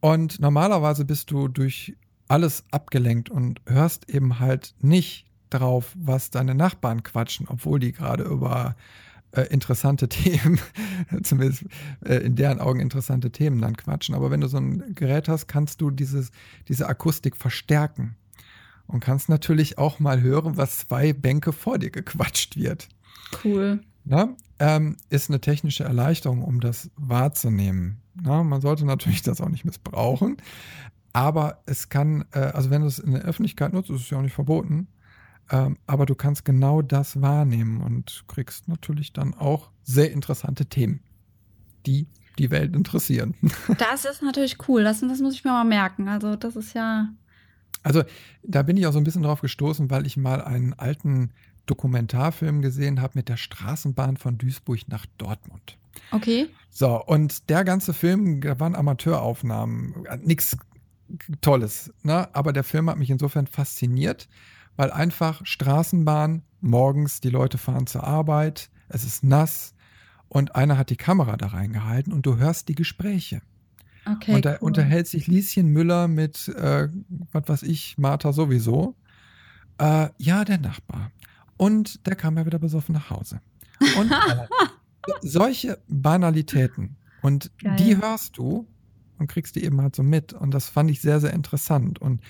Und 0.00 0.38
normalerweise 0.38 1.06
bist 1.06 1.30
du 1.30 1.48
durch 1.48 1.96
alles 2.28 2.64
abgelenkt 2.70 3.30
und 3.30 3.60
hörst 3.66 4.10
eben 4.10 4.38
halt 4.38 4.74
nicht 4.80 5.26
drauf, 5.48 5.92
was 5.98 6.30
deine 6.30 6.54
Nachbarn 6.54 7.02
quatschen, 7.02 7.46
obwohl 7.48 7.78
die 7.78 7.92
gerade 7.92 8.24
über 8.24 8.76
äh, 9.32 9.42
interessante 9.42 10.08
Themen, 10.10 10.60
zumindest 11.22 11.64
äh, 12.04 12.16
in 12.16 12.36
deren 12.36 12.60
Augen 12.60 12.80
interessante 12.80 13.30
Themen 13.30 13.62
dann 13.62 13.76
quatschen. 13.76 14.14
Aber 14.14 14.30
wenn 14.30 14.42
du 14.42 14.48
so 14.48 14.58
ein 14.58 14.94
Gerät 14.94 15.28
hast, 15.28 15.46
kannst 15.46 15.80
du 15.80 15.90
dieses, 15.90 16.30
diese 16.68 16.86
Akustik 16.86 17.36
verstärken 17.36 18.16
und 18.86 19.00
kannst 19.00 19.28
natürlich 19.28 19.78
auch 19.78 19.98
mal 19.98 20.20
hören, 20.20 20.56
was 20.56 20.78
zwei 20.78 21.12
Bänke 21.12 21.52
vor 21.52 21.78
dir 21.78 21.90
gequatscht 21.90 22.56
wird. 22.56 22.88
Cool. 23.44 23.80
Na, 24.04 24.36
ähm, 24.58 24.96
ist 25.08 25.30
eine 25.30 25.40
technische 25.40 25.84
Erleichterung, 25.84 26.42
um 26.42 26.60
das 26.60 26.90
wahrzunehmen. 26.96 28.00
Na, 28.14 28.42
man 28.42 28.60
sollte 28.60 28.84
natürlich 28.84 29.22
das 29.22 29.40
auch 29.40 29.48
nicht 29.48 29.64
missbrauchen, 29.64 30.36
aber 31.12 31.62
es 31.66 31.88
kann, 31.88 32.24
äh, 32.32 32.40
also 32.40 32.70
wenn 32.70 32.82
du 32.82 32.88
es 32.88 32.98
in 32.98 33.12
der 33.12 33.22
Öffentlichkeit 33.22 33.72
nutzt, 33.72 33.90
ist 33.90 34.02
es 34.02 34.10
ja 34.10 34.18
auch 34.18 34.22
nicht 34.22 34.34
verboten. 34.34 34.88
Ähm, 35.50 35.76
aber 35.86 36.06
du 36.06 36.14
kannst 36.14 36.44
genau 36.44 36.82
das 36.82 37.20
wahrnehmen 37.20 37.80
und 37.80 38.24
kriegst 38.28 38.68
natürlich 38.68 39.12
dann 39.12 39.34
auch 39.34 39.70
sehr 39.82 40.12
interessante 40.12 40.66
Themen, 40.66 41.00
die 41.86 42.06
die 42.38 42.50
Welt 42.50 42.74
interessieren. 42.74 43.34
Das 43.78 44.04
ist 44.04 44.22
natürlich 44.22 44.56
cool. 44.68 44.84
Das, 44.84 45.00
das 45.00 45.20
muss 45.20 45.34
ich 45.34 45.44
mir 45.44 45.50
mal 45.50 45.64
merken. 45.64 46.08
Also, 46.08 46.36
das 46.36 46.56
ist 46.56 46.74
ja. 46.74 47.08
Also, 47.82 48.04
da 48.42 48.62
bin 48.62 48.76
ich 48.76 48.86
auch 48.86 48.92
so 48.92 48.98
ein 48.98 49.04
bisschen 49.04 49.22
drauf 49.22 49.40
gestoßen, 49.40 49.90
weil 49.90 50.06
ich 50.06 50.16
mal 50.16 50.42
einen 50.42 50.72
alten 50.74 51.32
Dokumentarfilm 51.66 52.62
gesehen 52.62 53.00
habe 53.00 53.12
mit 53.14 53.28
der 53.28 53.36
Straßenbahn 53.36 54.16
von 54.16 54.38
Duisburg 54.38 54.88
nach 54.88 55.06
Dortmund. 55.18 55.78
Okay. 56.10 56.48
So, 56.70 57.02
und 57.04 57.48
der 57.50 57.64
ganze 57.64 57.92
Film, 57.92 58.40
da 58.40 58.58
waren 58.60 58.74
Amateuraufnahmen, 58.74 60.06
nichts 60.22 60.56
Tolles. 61.40 61.92
Ne? 62.02 62.34
Aber 62.34 62.52
der 62.52 62.64
Film 62.64 62.88
hat 62.88 62.98
mich 62.98 63.10
insofern 63.10 63.46
fasziniert, 63.46 64.28
weil 64.76 64.90
einfach 64.90 65.44
Straßenbahn, 65.44 66.42
morgens 66.60 67.20
die 67.20 67.30
Leute 67.30 67.58
fahren 67.58 67.86
zur 67.86 68.04
Arbeit, 68.04 68.70
es 68.88 69.04
ist 69.04 69.24
nass 69.24 69.74
und 70.28 70.54
einer 70.54 70.78
hat 70.78 70.90
die 70.90 70.96
Kamera 70.96 71.36
da 71.36 71.48
reingehalten 71.48 72.12
und 72.12 72.24
du 72.24 72.38
hörst 72.38 72.68
die 72.68 72.74
Gespräche. 72.74 73.42
Okay, 74.04 74.34
und 74.34 74.44
da 74.44 74.52
cool. 74.52 74.68
unterhält 74.68 75.06
sich 75.06 75.26
Lieschen 75.26 75.68
Müller 75.68 76.08
mit, 76.08 76.48
äh, 76.48 76.88
was 77.30 77.48
weiß 77.48 77.62
ich, 77.62 77.96
Martha 77.98 78.32
sowieso. 78.32 78.96
Äh, 79.78 80.08
ja, 80.18 80.44
der 80.44 80.58
Nachbar. 80.58 81.12
Und 81.56 82.06
der 82.06 82.16
kam 82.16 82.36
ja 82.36 82.44
wieder 82.46 82.58
besoffen 82.58 82.94
nach 82.94 83.10
Hause. 83.10 83.40
Und 83.98 84.10
äh, 84.10 84.46
solche 85.22 85.78
Banalitäten. 85.88 86.96
Und 87.22 87.50
Geil. 87.58 87.76
die 87.76 87.96
hörst 87.96 88.36
du 88.38 88.66
und 89.18 89.28
kriegst 89.28 89.54
die 89.54 89.64
eben 89.64 89.80
halt 89.80 89.94
so 89.94 90.02
mit. 90.02 90.32
Und 90.32 90.52
das 90.52 90.68
fand 90.68 90.90
ich 90.90 91.00
sehr, 91.00 91.20
sehr 91.20 91.32
interessant. 91.32 92.00
Und 92.00 92.20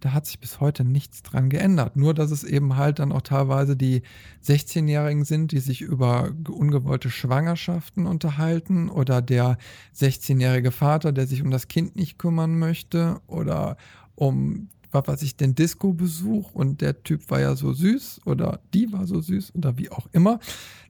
da 0.00 0.12
hat 0.12 0.26
sich 0.26 0.38
bis 0.40 0.60
heute 0.60 0.84
nichts 0.84 1.22
dran 1.22 1.50
geändert. 1.50 1.96
Nur, 1.96 2.14
dass 2.14 2.30
es 2.30 2.44
eben 2.44 2.76
halt 2.76 2.98
dann 2.98 3.12
auch 3.12 3.22
teilweise 3.22 3.76
die 3.76 4.02
16-Jährigen 4.44 5.24
sind, 5.24 5.52
die 5.52 5.60
sich 5.60 5.82
über 5.82 6.32
ungewollte 6.48 7.10
Schwangerschaften 7.10 8.06
unterhalten 8.06 8.88
oder 8.88 9.22
der 9.22 9.58
16-jährige 9.96 10.72
Vater, 10.72 11.12
der 11.12 11.26
sich 11.26 11.42
um 11.42 11.50
das 11.50 11.68
Kind 11.68 11.96
nicht 11.96 12.18
kümmern 12.18 12.58
möchte 12.58 13.20
oder 13.26 13.76
um 14.14 14.68
was 14.92 15.06
weiß 15.06 15.22
ich, 15.22 15.36
den 15.36 15.54
Disco-Besuch 15.54 16.52
und 16.52 16.80
der 16.80 17.02
Typ 17.02 17.30
war 17.30 17.40
ja 17.40 17.54
so 17.54 17.72
süß 17.72 18.22
oder 18.24 18.60
die 18.74 18.92
war 18.92 19.06
so 19.06 19.20
süß 19.20 19.54
oder 19.54 19.78
wie 19.78 19.90
auch 19.90 20.08
immer. 20.12 20.40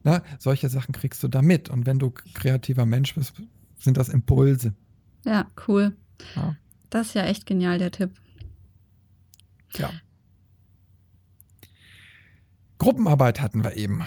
Na, 0.03 0.23
solche 0.39 0.69
Sachen 0.69 0.91
kriegst 0.91 1.21
du 1.23 1.27
da 1.27 1.41
mit. 1.41 1.69
Und 1.69 1.85
wenn 1.85 1.99
du 1.99 2.11
kreativer 2.33 2.85
Mensch 2.85 3.13
bist, 3.13 3.33
sind 3.77 3.97
das 3.97 4.09
Impulse. 4.09 4.73
Ja, 5.25 5.47
cool. 5.67 5.95
Ja. 6.35 6.55
Das 6.89 7.07
ist 7.07 7.13
ja 7.13 7.25
echt 7.25 7.45
genial, 7.45 7.77
der 7.77 7.91
Tipp. 7.91 8.11
Ja. 9.77 9.91
Gruppenarbeit 12.77 13.41
hatten 13.41 13.63
wir 13.63 13.77
eben. 13.77 14.03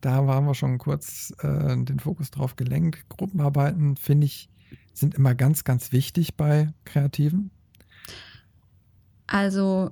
Da 0.00 0.26
waren 0.26 0.44
wir 0.46 0.54
schon 0.54 0.78
kurz 0.78 1.34
äh, 1.40 1.76
den 1.76 1.98
Fokus 1.98 2.30
drauf 2.30 2.56
gelenkt. 2.56 3.08
Gruppenarbeiten, 3.08 3.96
finde 3.96 4.26
ich, 4.26 4.48
sind 4.92 5.14
immer 5.14 5.34
ganz, 5.34 5.64
ganz 5.64 5.92
wichtig 5.92 6.36
bei 6.36 6.72
Kreativen. 6.84 7.50
Also, 9.26 9.90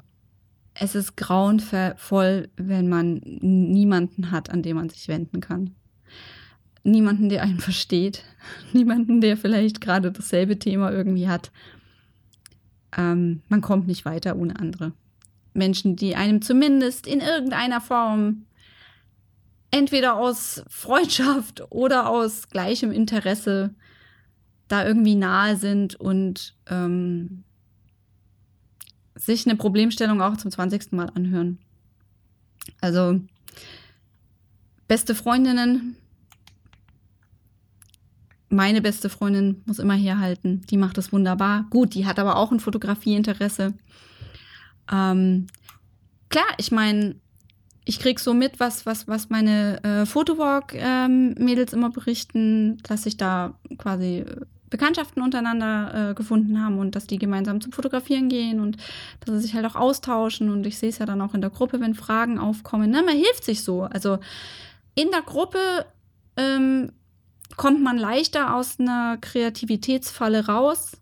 es 0.75 0.95
ist 0.95 1.17
grauenvoll, 1.17 2.49
wenn 2.57 2.89
man 2.89 3.21
niemanden 3.25 4.31
hat, 4.31 4.51
an 4.51 4.63
den 4.63 4.77
man 4.77 4.89
sich 4.89 5.09
wenden 5.09 5.41
kann 5.41 5.75
niemanden, 6.85 7.29
der 7.29 7.43
einen 7.43 7.61
versteht, 7.61 8.25
niemanden, 8.73 9.21
der 9.21 9.37
vielleicht 9.37 9.81
gerade 9.81 10.13
dasselbe 10.13 10.59
Thema 10.59 10.91
irgendwie 10.91 11.29
hat. 11.29 11.51
Ähm, 12.97 13.43
man 13.49 13.61
kommt 13.61 13.87
nicht 13.87 14.05
weiter 14.05 14.37
ohne 14.37 14.59
andere. 14.59 14.93
Menschen, 15.55 15.97
die 15.97 16.17
einem 16.17 16.43
zumindest 16.43 17.07
in 17.07 17.21
irgendeiner 17.21 17.81
Form 17.81 18.47
entweder 19.71 20.15
aus 20.15 20.63
Freundschaft 20.69 21.63
oder 21.71 22.09
aus 22.09 22.49
gleichem 22.49 22.93
Interesse 22.93 23.75
da 24.69 24.87
irgendwie 24.87 25.17
nahe 25.17 25.57
sind 25.57 25.97
und 25.97 26.55
ähm, 26.67 27.45
sich 29.15 29.47
eine 29.47 29.57
Problemstellung 29.57 30.23
auch 30.23 30.37
zum 30.37 30.51
20. 30.51 30.93
Mal 30.93 31.11
anhören. 31.15 31.59
Also 32.81 33.21
beste 34.89 35.15
Freundinnen, 35.15 35.97
meine 38.53 38.83
beste 38.83 39.09
Freundin 39.09 39.63
muss 39.67 39.79
immer 39.79 39.95
herhalten. 39.95 40.61
Die 40.71 40.77
macht 40.77 40.99
das 40.99 41.13
wunderbar. 41.13 41.67
Gut, 41.71 41.95
die 41.95 42.07
hat 42.07 42.19
aber 42.19 42.37
auch 42.37 42.53
ein 42.53 42.61
Fotografieinteresse. 42.61 43.73
Ähm, 44.93 45.47
klar, 46.29 46.45
ich 46.59 46.71
meine, 46.71 47.17
ich 47.85 47.99
krieg 47.99 48.21
so 48.21 48.35
mit, 48.35 48.61
was, 48.61 48.87
was, 48.87 49.09
was 49.09 49.31
meine 49.31 49.83
äh, 49.83 50.07
Fotowalk-Mädels 50.07 51.73
ähm, 51.73 51.79
immer 51.79 51.91
berichten, 51.91 52.79
dass 52.83 53.05
sich 53.05 53.17
da 53.17 53.55
quasi 53.79 54.19
äh, 54.19 54.41
Bekanntschaften 54.69 55.23
untereinander 55.23 56.11
äh, 56.11 56.15
gefunden 56.15 56.63
haben 56.63 56.79
und 56.79 56.95
dass 56.95 57.07
die 57.07 57.19
gemeinsam 57.19 57.61
zum 57.61 57.73
Fotografieren 57.73 58.29
gehen 58.29 58.61
und 58.61 58.77
dass 59.21 59.35
sie 59.35 59.41
sich 59.41 59.55
halt 59.55 59.67
auch 59.67 59.77
austauschen. 59.77 60.51
Und 60.51 60.67
ich 60.67 60.79
sehe 60.79 60.91
es 60.91 60.99
ja 60.99 61.07
dann 61.07 61.21
auch 61.21 61.35
in 61.35 61.41
der 61.41 61.51
Gruppe, 61.51 61.81
wenn 61.81 61.95
Fragen 61.95 62.39
aufkommen. 62.39 62.91
Na, 62.91 63.03
man 63.03 63.17
hilft 63.17 63.45
sich 63.45 63.65
so. 63.65 63.83
Also 63.83 64.19
in 64.95 65.11
der 65.11 65.23
Gruppe 65.23 65.59
ähm, 66.37 66.93
kommt 67.57 67.83
man 67.83 67.99
leichter 67.99 68.55
aus 68.55 68.79
einer 68.79 69.19
Kreativitätsfalle 69.21 70.47
raus, 70.47 70.93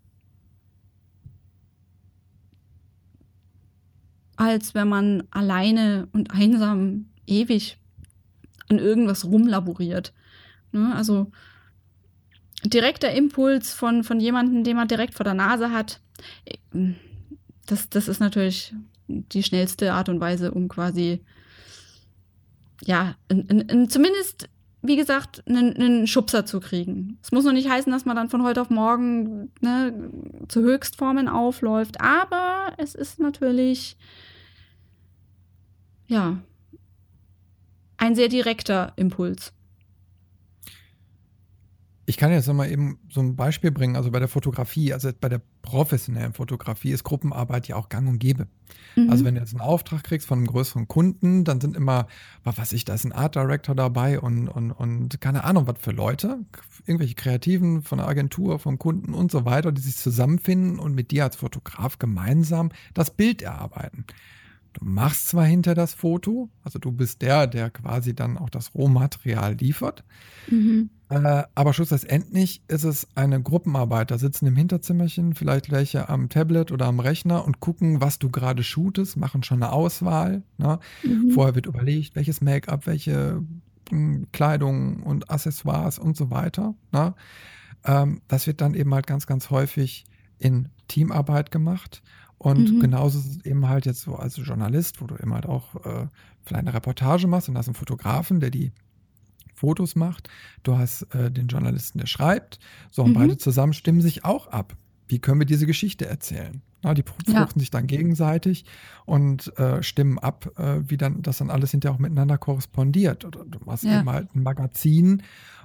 als 4.35 4.73
wenn 4.73 4.89
man 4.89 5.23
alleine 5.31 6.07
und 6.13 6.31
einsam 6.31 7.05
ewig 7.27 7.77
an 8.69 8.79
irgendwas 8.79 9.25
rumlaboriert. 9.25 10.13
Ne? 10.71 10.95
Also 10.95 11.31
direkter 12.63 13.11
Impuls 13.11 13.73
von, 13.73 14.03
von 14.03 14.19
jemandem, 14.19 14.63
den 14.63 14.77
man 14.77 14.87
direkt 14.87 15.15
vor 15.15 15.23
der 15.23 15.33
Nase 15.33 15.71
hat, 15.71 16.01
das, 17.65 17.89
das 17.89 18.07
ist 18.07 18.19
natürlich 18.19 18.73
die 19.07 19.43
schnellste 19.43 19.93
Art 19.93 20.09
und 20.09 20.19
Weise, 20.19 20.51
um 20.51 20.67
quasi, 20.67 21.21
ja, 22.83 23.15
in, 23.27 23.41
in, 23.47 23.59
in 23.61 23.89
zumindest 23.89 24.49
wie 24.81 24.95
gesagt, 24.95 25.43
einen, 25.47 25.75
einen 25.75 26.07
Schubser 26.07 26.45
zu 26.45 26.59
kriegen. 26.59 27.19
Es 27.21 27.31
muss 27.31 27.45
noch 27.45 27.53
nicht 27.53 27.69
heißen, 27.69 27.91
dass 27.91 28.05
man 28.05 28.15
dann 28.15 28.29
von 28.29 28.43
heute 28.43 28.61
auf 28.61 28.69
morgen 28.69 29.51
ne, 29.61 30.11
zu 30.47 30.61
Höchstformen 30.61 31.27
aufläuft, 31.27 32.01
aber 32.01 32.73
es 32.77 32.95
ist 32.95 33.19
natürlich, 33.19 33.97
ja, 36.07 36.41
ein 37.97 38.15
sehr 38.15 38.29
direkter 38.29 38.93
Impuls. 38.95 39.53
Ich 42.07 42.17
kann 42.17 42.31
jetzt 42.31 42.47
nochmal 42.47 42.71
eben 42.71 42.99
so 43.09 43.21
ein 43.21 43.35
Beispiel 43.35 43.71
bringen. 43.71 43.95
Also 43.95 44.09
bei 44.09 44.19
der 44.19 44.27
Fotografie, 44.27 44.91
also 44.91 45.11
bei 45.17 45.29
der 45.29 45.41
professionellen 45.71 46.33
Fotografie 46.33 46.91
ist 46.91 47.05
Gruppenarbeit 47.05 47.69
ja 47.69 47.77
auch 47.77 47.87
gang 47.87 48.09
und 48.09 48.19
gäbe. 48.19 48.47
Mhm. 48.97 49.09
Also 49.09 49.23
wenn 49.23 49.35
du 49.35 49.41
jetzt 49.41 49.53
einen 49.53 49.61
Auftrag 49.61 50.03
kriegst 50.03 50.27
von 50.27 50.39
einem 50.39 50.47
größeren 50.47 50.89
Kunden, 50.89 51.45
dann 51.45 51.61
sind 51.61 51.77
immer, 51.77 52.07
was 52.43 52.57
weiß 52.57 52.73
ich, 52.73 52.83
da 52.83 52.93
ist 52.93 53.05
ein 53.05 53.13
Art 53.13 53.35
Director 53.35 53.73
dabei 53.73 54.19
und, 54.19 54.49
und, 54.49 54.71
und 54.71 55.21
keine 55.21 55.45
Ahnung, 55.45 55.67
was 55.67 55.75
für 55.79 55.91
Leute, 55.91 56.39
irgendwelche 56.85 57.15
Kreativen 57.15 57.83
von 57.83 57.99
der 57.99 58.07
Agentur, 58.09 58.59
vom 58.59 58.79
Kunden 58.79 59.13
und 59.13 59.31
so 59.31 59.45
weiter, 59.45 59.71
die 59.71 59.81
sich 59.81 59.95
zusammenfinden 59.95 60.77
und 60.77 60.93
mit 60.93 61.11
dir 61.11 61.23
als 61.23 61.37
Fotograf 61.37 61.99
gemeinsam 61.99 62.69
das 62.93 63.11
Bild 63.11 63.41
erarbeiten. 63.41 64.05
Du 64.73 64.85
machst 64.85 65.27
zwar 65.27 65.45
hinter 65.45 65.75
das 65.75 65.93
Foto, 65.93 66.49
also 66.63 66.79
du 66.79 66.91
bist 66.91 67.21
der, 67.21 67.45
der 67.45 67.69
quasi 67.69 68.15
dann 68.15 68.37
auch 68.37 68.49
das 68.49 68.73
Rohmaterial 68.73 69.55
liefert, 69.55 70.05
mhm. 70.49 70.89
äh, 71.09 71.43
aber 71.53 71.73
schlussendlich 71.73 72.61
ist 72.69 72.85
es 72.85 73.07
eine 73.15 73.41
Gruppenarbeit. 73.41 74.11
Da 74.11 74.17
sitzen 74.17 74.47
im 74.47 74.55
Hinterzimmerchen 74.55 75.35
vielleicht 75.35 75.71
welche 75.71 76.07
am 76.07 76.29
Tablet 76.29 76.71
oder 76.71 76.85
am 76.85 77.01
Rechner 77.01 77.45
und 77.45 77.59
gucken, 77.59 77.99
was 77.99 78.17
du 78.17 78.29
gerade 78.29 78.63
shootest, 78.63 79.17
machen 79.17 79.43
schon 79.43 79.61
eine 79.61 79.73
Auswahl. 79.73 80.43
Ne? 80.57 80.79
Mhm. 81.03 81.31
Vorher 81.31 81.55
wird 81.55 81.65
überlegt, 81.65 82.15
welches 82.15 82.39
Make-up, 82.39 82.87
welche 82.87 83.43
mh, 83.91 83.97
hm, 83.97 84.27
Kleidung 84.31 85.03
und 85.03 85.29
Accessoires 85.29 85.99
und 85.99 86.15
so 86.15 86.31
weiter. 86.31 86.75
Ne? 86.93 87.13
Ähm, 87.83 88.21
das 88.29 88.47
wird 88.47 88.61
dann 88.61 88.73
eben 88.73 88.93
halt 88.93 89.05
ganz, 89.05 89.27
ganz 89.27 89.49
häufig 89.49 90.05
in 90.39 90.69
Teamarbeit 90.87 91.51
gemacht. 91.51 92.01
Und 92.41 92.73
mhm. 92.73 92.79
genauso 92.79 93.19
ist 93.19 93.27
es 93.27 93.45
eben 93.45 93.69
halt 93.69 93.85
jetzt 93.85 94.01
so 94.01 94.15
als 94.15 94.35
Journalist, 94.37 94.99
wo 94.99 95.05
du 95.05 95.13
eben 95.15 95.31
halt 95.31 95.45
auch 95.45 95.75
äh, 95.85 96.07
vielleicht 96.41 96.65
eine 96.65 96.73
Reportage 96.73 97.27
machst 97.27 97.47
und 97.47 97.55
hast 97.55 97.67
einen 97.67 97.75
Fotografen, 97.75 98.39
der 98.39 98.49
die 98.49 98.71
Fotos 99.53 99.95
macht. 99.95 100.27
Du 100.63 100.75
hast 100.75 101.03
äh, 101.13 101.29
den 101.29 101.49
Journalisten, 101.49 101.99
der 101.99 102.07
schreibt. 102.07 102.57
So, 102.89 103.03
und 103.03 103.11
mhm. 103.11 103.13
beide 103.13 103.37
zusammen 103.37 103.73
stimmen 103.73 104.01
sich 104.01 104.25
auch 104.25 104.47
ab. 104.47 104.75
Wie 105.07 105.19
können 105.19 105.39
wir 105.39 105.45
diese 105.45 105.67
Geschichte 105.67 106.07
erzählen? 106.07 106.63
Na, 106.81 106.95
die 106.95 107.03
befruchten 107.03 107.35
ja. 107.35 107.59
sich 107.59 107.69
dann 107.69 107.85
gegenseitig 107.85 108.65
und 109.05 109.55
äh, 109.59 109.83
stimmen 109.83 110.17
ab, 110.17 110.49
äh, 110.57 110.79
wie 110.87 110.97
dann 110.97 111.21
das 111.21 111.37
dann 111.37 111.51
alles 111.51 111.69
hinterher 111.69 111.93
auch 111.93 111.99
miteinander 111.99 112.39
korrespondiert. 112.39 113.23
Oder 113.23 113.45
du 113.45 113.59
machst 113.65 113.83
ja. 113.83 113.99
eben 113.99 114.09
halt 114.09 114.33
ein 114.33 114.41
Magazin 114.41 115.21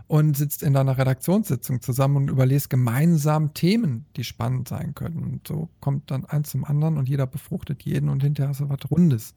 und 0.09 0.37
sitzt 0.37 0.63
in 0.63 0.73
deiner 0.73 0.99
Redaktionssitzung 0.99 1.83
zusammen 1.83 2.17
und 2.17 2.31
überlest 2.31 2.71
gemeinsam 2.71 3.55
Themen, 3.55 4.07
die 4.17 4.25
spannend 4.25 4.69
sein 4.69 4.95
können. 4.95 5.23
Und 5.23 5.49
so 5.49 5.69
kommt 5.81 6.11
dann 6.11 6.25
eins 6.25 6.51
zum 6.51 6.65
anderen 6.65 6.97
und 6.97 7.09
jeder 7.09 7.27
befruchtet 7.27 7.83
jeden 7.83 8.09
und 8.09 8.23
hinterher 8.23 8.51
hast 8.51 8.61
du 8.61 8.69
was 8.69 8.91
Rundes. 8.91 9.35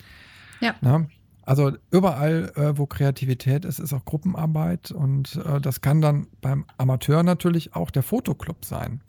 Ja. 0.61 0.75
Na? 0.81 1.07
Also 1.43 1.71
überall, 1.89 2.51
äh, 2.55 2.77
wo 2.77 2.85
Kreativität 2.85 3.65
ist, 3.65 3.79
ist 3.79 3.93
auch 3.93 4.05
Gruppenarbeit 4.05 4.91
und 4.91 5.37
äh, 5.37 5.59
das 5.59 5.81
kann 5.81 5.99
dann 5.99 6.27
beim 6.41 6.65
Amateur 6.77 7.23
natürlich 7.23 7.73
auch 7.73 7.89
der 7.89 8.03
Fotoclub 8.03 8.65
sein 8.65 9.01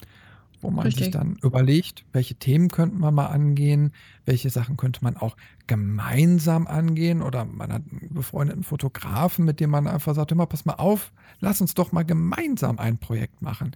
wo 0.60 0.70
man 0.70 0.86
Richtig. 0.86 1.04
sich 1.04 1.12
dann 1.12 1.36
überlegt, 1.42 2.04
welche 2.12 2.34
Themen 2.34 2.68
könnten 2.68 2.98
wir 2.98 3.10
mal 3.10 3.26
angehen, 3.26 3.92
welche 4.24 4.50
Sachen 4.50 4.76
könnte 4.76 5.02
man 5.02 5.16
auch 5.16 5.36
gemeinsam 5.66 6.66
angehen 6.66 7.22
oder 7.22 7.44
man 7.44 7.72
hat 7.72 7.82
einen 7.90 8.14
befreundeten 8.14 8.62
Fotografen, 8.62 9.44
mit 9.44 9.60
dem 9.60 9.70
man 9.70 9.86
einfach 9.86 10.14
sagt, 10.14 10.32
immer 10.32 10.46
pass 10.46 10.64
mal 10.64 10.74
auf, 10.74 11.12
lass 11.40 11.60
uns 11.60 11.74
doch 11.74 11.92
mal 11.92 12.04
gemeinsam 12.04 12.78
ein 12.78 12.98
Projekt 12.98 13.42
machen. 13.42 13.72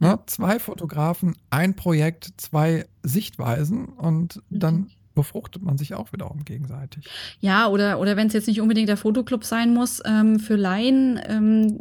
Ne? 0.00 0.18
Zwei 0.26 0.58
Fotografen, 0.58 1.36
ein 1.50 1.76
Projekt, 1.76 2.32
zwei 2.36 2.86
Sichtweisen 3.02 3.86
und 3.86 4.42
dann 4.50 4.90
befruchtet 5.14 5.62
man 5.62 5.78
sich 5.78 5.94
auch 5.94 6.12
wiederum 6.12 6.44
gegenseitig. 6.44 7.08
Ja, 7.40 7.68
oder, 7.68 8.00
oder 8.00 8.16
wenn 8.16 8.26
es 8.26 8.32
jetzt 8.32 8.48
nicht 8.48 8.60
unbedingt 8.60 8.88
der 8.88 8.96
Fotoclub 8.96 9.44
sein 9.44 9.74
muss, 9.74 10.00
ähm, 10.04 10.38
für 10.40 10.56
Laien 10.56 11.20
ähm, 11.26 11.80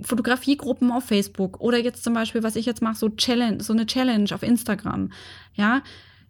Fotografiegruppen 0.00 0.90
auf 0.90 1.04
Facebook 1.04 1.60
oder 1.60 1.78
jetzt 1.78 2.04
zum 2.04 2.14
Beispiel, 2.14 2.42
was 2.42 2.56
ich 2.56 2.66
jetzt 2.66 2.82
mache, 2.82 2.96
so 2.96 3.08
Challenge, 3.08 3.62
so 3.62 3.72
eine 3.72 3.86
Challenge 3.86 4.28
auf 4.32 4.42
Instagram. 4.42 5.10
Ja, 5.54 5.82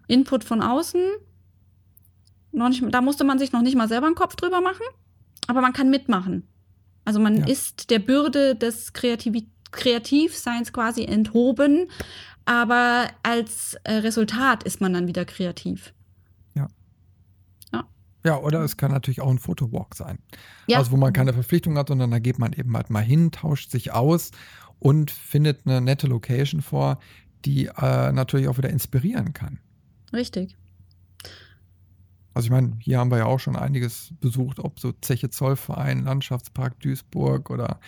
Input 0.06 0.44
von 0.44 0.62
außen. 0.62 1.02
Noch 2.52 2.68
nicht, 2.70 2.82
da 2.90 3.00
musste 3.00 3.24
man 3.24 3.38
sich 3.38 3.52
noch 3.52 3.62
nicht 3.62 3.76
mal 3.76 3.88
selber 3.88 4.06
einen 4.06 4.14
Kopf 4.14 4.36
drüber 4.36 4.60
machen, 4.60 4.84
aber 5.46 5.60
man 5.60 5.72
kann 5.72 5.90
mitmachen. 5.90 6.48
Also 7.04 7.20
man 7.20 7.38
ja. 7.38 7.46
ist 7.46 7.90
der 7.90 7.98
Bürde 7.98 8.54
des 8.54 8.92
Kreativ 8.92 9.44
Kreativseins 9.70 10.72
quasi 10.72 11.04
enthoben, 11.04 11.90
aber 12.46 13.08
als 13.22 13.74
äh, 13.84 13.96
Resultat 13.96 14.62
ist 14.62 14.80
man 14.80 14.94
dann 14.94 15.06
wieder 15.06 15.26
kreativ. 15.26 15.92
Ja, 18.24 18.38
oder 18.38 18.62
es 18.62 18.76
kann 18.76 18.90
natürlich 18.90 19.20
auch 19.20 19.30
ein 19.30 19.38
Fotowalk 19.38 19.94
sein. 19.94 20.18
Ja. 20.66 20.78
Also 20.78 20.90
wo 20.90 20.96
man 20.96 21.12
keine 21.12 21.32
Verpflichtung 21.32 21.76
hat, 21.78 21.88
sondern 21.88 22.10
da 22.10 22.18
geht 22.18 22.38
man 22.38 22.52
eben 22.52 22.76
halt 22.76 22.90
mal 22.90 23.02
hin, 23.02 23.30
tauscht 23.30 23.70
sich 23.70 23.92
aus 23.92 24.32
und 24.78 25.10
findet 25.10 25.66
eine 25.66 25.80
nette 25.80 26.06
Location 26.06 26.62
vor, 26.62 26.98
die 27.44 27.66
äh, 27.66 28.12
natürlich 28.12 28.48
auch 28.48 28.58
wieder 28.58 28.70
inspirieren 28.70 29.32
kann. 29.32 29.60
Richtig. 30.12 30.56
Also 32.38 32.46
ich 32.46 32.50
meine, 32.52 32.74
hier 32.78 33.00
haben 33.00 33.10
wir 33.10 33.18
ja 33.18 33.24
auch 33.24 33.40
schon 33.40 33.56
einiges 33.56 34.14
besucht, 34.20 34.60
ob 34.60 34.78
so 34.78 34.92
Zeche 34.92 35.28
Zollverein, 35.28 36.04
Landschaftspark 36.04 36.78
Duisburg 36.78 37.50
oder 37.50 37.80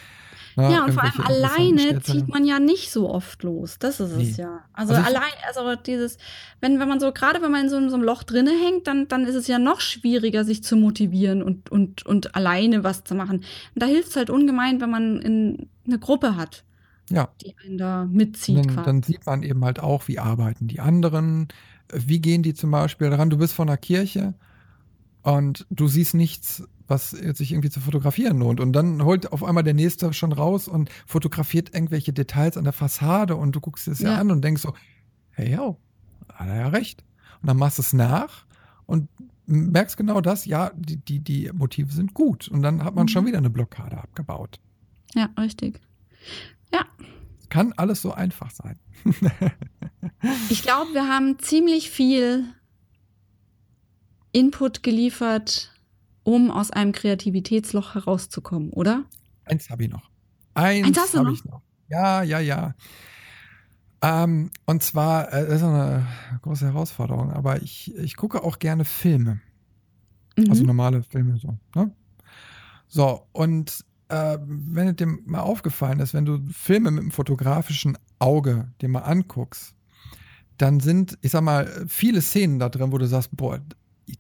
na, 0.57 0.73
ja, 0.73 0.85
und 0.85 0.93
vor 0.93 1.05
allem 1.05 1.21
alleine 1.21 2.03
zieht 2.03 2.27
man 2.27 2.45
ja 2.45 2.59
nicht 2.59 2.91
so 2.91 3.09
oft 3.09 3.45
los. 3.45 3.79
Das 3.79 4.01
ist 4.01 4.17
nee. 4.17 4.29
es 4.29 4.39
ja. 4.39 4.65
Also, 4.73 4.95
also 4.95 5.07
allein, 5.07 5.31
also 5.47 5.81
dieses, 5.81 6.19
wenn, 6.61 6.81
wenn 6.81 6.89
man 6.89 6.99
so, 6.99 7.13
gerade 7.13 7.41
wenn 7.43 7.53
man 7.53 7.67
in 7.67 7.71
so, 7.71 7.89
so 7.89 7.95
einem 7.95 8.03
Loch 8.03 8.25
drinne 8.25 8.51
hängt, 8.51 8.89
dann, 8.89 9.07
dann 9.07 9.25
ist 9.25 9.37
es 9.37 9.47
ja 9.47 9.61
noch 9.61 9.81
schwieriger, 9.81 10.45
sich 10.45 10.65
zu 10.65 10.75
motivieren 10.75 11.45
und, 11.45 11.71
und, 11.71 12.05
und 12.05 12.35
alleine 12.35 12.83
was 12.83 13.05
zu 13.05 13.15
machen. 13.15 13.37
Und 13.37 13.47
da 13.77 13.87
hilft 13.87 14.09
es 14.09 14.17
halt 14.17 14.31
ungemein, 14.31 14.81
wenn 14.81 14.91
man 14.91 15.21
in, 15.21 15.69
eine 15.87 16.01
Gruppe 16.01 16.35
hat. 16.35 16.65
Ja. 17.09 17.29
Die 17.41 17.55
einen 17.65 17.79
da 17.79 18.05
mitzieht. 18.11 18.67
Dann, 18.67 18.85
dann, 18.85 19.03
sieht 19.05 19.27
man 19.27 19.45
eben 19.45 19.65
halt 19.65 19.79
auch, 19.79 20.09
wie 20.09 20.19
arbeiten 20.19 20.67
die 20.67 20.81
anderen, 20.81 21.47
wie 21.93 22.21
gehen 22.21 22.43
die 22.43 22.55
zum 22.55 22.71
Beispiel 22.71 23.11
daran. 23.11 23.31
Du 23.31 23.39
bist 23.39 23.55
von 23.55 23.67
der 23.67 23.77
Kirche 23.77 24.35
und 25.23 25.67
du 25.71 25.89
siehst 25.89 26.15
nichts 26.15 26.65
was 26.91 27.11
sich 27.11 27.53
irgendwie 27.53 27.71
zu 27.71 27.81
fotografieren 27.81 28.41
lohnt. 28.41 28.61
Und 28.61 28.73
dann 28.73 29.03
holt 29.05 29.33
auf 29.33 29.45
einmal 29.45 29.63
der 29.63 29.75
Nächste 29.75 30.13
schon 30.13 30.33
raus 30.33 30.69
und 30.69 30.91
fotografiert 31.07 31.73
irgendwelche 31.73 32.13
Details 32.13 32.57
an 32.57 32.65
der 32.65 32.73
Fassade 32.73 33.37
und 33.37 33.53
du 33.53 33.61
guckst 33.61 33.89
es 33.89 34.01
ja. 34.01 34.11
ja 34.11 34.19
an 34.19 34.31
und 34.31 34.43
denkst 34.43 34.61
so, 34.61 34.75
hey, 35.31 35.53
ja, 35.53 35.77
hat 36.35 36.49
er 36.49 36.57
ja 36.57 36.69
recht. 36.69 37.05
Und 37.41 37.47
dann 37.47 37.57
machst 37.57 37.79
du 37.79 37.83
es 37.83 37.93
nach 37.93 38.45
und 38.87 39.09
merkst 39.47 39.97
genau 39.97 40.21
das, 40.21 40.45
ja, 40.45 40.73
die, 40.77 40.97
die, 40.97 41.21
die 41.21 41.51
Motive 41.55 41.93
sind 41.93 42.13
gut. 42.13 42.49
Und 42.49 42.63
dann 42.63 42.85
hat 42.85 42.95
man 42.95 43.05
mhm. 43.05 43.09
schon 43.09 43.27
wieder 43.27 43.39
eine 43.39 43.51
Blockade 43.51 43.97
abgebaut. 43.97 44.61
Ja, 45.15 45.31
richtig. 45.39 45.81
Ja. 46.73 46.85
Kann 47.51 47.73
alles 47.77 48.01
so 48.01 48.13
einfach 48.13 48.51
sein. 48.51 48.79
ich 50.49 50.63
glaube, 50.63 50.95
wir 50.95 51.09
haben 51.09 51.39
ziemlich 51.39 51.91
viel 51.91 52.45
Input 54.33 54.83
geliefert, 54.83 55.73
um 56.23 56.51
aus 56.51 56.71
einem 56.71 56.93
Kreativitätsloch 56.93 57.95
herauszukommen, 57.95 58.71
oder? 58.71 59.05
Eins 59.45 59.69
habe 59.69 59.85
ich 59.85 59.91
noch. 59.91 60.09
Eins, 60.55 60.87
Eins 60.87 61.15
habe 61.15 61.33
ich 61.33 61.45
noch. 61.45 61.61
Ja, 61.89 62.23
ja, 62.23 62.39
ja. 62.39 62.75
Ähm, 64.03 64.51
und 64.65 64.83
zwar, 64.83 65.33
äh, 65.33 65.47
das 65.47 65.57
ist 65.57 65.63
eine 65.63 66.07
große 66.43 66.67
Herausforderung, 66.67 67.33
aber 67.33 67.61
ich, 67.63 67.95
ich 67.97 68.17
gucke 68.17 68.43
auch 68.43 68.59
gerne 68.59 68.85
Filme. 68.85 69.41
Mhm. 70.37 70.51
Also 70.51 70.65
normale 70.65 71.03
Filme 71.03 71.37
so. 71.37 71.59
Ne? 71.75 71.91
So, 72.89 73.27
und 73.33 73.85
äh, 74.11 74.39
wenn 74.43 74.97
dir 74.97 75.07
mal 75.07 75.41
aufgefallen 75.41 76.01
ist, 76.01 76.15
wenn 76.15 76.25
du 76.25 76.41
Filme 76.53 76.91
mit 76.91 77.03
einem 77.03 77.11
fotografischen 77.11 77.97
Auge 78.19 78.73
dir 78.81 78.89
mal 78.89 79.01
anguckst, 79.01 79.75
dann 80.59 80.81
sind, 80.81 81.19
ich 81.23 81.31
sag 81.31 81.43
mal, 81.43 81.87
viele 81.89 82.21
Szenen 82.21 82.59
da 82.59 82.69
drin, 82.69 82.93
wo 82.93 82.99
du 82.99 83.07
sagst, 83.07 83.37
boah, 83.37 83.61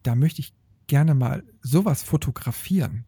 da 0.02 0.14
möchte 0.14 0.40
ich 0.40 0.54
gerne 0.86 1.14
mal 1.14 1.44
sowas 1.60 2.02
fotografieren. 2.02 3.04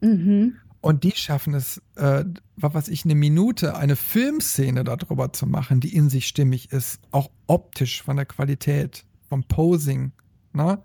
Mhm. 0.00 0.56
Und 0.80 1.02
die 1.02 1.12
schaffen 1.12 1.54
es, 1.54 1.80
äh, 1.96 2.24
was 2.56 2.88
ich, 2.88 3.04
eine 3.04 3.14
Minute, 3.14 3.76
eine 3.76 3.96
Filmszene 3.96 4.84
darüber 4.84 5.32
zu 5.32 5.46
machen, 5.46 5.80
die 5.80 5.96
in 5.96 6.10
sich 6.10 6.26
stimmig 6.26 6.72
ist, 6.72 7.00
auch 7.10 7.30
optisch 7.46 8.02
von 8.02 8.16
der 8.16 8.26
Qualität, 8.26 9.06
vom 9.28 9.44
Posing, 9.44 10.12
ne? 10.52 10.82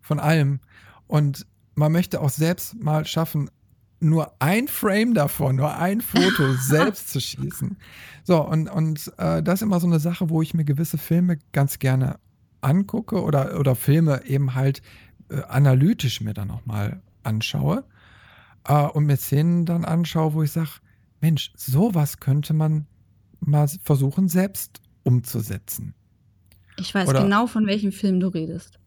von 0.00 0.20
allem. 0.20 0.60
Und 1.08 1.44
man 1.74 1.90
möchte 1.90 2.20
auch 2.20 2.30
selbst 2.30 2.80
mal 2.80 3.04
schaffen, 3.04 3.50
nur 4.02 4.32
ein 4.40 4.68
Frame 4.68 5.14
davon, 5.14 5.56
nur 5.56 5.76
ein 5.76 6.00
Foto 6.00 6.52
selbst 6.60 7.10
zu 7.10 7.20
schießen. 7.20 7.76
So, 8.24 8.46
und, 8.46 8.68
und 8.68 9.12
äh, 9.18 9.42
das 9.42 9.60
ist 9.60 9.62
immer 9.62 9.80
so 9.80 9.86
eine 9.86 10.00
Sache, 10.00 10.28
wo 10.28 10.42
ich 10.42 10.54
mir 10.54 10.64
gewisse 10.64 10.98
Filme 10.98 11.38
ganz 11.52 11.78
gerne 11.78 12.18
angucke 12.60 13.22
oder, 13.22 13.58
oder 13.58 13.74
Filme 13.74 14.22
eben 14.26 14.54
halt 14.54 14.82
äh, 15.30 15.42
analytisch 15.42 16.20
mir 16.20 16.34
dann 16.34 16.48
nochmal 16.48 17.00
anschaue. 17.22 17.84
äh, 18.68 18.84
und 18.86 19.06
mir 19.06 19.16
Szenen 19.16 19.64
dann 19.66 19.84
anschaue, 19.84 20.34
wo 20.34 20.42
ich 20.42 20.52
sage, 20.52 20.70
Mensch, 21.20 21.52
sowas 21.56 22.18
könnte 22.18 22.52
man 22.54 22.86
mal 23.40 23.68
versuchen, 23.82 24.28
selbst 24.28 24.80
umzusetzen. 25.04 25.94
Ich 26.76 26.94
weiß 26.94 27.08
Oder- 27.08 27.22
genau, 27.22 27.46
von 27.46 27.66
welchem 27.66 27.92
Film 27.92 28.20
du 28.20 28.28
redest. 28.28 28.78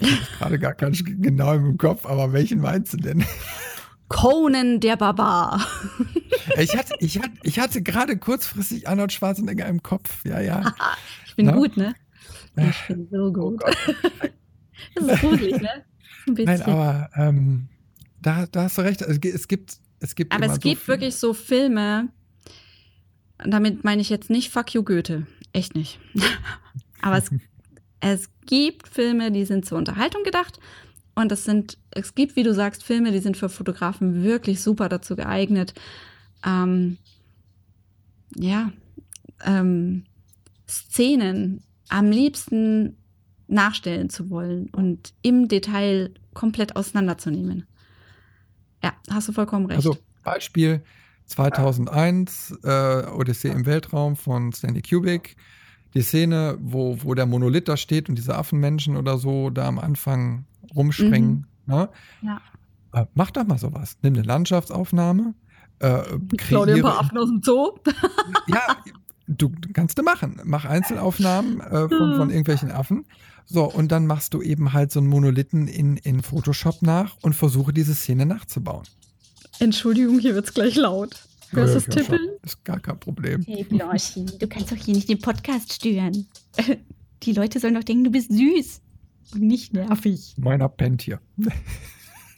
Ich 0.00 0.10
habe 0.10 0.26
gerade 0.38 0.58
gar 0.58 0.74
keinen 0.74 1.20
genau 1.20 1.54
im 1.54 1.76
Kopf, 1.78 2.06
aber 2.06 2.32
welchen 2.32 2.60
meinst 2.60 2.92
du 2.92 2.96
denn? 2.98 3.24
Conan 4.08 4.80
der 4.80 4.96
Barbar. 4.96 5.66
Ich 6.58 6.76
hatte, 6.76 6.94
ich 7.00 7.18
hatte, 7.18 7.32
ich 7.42 7.58
hatte 7.60 7.82
gerade 7.82 8.16
kurzfristig 8.16 8.88
Arnold 8.88 9.12
Schwarzenegger 9.12 9.66
im 9.66 9.82
Kopf. 9.82 10.24
Ja, 10.24 10.40
ja. 10.40 10.74
Ich 11.26 11.36
bin 11.36 11.46
Na? 11.46 11.52
gut, 11.52 11.76
ne? 11.76 11.94
Ich 12.56 12.86
bin 12.88 13.06
so 13.12 13.26
Oh 13.26 13.32
gut. 13.32 13.60
Gott. 13.60 13.76
Das 14.94 15.04
ist 15.06 15.20
gruselig, 15.20 15.60
ne? 15.60 15.84
Ein 16.26 16.34
bisschen. 16.34 16.46
Nein, 16.46 16.62
aber 16.62 17.10
ähm, 17.16 17.68
da, 18.22 18.46
da 18.46 18.62
hast 18.64 18.78
du 18.78 18.82
recht. 18.82 19.02
Es 19.02 19.20
gi- 19.20 19.28
es 19.30 19.46
gibt, 19.48 19.76
es 20.00 20.14
gibt, 20.14 20.32
Aber 20.32 20.46
es 20.46 20.54
so 20.54 20.58
gibt 20.60 20.80
viel- 20.82 20.88
wirklich 20.94 21.16
so 21.16 21.32
Filme, 21.34 22.08
damit 23.38 23.84
meine 23.84 24.00
ich 24.02 24.08
jetzt 24.10 24.30
nicht 24.30 24.50
Fuck 24.50 24.74
you 24.74 24.82
Goethe. 24.82 25.26
Echt 25.52 25.74
nicht. 25.74 26.00
Aber 27.02 27.18
es, 27.18 27.30
es 28.00 28.30
gibt 28.46 28.88
Filme, 28.88 29.30
die 29.32 29.44
sind 29.44 29.66
zur 29.66 29.78
Unterhaltung 29.78 30.22
gedacht. 30.22 30.58
Und 31.14 31.32
es 31.32 31.44
sind, 31.44 31.78
es 31.90 32.14
gibt, 32.14 32.36
wie 32.36 32.44
du 32.44 32.54
sagst, 32.54 32.84
Filme, 32.84 33.10
die 33.10 33.18
sind 33.18 33.36
für 33.36 33.48
Fotografen 33.48 34.22
wirklich 34.22 34.62
super 34.62 34.88
dazu 34.88 35.16
geeignet. 35.16 35.74
Ähm, 36.46 36.98
ja, 38.36 38.70
ähm, 39.44 40.04
Szenen 40.68 41.64
am 41.88 42.10
liebsten 42.10 42.96
nachstellen 43.48 44.10
zu 44.10 44.30
wollen 44.30 44.68
und 44.70 45.14
im 45.22 45.48
Detail 45.48 46.12
komplett 46.34 46.76
auseinanderzunehmen. 46.76 47.66
Ja, 48.82 48.92
hast 49.10 49.28
du 49.28 49.32
vollkommen 49.32 49.66
recht. 49.66 49.78
Also 49.78 49.96
Beispiel 50.22 50.82
2001, 51.26 52.58
äh, 52.62 53.06
Odyssee 53.06 53.48
im 53.48 53.66
Weltraum 53.66 54.16
von 54.16 54.52
Stanley 54.52 54.82
Kubrick. 54.82 55.36
Die 55.94 56.02
Szene, 56.02 56.58
wo, 56.60 56.98
wo 57.02 57.14
der 57.14 57.26
Monolith 57.26 57.68
da 57.68 57.76
steht 57.76 58.08
und 58.08 58.16
diese 58.16 58.36
Affenmenschen 58.36 58.96
oder 58.96 59.18
so 59.18 59.50
da 59.50 59.66
am 59.66 59.78
Anfang 59.78 60.44
rumspringen. 60.74 61.46
Ne? 61.66 61.88
Ja. 62.22 62.40
Äh, 62.92 63.06
mach 63.14 63.30
doch 63.30 63.46
mal 63.46 63.58
sowas. 63.58 63.96
Nimm 64.02 64.14
eine 64.14 64.22
Landschaftsaufnahme. 64.22 65.34
Äh, 65.80 66.02
Klau 66.36 66.66
dir 66.66 66.76
ein 66.76 66.82
paar 66.82 67.00
Affen 67.00 67.18
aus 67.18 67.28
dem 67.28 67.42
Zoo. 67.42 67.78
ja, 68.46 68.60
du 69.26 69.52
kannst 69.72 69.98
du 69.98 70.02
machen. 70.02 70.40
Mach 70.44 70.64
Einzelaufnahmen 70.64 71.60
äh, 71.60 71.88
von, 71.88 72.16
von 72.16 72.30
irgendwelchen 72.30 72.70
Affen. 72.70 73.04
So, 73.46 73.64
und 73.64 73.92
dann 73.92 74.06
machst 74.06 74.34
du 74.34 74.42
eben 74.42 74.72
halt 74.72 74.92
so 74.92 75.00
einen 75.00 75.08
Monolithen 75.08 75.68
in, 75.68 75.96
in 75.96 76.22
Photoshop 76.22 76.82
nach 76.82 77.16
und 77.22 77.34
versuche 77.34 77.72
diese 77.72 77.94
Szene 77.94 78.26
nachzubauen. 78.26 78.84
Entschuldigung, 79.58 80.18
hier 80.18 80.34
wird's 80.34 80.52
gleich 80.52 80.74
laut. 80.74 81.27
Hörst 81.50 81.74
du 81.74 81.80
das 81.80 81.96
Tippeln? 81.96 82.28
Ist 82.42 82.64
gar 82.64 82.80
kein 82.80 82.98
Problem. 82.98 83.42
Hey 83.46 83.64
Blanchi, 83.64 84.26
du 84.38 84.46
kannst 84.46 84.70
doch 84.70 84.76
hier 84.76 84.94
nicht 84.94 85.08
den 85.08 85.18
Podcast 85.18 85.72
stören. 85.72 86.26
Die 87.22 87.32
Leute 87.32 87.58
sollen 87.58 87.74
doch 87.74 87.84
denken, 87.84 88.04
du 88.04 88.10
bist 88.10 88.30
süß 88.32 88.80
und 89.34 89.42
nicht 89.42 89.72
nervig. 89.72 90.34
Meiner 90.38 90.68
pennt 90.68 91.02
hier. 91.02 91.20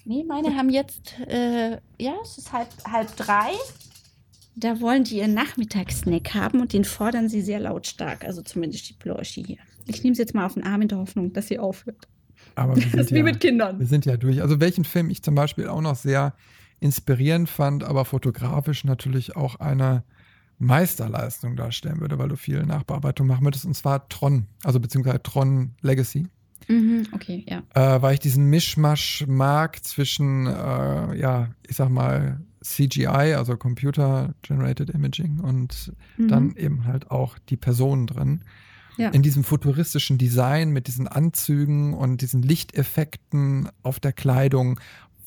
Nee, 0.07 0.25
meine 0.27 0.57
haben 0.57 0.71
jetzt, 0.71 1.19
äh, 1.29 1.73
ja, 1.99 2.15
es 2.23 2.39
ist 2.39 2.53
halb, 2.53 2.69
halb 2.91 3.15
drei. 3.17 3.51
Da 4.57 4.81
wollen 4.81 5.05
die 5.05 5.19
ihren 5.19 5.35
Nachmittagssnack 5.35 6.35
haben 6.35 6.61
und 6.61 6.73
den 6.73 6.85
fordern 6.85 7.29
sie 7.29 7.43
sehr 7.43 7.61
lautstark. 7.61 8.25
Also 8.25 8.43
zumindest 8.43 8.89
die 8.89 8.95
Blanchi 8.95 9.45
hier. 9.45 9.59
Ich 9.87 10.03
nehme 10.03 10.15
sie 10.17 10.23
jetzt 10.23 10.35
mal 10.35 10.47
auf 10.47 10.55
den 10.55 10.65
Arm 10.65 10.83
in 10.83 10.89
der 10.89 10.99
Hoffnung, 10.99 11.33
dass 11.33 11.49
sie 11.49 11.59
aufhört. 11.59 12.09
Aber 12.55 12.75
wir 12.77 12.83
Das 12.83 12.91
sind, 12.91 13.01
ist 13.01 13.13
wie 13.13 13.19
ja, 13.19 13.23
mit 13.23 13.41
Kindern. 13.41 13.79
wir 13.79 13.87
sind 13.87 14.07
ja 14.07 14.17
durch. 14.17 14.41
Also 14.41 14.61
welchen 14.61 14.85
Film 14.85 15.11
ich 15.11 15.23
zum 15.23 15.35
Beispiel 15.35 15.69
auch 15.69 15.81
noch 15.81 15.97
sehr 15.97 16.35
inspirierend 16.81 17.49
fand, 17.49 17.85
aber 17.85 18.05
fotografisch 18.05 18.85
natürlich 18.85 19.37
auch 19.37 19.57
eine 19.57 20.03
Meisterleistung 20.59 21.57
darstellen 21.57 22.01
würde, 22.01 22.19
weil 22.19 22.29
du 22.29 22.37
viel 22.37 22.65
Nachbearbeitung 22.65 23.27
machen 23.27 23.45
würdest, 23.45 23.65
und 23.65 23.75
zwar 23.75 24.09
Tron, 24.09 24.47
also 24.63 24.79
beziehungsweise 24.81 25.23
Tron 25.23 25.73
Legacy. 25.81 26.27
Mhm, 26.69 27.07
okay, 27.13 27.45
ja. 27.49 27.63
äh, 27.75 28.03
weil 28.03 28.15
ich 28.15 28.21
diesen 28.21 28.47
Mischmasch 28.47 29.25
mag 29.27 29.83
zwischen, 29.85 30.47
äh, 30.47 31.17
ja, 31.19 31.49
ich 31.67 31.77
sag 31.77 31.89
mal, 31.89 32.41
CGI, 32.63 33.35
also 33.35 33.57
Computer 33.57 34.35
Generated 34.43 34.91
Imaging 34.91 35.41
und 35.41 35.93
dann 36.19 36.55
eben 36.57 36.85
halt 36.85 37.11
auch 37.11 37.39
die 37.39 37.57
Personen 37.57 38.07
drin. 38.07 38.43
Ja. 38.99 39.09
In 39.11 39.23
diesem 39.23 39.45
futuristischen 39.45 40.19
Design 40.19 40.71
mit 40.71 40.87
diesen 40.87 41.09
Anzügen 41.09 41.95
und 41.95 42.21
diesen 42.21 42.43
Lichteffekten 42.43 43.71
auf 43.83 43.99
der 43.99 44.13
Kleidung 44.13 44.79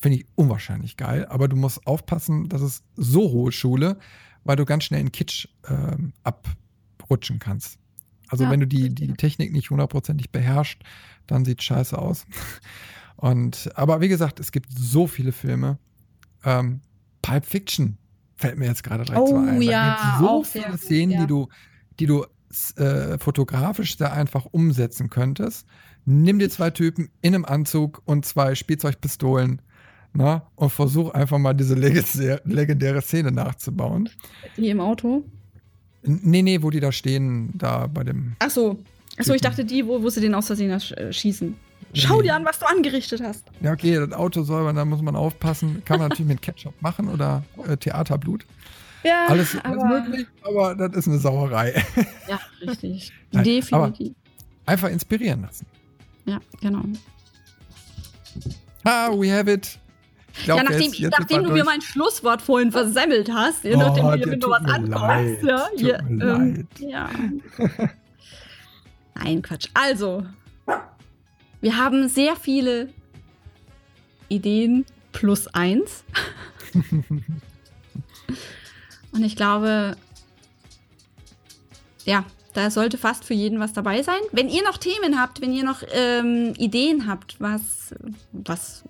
finde 0.04 0.18
ich 0.18 0.26
unwahrscheinlich 0.34 0.98
geil. 0.98 1.24
Aber 1.30 1.48
du 1.48 1.56
musst 1.56 1.86
aufpassen, 1.86 2.50
dass 2.50 2.60
es 2.60 2.82
so 2.94 3.30
hohe 3.30 3.52
Schule, 3.52 3.96
weil 4.44 4.54
du 4.56 4.66
ganz 4.66 4.84
schnell 4.84 5.00
in 5.00 5.12
Kitsch 5.12 5.48
ähm, 5.66 6.12
abrutschen 6.24 7.38
kannst. 7.38 7.78
Also 8.28 8.44
Ja, 8.44 8.50
wenn 8.50 8.60
du 8.60 8.66
die, 8.66 8.94
die 8.94 9.14
Technik 9.14 9.50
nicht 9.50 9.70
hundertprozentig 9.70 10.30
beherrschst, 10.30 10.82
dann 11.26 11.46
sieht 11.46 11.62
scheiße 11.62 11.96
aus. 11.96 12.26
Und 13.16 13.70
aber 13.76 14.02
wie 14.02 14.08
gesagt, 14.08 14.40
es 14.40 14.52
gibt 14.52 14.70
so 14.76 15.06
viele 15.06 15.32
Filme. 15.32 15.78
Ähm, 16.44 16.82
Pulp 17.22 17.46
Fiction 17.46 17.96
fällt 18.36 18.58
mir 18.58 18.66
jetzt 18.66 18.84
gerade 18.84 19.04
direkt 19.04 19.26
so 19.26 19.36
Oh, 19.36 19.38
ein. 19.38 19.62
Ja, 19.62 20.18
so 20.20 20.44
sehr 20.44 20.64
viele 20.64 20.72
gut, 20.72 20.80
Szenen, 20.82 21.10
ja. 21.12 21.20
die 21.22 21.26
du, 21.28 21.48
die 21.98 22.04
du 22.04 22.26
äh, 22.76 23.16
fotografisch 23.16 23.96
da 23.96 24.12
einfach 24.12 24.44
umsetzen 24.50 25.08
könntest. 25.08 25.66
Nimm 26.04 26.38
dir 26.38 26.50
zwei 26.50 26.68
Typen 26.68 27.08
in 27.22 27.34
einem 27.34 27.46
Anzug 27.46 28.02
und 28.04 28.26
zwei 28.26 28.54
Spielzeugpistolen. 28.54 29.62
Na, 30.16 30.46
und 30.54 30.70
versuch 30.70 31.10
einfach 31.10 31.38
mal 31.38 31.54
diese 31.54 31.74
legendäre, 31.74 33.02
Szene 33.02 33.32
nachzubauen. 33.32 34.08
Die 34.56 34.68
im 34.68 34.80
Auto? 34.80 35.24
Nee, 36.02 36.42
nee, 36.42 36.62
wo 36.62 36.70
die 36.70 36.78
da 36.78 36.92
stehen, 36.92 37.50
da 37.54 37.88
bei 37.88 38.04
dem. 38.04 38.36
Ach 38.38 38.50
so. 38.50 38.78
Ach 39.18 39.24
so, 39.24 39.34
ich 39.34 39.40
dachte 39.40 39.64
die, 39.64 39.86
wo, 39.86 40.02
wo 40.02 40.08
sie 40.10 40.20
den 40.20 40.34
aus 40.34 40.46
Versehen 40.46 40.70
äh, 40.70 41.12
schießen. 41.12 41.56
Schau 41.94 42.22
dir 42.22 42.34
an, 42.34 42.44
was 42.44 42.58
du 42.58 42.66
angerichtet 42.66 43.22
hast. 43.22 43.44
Ja, 43.60 43.72
okay, 43.72 43.94
das 43.94 44.12
Auto 44.12 44.42
säubern, 44.42 44.76
da 44.76 44.84
muss 44.84 45.02
man 45.02 45.16
aufpassen. 45.16 45.82
Kann 45.84 45.98
man 45.98 46.08
natürlich 46.08 46.28
mit 46.28 46.42
Ketchup 46.42 46.74
machen 46.80 47.08
oder 47.08 47.44
äh, 47.66 47.76
Theaterblut. 47.76 48.46
Ja, 49.04 49.26
Alles, 49.28 49.56
alles 49.62 49.82
aber, 49.82 50.00
möglich, 50.00 50.26
aber 50.42 50.74
das 50.74 50.96
ist 50.96 51.08
eine 51.08 51.18
Sauerei. 51.18 51.74
Ja, 52.28 52.40
richtig. 52.66 53.12
Nein, 53.32 53.44
Definitiv. 53.44 54.14
Einfach 54.64 54.88
inspirieren 54.88 55.42
lassen. 55.42 55.66
Ja, 56.24 56.40
genau. 56.60 56.82
Ah, 58.82 59.10
we 59.10 59.30
have 59.30 59.50
it. 59.52 59.78
Glaub, 60.42 60.58
ja, 60.58 60.64
nachdem, 60.64 60.92
nachdem 61.10 61.44
du 61.44 61.52
mir 61.52 61.64
mein 61.64 61.80
Schlusswort 61.80 62.42
vorhin 62.42 62.72
versemmelt 62.72 63.30
hast, 63.32 63.64
Oh, 63.64 63.76
nachdem 63.76 64.30
du 64.30 64.38
tut 64.38 64.50
was 64.50 64.62
mir 64.62 64.74
ankommst, 64.74 65.42
ja, 65.44 65.68
mir 65.76 65.98
ähm, 66.08 66.68
ja. 66.78 67.08
Nein, 69.14 69.42
Quatsch. 69.42 69.68
Also, 69.74 70.24
wir 71.60 71.76
haben 71.76 72.08
sehr 72.08 72.34
viele 72.34 72.88
Ideen 74.28 74.84
plus 75.12 75.46
eins. 75.48 76.04
Und 79.12 79.22
ich 79.22 79.36
glaube, 79.36 79.96
ja, 82.04 82.24
da 82.54 82.70
sollte 82.70 82.98
fast 82.98 83.24
für 83.24 83.34
jeden 83.34 83.60
was 83.60 83.72
dabei 83.72 84.02
sein. 84.02 84.20
Wenn 84.32 84.48
ihr 84.48 84.64
noch 84.64 84.78
Themen 84.78 85.20
habt, 85.20 85.40
wenn 85.40 85.52
ihr 85.52 85.64
noch 85.64 85.82
ähm, 85.92 86.54
Ideen 86.56 87.06
habt, 87.06 87.36
was, 87.40 87.94
was 88.32 88.84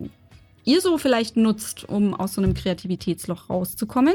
ihr 0.64 0.80
so 0.80 0.98
vielleicht 0.98 1.36
nutzt, 1.36 1.88
um 1.88 2.14
aus 2.14 2.34
so 2.34 2.42
einem 2.42 2.54
Kreativitätsloch 2.54 3.48
rauszukommen, 3.50 4.14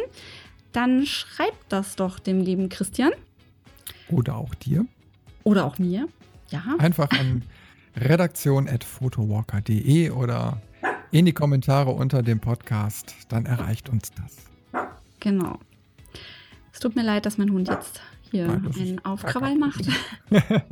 dann 0.72 1.06
schreibt 1.06 1.64
das 1.70 1.96
doch 1.96 2.20
dem 2.20 2.42
lieben 2.42 2.68
Christian 2.70 3.12
Oder 4.10 4.36
auch 4.36 4.54
dir. 4.56 4.86
oder 5.44 5.66
auch 5.66 5.78
mir. 5.80 6.08
Ja, 6.50 6.64
Einfach 6.80 7.10
an 7.12 7.44
redaktion.photowalker.de 7.96 10.10
oder 10.12 10.62
in 11.12 11.26
die 11.26 11.34
Kommentare 11.34 11.92
unter 11.92 12.22
dem 12.24 12.40
Podcast. 12.40 13.16
Dann 13.30 13.46
erreicht 13.46 13.90
uns 13.90 14.12
das. 14.12 14.38
genau. 15.20 15.60
Es 16.72 16.80
tut 16.80 16.96
mir 16.96 17.04
leid, 17.04 17.26
dass 17.26 17.38
mein 17.38 17.52
Hund 17.52 17.68
jetzt 17.68 18.00
hier 18.32 18.48
Nein, 18.48 18.72
einen 18.78 19.02
kein 19.26 19.60
macht. 19.60 19.86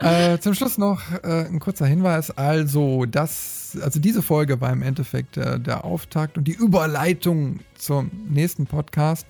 Äh, 0.00 0.38
zum 0.38 0.54
Schluss 0.54 0.78
noch 0.78 1.02
äh, 1.22 1.46
ein 1.46 1.60
kurzer 1.60 1.86
Hinweis. 1.86 2.30
Also, 2.30 3.04
das, 3.04 3.76
also 3.82 4.00
diese 4.00 4.22
Folge 4.22 4.60
war 4.60 4.72
im 4.72 4.82
Endeffekt 4.82 5.36
äh, 5.36 5.60
der 5.60 5.84
Auftakt 5.84 6.38
und 6.38 6.44
die 6.44 6.52
Überleitung 6.52 7.60
zum 7.74 8.10
nächsten 8.28 8.66
Podcast, 8.66 9.26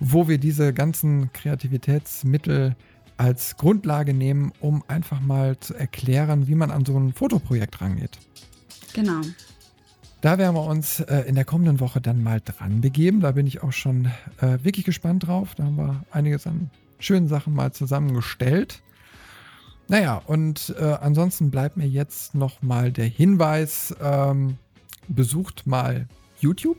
wo 0.00 0.28
wir 0.28 0.36
diese 0.36 0.74
ganzen 0.74 1.32
Kreativitätsmittel 1.32 2.76
als 3.16 3.56
Grundlage 3.56 4.12
nehmen, 4.12 4.52
um 4.60 4.84
einfach 4.86 5.20
mal 5.20 5.58
zu 5.58 5.74
erklären, 5.74 6.46
wie 6.46 6.56
man 6.56 6.70
an 6.70 6.84
so 6.84 6.98
ein 6.98 7.14
Fotoprojekt 7.14 7.80
rangeht. 7.80 8.18
Genau. 8.92 9.22
Da 10.20 10.38
werden 10.38 10.54
wir 10.54 10.66
uns 10.66 11.00
äh, 11.00 11.20
in 11.20 11.36
der 11.36 11.44
kommenden 11.46 11.80
Woche 11.80 12.00
dann 12.02 12.22
mal 12.22 12.40
dran 12.40 12.82
begeben. 12.82 13.20
Da 13.20 13.32
bin 13.32 13.46
ich 13.46 13.62
auch 13.62 13.72
schon 13.72 14.06
äh, 14.40 14.58
wirklich 14.62 14.84
gespannt 14.84 15.26
drauf. 15.26 15.54
Da 15.54 15.64
haben 15.64 15.76
wir 15.76 16.04
einiges 16.10 16.46
an 16.46 16.70
schönen 16.98 17.28
Sachen 17.28 17.54
mal 17.54 17.72
zusammengestellt. 17.72 18.82
Naja, 19.92 20.22
und 20.24 20.74
äh, 20.80 20.84
ansonsten 21.02 21.50
bleibt 21.50 21.76
mir 21.76 21.86
jetzt 21.86 22.34
noch 22.34 22.62
mal 22.62 22.90
der 22.90 23.04
Hinweis, 23.04 23.94
ähm, 24.00 24.56
besucht 25.06 25.66
mal 25.66 26.08
YouTube. 26.40 26.78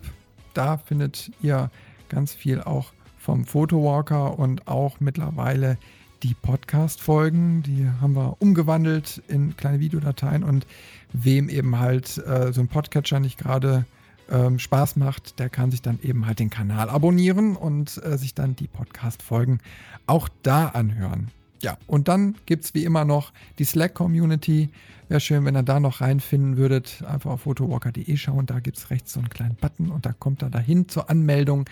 Da 0.55 0.79
findet 0.79 1.29
ihr 1.39 1.69
ganz 2.09 2.33
viel 2.33 2.59
auch 2.59 2.91
vom 3.19 3.45
Photowalker 3.45 4.39
und 4.39 4.67
auch 4.67 4.99
mittlerweile 4.99 5.77
die 6.23 6.33
Podcast-Folgen. 6.33 7.61
Die 7.61 7.87
haben 8.01 8.15
wir 8.15 8.37
umgewandelt 8.39 9.21
in 9.27 9.55
kleine 9.57 9.79
Videodateien 9.79 10.43
und 10.43 10.65
wem 11.11 11.49
eben 11.49 11.77
halt 11.77 12.17
äh, 12.17 12.51
so 12.51 12.61
ein 12.61 12.67
Podcatcher 12.67 13.19
nicht 13.19 13.37
gerade 13.37 13.85
ähm, 14.27 14.57
Spaß 14.57 14.95
macht, 14.95 15.37
der 15.37 15.51
kann 15.51 15.69
sich 15.69 15.83
dann 15.83 15.99
eben 16.01 16.25
halt 16.25 16.39
den 16.39 16.49
Kanal 16.49 16.89
abonnieren 16.89 17.57
und 17.57 18.03
äh, 18.03 18.17
sich 18.17 18.33
dann 18.33 18.55
die 18.55 18.67
Podcast-Folgen 18.67 19.59
auch 20.07 20.29
da 20.41 20.69
anhören. 20.69 21.29
Ja, 21.63 21.77
und 21.87 22.09
dann 22.09 22.35
gibt 22.45 22.65
es 22.65 22.73
wie 22.73 22.83
immer 22.83 23.05
noch 23.05 23.31
die 23.57 23.63
Slack-Community. 23.63 24.69
Wäre 25.07 25.21
schön, 25.21 25.45
wenn 25.45 25.55
ihr 25.55 25.63
da 25.63 25.79
noch 25.79 26.01
reinfinden 26.01 26.57
würdet. 26.57 27.01
Einfach 27.07 27.31
auf 27.31 27.41
photowalker.de 27.43 28.17
schauen. 28.17 28.45
Da 28.45 28.59
gibt 28.59 28.77
es 28.77 28.89
rechts 28.89 29.13
so 29.13 29.21
einen 29.21 29.29
kleinen 29.29 29.55
Button 29.55 29.89
und 29.89 30.05
da 30.05 30.11
kommt 30.11 30.43
ihr 30.43 30.49
dahin 30.49 30.89
zur 30.89 31.09
Anmeldung 31.09 31.65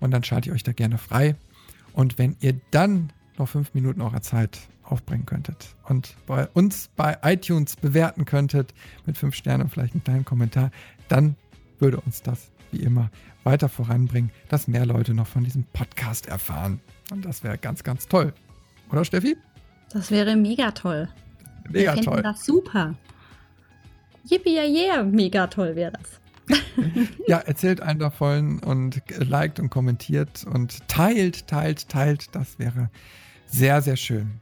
und 0.00 0.10
dann 0.10 0.24
schalte 0.24 0.48
ich 0.50 0.54
euch 0.56 0.64
da 0.64 0.72
gerne 0.72 0.98
frei. 0.98 1.36
Und 1.92 2.18
wenn 2.18 2.36
ihr 2.40 2.60
dann 2.72 3.12
noch 3.38 3.48
fünf 3.48 3.74
Minuten 3.74 4.00
eurer 4.00 4.22
Zeit 4.22 4.58
aufbringen 4.82 5.24
könntet 5.24 5.76
und 5.84 6.16
bei 6.26 6.48
uns 6.48 6.90
bei 6.96 7.18
iTunes 7.22 7.76
bewerten 7.76 8.24
könntet 8.24 8.74
mit 9.06 9.16
fünf 9.16 9.36
Sternen 9.36 9.64
und 9.64 9.70
vielleicht 9.70 9.94
einen 9.94 10.02
kleinen 10.02 10.24
Kommentar, 10.24 10.72
dann 11.06 11.36
würde 11.78 12.00
uns 12.00 12.22
das 12.22 12.50
wie 12.72 12.78
immer 12.78 13.08
weiter 13.44 13.68
voranbringen, 13.68 14.32
dass 14.48 14.66
mehr 14.66 14.84
Leute 14.84 15.14
noch 15.14 15.28
von 15.28 15.44
diesem 15.44 15.62
Podcast 15.62 16.26
erfahren. 16.26 16.80
Und 17.12 17.24
das 17.24 17.44
wäre 17.44 17.56
ganz, 17.56 17.84
ganz 17.84 18.08
toll. 18.08 18.34
Oder 18.90 19.04
Steffi? 19.04 19.36
Das 19.90 20.10
wäre 20.10 20.36
mega 20.36 20.70
toll. 20.72 21.08
Mega 21.70 21.94
Wir 21.96 22.02
toll. 22.02 22.22
das 22.22 22.44
super. 22.44 22.94
Yippie, 24.24 24.54
yeah, 24.54 24.64
yeah, 24.64 25.02
mega 25.02 25.46
toll 25.46 25.74
wäre 25.74 25.92
das. 25.92 26.20
ja, 27.26 27.38
erzählt 27.38 27.80
einen 27.80 27.98
davon 27.98 28.58
und 28.60 29.02
liked 29.18 29.60
und 29.60 29.70
kommentiert 29.70 30.44
und 30.44 30.86
teilt, 30.88 31.46
teilt, 31.46 31.88
teilt. 31.88 32.34
Das 32.34 32.58
wäre 32.58 32.90
sehr, 33.46 33.82
sehr 33.82 33.96
schön. 33.96 34.40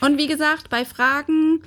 Und 0.00 0.18
wie 0.18 0.26
gesagt, 0.26 0.70
bei 0.70 0.84
Fragen, 0.84 1.62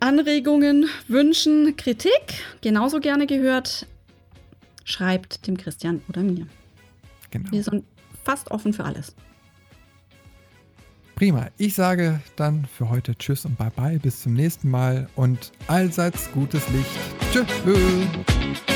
Anregungen, 0.00 0.86
Wünschen, 1.08 1.76
Kritik, 1.76 2.44
genauso 2.60 3.00
gerne 3.00 3.26
gehört, 3.26 3.86
schreibt 4.84 5.46
dem 5.46 5.56
Christian 5.56 6.02
oder 6.08 6.22
mir. 6.22 6.46
Genau. 7.30 7.50
Wir 7.50 7.62
sind 7.62 7.84
fast 8.24 8.50
offen 8.50 8.72
für 8.72 8.84
alles. 8.84 9.14
Prima. 11.14 11.48
Ich 11.58 11.74
sage 11.74 12.20
dann 12.36 12.66
für 12.66 12.90
heute 12.90 13.16
Tschüss 13.16 13.44
und 13.44 13.56
Bye-bye. 13.56 13.98
Bis 13.98 14.22
zum 14.22 14.34
nächsten 14.34 14.70
Mal 14.70 15.08
und 15.16 15.52
allseits 15.68 16.30
gutes 16.32 16.62
Licht. 16.70 16.90
Tschüss. 17.32 18.73